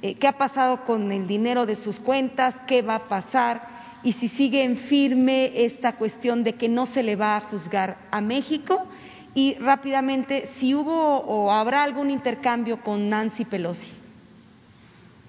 Eh, 0.00 0.14
¿Qué 0.14 0.26
ha 0.26 0.38
pasado 0.38 0.84
con 0.84 1.10
el 1.12 1.26
dinero 1.26 1.66
de 1.66 1.74
sus 1.74 1.98
cuentas? 1.98 2.54
¿Qué 2.66 2.82
va 2.82 2.96
a 2.96 3.08
pasar? 3.08 3.78
Y 4.02 4.12
si 4.12 4.28
sigue 4.28 4.62
en 4.62 4.76
firme 4.76 5.64
esta 5.64 5.96
cuestión 5.96 6.44
de 6.44 6.54
que 6.54 6.68
no 6.68 6.86
se 6.86 7.02
le 7.02 7.16
va 7.16 7.36
a 7.36 7.40
juzgar 7.40 7.98
a 8.10 8.20
México. 8.20 8.86
Y 9.34 9.54
rápidamente, 9.54 10.48
si 10.56 10.74
hubo 10.74 11.18
o 11.18 11.52
habrá 11.52 11.82
algún 11.82 12.10
intercambio 12.10 12.80
con 12.80 13.08
Nancy 13.08 13.44
Pelosi. 13.44 13.92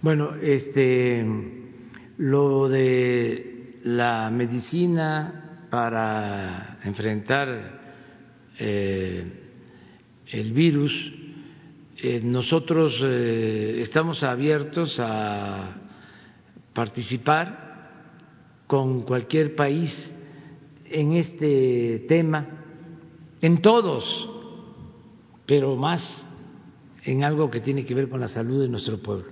Bueno, 0.02 0.36
este, 0.41 1.26
lo 2.18 2.69
de 2.69 3.80
la 3.84 4.30
medicina 4.30 5.65
para 5.69 6.80
enfrentar 6.84 7.80
eh, 8.57 9.23
el 10.31 10.53
virus, 10.53 11.19
eh, 12.01 12.21
nosotros 12.23 13.01
eh, 13.03 13.81
estamos 13.81 14.23
abiertos 14.23 14.97
a 15.01 15.76
participar 16.73 18.63
con 18.67 19.01
cualquier 19.01 19.53
país 19.53 20.09
en 20.85 21.13
este 21.13 22.05
tema, 22.07 22.47
en 23.41 23.61
todos, 23.61 24.30
pero 25.45 25.76
más 25.76 26.26
en 27.03 27.26
algo 27.26 27.49
que 27.51 27.59
tiene 27.59 27.84
que 27.84 27.95
ver 27.95 28.07
con 28.07 28.21
la 28.21 28.30
salud 28.30 28.61
de 28.61 28.69
nuestro 28.69 28.99
pueblo. 28.99 29.31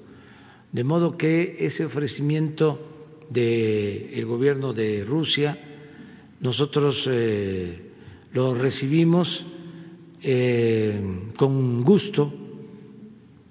De 0.70 0.84
modo 0.84 1.16
que 1.16 1.56
ese 1.60 1.86
ofrecimiento 1.86 2.80
del 3.30 4.26
gobierno 4.26 4.74
de 4.74 5.06
Rusia, 5.06 5.58
nosotros 6.42 7.08
eh, 7.10 7.92
lo 8.34 8.54
recibimos 8.56 9.46
con 11.38 11.84
gusto 11.84 12.47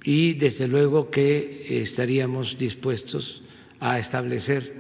y 0.07 0.35
desde 0.35 0.69
luego 0.69 1.11
que 1.11 1.83
estaríamos 1.83 2.57
dispuestos 2.57 3.43
a 3.81 3.99
establecer 3.99 4.73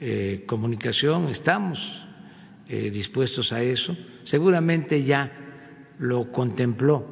eh, 0.00 0.42
comunicación, 0.46 1.28
estamos 1.28 1.78
eh, 2.68 2.90
dispuestos 2.90 3.52
a 3.52 3.62
eso. 3.62 3.96
Seguramente 4.24 5.00
ya 5.04 5.92
lo 6.00 6.32
contempló 6.32 7.06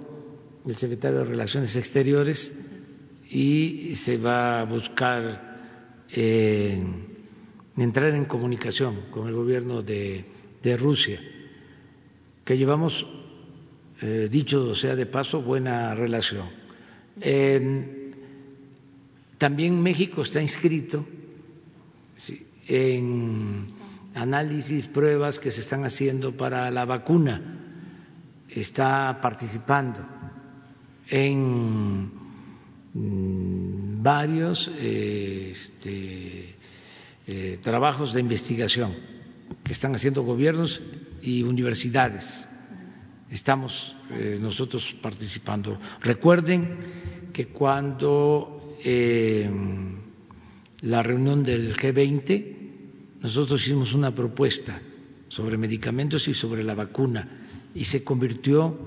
el 0.67 0.75
secretario 0.75 1.21
de 1.21 1.25
Relaciones 1.25 1.77
Exteriores 1.77 2.53
y 3.31 3.95
se 3.95 4.19
va 4.19 4.61
a 4.61 4.65
buscar 4.65 5.53
entrar 7.77 8.11
en 8.11 8.25
comunicación 8.25 9.03
con 9.13 9.29
el 9.29 9.35
gobierno 9.35 9.83
de, 9.83 10.25
de 10.61 10.77
Rusia, 10.77 11.21
que 12.45 12.59
llevamos, 12.59 13.07
eh, 14.01 14.29
dicho 14.29 14.75
sea 14.75 14.97
de 14.97 15.07
paso, 15.07 15.41
buena 15.41 15.95
relación. 15.95 16.62
Eh, 17.21 18.13
también 19.39 19.83
México 19.83 20.23
está 20.23 20.41
inscrito 20.41 21.05
en 22.69 23.67
análisis, 24.15 24.87
pruebas 24.87 25.39
que 25.39 25.51
se 25.51 25.61
están 25.61 25.85
haciendo 25.85 26.37
para 26.37 26.71
la 26.71 26.85
vacuna, 26.85 27.59
está 28.49 29.19
participando 29.21 30.01
en 31.09 32.11
varios 34.03 34.71
este, 34.79 36.55
eh, 37.27 37.59
trabajos 37.63 38.13
de 38.13 38.21
investigación 38.21 38.95
que 39.65 39.73
están 39.73 39.95
haciendo 39.95 40.23
gobiernos 40.23 40.81
y 41.23 41.43
universidades. 41.43 42.49
Estamos 43.33 43.97
eh, 44.11 44.37
nosotros 44.39 44.95
participando. 45.01 45.79
Recuerden 46.03 47.31
que 47.33 47.47
cuando 47.47 48.77
eh, 48.85 49.51
la 50.83 51.03
reunión 51.03 51.43
del 51.43 51.75
G20 51.75 52.57
nosotros 53.23 53.63
hicimos 53.63 53.95
una 53.95 54.15
propuesta 54.15 54.79
sobre 55.29 55.57
medicamentos 55.57 56.29
y 56.29 56.35
sobre 56.35 56.63
la 56.63 56.75
vacuna 56.75 57.27
y 57.75 57.85
se 57.85 58.05
convirtió 58.05 58.79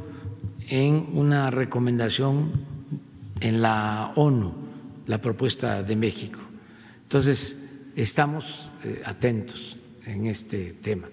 en 0.69 1.07
una 1.13 1.49
recomendación 1.49 2.51
en 3.39 3.63
la 3.63 4.13
ONU, 4.15 4.53
la 5.07 5.19
propuesta 5.19 5.81
de 5.81 5.95
México. 5.95 6.39
Entonces, 7.01 7.57
estamos 7.95 8.69
eh, 8.84 9.01
atentos 9.03 9.76
en 10.05 10.27
este 10.27 10.73
tema. 10.84 11.07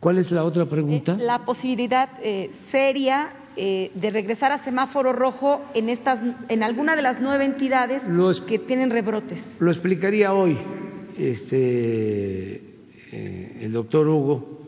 ¿Cuál 0.00 0.16
es 0.16 0.30
la 0.30 0.44
otra 0.44 0.64
pregunta? 0.64 1.12
Eh, 1.12 1.18
la 1.18 1.44
posibilidad 1.44 2.08
eh, 2.22 2.50
seria 2.70 3.34
eh, 3.54 3.92
de 3.94 4.10
regresar 4.10 4.50
a 4.50 4.58
semáforo 4.64 5.12
rojo 5.12 5.62
en 5.74 5.90
estas, 5.90 6.20
en 6.48 6.62
alguna 6.62 6.96
de 6.96 7.02
las 7.02 7.20
nueve 7.20 7.44
entidades 7.44 8.02
que 8.46 8.58
tienen 8.58 8.90
rebrotes. 8.90 9.38
Lo 9.58 9.70
explicaría 9.70 10.32
hoy 10.32 10.56
este, 11.18 12.62
el 13.12 13.72
doctor 13.72 14.08
Hugo. 14.08 14.58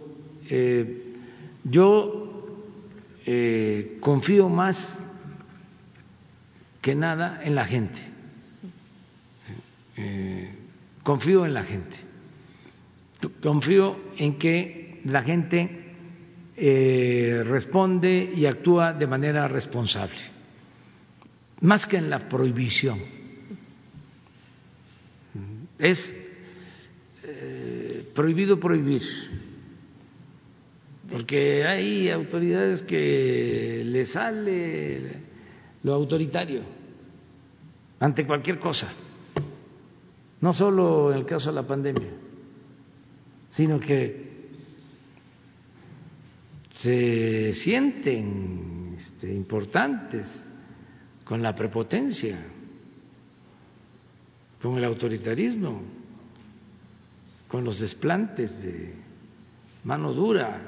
Yo 1.64 2.18
confío 4.00 4.48
más 4.50 4.98
que 6.82 6.94
nada 6.94 7.40
en 7.42 7.54
la 7.54 7.64
gente. 7.64 8.00
confío 11.02 11.46
en 11.46 11.54
la 11.54 11.62
gente. 11.62 11.96
Confío 13.40 13.96
en 14.18 14.38
que 14.38 14.81
la 15.04 15.22
gente 15.22 15.78
responde 17.44 18.32
y 18.34 18.46
actúa 18.46 18.92
de 18.92 19.06
manera 19.06 19.48
responsable, 19.48 20.18
más 21.60 21.86
que 21.86 21.96
en 21.96 22.10
la 22.10 22.28
prohibición. 22.28 22.98
Es 25.78 26.12
prohibido 28.14 28.60
prohibir, 28.60 29.02
porque 31.10 31.64
hay 31.64 32.10
autoridades 32.10 32.82
que 32.82 33.82
le 33.84 34.06
sale 34.06 35.22
lo 35.82 35.94
autoritario 35.94 36.62
ante 37.98 38.26
cualquier 38.26 38.58
cosa, 38.58 38.92
no 40.40 40.52
solo 40.52 41.10
en 41.10 41.18
el 41.18 41.24
caso 41.24 41.50
de 41.50 41.54
la 41.56 41.66
pandemia, 41.66 42.10
sino 43.50 43.80
que 43.80 44.31
se 46.82 47.52
sienten 47.52 48.96
este, 48.96 49.32
importantes 49.32 50.48
con 51.24 51.40
la 51.40 51.54
prepotencia, 51.54 52.36
con 54.60 54.76
el 54.76 54.84
autoritarismo, 54.84 55.80
con 57.46 57.62
los 57.64 57.78
desplantes 57.78 58.60
de 58.60 58.94
mano 59.84 60.12
dura. 60.12 60.60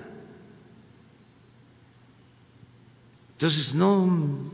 Entonces, 3.32 3.74
no 3.74 4.52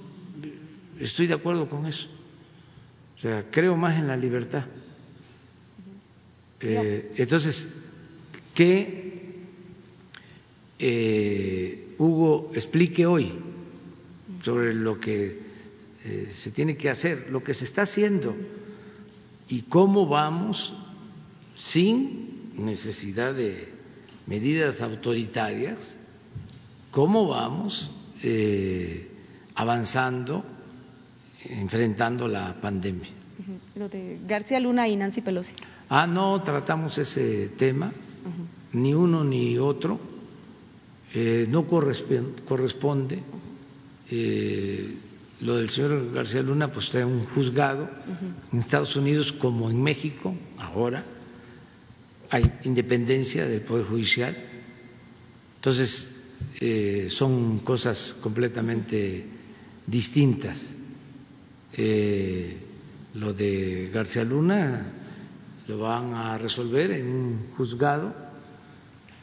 estoy 0.98 1.26
de 1.26 1.34
acuerdo 1.34 1.68
con 1.68 1.84
eso. 1.84 2.08
O 3.16 3.18
sea, 3.18 3.50
creo 3.50 3.76
más 3.76 3.98
en 3.98 4.06
la 4.08 4.16
libertad. 4.16 4.64
Eh, 6.60 7.12
entonces, 7.16 7.68
que 8.54 9.09
eh, 10.80 11.94
Hugo 11.98 12.50
explique 12.54 13.04
hoy 13.04 13.32
sobre 14.42 14.74
lo 14.74 14.98
que 14.98 15.38
eh, 16.04 16.32
se 16.34 16.50
tiene 16.50 16.76
que 16.76 16.88
hacer, 16.88 17.28
lo 17.30 17.44
que 17.44 17.52
se 17.52 17.64
está 17.64 17.82
haciendo 17.82 18.34
y 19.48 19.62
cómo 19.62 20.08
vamos 20.08 20.72
sin 21.54 22.52
necesidad 22.56 23.34
de 23.34 23.68
medidas 24.26 24.80
autoritarias, 24.80 25.78
cómo 26.90 27.28
vamos 27.28 27.90
avanzando, 29.54 30.44
enfrentando 31.44 32.28
la 32.28 32.60
pandemia. 32.60 33.08
Lo 33.74 33.88
de 33.88 34.18
García 34.26 34.60
Luna 34.60 34.88
y 34.88 34.96
Nancy 34.96 35.20
Pelosi. 35.20 35.52
Ah, 35.88 36.06
no 36.06 36.42
tratamos 36.42 36.96
ese 36.98 37.48
tema, 37.58 37.92
ni 38.72 38.94
uno 38.94 39.24
ni 39.24 39.58
otro, 39.58 39.98
eh, 41.12 41.46
no 41.48 41.66
corresponde. 41.66 43.22
Eh, 44.10 44.94
lo 45.40 45.56
del 45.56 45.70
señor 45.70 46.12
García 46.12 46.42
Luna, 46.42 46.70
pues 46.70 46.86
está 46.86 47.00
en 47.00 47.08
un 47.08 47.24
juzgado 47.26 47.88
en 48.52 48.58
Estados 48.58 48.94
Unidos 48.94 49.32
como 49.32 49.70
en 49.70 49.82
México, 49.82 50.34
ahora 50.58 51.02
hay 52.28 52.44
independencia 52.64 53.46
del 53.46 53.62
Poder 53.62 53.86
Judicial. 53.86 54.36
Entonces, 55.56 56.08
eh, 56.60 57.06
son 57.08 57.60
cosas 57.60 58.16
completamente 58.20 59.24
distintas. 59.86 60.62
lo 63.14 63.32
de 63.32 63.90
García 63.92 64.22
Luna 64.22 64.92
lo 65.66 65.78
van 65.78 66.14
a 66.14 66.36
resolver 66.38 66.90
en 66.90 67.06
un 67.06 67.46
juzgado 67.56 68.14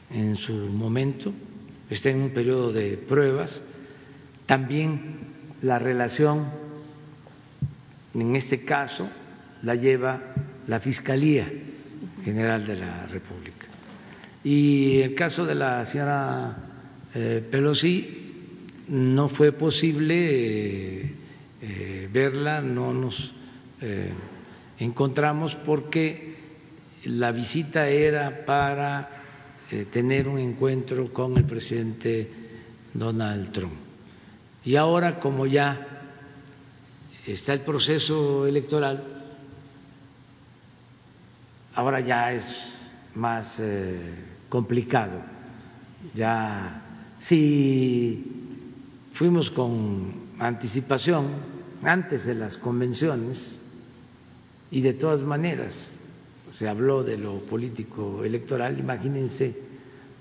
en 0.09 0.35
su 0.37 0.53
momento, 0.53 1.33
está 1.89 2.09
en 2.09 2.21
un 2.21 2.29
periodo 2.31 2.73
de 2.73 2.97
pruebas. 2.97 3.61
También 4.45 5.17
la 5.61 5.79
relación, 5.79 6.47
en 8.13 8.35
este 8.35 8.63
caso, 8.63 9.09
la 9.63 9.75
lleva 9.75 10.33
la 10.67 10.79
Fiscalía 10.79 11.51
General 12.23 12.65
de 12.65 12.75
la 12.75 13.05
República. 13.07 13.67
Y 14.43 15.01
el 15.01 15.15
caso 15.15 15.45
de 15.45 15.55
la 15.55 15.85
señora 15.85 16.55
eh, 17.13 17.45
Pelosi 17.49 18.25
no 18.89 19.27
fue 19.29 19.51
posible 19.51 20.15
eh, 20.15 21.11
eh, 21.61 22.09
verla, 22.11 22.61
no 22.61 22.93
nos 22.93 23.33
encontramos 24.79 25.53
porque 25.63 26.35
la 27.03 27.31
visita 27.31 27.87
era 27.89 28.43
para 28.43 29.16
eh, 29.69 29.85
tener 29.91 30.27
un 30.27 30.37
encuentro 30.37 31.11
con 31.11 31.37
el 31.37 31.43
presidente 31.43 32.29
Donald 32.93 33.51
Trump. 33.51 33.73
Y 34.63 34.75
ahora, 34.75 35.19
como 35.19 35.45
ya 35.45 35.85
está 37.25 37.53
el 37.53 37.61
proceso 37.61 38.47
electoral, 38.47 39.03
ahora 41.75 41.99
ya 41.99 42.31
es 42.33 42.91
más 43.15 43.59
eh, 43.59 43.99
complicado. 44.49 45.21
Ya 46.13 46.81
si 47.19 48.25
fuimos 49.13 49.49
con 49.51 50.27
anticipación 50.39 51.57
antes 51.83 52.25
de 52.25 52.35
las 52.35 52.57
convenciones 52.57 53.59
y 54.71 54.81
de 54.81 54.93
todas 54.93 55.21
maneras 55.21 55.96
se 56.53 56.67
habló 56.67 57.03
de 57.03 57.17
lo 57.17 57.39
político 57.45 58.23
electoral, 58.23 58.79
imagínense 58.79 59.55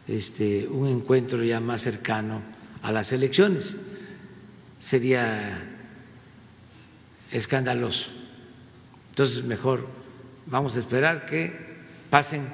este, 0.07 0.67
un 0.67 0.89
encuentro 0.89 1.43
ya 1.43 1.61
más 1.61 1.83
cercano 1.83 2.43
a 2.83 2.93
las 2.93 3.13
elecciones. 3.13 3.77
Sería 4.79 5.63
escandaloso. 7.31 8.09
Entonces, 9.11 9.45
mejor 9.45 9.87
vamos 10.47 10.77
a 10.77 10.81
esperar 10.81 11.27
que 11.27 11.53
pasen 12.11 12.47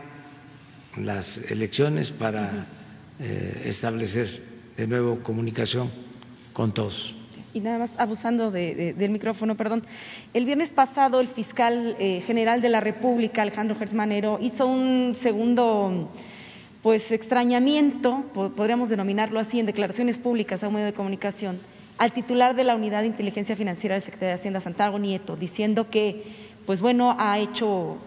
las 0.97 1.39
elecciones 1.51 2.11
para 2.11 2.67
eh, 3.19 3.63
establecer 3.67 4.29
de 4.77 4.87
nuevo 4.87 5.23
comunicación 5.23 5.91
con 6.53 6.73
todos 6.73 7.22
y 7.55 7.61
nada 7.61 7.79
más 7.79 7.91
abusando 7.99 8.51
del 8.51 9.11
micrófono, 9.11 9.57
perdón. 9.57 9.85
El 10.33 10.45
viernes 10.45 10.71
pasado 10.71 11.21
el 11.21 11.29
fiscal 11.29 11.97
eh, 11.99 12.23
general 12.27 12.61
de 12.61 12.69
la 12.69 12.81
República, 12.81 13.43
Alejandro 13.43 13.77
Gersmanero, 13.77 14.39
hizo 14.41 14.67
un 14.67 15.15
segundo 15.21 16.11
pues 16.83 17.13
extrañamiento, 17.13 18.25
podríamos 18.57 18.89
denominarlo 18.89 19.39
así, 19.39 19.61
en 19.61 19.67
declaraciones 19.67 20.19
públicas 20.19 20.63
a 20.63 20.69
un 20.69 20.75
medio 20.75 20.87
de 20.87 20.93
comunicación, 20.93 21.61
al 21.97 22.13
titular 22.13 22.57
de 22.57 22.65
la 22.65 22.75
Unidad 22.75 23.03
de 23.03 23.07
Inteligencia 23.07 23.55
Financiera 23.55 23.95
del 23.95 24.03
Secretario 24.03 24.35
de 24.35 24.41
Hacienda, 24.41 24.59
Santiago 24.59 24.99
Nieto, 24.99 25.37
diciendo 25.37 25.89
que, 25.91 26.25
pues 26.67 26.81
bueno, 26.81 27.15
ha 27.17 27.39
hecho 27.39 27.99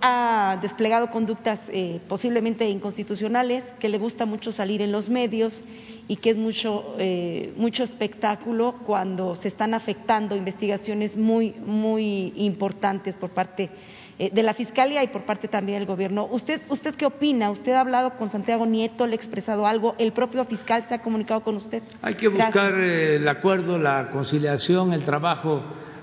ha 0.00 0.58
desplegado 0.62 1.10
conductas 1.10 1.58
eh, 1.68 2.00
posiblemente 2.08 2.68
inconstitucionales, 2.68 3.64
que 3.80 3.88
le 3.88 3.98
gusta 3.98 4.24
mucho 4.24 4.52
salir 4.52 4.80
en 4.80 4.92
los 4.92 5.08
medios 5.08 5.60
y 6.08 6.16
que 6.16 6.30
es 6.30 6.36
mucho, 6.36 6.94
eh, 6.98 7.52
mucho 7.56 7.84
espectáculo 7.84 8.76
cuando 8.84 9.34
se 9.34 9.48
están 9.48 9.74
afectando 9.74 10.36
investigaciones 10.36 11.16
muy, 11.16 11.52
muy 11.52 12.32
importantes 12.36 13.14
por 13.14 13.30
parte 13.30 13.70
eh, 14.18 14.30
de 14.32 14.42
la 14.42 14.54
Fiscalía 14.54 15.02
y 15.02 15.08
por 15.08 15.24
parte 15.24 15.48
también 15.48 15.78
del 15.78 15.86
Gobierno. 15.86 16.26
¿Usted, 16.30 16.62
¿Usted 16.68 16.94
qué 16.94 17.06
opina? 17.06 17.50
¿Usted 17.50 17.72
ha 17.72 17.80
hablado 17.80 18.16
con 18.16 18.30
Santiago 18.30 18.66
Nieto? 18.66 19.06
¿Le 19.06 19.12
ha 19.12 19.16
expresado 19.16 19.66
algo? 19.66 19.94
¿El 19.98 20.12
propio 20.12 20.44
fiscal 20.44 20.86
se 20.86 20.94
ha 20.94 21.02
comunicado 21.02 21.40
con 21.42 21.56
usted? 21.56 21.82
Hay 22.02 22.14
que 22.14 22.28
buscar 22.28 22.74
el 22.74 23.26
acuerdo, 23.28 23.78
la 23.78 24.10
conciliación, 24.10 24.92
el 24.92 25.04
trabajo 25.04 25.62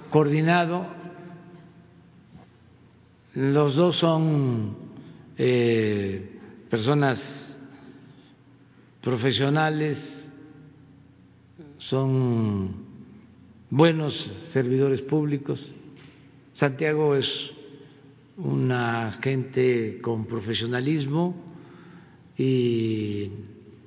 coordinado 0.10 1.04
los 3.36 3.76
dos 3.76 3.98
son 3.98 4.76
eh, 5.38 6.40
personas 6.70 7.53
profesionales, 9.04 10.26
son 11.78 12.74
buenos 13.70 14.16
servidores 14.54 15.02
públicos. 15.02 15.68
Santiago 16.54 17.14
es 17.14 17.52
una 18.38 19.12
gente 19.22 20.00
con 20.02 20.26
profesionalismo 20.26 21.36
y 22.38 23.30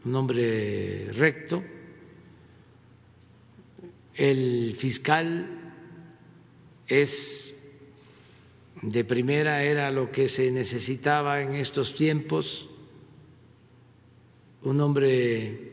un 0.04 0.14
hombre 0.14 1.10
recto. 1.12 1.64
El 4.14 4.76
fiscal 4.78 5.72
es 6.86 7.54
de 8.82 9.04
primera 9.04 9.62
era 9.62 9.90
lo 9.90 10.10
que 10.12 10.28
se 10.28 10.50
necesitaba 10.50 11.40
en 11.40 11.54
estos 11.54 11.94
tiempos, 11.94 12.68
un 14.62 14.80
hombre 14.80 15.72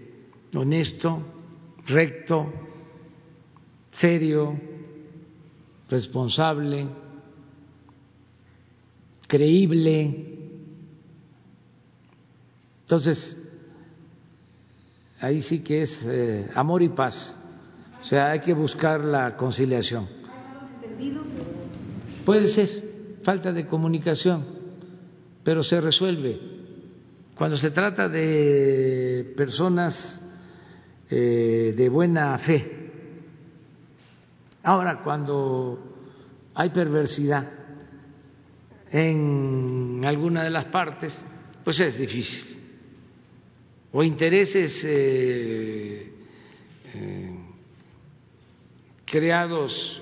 honesto, 0.56 1.22
recto, 1.86 2.52
serio, 3.92 4.60
responsable, 5.90 6.88
creíble. 9.28 10.30
Entonces, 12.82 13.38
ahí 15.20 15.42
sí 15.42 15.64
que 15.64 15.84
es 15.84 16.04
eh, 16.06 16.50
amor 16.56 16.82
y 16.82 16.90
paz. 16.90 17.40
O 18.02 18.06
sea, 18.06 18.32
hay 18.32 18.40
que 18.42 18.54
buscar 18.54 19.04
la 19.04 19.36
conciliación. 19.38 20.08
Puede 22.26 22.48
ser 22.48 22.70
falta 23.24 23.52
de 23.52 23.66
comunicación, 23.66 24.46
pero 25.44 25.64
se 25.64 25.80
resuelve. 25.80 26.53
Cuando 27.36 27.58
se 27.58 27.72
trata 27.72 28.08
de 28.08 29.34
personas 29.36 30.22
eh, 31.10 31.74
de 31.76 31.90
buena 31.90 32.38
fe, 32.38 32.92
ahora 34.64 35.02
cuando 35.04 36.12
hay 36.54 36.70
perversidad 36.70 37.50
en 38.92 40.02
alguna 40.06 40.44
de 40.44 40.52
las 40.52 40.66
partes, 40.66 41.20
pues 41.64 41.80
es 41.80 41.98
difícil. 41.98 42.54
o 43.92 44.04
intereses 44.04 44.84
eh, 44.86 46.12
eh, 46.94 47.40
creados, 49.06 50.02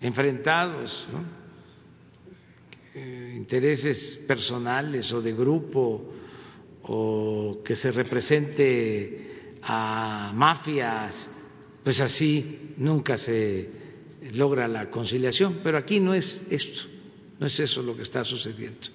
enfrentados, 0.00 1.06
eh, 3.02 3.34
intereses 3.34 4.20
personales 4.26 5.10
o 5.12 5.22
de 5.22 5.32
grupo, 5.32 6.12
o 6.82 7.62
que 7.64 7.74
se 7.74 7.92
represente 7.92 9.56
a 9.62 10.32
mafias, 10.34 11.30
pues 11.82 12.00
así 12.00 12.74
nunca 12.76 13.16
se 13.16 13.70
logra 14.34 14.68
la 14.68 14.90
conciliación. 14.90 15.60
Pero 15.62 15.78
aquí 15.78 15.98
no 15.98 16.12
es 16.12 16.46
esto, 16.50 16.82
no 17.38 17.46
es 17.46 17.58
eso 17.58 17.82
lo 17.82 17.96
que 17.96 18.02
está 18.02 18.22
sucediendo. 18.22 18.88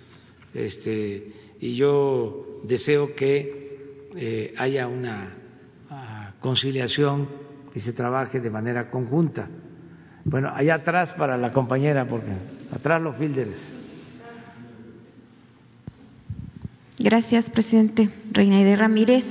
Este, 0.54 1.32
y 1.60 1.76
yo 1.76 2.62
deseo 2.64 3.16
que 3.16 4.10
eh, 4.16 4.54
haya 4.58 4.88
una 4.88 5.36
ah, 5.90 6.34
conciliación 6.40 7.28
y 7.74 7.80
se 7.80 7.94
trabaje 7.94 8.40
de 8.40 8.50
manera 8.50 8.92
conjunta. 8.92 9.50
Bueno, 10.24 10.52
allá 10.54 10.76
atrás 10.76 11.14
para 11.14 11.38
la 11.38 11.52
compañera, 11.52 12.08
porque 12.08 12.32
atrás 12.72 13.02
los 13.02 13.16
fielders. 13.18 13.74
Gracias, 16.98 17.50
presidente. 17.50 18.10
Reina 18.32 18.74
Ramírez, 18.78 19.26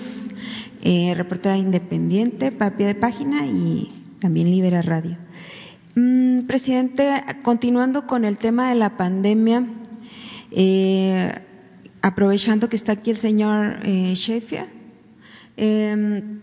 eh, 0.82 1.14
reportera 1.16 1.56
independiente, 1.56 2.52
para 2.52 2.76
de 2.76 2.94
página 2.94 3.46
y 3.46 3.90
también 4.20 4.50
Libera 4.50 4.82
Radio. 4.82 5.16
Mm, 5.94 6.40
presidente, 6.40 7.22
continuando 7.42 8.06
con 8.06 8.26
el 8.26 8.36
tema 8.36 8.68
de 8.68 8.74
la 8.74 8.98
pandemia, 8.98 9.64
eh, 10.50 11.32
aprovechando 12.02 12.68
que 12.68 12.76
está 12.76 12.92
aquí 12.92 13.10
el 13.10 13.16
señor 13.16 13.78
eh, 13.82 14.12
Sheffield, 14.14 14.68
em, 15.56 16.40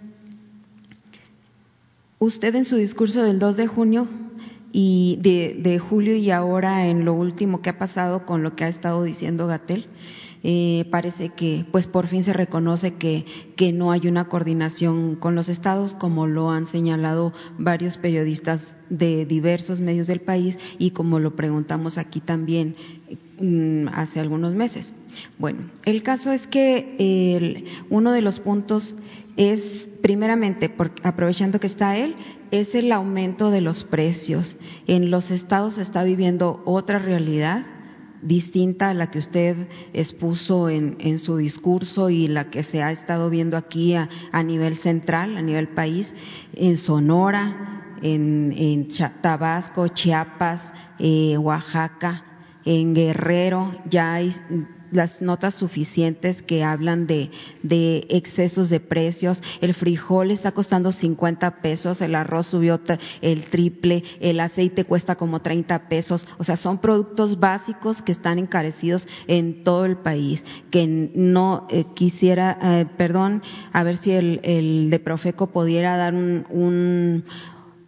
usted 2.18 2.56
en 2.56 2.66
su 2.66 2.78
discurso 2.78 3.22
del 3.22 3.38
2 3.38 3.58
de 3.58 3.68
junio 3.68 4.08
y 4.72 5.20
de, 5.22 5.78
julio 5.78 6.16
y 6.16 6.32
ahora 6.32 6.88
en 6.88 7.06
lo 7.06 7.14
último 7.14 7.62
que 7.62 7.70
ha 7.70 7.78
pasado 7.78 8.26
con 8.26 8.42
lo 8.42 8.56
que 8.56 8.64
ha 8.64 8.70
estado 8.70 9.04
diciendo 9.04 9.46
Gatel, 9.46 9.86
eh, 10.44 10.86
parece 10.90 11.30
que 11.30 11.66
pues 11.72 11.86
por 11.86 12.08
fin 12.08 12.24
se 12.24 12.34
reconoce 12.34 12.96
que, 12.96 13.26
que 13.56 13.72
no 13.72 13.92
hay 13.92 14.08
una 14.08 14.28
coordinación 14.28 15.16
con 15.16 15.36
los 15.36 15.50
estados 15.50 15.94
como 15.94 16.26
lo 16.26 16.50
han 16.50 16.66
señalado 16.66 17.32
varios 17.60 17.98
periodistas 17.98 18.76
de 18.90 19.26
diversos 19.28 19.80
medios 19.80 20.08
del 20.08 20.22
país 20.22 20.58
y 20.80 20.92
como 20.92 21.20
lo 21.20 21.36
preguntamos 21.36 22.00
aquí 22.00 22.22
también 22.22 22.76
mm, 23.40 23.90
hace 23.94 24.20
algunos 24.20 24.54
meses. 24.54 24.94
Bueno, 25.38 25.70
el 25.86 26.02
caso 26.02 26.32
es 26.32 26.48
que 26.48 27.68
uno 27.90 28.12
de 28.12 28.22
los 28.22 28.40
puntos 28.40 28.96
es, 29.38 29.90
primeramente, 30.02 30.74
aprovechando 31.04 31.60
que 31.60 31.68
está 31.68 31.98
él, 31.98 32.16
es 32.52 32.74
el 32.76 32.92
aumento 32.92 33.52
de 33.52 33.62
los 33.62 33.84
precios. 33.84 34.56
En 34.88 35.12
los 35.12 35.32
estados 35.32 35.76
se 35.76 35.82
está 35.82 36.04
viviendo 36.04 36.62
otra 36.66 37.00
realidad 37.00 37.66
distinta 38.22 38.90
a 38.90 38.94
la 38.94 39.10
que 39.10 39.20
usted 39.20 39.68
expuso 39.94 40.70
en, 40.70 41.20
su 41.20 41.38
discurso 41.38 42.10
y 42.10 42.28
la 42.28 42.50
que 42.50 42.64
se 42.64 42.82
ha 42.82 42.92
estado 42.92 43.30
viendo 43.30 43.58
aquí 43.58 43.96
a, 43.96 44.10
nivel 44.44 44.78
central, 44.78 45.38
a 45.38 45.42
nivel 45.42 45.70
país, 45.70 46.14
en 46.54 46.78
Sonora, 46.78 47.98
en, 48.02 48.88
Tabasco, 49.22 49.88
Chiapas, 49.88 50.62
eh, 51.00 51.38
Oaxaca, 51.38 52.26
en 52.66 52.94
Guerrero, 52.94 53.76
ya 53.90 54.14
hay 54.14 54.36
las 54.92 55.22
notas 55.22 55.56
suficientes 55.56 56.42
que 56.42 56.64
hablan 56.64 57.08
de, 57.08 57.32
de, 57.64 58.06
excesos 58.10 58.70
de 58.70 58.80
precios. 58.80 59.42
El 59.62 59.74
frijol 59.74 60.32
está 60.32 60.52
costando 60.52 60.92
50 60.92 61.62
pesos, 61.62 62.02
el 62.02 62.16
arroz 62.16 62.48
subió 62.48 62.80
el 63.22 63.44
triple, 63.46 64.04
el 64.20 64.40
aceite 64.40 64.86
cuesta 64.86 65.16
como 65.16 65.42
30 65.42 65.88
pesos. 65.90 66.28
O 66.38 66.44
sea, 66.44 66.58
son 66.58 66.80
productos 66.80 67.40
básicos 67.40 68.02
que 68.02 68.12
están 68.12 68.40
encarecidos 68.40 69.08
en 69.28 69.64
todo 69.64 69.86
el 69.86 69.98
país. 69.98 70.44
Que 70.70 71.10
no 71.16 71.68
eh, 71.70 71.86
quisiera, 71.96 72.58
eh, 72.62 72.86
perdón, 72.98 73.42
a 73.74 73.84
ver 73.84 73.98
si 73.98 74.12
el, 74.12 74.40
el 74.44 74.90
de 74.90 75.00
Profeco 75.00 75.48
pudiera 75.48 75.98
dar 75.98 76.14
un, 76.14 76.46
un, 76.50 77.24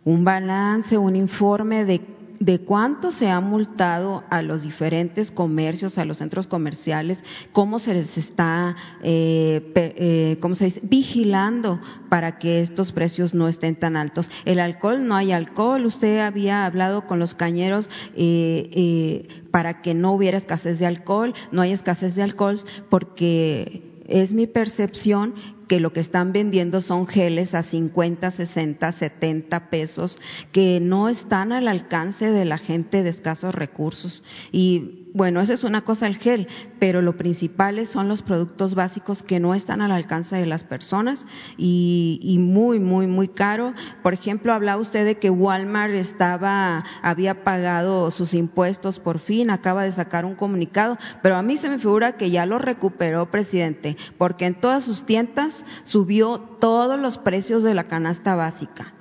un 0.06 0.24
balance, 0.24 0.98
un 0.98 1.16
informe 1.16 1.86
de 1.86 2.13
de 2.44 2.60
cuánto 2.60 3.12
se 3.12 3.30
ha 3.30 3.40
multado 3.40 4.26
a 4.30 4.42
los 4.42 4.64
diferentes 4.64 5.32
comercios, 5.32 5.98
a 5.98 6.04
los 6.04 6.18
centros 6.18 6.46
comerciales, 6.46 7.24
cómo 7.54 7.80
se 7.80 7.94
les 7.94 8.18
está, 8.18 8.76
eh, 9.02 9.72
eh, 9.76 10.38
¿cómo 10.42 10.54
se 10.56 10.66
dice?, 10.66 10.82
vigilando 10.84 11.80
para 12.10 12.40
que 12.40 12.62
estos 12.62 12.92
precios 12.92 13.34
no 13.34 13.48
estén 13.48 13.78
tan 13.78 13.96
altos. 13.96 14.30
El 14.44 14.60
alcohol, 14.60 15.08
no 15.08 15.16
hay 15.16 15.32
alcohol. 15.32 15.86
Usted 15.86 16.20
había 16.20 16.66
hablado 16.66 17.08
con 17.08 17.18
los 17.18 17.34
cañeros 17.34 17.90
eh, 18.16 18.70
eh 18.74 19.28
para 19.50 19.82
que 19.82 19.94
no 19.94 20.14
hubiera 20.14 20.38
escasez 20.38 20.80
de 20.80 20.86
alcohol. 20.86 21.34
No 21.52 21.62
hay 21.62 21.72
escasez 21.72 22.16
de 22.16 22.24
alcohol 22.24 22.60
porque 22.90 24.02
es 24.08 24.34
mi 24.34 24.48
percepción 24.48 25.36
que 25.68 25.80
lo 25.80 25.94
que 25.94 26.00
están 26.00 26.34
vendiendo 26.34 26.82
son 26.82 27.08
geles 27.08 27.54
a 27.54 27.64
50, 27.64 28.32
60, 28.32 28.92
70 28.92 29.70
pesos, 29.70 30.20
que 30.52 30.80
no 30.80 31.10
están 31.10 31.52
al 31.52 31.68
alcance 31.68 32.32
de 32.32 32.46
la 32.46 32.58
gente 32.58 33.04
de 33.04 33.10
escasos 33.10 33.56
recursos. 33.56 34.24
Y 34.52 35.03
bueno, 35.14 35.42
esa 35.42 35.54
es 35.54 35.64
una 35.64 35.82
cosa 35.84 36.08
el 36.08 36.18
gel, 36.18 36.48
pero 36.80 37.04
lo 37.04 37.18
principal 37.18 37.86
son 37.86 38.08
los 38.08 38.24
productos 38.24 38.74
básicos 38.74 39.22
que 39.22 39.40
no 39.40 39.54
están 39.54 39.82
al 39.82 39.92
alcance 39.92 40.36
de 40.36 40.48
las 40.48 40.64
personas 40.64 41.26
y, 41.56 42.20
y 42.24 42.40
muy, 42.40 42.80
muy, 42.80 43.06
muy 43.06 43.28
caro. 43.28 43.74
Por 44.02 44.14
ejemplo, 44.16 44.54
hablaba 44.54 44.82
usted 44.82 45.06
de 45.06 45.20
que 45.20 45.30
Walmart 45.30 45.94
estaba, 45.94 46.84
había 47.04 47.44
pagado 47.44 48.10
sus 48.10 48.34
impuestos 48.34 49.00
por 49.00 49.20
fin, 49.20 49.52
acaba 49.52 49.84
de 49.84 49.92
sacar 49.92 50.26
un 50.26 50.34
comunicado, 50.34 50.98
pero 51.22 51.36
a 51.36 51.44
mí 51.44 51.58
se 51.58 51.70
me 51.70 51.78
figura 51.78 52.14
que 52.14 52.32
ya 52.32 52.48
lo 52.48 52.58
recuperó, 52.58 53.30
presidente, 53.30 53.98
porque 54.18 54.48
en 54.48 54.56
todas 54.56 54.84
sus 54.84 55.06
tiendas 55.06 55.64
subió 55.84 56.40
todos 56.60 57.00
los 57.00 57.20
precios 57.20 57.62
de 57.62 57.76
la 57.76 57.84
canasta 57.84 58.36
básica 58.36 58.94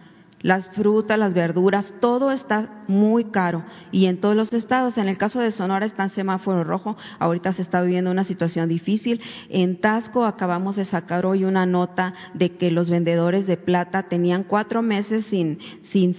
las 0.43 0.69
frutas, 0.69 1.19
las 1.19 1.35
verduras, 1.35 1.95
todo 2.01 2.33
está 2.33 2.83
muy 2.89 3.25
caro. 3.25 3.65
Y 3.91 4.07
en 4.07 4.21
todos 4.21 4.37
los 4.37 4.53
estados, 4.53 4.99
en 4.99 5.09
el 5.09 5.17
caso 5.17 5.41
de 5.41 5.51
Sonora 5.51 5.87
está 5.87 6.05
en 6.05 6.11
semáforo 6.11 6.65
rojo, 6.65 6.97
ahorita 7.19 7.53
se 7.53 7.63
está 7.63 7.83
viviendo 7.83 8.11
una 8.11 8.25
situación 8.25 8.69
difícil. 8.69 9.21
En 9.49 9.81
Tasco 9.81 10.25
acabamos 10.25 10.77
de 10.77 10.85
sacar 10.85 11.27
hoy 11.27 11.45
una 11.45 11.67
nota 11.67 12.15
de 12.35 12.57
que 12.57 12.71
los 12.71 12.91
vendedores 12.91 13.47
de 13.47 13.57
plata 13.57 14.05
tenían 14.05 14.45
cuatro 14.45 14.83
meses 14.83 15.27
sin, 15.27 15.59
sin, 15.83 16.15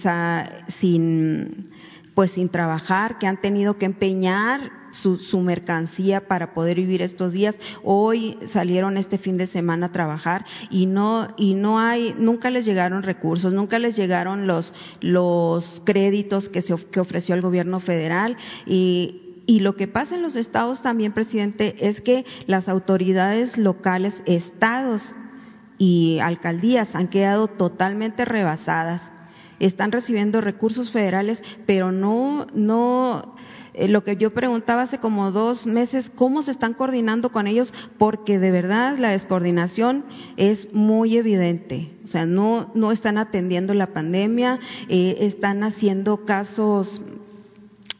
sin 0.80 1.70
pues 2.14 2.30
sin 2.30 2.48
trabajar, 2.48 3.18
que 3.18 3.26
han 3.26 3.40
tenido 3.40 3.76
que 3.76 3.86
empeñar 3.86 4.83
su, 5.02 5.16
su, 5.16 5.40
mercancía 5.40 6.28
para 6.28 6.54
poder 6.54 6.76
vivir 6.76 7.02
estos 7.02 7.32
días. 7.32 7.58
Hoy 7.82 8.38
salieron 8.46 8.96
este 8.96 9.18
fin 9.18 9.36
de 9.36 9.46
semana 9.46 9.86
a 9.86 9.92
trabajar 9.92 10.44
y 10.70 10.86
no, 10.86 11.28
y 11.36 11.54
no 11.54 11.78
hay, 11.78 12.14
nunca 12.18 12.50
les 12.50 12.64
llegaron 12.64 13.02
recursos, 13.02 13.52
nunca 13.52 13.78
les 13.78 13.96
llegaron 13.96 14.46
los, 14.46 14.72
los 15.00 15.82
créditos 15.84 16.48
que, 16.48 16.62
se, 16.62 16.74
que 16.90 17.00
ofreció 17.00 17.34
el 17.34 17.40
gobierno 17.40 17.80
federal 17.80 18.36
y, 18.66 19.42
y 19.46 19.60
lo 19.60 19.76
que 19.76 19.88
pasa 19.88 20.14
en 20.14 20.22
los 20.22 20.36
estados 20.36 20.82
también, 20.82 21.12
presidente, 21.12 21.88
es 21.88 22.00
que 22.00 22.24
las 22.46 22.68
autoridades 22.68 23.58
locales, 23.58 24.22
estados 24.26 25.14
y 25.76 26.18
alcaldías 26.22 26.94
han 26.94 27.08
quedado 27.08 27.48
totalmente 27.48 28.24
rebasadas 28.24 29.10
están 29.58 29.92
recibiendo 29.92 30.40
recursos 30.40 30.90
federales, 30.90 31.42
pero 31.66 31.92
no, 31.92 32.46
no, 32.54 33.36
eh, 33.74 33.88
lo 33.88 34.04
que 34.04 34.16
yo 34.16 34.32
preguntaba 34.32 34.82
hace 34.82 34.98
como 34.98 35.30
dos 35.30 35.66
meses, 35.66 36.10
¿cómo 36.14 36.42
se 36.42 36.50
están 36.50 36.74
coordinando 36.74 37.30
con 37.30 37.46
ellos? 37.46 37.74
Porque 37.98 38.38
de 38.38 38.50
verdad 38.50 38.98
la 38.98 39.10
descoordinación 39.10 40.04
es 40.36 40.72
muy 40.72 41.16
evidente. 41.16 41.90
O 42.04 42.08
sea, 42.08 42.24
no, 42.26 42.70
no 42.74 42.92
están 42.92 43.18
atendiendo 43.18 43.74
la 43.74 43.88
pandemia, 43.88 44.60
eh, 44.88 45.16
están 45.20 45.62
haciendo 45.62 46.24
casos 46.24 47.00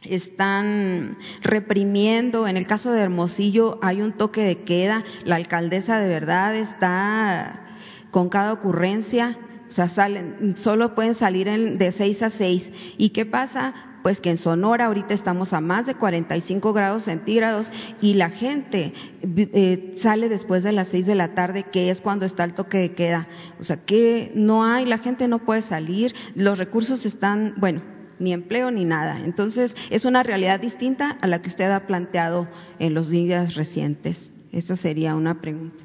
están 0.03 1.17
reprimiendo. 1.41 2.47
En 2.47 2.59
el 2.59 2.67
caso 2.67 2.93
de 2.93 3.01
Hermosillo 3.01 3.79
hay 3.81 4.03
un 4.03 4.13
toque 4.13 4.43
de 4.43 4.63
queda. 4.65 5.03
La 5.25 5.37
alcaldesa 5.37 5.99
de 5.99 6.09
verdad 6.09 6.55
está 6.55 7.63
con 8.11 8.29
cada 8.29 8.53
ocurrencia 8.53 9.39
o 9.69 9.73
sea, 9.73 9.89
salen, 9.89 10.55
solo 10.59 10.95
pueden 10.95 11.15
salir 11.15 11.49
de 11.79 11.91
6 11.91 12.23
a 12.23 12.31
6. 12.31 12.71
¿Y 12.97 13.11
qué 13.11 13.27
pasa? 13.27 13.75
Pues 14.05 14.21
que 14.21 14.29
en 14.29 14.37
Sonora 14.37 14.85
ahorita 14.85 15.15
estamos 15.15 15.55
a 15.55 15.63
más 15.63 15.87
de 15.87 15.95
45 15.95 16.75
grados 16.75 17.05
centígrados 17.05 17.73
y 18.03 18.13
la 18.13 18.29
gente 18.29 18.93
eh, 19.23 19.95
sale 19.97 20.29
después 20.29 20.63
de 20.63 20.73
las 20.73 20.89
6 20.89 21.07
de 21.07 21.15
la 21.15 21.35
tarde, 21.35 21.65
que 21.73 21.89
es 21.89 22.03
cuando 22.03 22.27
está 22.27 22.45
el 22.45 22.53
toque 22.53 22.77
de 22.77 22.93
queda. 22.93 23.27
O 23.59 23.65
sea, 23.65 23.79
que 23.79 24.31
no 24.35 24.63
hay, 24.63 24.85
la 24.85 24.99
gente 24.99 25.27
no 25.27 25.39
puede 25.39 25.63
salir, 25.63 26.15
los 26.35 26.59
recursos 26.59 27.07
están, 27.07 27.55
bueno, 27.57 27.81
ni 28.19 28.35
empleo 28.35 28.71
ni 28.71 28.85
nada. 28.85 29.25
Entonces, 29.25 29.75
es 29.89 30.05
una 30.05 30.23
realidad 30.23 30.61
distinta 30.61 31.13
a 31.23 31.27
la 31.27 31.41
que 31.41 31.49
usted 31.49 31.71
ha 31.71 31.87
planteado 31.87 32.47
en 32.79 32.93
los 32.93 33.09
días 33.09 33.55
recientes. 33.55 34.31
Esta 34.53 34.77
sería 34.77 35.15
una 35.15 35.41
pregunta. 35.41 35.83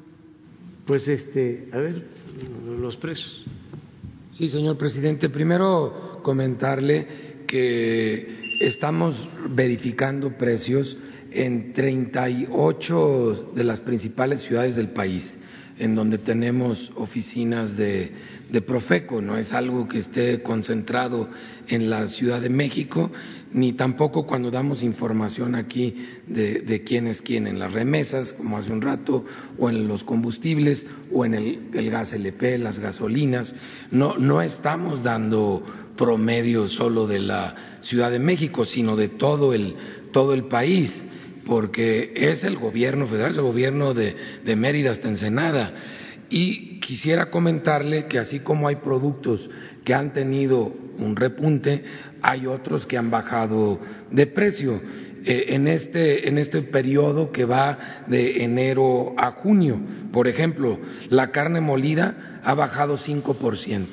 Pues 0.84 1.08
este, 1.08 1.70
a 1.72 1.78
ver, 1.78 2.04
los 2.68 2.98
precios. 2.98 3.46
Sí, 4.32 4.50
señor 4.50 4.76
presidente. 4.76 5.30
Primero 5.30 6.20
comentarle 6.22 7.29
que 7.46 8.58
estamos 8.60 9.28
verificando 9.50 10.36
precios 10.36 10.96
en 11.32 11.72
38 11.72 13.52
de 13.54 13.64
las 13.64 13.80
principales 13.80 14.42
ciudades 14.42 14.76
del 14.76 14.88
país, 14.88 15.38
en 15.78 15.94
donde 15.94 16.18
tenemos 16.18 16.92
oficinas 16.96 17.76
de, 17.76 18.10
de 18.50 18.60
Profeco. 18.60 19.20
No 19.20 19.38
es 19.38 19.52
algo 19.52 19.88
que 19.88 19.98
esté 19.98 20.42
concentrado 20.42 21.28
en 21.68 21.88
la 21.88 22.08
Ciudad 22.08 22.40
de 22.40 22.50
México, 22.50 23.10
ni 23.52 23.72
tampoco 23.72 24.26
cuando 24.26 24.50
damos 24.50 24.82
información 24.82 25.54
aquí 25.54 26.06
de, 26.26 26.82
quién 26.86 27.06
es 27.06 27.20
quién 27.20 27.46
en 27.46 27.58
las 27.58 27.72
remesas, 27.72 28.32
como 28.32 28.58
hace 28.58 28.72
un 28.72 28.80
rato, 28.80 29.24
o 29.58 29.68
en 29.68 29.88
los 29.88 30.04
combustibles, 30.04 30.86
o 31.12 31.24
en 31.24 31.34
el, 31.34 31.58
el 31.74 31.90
gas 31.90 32.12
LP, 32.12 32.58
las 32.58 32.78
gasolinas. 32.78 33.54
No, 33.90 34.16
no 34.16 34.40
estamos 34.40 35.02
dando 35.02 35.64
promedio 35.96 36.68
solo 36.68 37.06
de 37.06 37.20
la 37.20 37.78
Ciudad 37.82 38.10
de 38.10 38.20
México, 38.20 38.64
sino 38.64 38.96
de 38.96 39.08
todo 39.08 39.52
el, 39.52 39.74
todo 40.12 40.32
el 40.32 40.44
país, 40.44 41.02
porque 41.44 42.12
es 42.14 42.44
el 42.44 42.56
gobierno 42.56 43.06
federal, 43.06 43.32
es 43.32 43.38
el 43.38 43.42
gobierno 43.42 43.94
de, 43.94 44.14
de 44.44 44.56
Mérida 44.56 44.92
hasta 44.92 45.08
Ensenada. 45.08 45.74
Y 46.28 46.78
quisiera 46.78 47.30
comentarle 47.30 48.06
que 48.06 48.18
así 48.18 48.38
como 48.38 48.68
hay 48.68 48.76
productos 48.76 49.50
que 49.84 49.94
han 49.94 50.12
tenido 50.12 50.72
un 50.98 51.16
repunte, 51.16 51.82
hay 52.22 52.46
otros 52.46 52.86
que 52.86 52.96
han 52.96 53.10
bajado 53.10 53.80
de 54.10 54.26
precio. 54.26 54.80
Eh, 55.24 55.54
en, 55.54 55.68
este, 55.68 56.28
en 56.28 56.38
este 56.38 56.62
periodo 56.62 57.30
que 57.30 57.44
va 57.44 58.04
de 58.06 58.42
enero 58.42 59.14
a 59.18 59.32
junio, 59.32 59.78
por 60.12 60.26
ejemplo, 60.26 60.78
la 61.10 61.30
carne 61.30 61.60
molida 61.60 62.40
ha 62.42 62.54
bajado 62.54 62.96
5% 62.96 63.86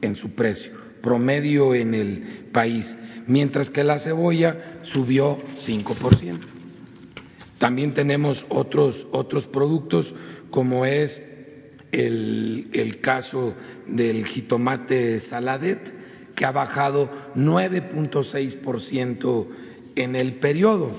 en 0.00 0.16
su 0.16 0.34
precio, 0.34 0.72
promedio 1.02 1.74
en 1.74 1.92
el 1.92 2.48
país, 2.50 2.96
mientras 3.26 3.68
que 3.68 3.84
la 3.84 3.98
cebolla 3.98 4.80
subió 4.82 5.36
5%. 5.66 6.38
También 7.58 7.92
tenemos 7.92 8.46
otros, 8.48 9.06
otros 9.12 9.46
productos 9.46 10.14
como 10.50 10.86
es 10.86 11.22
el, 11.92 12.68
el 12.72 13.00
caso 13.00 13.54
del 13.86 14.24
jitomate 14.24 15.20
saladet, 15.20 15.99
que 16.40 16.46
ha 16.46 16.52
bajado 16.52 17.10
9.6% 17.36 19.46
en 19.94 20.16
el 20.16 20.36
periodo 20.36 20.90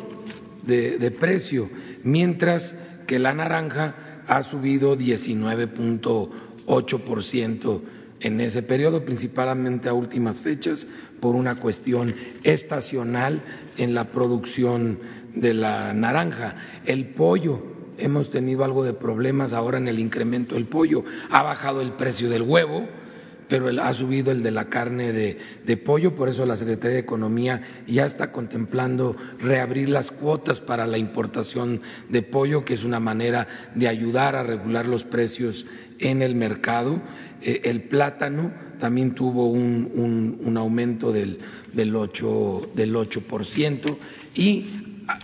de, 0.62 1.12
precio, 1.20 1.68
mientras 2.04 2.76
que 3.08 3.18
la 3.18 3.34
naranja 3.34 4.22
ha 4.28 4.44
subido 4.44 4.96
19.8% 4.96 7.82
en 8.20 8.40
ese 8.40 8.62
periodo, 8.62 9.04
principalmente 9.04 9.90
a 9.90 9.96
últimas 9.96 10.42
fechas, 10.42 10.88
por 11.20 11.34
una 11.34 11.56
cuestión 11.56 12.14
estacional 12.44 13.42
en 13.78 13.96
la 13.96 14.12
producción 14.12 15.00
de 15.34 15.56
la 15.56 15.92
naranja. 15.92 16.82
El 16.86 17.16
pollo, 17.16 17.64
hemos 17.98 18.30
tenido 18.30 18.64
algo 18.64 18.84
de 18.84 18.94
problemas 18.94 19.54
ahora 19.54 19.80
en 19.80 19.88
el 19.88 19.98
incremento 19.98 20.54
del 20.54 20.68
pollo, 20.68 21.04
ha 21.32 21.42
bajado 21.42 21.82
el 21.82 21.94
precio 21.94 22.30
del 22.30 22.44
huevo, 22.44 23.01
pero 23.52 23.68
ha 23.84 23.94
subido 23.94 24.32
el 24.32 24.44
de 24.44 24.52
la 24.52 24.70
carne 24.70 25.12
de, 25.12 25.78
pollo, 25.84 26.16
por 26.16 26.30
eso 26.30 26.46
la 26.46 26.56
Secretaría 26.56 26.94
de 26.94 27.02
Economía 27.02 27.62
ya 27.86 28.06
está 28.06 28.32
contemplando 28.32 29.18
reabrir 29.40 29.90
las 29.90 30.10
cuotas 30.10 30.62
para 30.62 30.88
la 30.88 30.98
importación 30.98 31.82
de 32.08 32.22
pollo, 32.22 32.64
que 32.64 32.76
es 32.76 32.86
una 32.86 33.02
manera 33.02 33.70
de 33.76 33.90
ayudar 33.90 34.38
a 34.38 34.44
regular 34.44 34.86
los 34.86 35.04
precios 35.04 35.66
en 36.00 36.22
el 36.22 36.34
mercado. 36.34 37.02
Eh, 37.42 37.60
el 37.66 37.82
plátano 37.90 38.54
también 38.80 39.16
tuvo 39.16 39.50
un, 39.50 40.56
aumento 40.56 41.12
del, 41.12 41.38
del, 41.74 41.94
8, 41.94 42.72
del 42.74 42.96
8% 42.96 43.98
y 44.34 44.66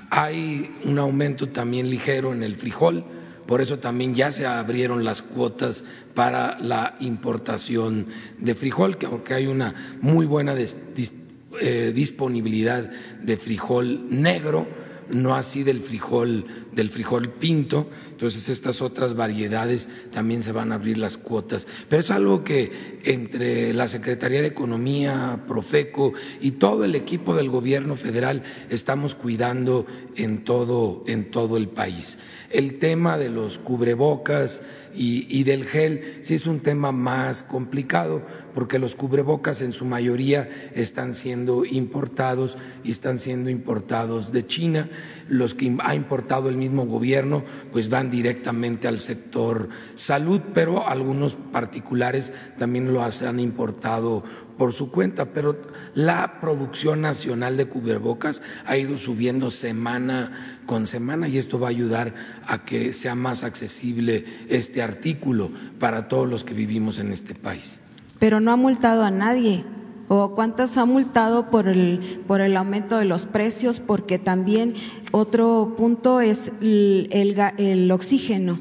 hay 0.10 0.70
un 0.84 1.00
aumento 1.00 1.48
también 1.48 1.90
ligero 1.90 2.34
en 2.34 2.44
el 2.44 2.58
frijol, 2.58 3.06
por 3.48 3.62
eso 3.62 3.80
también 3.80 4.14
ya 4.14 4.32
se 4.32 4.46
abrieron 4.46 5.04
las 5.04 5.22
cuotas 5.22 5.84
para 6.14 6.60
la 6.60 6.98
importación 7.00 8.08
de 8.38 8.56
frijol, 8.56 8.98
que 8.98 9.34
hay 9.34 9.48
una 9.48 9.98
muy 10.02 10.26
buena 10.26 10.56
eh, 10.56 11.92
disponibilidad 11.96 12.90
de 13.24 13.38
frijol 13.38 14.08
negro, 14.10 14.68
no 15.10 15.36
así 15.36 15.64
del 15.64 15.82
frijol 15.82 16.46
del 16.78 16.90
frijol 16.92 17.34
pinto, 17.40 17.90
entonces 18.12 18.48
estas 18.50 18.82
otras 18.82 19.16
variedades 19.16 19.88
también 20.12 20.44
se 20.44 20.52
van 20.52 20.72
a 20.72 20.76
abrir 20.76 20.98
las 20.98 21.18
cuotas. 21.18 21.66
Pero 21.90 22.02
es 22.02 22.12
algo 22.12 22.44
que 22.44 23.00
entre 23.04 23.74
la 23.74 23.88
Secretaría 23.88 24.42
de 24.42 24.48
Economía, 24.48 25.44
Profeco 25.48 26.14
y 26.40 26.52
todo 26.52 26.86
el 26.86 26.94
equipo 26.96 27.36
del 27.36 27.50
gobierno 27.50 27.96
federal 27.96 28.44
estamos 28.70 29.16
cuidando 29.16 29.88
en 30.16 30.44
todo, 30.44 31.04
en 31.08 31.32
todo 31.32 31.58
el 31.58 31.70
país. 31.70 32.18
El 32.50 32.80
tema 32.80 33.18
de 33.18 33.30
los 33.30 33.58
cubrebocas 33.60 34.62
y, 34.96 35.44
del 35.44 35.66
gel 35.66 36.20
sí 36.22 36.36
es 36.36 36.48
un 36.48 36.62
tema 36.62 36.92
más 36.92 37.44
complicado 37.44 38.22
porque 38.58 38.80
los 38.80 38.96
cubrebocas 38.96 39.62
en 39.62 39.72
su 39.72 39.86
mayoría 39.86 40.72
están 40.74 41.14
siendo 41.14 41.64
importados 41.64 42.58
y 42.84 42.90
están 42.90 43.20
siendo 43.20 43.52
importados 43.52 44.32
de 44.32 44.48
China. 44.48 44.90
Los 45.30 45.54
que 45.54 45.78
ha 45.80 45.94
importado 45.94 46.50
el 46.50 46.58
mismo 46.58 46.88
gobierno 46.88 47.44
pues 47.72 47.88
van 47.88 48.10
directamente 48.10 48.88
al 48.88 49.00
sector 49.00 49.70
salud, 49.94 50.42
pero 50.56 50.88
algunos 50.88 51.36
particulares 51.36 52.34
también 52.58 52.92
lo 52.92 53.04
han 53.04 53.40
importado 53.40 54.24
por 54.58 54.74
su 54.74 54.90
cuenta, 54.90 55.26
pero 55.26 55.56
la 55.94 56.40
producción 56.42 57.02
nacional 57.02 57.58
de 57.58 57.68
cubrebocas 57.68 58.42
ha 58.66 58.76
ido 58.76 58.98
subiendo 58.98 59.52
semana 59.52 60.62
con 60.66 60.88
semana 60.88 61.28
y 61.28 61.38
esto 61.38 61.60
va 61.60 61.68
a 61.68 61.70
ayudar 61.70 62.42
a 62.44 62.66
que 62.66 62.94
sea 62.94 63.14
más 63.14 63.44
accesible 63.44 64.26
este 64.50 64.82
artículo 64.82 65.52
para 65.80 66.08
todos 66.08 66.28
los 66.28 66.44
que 66.44 66.56
vivimos 66.56 66.98
en 66.98 67.12
este 67.12 67.36
país. 67.36 67.80
Pero 68.20 68.40
no 68.40 68.52
ha 68.52 68.56
multado 68.56 69.04
a 69.04 69.12
nadie. 69.12 69.64
¿O 70.10 70.34
cuántas 70.36 70.78
ha 70.78 70.86
multado 70.86 71.50
por 71.50 71.68
el, 71.68 72.24
por 72.28 72.40
el 72.40 72.56
aumento 72.56 72.98
de 72.98 73.06
los 73.06 73.26
precios? 73.26 73.82
Porque 73.82 74.18
también 74.18 74.74
otro 75.12 75.76
punto 75.78 76.22
es 76.22 76.40
el, 76.62 77.10
el, 77.12 77.38
el 77.58 77.92
oxígeno. 77.92 78.60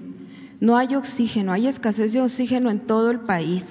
No 0.59 0.77
hay 0.77 0.97
oxígeno, 0.97 1.53
hay 1.53 1.69
escasez 1.69 2.13
de 2.13 2.23
oxígeno 2.23 2.71
en 2.71 2.81
todo 2.81 3.11
el 3.11 3.21
país. 3.21 3.65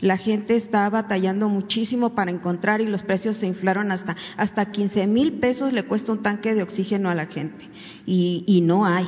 La 0.00 0.18
gente 0.18 0.56
está 0.56 0.88
batallando 0.90 1.48
muchísimo 1.48 2.10
para 2.10 2.30
encontrar 2.30 2.80
y 2.80 2.86
los 2.86 3.02
precios 3.02 3.38
se 3.38 3.46
inflaron 3.46 3.90
hasta, 3.90 4.14
hasta 4.36 4.70
15 4.70 5.06
mil 5.06 5.32
pesos 5.34 5.72
le 5.72 5.84
cuesta 5.84 6.12
un 6.12 6.22
tanque 6.22 6.54
de 6.54 6.62
oxígeno 6.62 7.08
a 7.08 7.14
la 7.14 7.26
gente. 7.26 7.64
Y, 8.04 8.44
y 8.46 8.60
no 8.60 8.84
hay. 8.84 9.06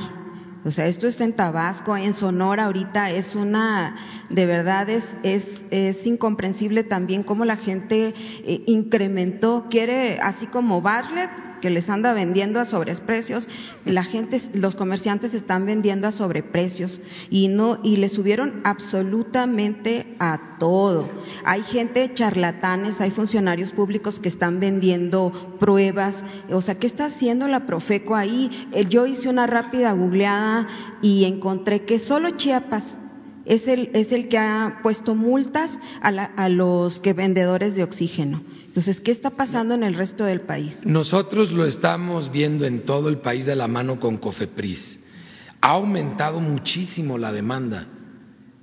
O 0.65 0.71
sea, 0.71 0.87
esto 0.87 1.07
está 1.07 1.23
en 1.23 1.33
Tabasco, 1.33 1.95
en 1.95 2.13
Sonora 2.13 2.65
ahorita 2.65 3.11
es 3.11 3.33
una, 3.33 3.95
de 4.29 4.45
verdad 4.45 4.89
es, 4.89 5.05
es, 5.23 5.63
es 5.71 6.05
incomprensible 6.05 6.83
también 6.83 7.23
cómo 7.23 7.45
la 7.45 7.55
gente 7.55 8.13
eh, 8.17 8.63
incrementó, 8.67 9.67
quiere, 9.69 10.19
así 10.19 10.47
como 10.47 10.81
Bartlett, 10.81 11.29
que 11.59 11.69
les 11.69 11.89
anda 11.89 12.13
vendiendo 12.13 12.59
a 12.59 12.65
sobreprecios, 12.65 13.47
la 13.85 14.03
gente, 14.03 14.41
los 14.53 14.75
comerciantes 14.75 15.33
están 15.33 15.65
vendiendo 15.65 16.07
a 16.07 16.11
sobreprecios 16.11 16.99
y 17.29 17.47
no, 17.47 17.79
y 17.83 17.97
le 17.97 18.09
subieron 18.09 18.61
absolutamente 18.63 20.15
a 20.19 20.57
todo. 20.59 21.07
Hay 21.45 21.63
gente 21.63 22.13
charlatanes, 22.13 22.99
hay 23.01 23.11
funcionarios 23.11 23.71
públicos 23.71 24.19
que 24.19 24.29
están 24.29 24.59
vendiendo 24.59 25.57
pruebas, 25.59 26.23
o 26.49 26.61
sea, 26.61 26.75
¿qué 26.75 26.87
está 26.87 27.05
haciendo 27.05 27.47
la 27.47 27.65
Profeco 27.65 28.15
ahí? 28.15 28.67
Yo 28.89 29.05
hice 29.05 29.29
una 29.29 29.47
rápida 29.47 29.91
googleada 29.91 30.67
y 31.01 31.25
encontré 31.25 31.85
que 31.85 31.99
solo 31.99 32.31
Chiapas 32.31 32.97
es 33.49 33.67
el, 33.67 33.89
es 33.93 34.11
el 34.11 34.29
que 34.29 34.37
ha 34.37 34.79
puesto 34.83 35.15
multas 35.15 35.77
a, 36.01 36.11
la, 36.11 36.25
a 36.25 36.47
los 36.49 37.01
que 37.01 37.13
vendedores 37.13 37.75
de 37.75 37.83
oxígeno. 37.83 38.43
Entonces, 38.67 39.01
¿qué 39.01 39.09
está 39.09 39.31
pasando 39.31 39.73
en 39.73 39.83
el 39.83 39.95
resto 39.95 40.23
del 40.23 40.41
país? 40.41 40.79
Nosotros 40.85 41.51
lo 41.51 41.65
estamos 41.65 42.31
viendo 42.31 42.65
en 42.65 42.85
todo 42.85 43.09
el 43.09 43.17
país 43.17 43.47
de 43.47 43.55
la 43.55 43.67
mano 43.67 43.99
con 43.99 44.17
Cofepris. 44.17 45.03
Ha 45.61 45.71
aumentado 45.71 46.39
muchísimo 46.39 47.17
la 47.17 47.33
demanda, 47.33 47.87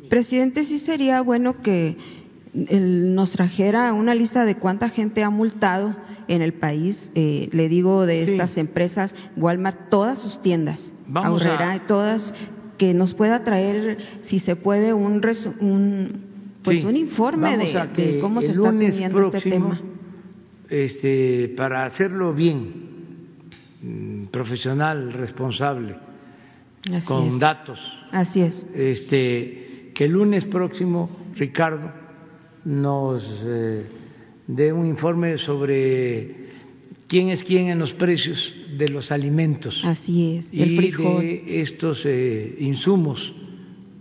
Presidente, 0.09 0.65
sí 0.65 0.79
sería 0.79 1.23
bueno 1.23 1.63
que 1.63 1.97
nos 2.53 3.33
trajera 3.33 3.93
una 3.95 4.15
lista 4.15 4.45
de 4.45 4.57
cuánta 4.57 4.91
gente 4.91 5.23
ha 5.23 5.31
multado 5.31 5.97
en 6.29 6.43
el 6.43 6.55
país, 6.55 7.11
eh, 7.15 7.49
le 7.53 7.69
digo 7.69 8.07
de 8.07 8.23
estas 8.23 8.57
empresas, 8.59 9.15
Walmart, 9.37 9.89
todas 9.91 10.21
sus 10.21 10.41
tiendas, 10.43 10.93
Vamos 11.07 11.43
todas, 11.87 12.33
que 12.83 12.93
nos 12.95 13.15
pueda 13.15 13.45
traer, 13.45 13.97
si 14.23 14.41
se 14.41 14.57
puede, 14.57 14.93
un, 14.93 15.23
un 15.61 16.21
pues 16.65 16.83
un 16.83 16.97
informe 16.97 17.57
de, 17.57 18.19
cómo 18.21 18.41
se 18.41 18.51
está 18.51 18.71
teniendo 18.71 19.23
este 19.23 19.51
tema. 19.51 19.81
Este, 20.69 21.55
para 21.57 21.85
hacerlo 21.85 22.35
bien, 22.35 22.73
mm, 23.83 24.25
profesional, 24.33 25.13
responsable, 25.13 25.95
con 27.07 27.39
datos. 27.39 27.79
Así 28.11 28.41
es. 28.41 28.67
Este, 28.75 29.93
que 29.95 30.05
el 30.07 30.11
lunes 30.11 30.45
próximo, 30.47 31.09
Ricardo, 31.37 31.89
nos 32.65 33.45
eh, 33.47 33.87
dé 34.49 34.73
un 34.73 34.87
informe 34.87 35.39
sobre 35.39 36.49
quién 37.07 37.29
es 37.29 37.45
quién 37.45 37.69
en 37.69 37.79
los 37.79 37.93
precios 37.93 38.53
de 38.77 38.89
los 38.89 39.13
alimentos. 39.13 39.81
Así 39.85 40.37
es, 40.37 40.49
el 40.53 40.73
y 40.73 40.91
de 40.91 41.61
estos 41.63 42.03
eh, 42.05 42.57
insumos 42.61 43.35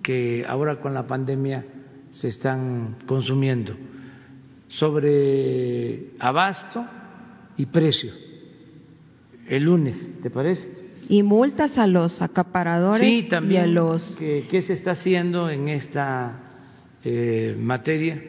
que 0.03 0.45
ahora 0.47 0.79
con 0.79 0.93
la 0.93 1.05
pandemia 1.05 1.65
se 2.09 2.29
están 2.29 2.97
consumiendo, 3.05 3.75
sobre 4.67 6.11
abasto 6.19 6.85
y 7.57 7.65
precio. 7.67 8.11
El 9.47 9.63
lunes, 9.63 10.21
¿te 10.21 10.29
parece? 10.29 10.89
Y 11.09 11.23
multas 11.23 11.77
a 11.77 11.87
los 11.87 12.21
acaparadores 12.21 13.01
sí, 13.01 13.29
también, 13.29 13.61
y 13.61 13.63
a 13.63 13.67
los. 13.67 14.17
¿Qué, 14.17 14.61
se 14.61 14.73
está 14.73 14.91
haciendo 14.91 15.49
en 15.49 15.67
esta 15.67 16.39
eh, 17.03 17.55
materia? 17.59 18.21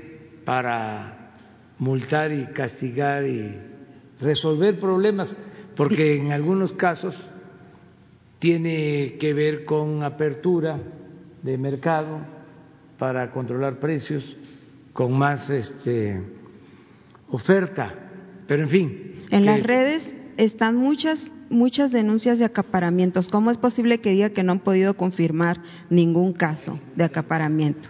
para 0.44 1.30
multar 1.78 2.32
y 2.32 2.46
castigar 2.52 3.26
y 3.26 3.54
resolver 4.20 4.78
problemas, 4.78 5.36
porque 5.76 6.16
en 6.16 6.32
algunos 6.32 6.72
casos 6.72 7.28
tiene 8.38 9.16
que 9.18 9.32
ver 9.34 9.64
con 9.64 10.02
apertura 10.02 10.78
de 11.42 11.58
mercado 11.58 12.20
para 12.98 13.30
controlar 13.30 13.78
precios, 13.78 14.36
con 14.92 15.12
más 15.16 15.48
este, 15.50 16.20
oferta, 17.28 17.94
pero 18.46 18.64
en 18.64 18.68
fin. 18.68 19.12
En 19.30 19.46
las 19.46 19.62
redes 19.62 20.14
están 20.36 20.76
muchas 20.76 21.30
muchas 21.52 21.92
denuncias 21.92 22.38
de 22.38 22.44
acaparamientos. 22.44 23.28
¿Cómo 23.28 23.50
es 23.50 23.58
posible 23.58 24.00
que 24.00 24.10
diga 24.10 24.30
que 24.30 24.42
no 24.42 24.52
han 24.52 24.60
podido 24.60 24.94
confirmar 24.94 25.60
ningún 25.90 26.32
caso 26.32 26.78
de 26.96 27.04
acaparamiento? 27.04 27.88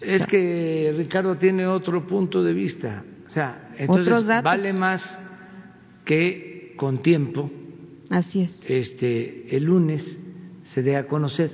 Es 0.00 0.26
que 0.26 0.92
Ricardo 0.96 1.36
tiene 1.36 1.66
otro 1.66 2.06
punto 2.06 2.42
de 2.42 2.52
vista. 2.52 3.04
O 3.26 3.30
sea, 3.30 3.70
entonces 3.78 4.26
vale 4.42 4.72
más 4.72 5.18
que 6.04 6.53
con 6.76 7.02
tiempo. 7.02 7.50
Así 8.10 8.42
es. 8.42 8.64
Este, 8.68 9.56
el 9.56 9.64
lunes 9.64 10.18
se 10.64 10.82
dé 10.82 10.96
a 10.96 11.06
conocer, 11.06 11.50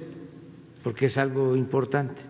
porque 0.83 1.07
es 1.07 1.19
algo 1.19 1.57
importante. 1.57 2.23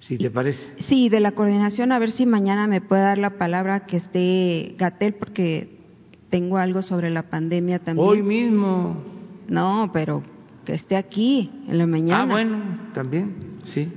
Si 0.00 0.16
te 0.16 0.30
parece. 0.30 0.82
Sí, 0.84 1.08
de 1.08 1.20
la 1.20 1.32
coordinación, 1.32 1.92
a 1.92 1.98
ver 1.98 2.10
si 2.10 2.24
mañana 2.24 2.66
me 2.66 2.80
puede 2.80 3.02
dar 3.02 3.18
la 3.18 3.36
palabra 3.36 3.86
que 3.86 3.96
esté 3.96 4.74
Gatel, 4.78 5.14
porque 5.14 5.76
tengo 6.30 6.56
algo 6.56 6.82
sobre 6.82 7.10
la 7.10 7.24
pandemia 7.24 7.78
también. 7.80 8.08
Hoy 8.08 8.22
mismo. 8.22 9.02
No, 9.48 9.90
pero 9.92 10.22
que 10.64 10.74
esté 10.74 10.96
aquí 10.96 11.50
en 11.66 11.78
la 11.78 11.86
mañana. 11.86 12.22
Ah, 12.22 12.26
bueno, 12.26 12.58
también, 12.94 13.56
sí. 13.64 13.92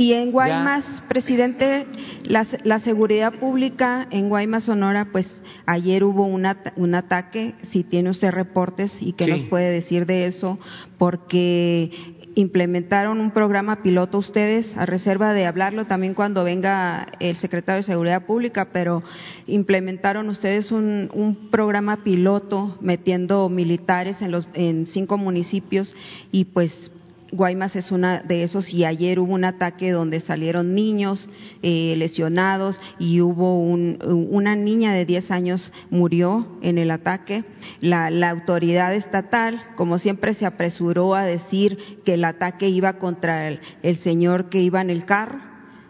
Y 0.00 0.14
en 0.14 0.32
Guaymas, 0.32 1.02
presidente, 1.08 1.84
la, 2.24 2.78
seguridad 2.78 3.34
pública 3.34 4.08
en 4.10 4.30
Guaymas, 4.30 4.64
Sonora, 4.64 5.08
pues 5.12 5.42
ayer 5.66 6.04
hubo 6.04 6.24
un 6.24 6.46
ataque, 6.94 7.52
si 7.68 7.84
tiene 7.84 8.08
usted 8.08 8.30
reportes 8.30 8.96
y 9.02 9.12
qué 9.12 9.26
nos 9.26 9.40
puede 9.40 9.70
decir 9.70 10.06
de 10.06 10.24
eso, 10.24 10.58
porque 10.96 12.16
implementaron 12.34 13.20
un 13.20 13.32
programa 13.32 13.82
piloto 13.82 14.16
ustedes, 14.16 14.74
a 14.78 14.86
reserva 14.86 15.34
de 15.34 15.44
hablarlo 15.44 15.86
también 15.86 16.14
cuando 16.14 16.44
venga 16.44 17.06
el 17.20 17.36
secretario 17.36 17.80
de 17.80 17.82
Seguridad 17.82 18.24
Pública, 18.24 18.68
pero 18.72 19.02
implementaron 19.46 20.30
ustedes 20.30 20.72
un, 20.72 21.10
un 21.12 21.50
programa 21.50 22.04
piloto 22.04 22.78
metiendo 22.80 23.50
militares 23.50 24.22
en, 24.22 24.30
los, 24.30 24.48
en 24.54 24.86
cinco 24.86 25.18
municipios 25.18 25.94
y 26.32 26.46
pues 26.46 26.90
Guaymas 27.32 27.76
es 27.76 27.92
una 27.92 28.22
de 28.22 28.42
esos 28.42 28.72
y 28.72 28.84
ayer 28.84 29.20
hubo 29.20 29.34
un 29.34 29.44
ataque 29.44 29.90
donde 29.90 30.20
salieron 30.20 30.74
niños 30.74 31.28
eh, 31.62 31.94
lesionados 31.96 32.80
y 32.98 33.20
hubo 33.20 33.60
una 33.60 34.56
niña 34.56 34.92
de 34.92 35.06
10 35.06 35.30
años 35.30 35.72
murió 35.90 36.46
en 36.62 36.78
el 36.78 36.90
ataque. 36.90 37.44
La, 37.80 38.08
autoridad 38.30 38.94
estatal, 38.94 39.62
como 39.76 39.98
siempre, 39.98 40.34
se 40.34 40.46
apresuró 40.46 41.14
a 41.14 41.24
decir 41.24 42.00
que 42.04 42.14
el 42.14 42.24
ataque 42.24 42.68
iba 42.68 42.94
contra 42.94 43.48
el, 43.48 43.96
señor 43.98 44.50
que 44.50 44.60
iba 44.60 44.80
en 44.80 44.90
el 44.90 45.04
carro. 45.04 45.40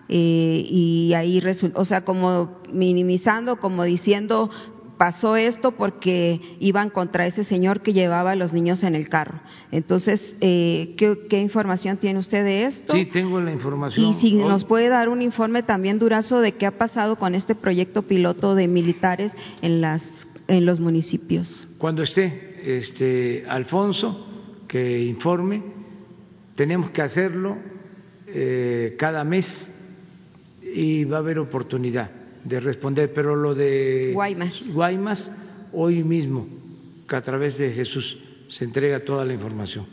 Eh, 0.08 0.64
y 0.68 1.14
ahí 1.14 1.38
resultó, 1.38 1.80
o 1.80 1.84
sea, 1.84 2.04
como 2.04 2.58
minimizando, 2.72 3.60
como 3.60 3.84
diciendo 3.84 4.50
pasó 5.00 5.34
esto 5.34 5.70
porque 5.70 6.58
iban 6.60 6.90
contra 6.90 7.26
ese 7.26 7.42
señor 7.42 7.80
que 7.80 7.94
llevaba 7.94 8.32
a 8.32 8.36
los 8.36 8.52
niños 8.52 8.82
en 8.82 8.94
el 8.94 9.08
carro. 9.08 9.40
Entonces, 9.72 10.36
eh, 10.42 10.94
¿qué, 10.98 11.40
información 11.40 11.96
tiene 11.96 12.18
usted 12.18 12.44
de 12.44 12.66
esto? 12.66 12.92
Sí, 12.92 13.06
tengo 13.06 13.40
la 13.40 13.50
información. 13.50 14.04
Y 14.04 14.12
si 14.20 14.34
nos 14.34 14.64
puede 14.64 14.90
dar 14.90 15.08
un 15.08 15.22
informe 15.22 15.62
también, 15.62 15.98
Durazo, 15.98 16.40
de 16.40 16.52
qué 16.52 16.66
ha 16.66 16.76
pasado 16.76 17.16
con 17.16 17.34
este 17.34 17.54
proyecto 17.54 18.02
piloto 18.02 18.54
de 18.54 18.68
militares 18.68 19.34
en, 19.62 19.80
las, 19.80 20.02
en 20.48 20.66
los 20.66 20.80
municipios. 20.80 21.66
Cuando 21.78 22.02
esté 22.02 22.60
este, 22.62 23.46
Alfonso, 23.48 24.26
que 24.68 25.00
informe, 25.00 25.62
tenemos 26.56 26.90
que 26.90 27.00
hacerlo 27.00 27.56
eh, 28.26 28.96
cada 28.98 29.24
mes 29.24 29.46
y 30.62 31.04
va 31.04 31.16
a 31.16 31.20
haber 31.20 31.38
oportunidad 31.38 32.19
de 32.44 32.60
responder, 32.60 33.12
pero 33.12 33.36
lo 33.36 33.54
de 33.54 34.12
Guaymas, 34.14 34.70
Guaymas 34.72 35.30
hoy 35.72 36.02
mismo 36.02 36.46
que 37.08 37.16
a 37.16 37.20
través 37.20 37.58
de 37.58 37.72
Jesús 37.72 38.18
se 38.48 38.64
entrega 38.64 39.04
toda 39.04 39.24
la 39.24 39.34
información 39.34 39.86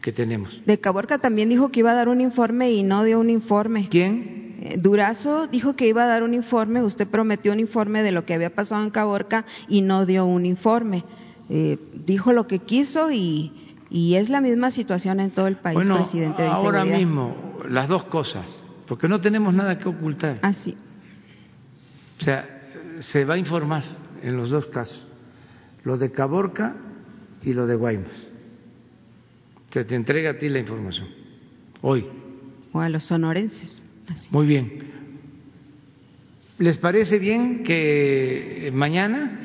que 0.00 0.12
tenemos. 0.12 0.60
De 0.66 0.78
Caborca 0.78 1.18
también 1.18 1.48
dijo 1.48 1.70
que 1.70 1.80
iba 1.80 1.92
a 1.92 1.94
dar 1.94 2.08
un 2.08 2.20
informe 2.20 2.72
y 2.72 2.82
no 2.82 3.04
dio 3.04 3.18
un 3.18 3.30
informe. 3.30 3.88
¿Quién? 3.88 4.56
Eh, 4.60 4.76
Durazo 4.78 5.46
dijo 5.46 5.76
que 5.76 5.88
iba 5.88 6.04
a 6.04 6.06
dar 6.06 6.22
un 6.22 6.34
informe, 6.34 6.82
usted 6.82 7.08
prometió 7.08 7.52
un 7.52 7.60
informe 7.60 8.02
de 8.02 8.12
lo 8.12 8.26
que 8.26 8.34
había 8.34 8.54
pasado 8.54 8.84
en 8.84 8.90
Caborca 8.90 9.46
y 9.68 9.80
no 9.80 10.04
dio 10.04 10.26
un 10.26 10.44
informe. 10.44 11.04
Eh, 11.48 11.78
dijo 12.06 12.32
lo 12.32 12.46
que 12.46 12.60
quiso 12.60 13.10
y, 13.10 13.52
y, 13.90 14.14
es 14.14 14.30
la 14.30 14.40
misma 14.40 14.70
situación 14.70 15.20
en 15.20 15.30
todo 15.30 15.46
el 15.46 15.56
país, 15.56 15.74
bueno, 15.74 15.96
presidente. 15.96 16.42
De 16.42 16.48
ahora 16.48 16.80
seguridad. 16.80 16.98
mismo, 16.98 17.36
las 17.68 17.88
dos 17.88 18.04
cosas, 18.04 18.46
porque 18.86 19.08
no 19.08 19.20
tenemos 19.20 19.52
nada 19.52 19.78
que 19.78 19.88
ocultar. 19.88 20.38
Ah, 20.42 20.54
sí. 20.54 20.74
O 22.20 22.22
sea, 22.22 22.62
se 23.00 23.24
va 23.24 23.34
a 23.34 23.38
informar 23.38 23.82
en 24.22 24.36
los 24.36 24.50
dos 24.50 24.66
casos, 24.66 25.06
lo 25.84 25.96
de 25.96 26.10
Caborca 26.10 26.74
y 27.42 27.52
lo 27.52 27.66
de 27.66 27.74
Guaymas. 27.74 28.28
Se 29.72 29.84
te 29.84 29.94
entrega 29.94 30.30
a 30.30 30.38
ti 30.38 30.48
la 30.48 30.60
información, 30.60 31.08
hoy. 31.82 32.06
O 32.72 32.80
a 32.80 32.88
los 32.88 33.04
sonorenses. 33.04 33.84
Así. 34.08 34.28
Muy 34.30 34.46
bien. 34.46 34.92
¿Les 36.58 36.78
parece 36.78 37.18
bien 37.18 37.64
que 37.64 38.70
mañana 38.72 39.40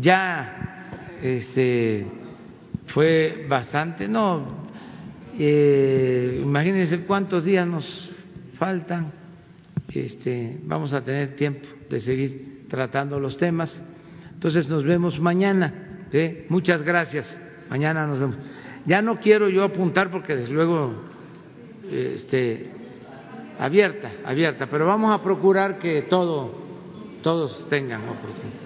ya 0.00 1.16
este, 1.22 2.06
fue 2.86 3.46
bastante? 3.48 4.08
No, 4.08 4.64
eh, 5.38 6.40
imagínense 6.42 7.00
cuántos 7.06 7.44
días 7.44 7.66
nos 7.66 8.10
faltan. 8.54 9.19
Este, 9.92 10.58
vamos 10.62 10.92
a 10.92 11.02
tener 11.02 11.34
tiempo 11.34 11.68
de 11.88 12.00
seguir 12.00 12.66
tratando 12.68 13.18
los 13.18 13.36
temas. 13.36 13.82
Entonces 14.32 14.68
nos 14.68 14.84
vemos 14.84 15.20
mañana. 15.20 16.06
Muchas 16.48 16.82
gracias. 16.82 17.40
Mañana 17.68 18.06
nos 18.06 18.18
vemos. 18.20 18.38
Ya 18.86 19.02
no 19.02 19.18
quiero 19.20 19.48
yo 19.48 19.62
apuntar 19.62 20.10
porque 20.10 20.36
desde 20.36 20.52
luego 20.52 20.94
este, 21.90 22.70
abierta, 23.58 24.10
abierta, 24.24 24.66
pero 24.66 24.86
vamos 24.86 25.12
a 25.12 25.22
procurar 25.22 25.78
que 25.78 26.02
todo, 26.02 26.52
todos 27.22 27.68
tengan 27.68 28.02
oportunidad. 28.08 28.59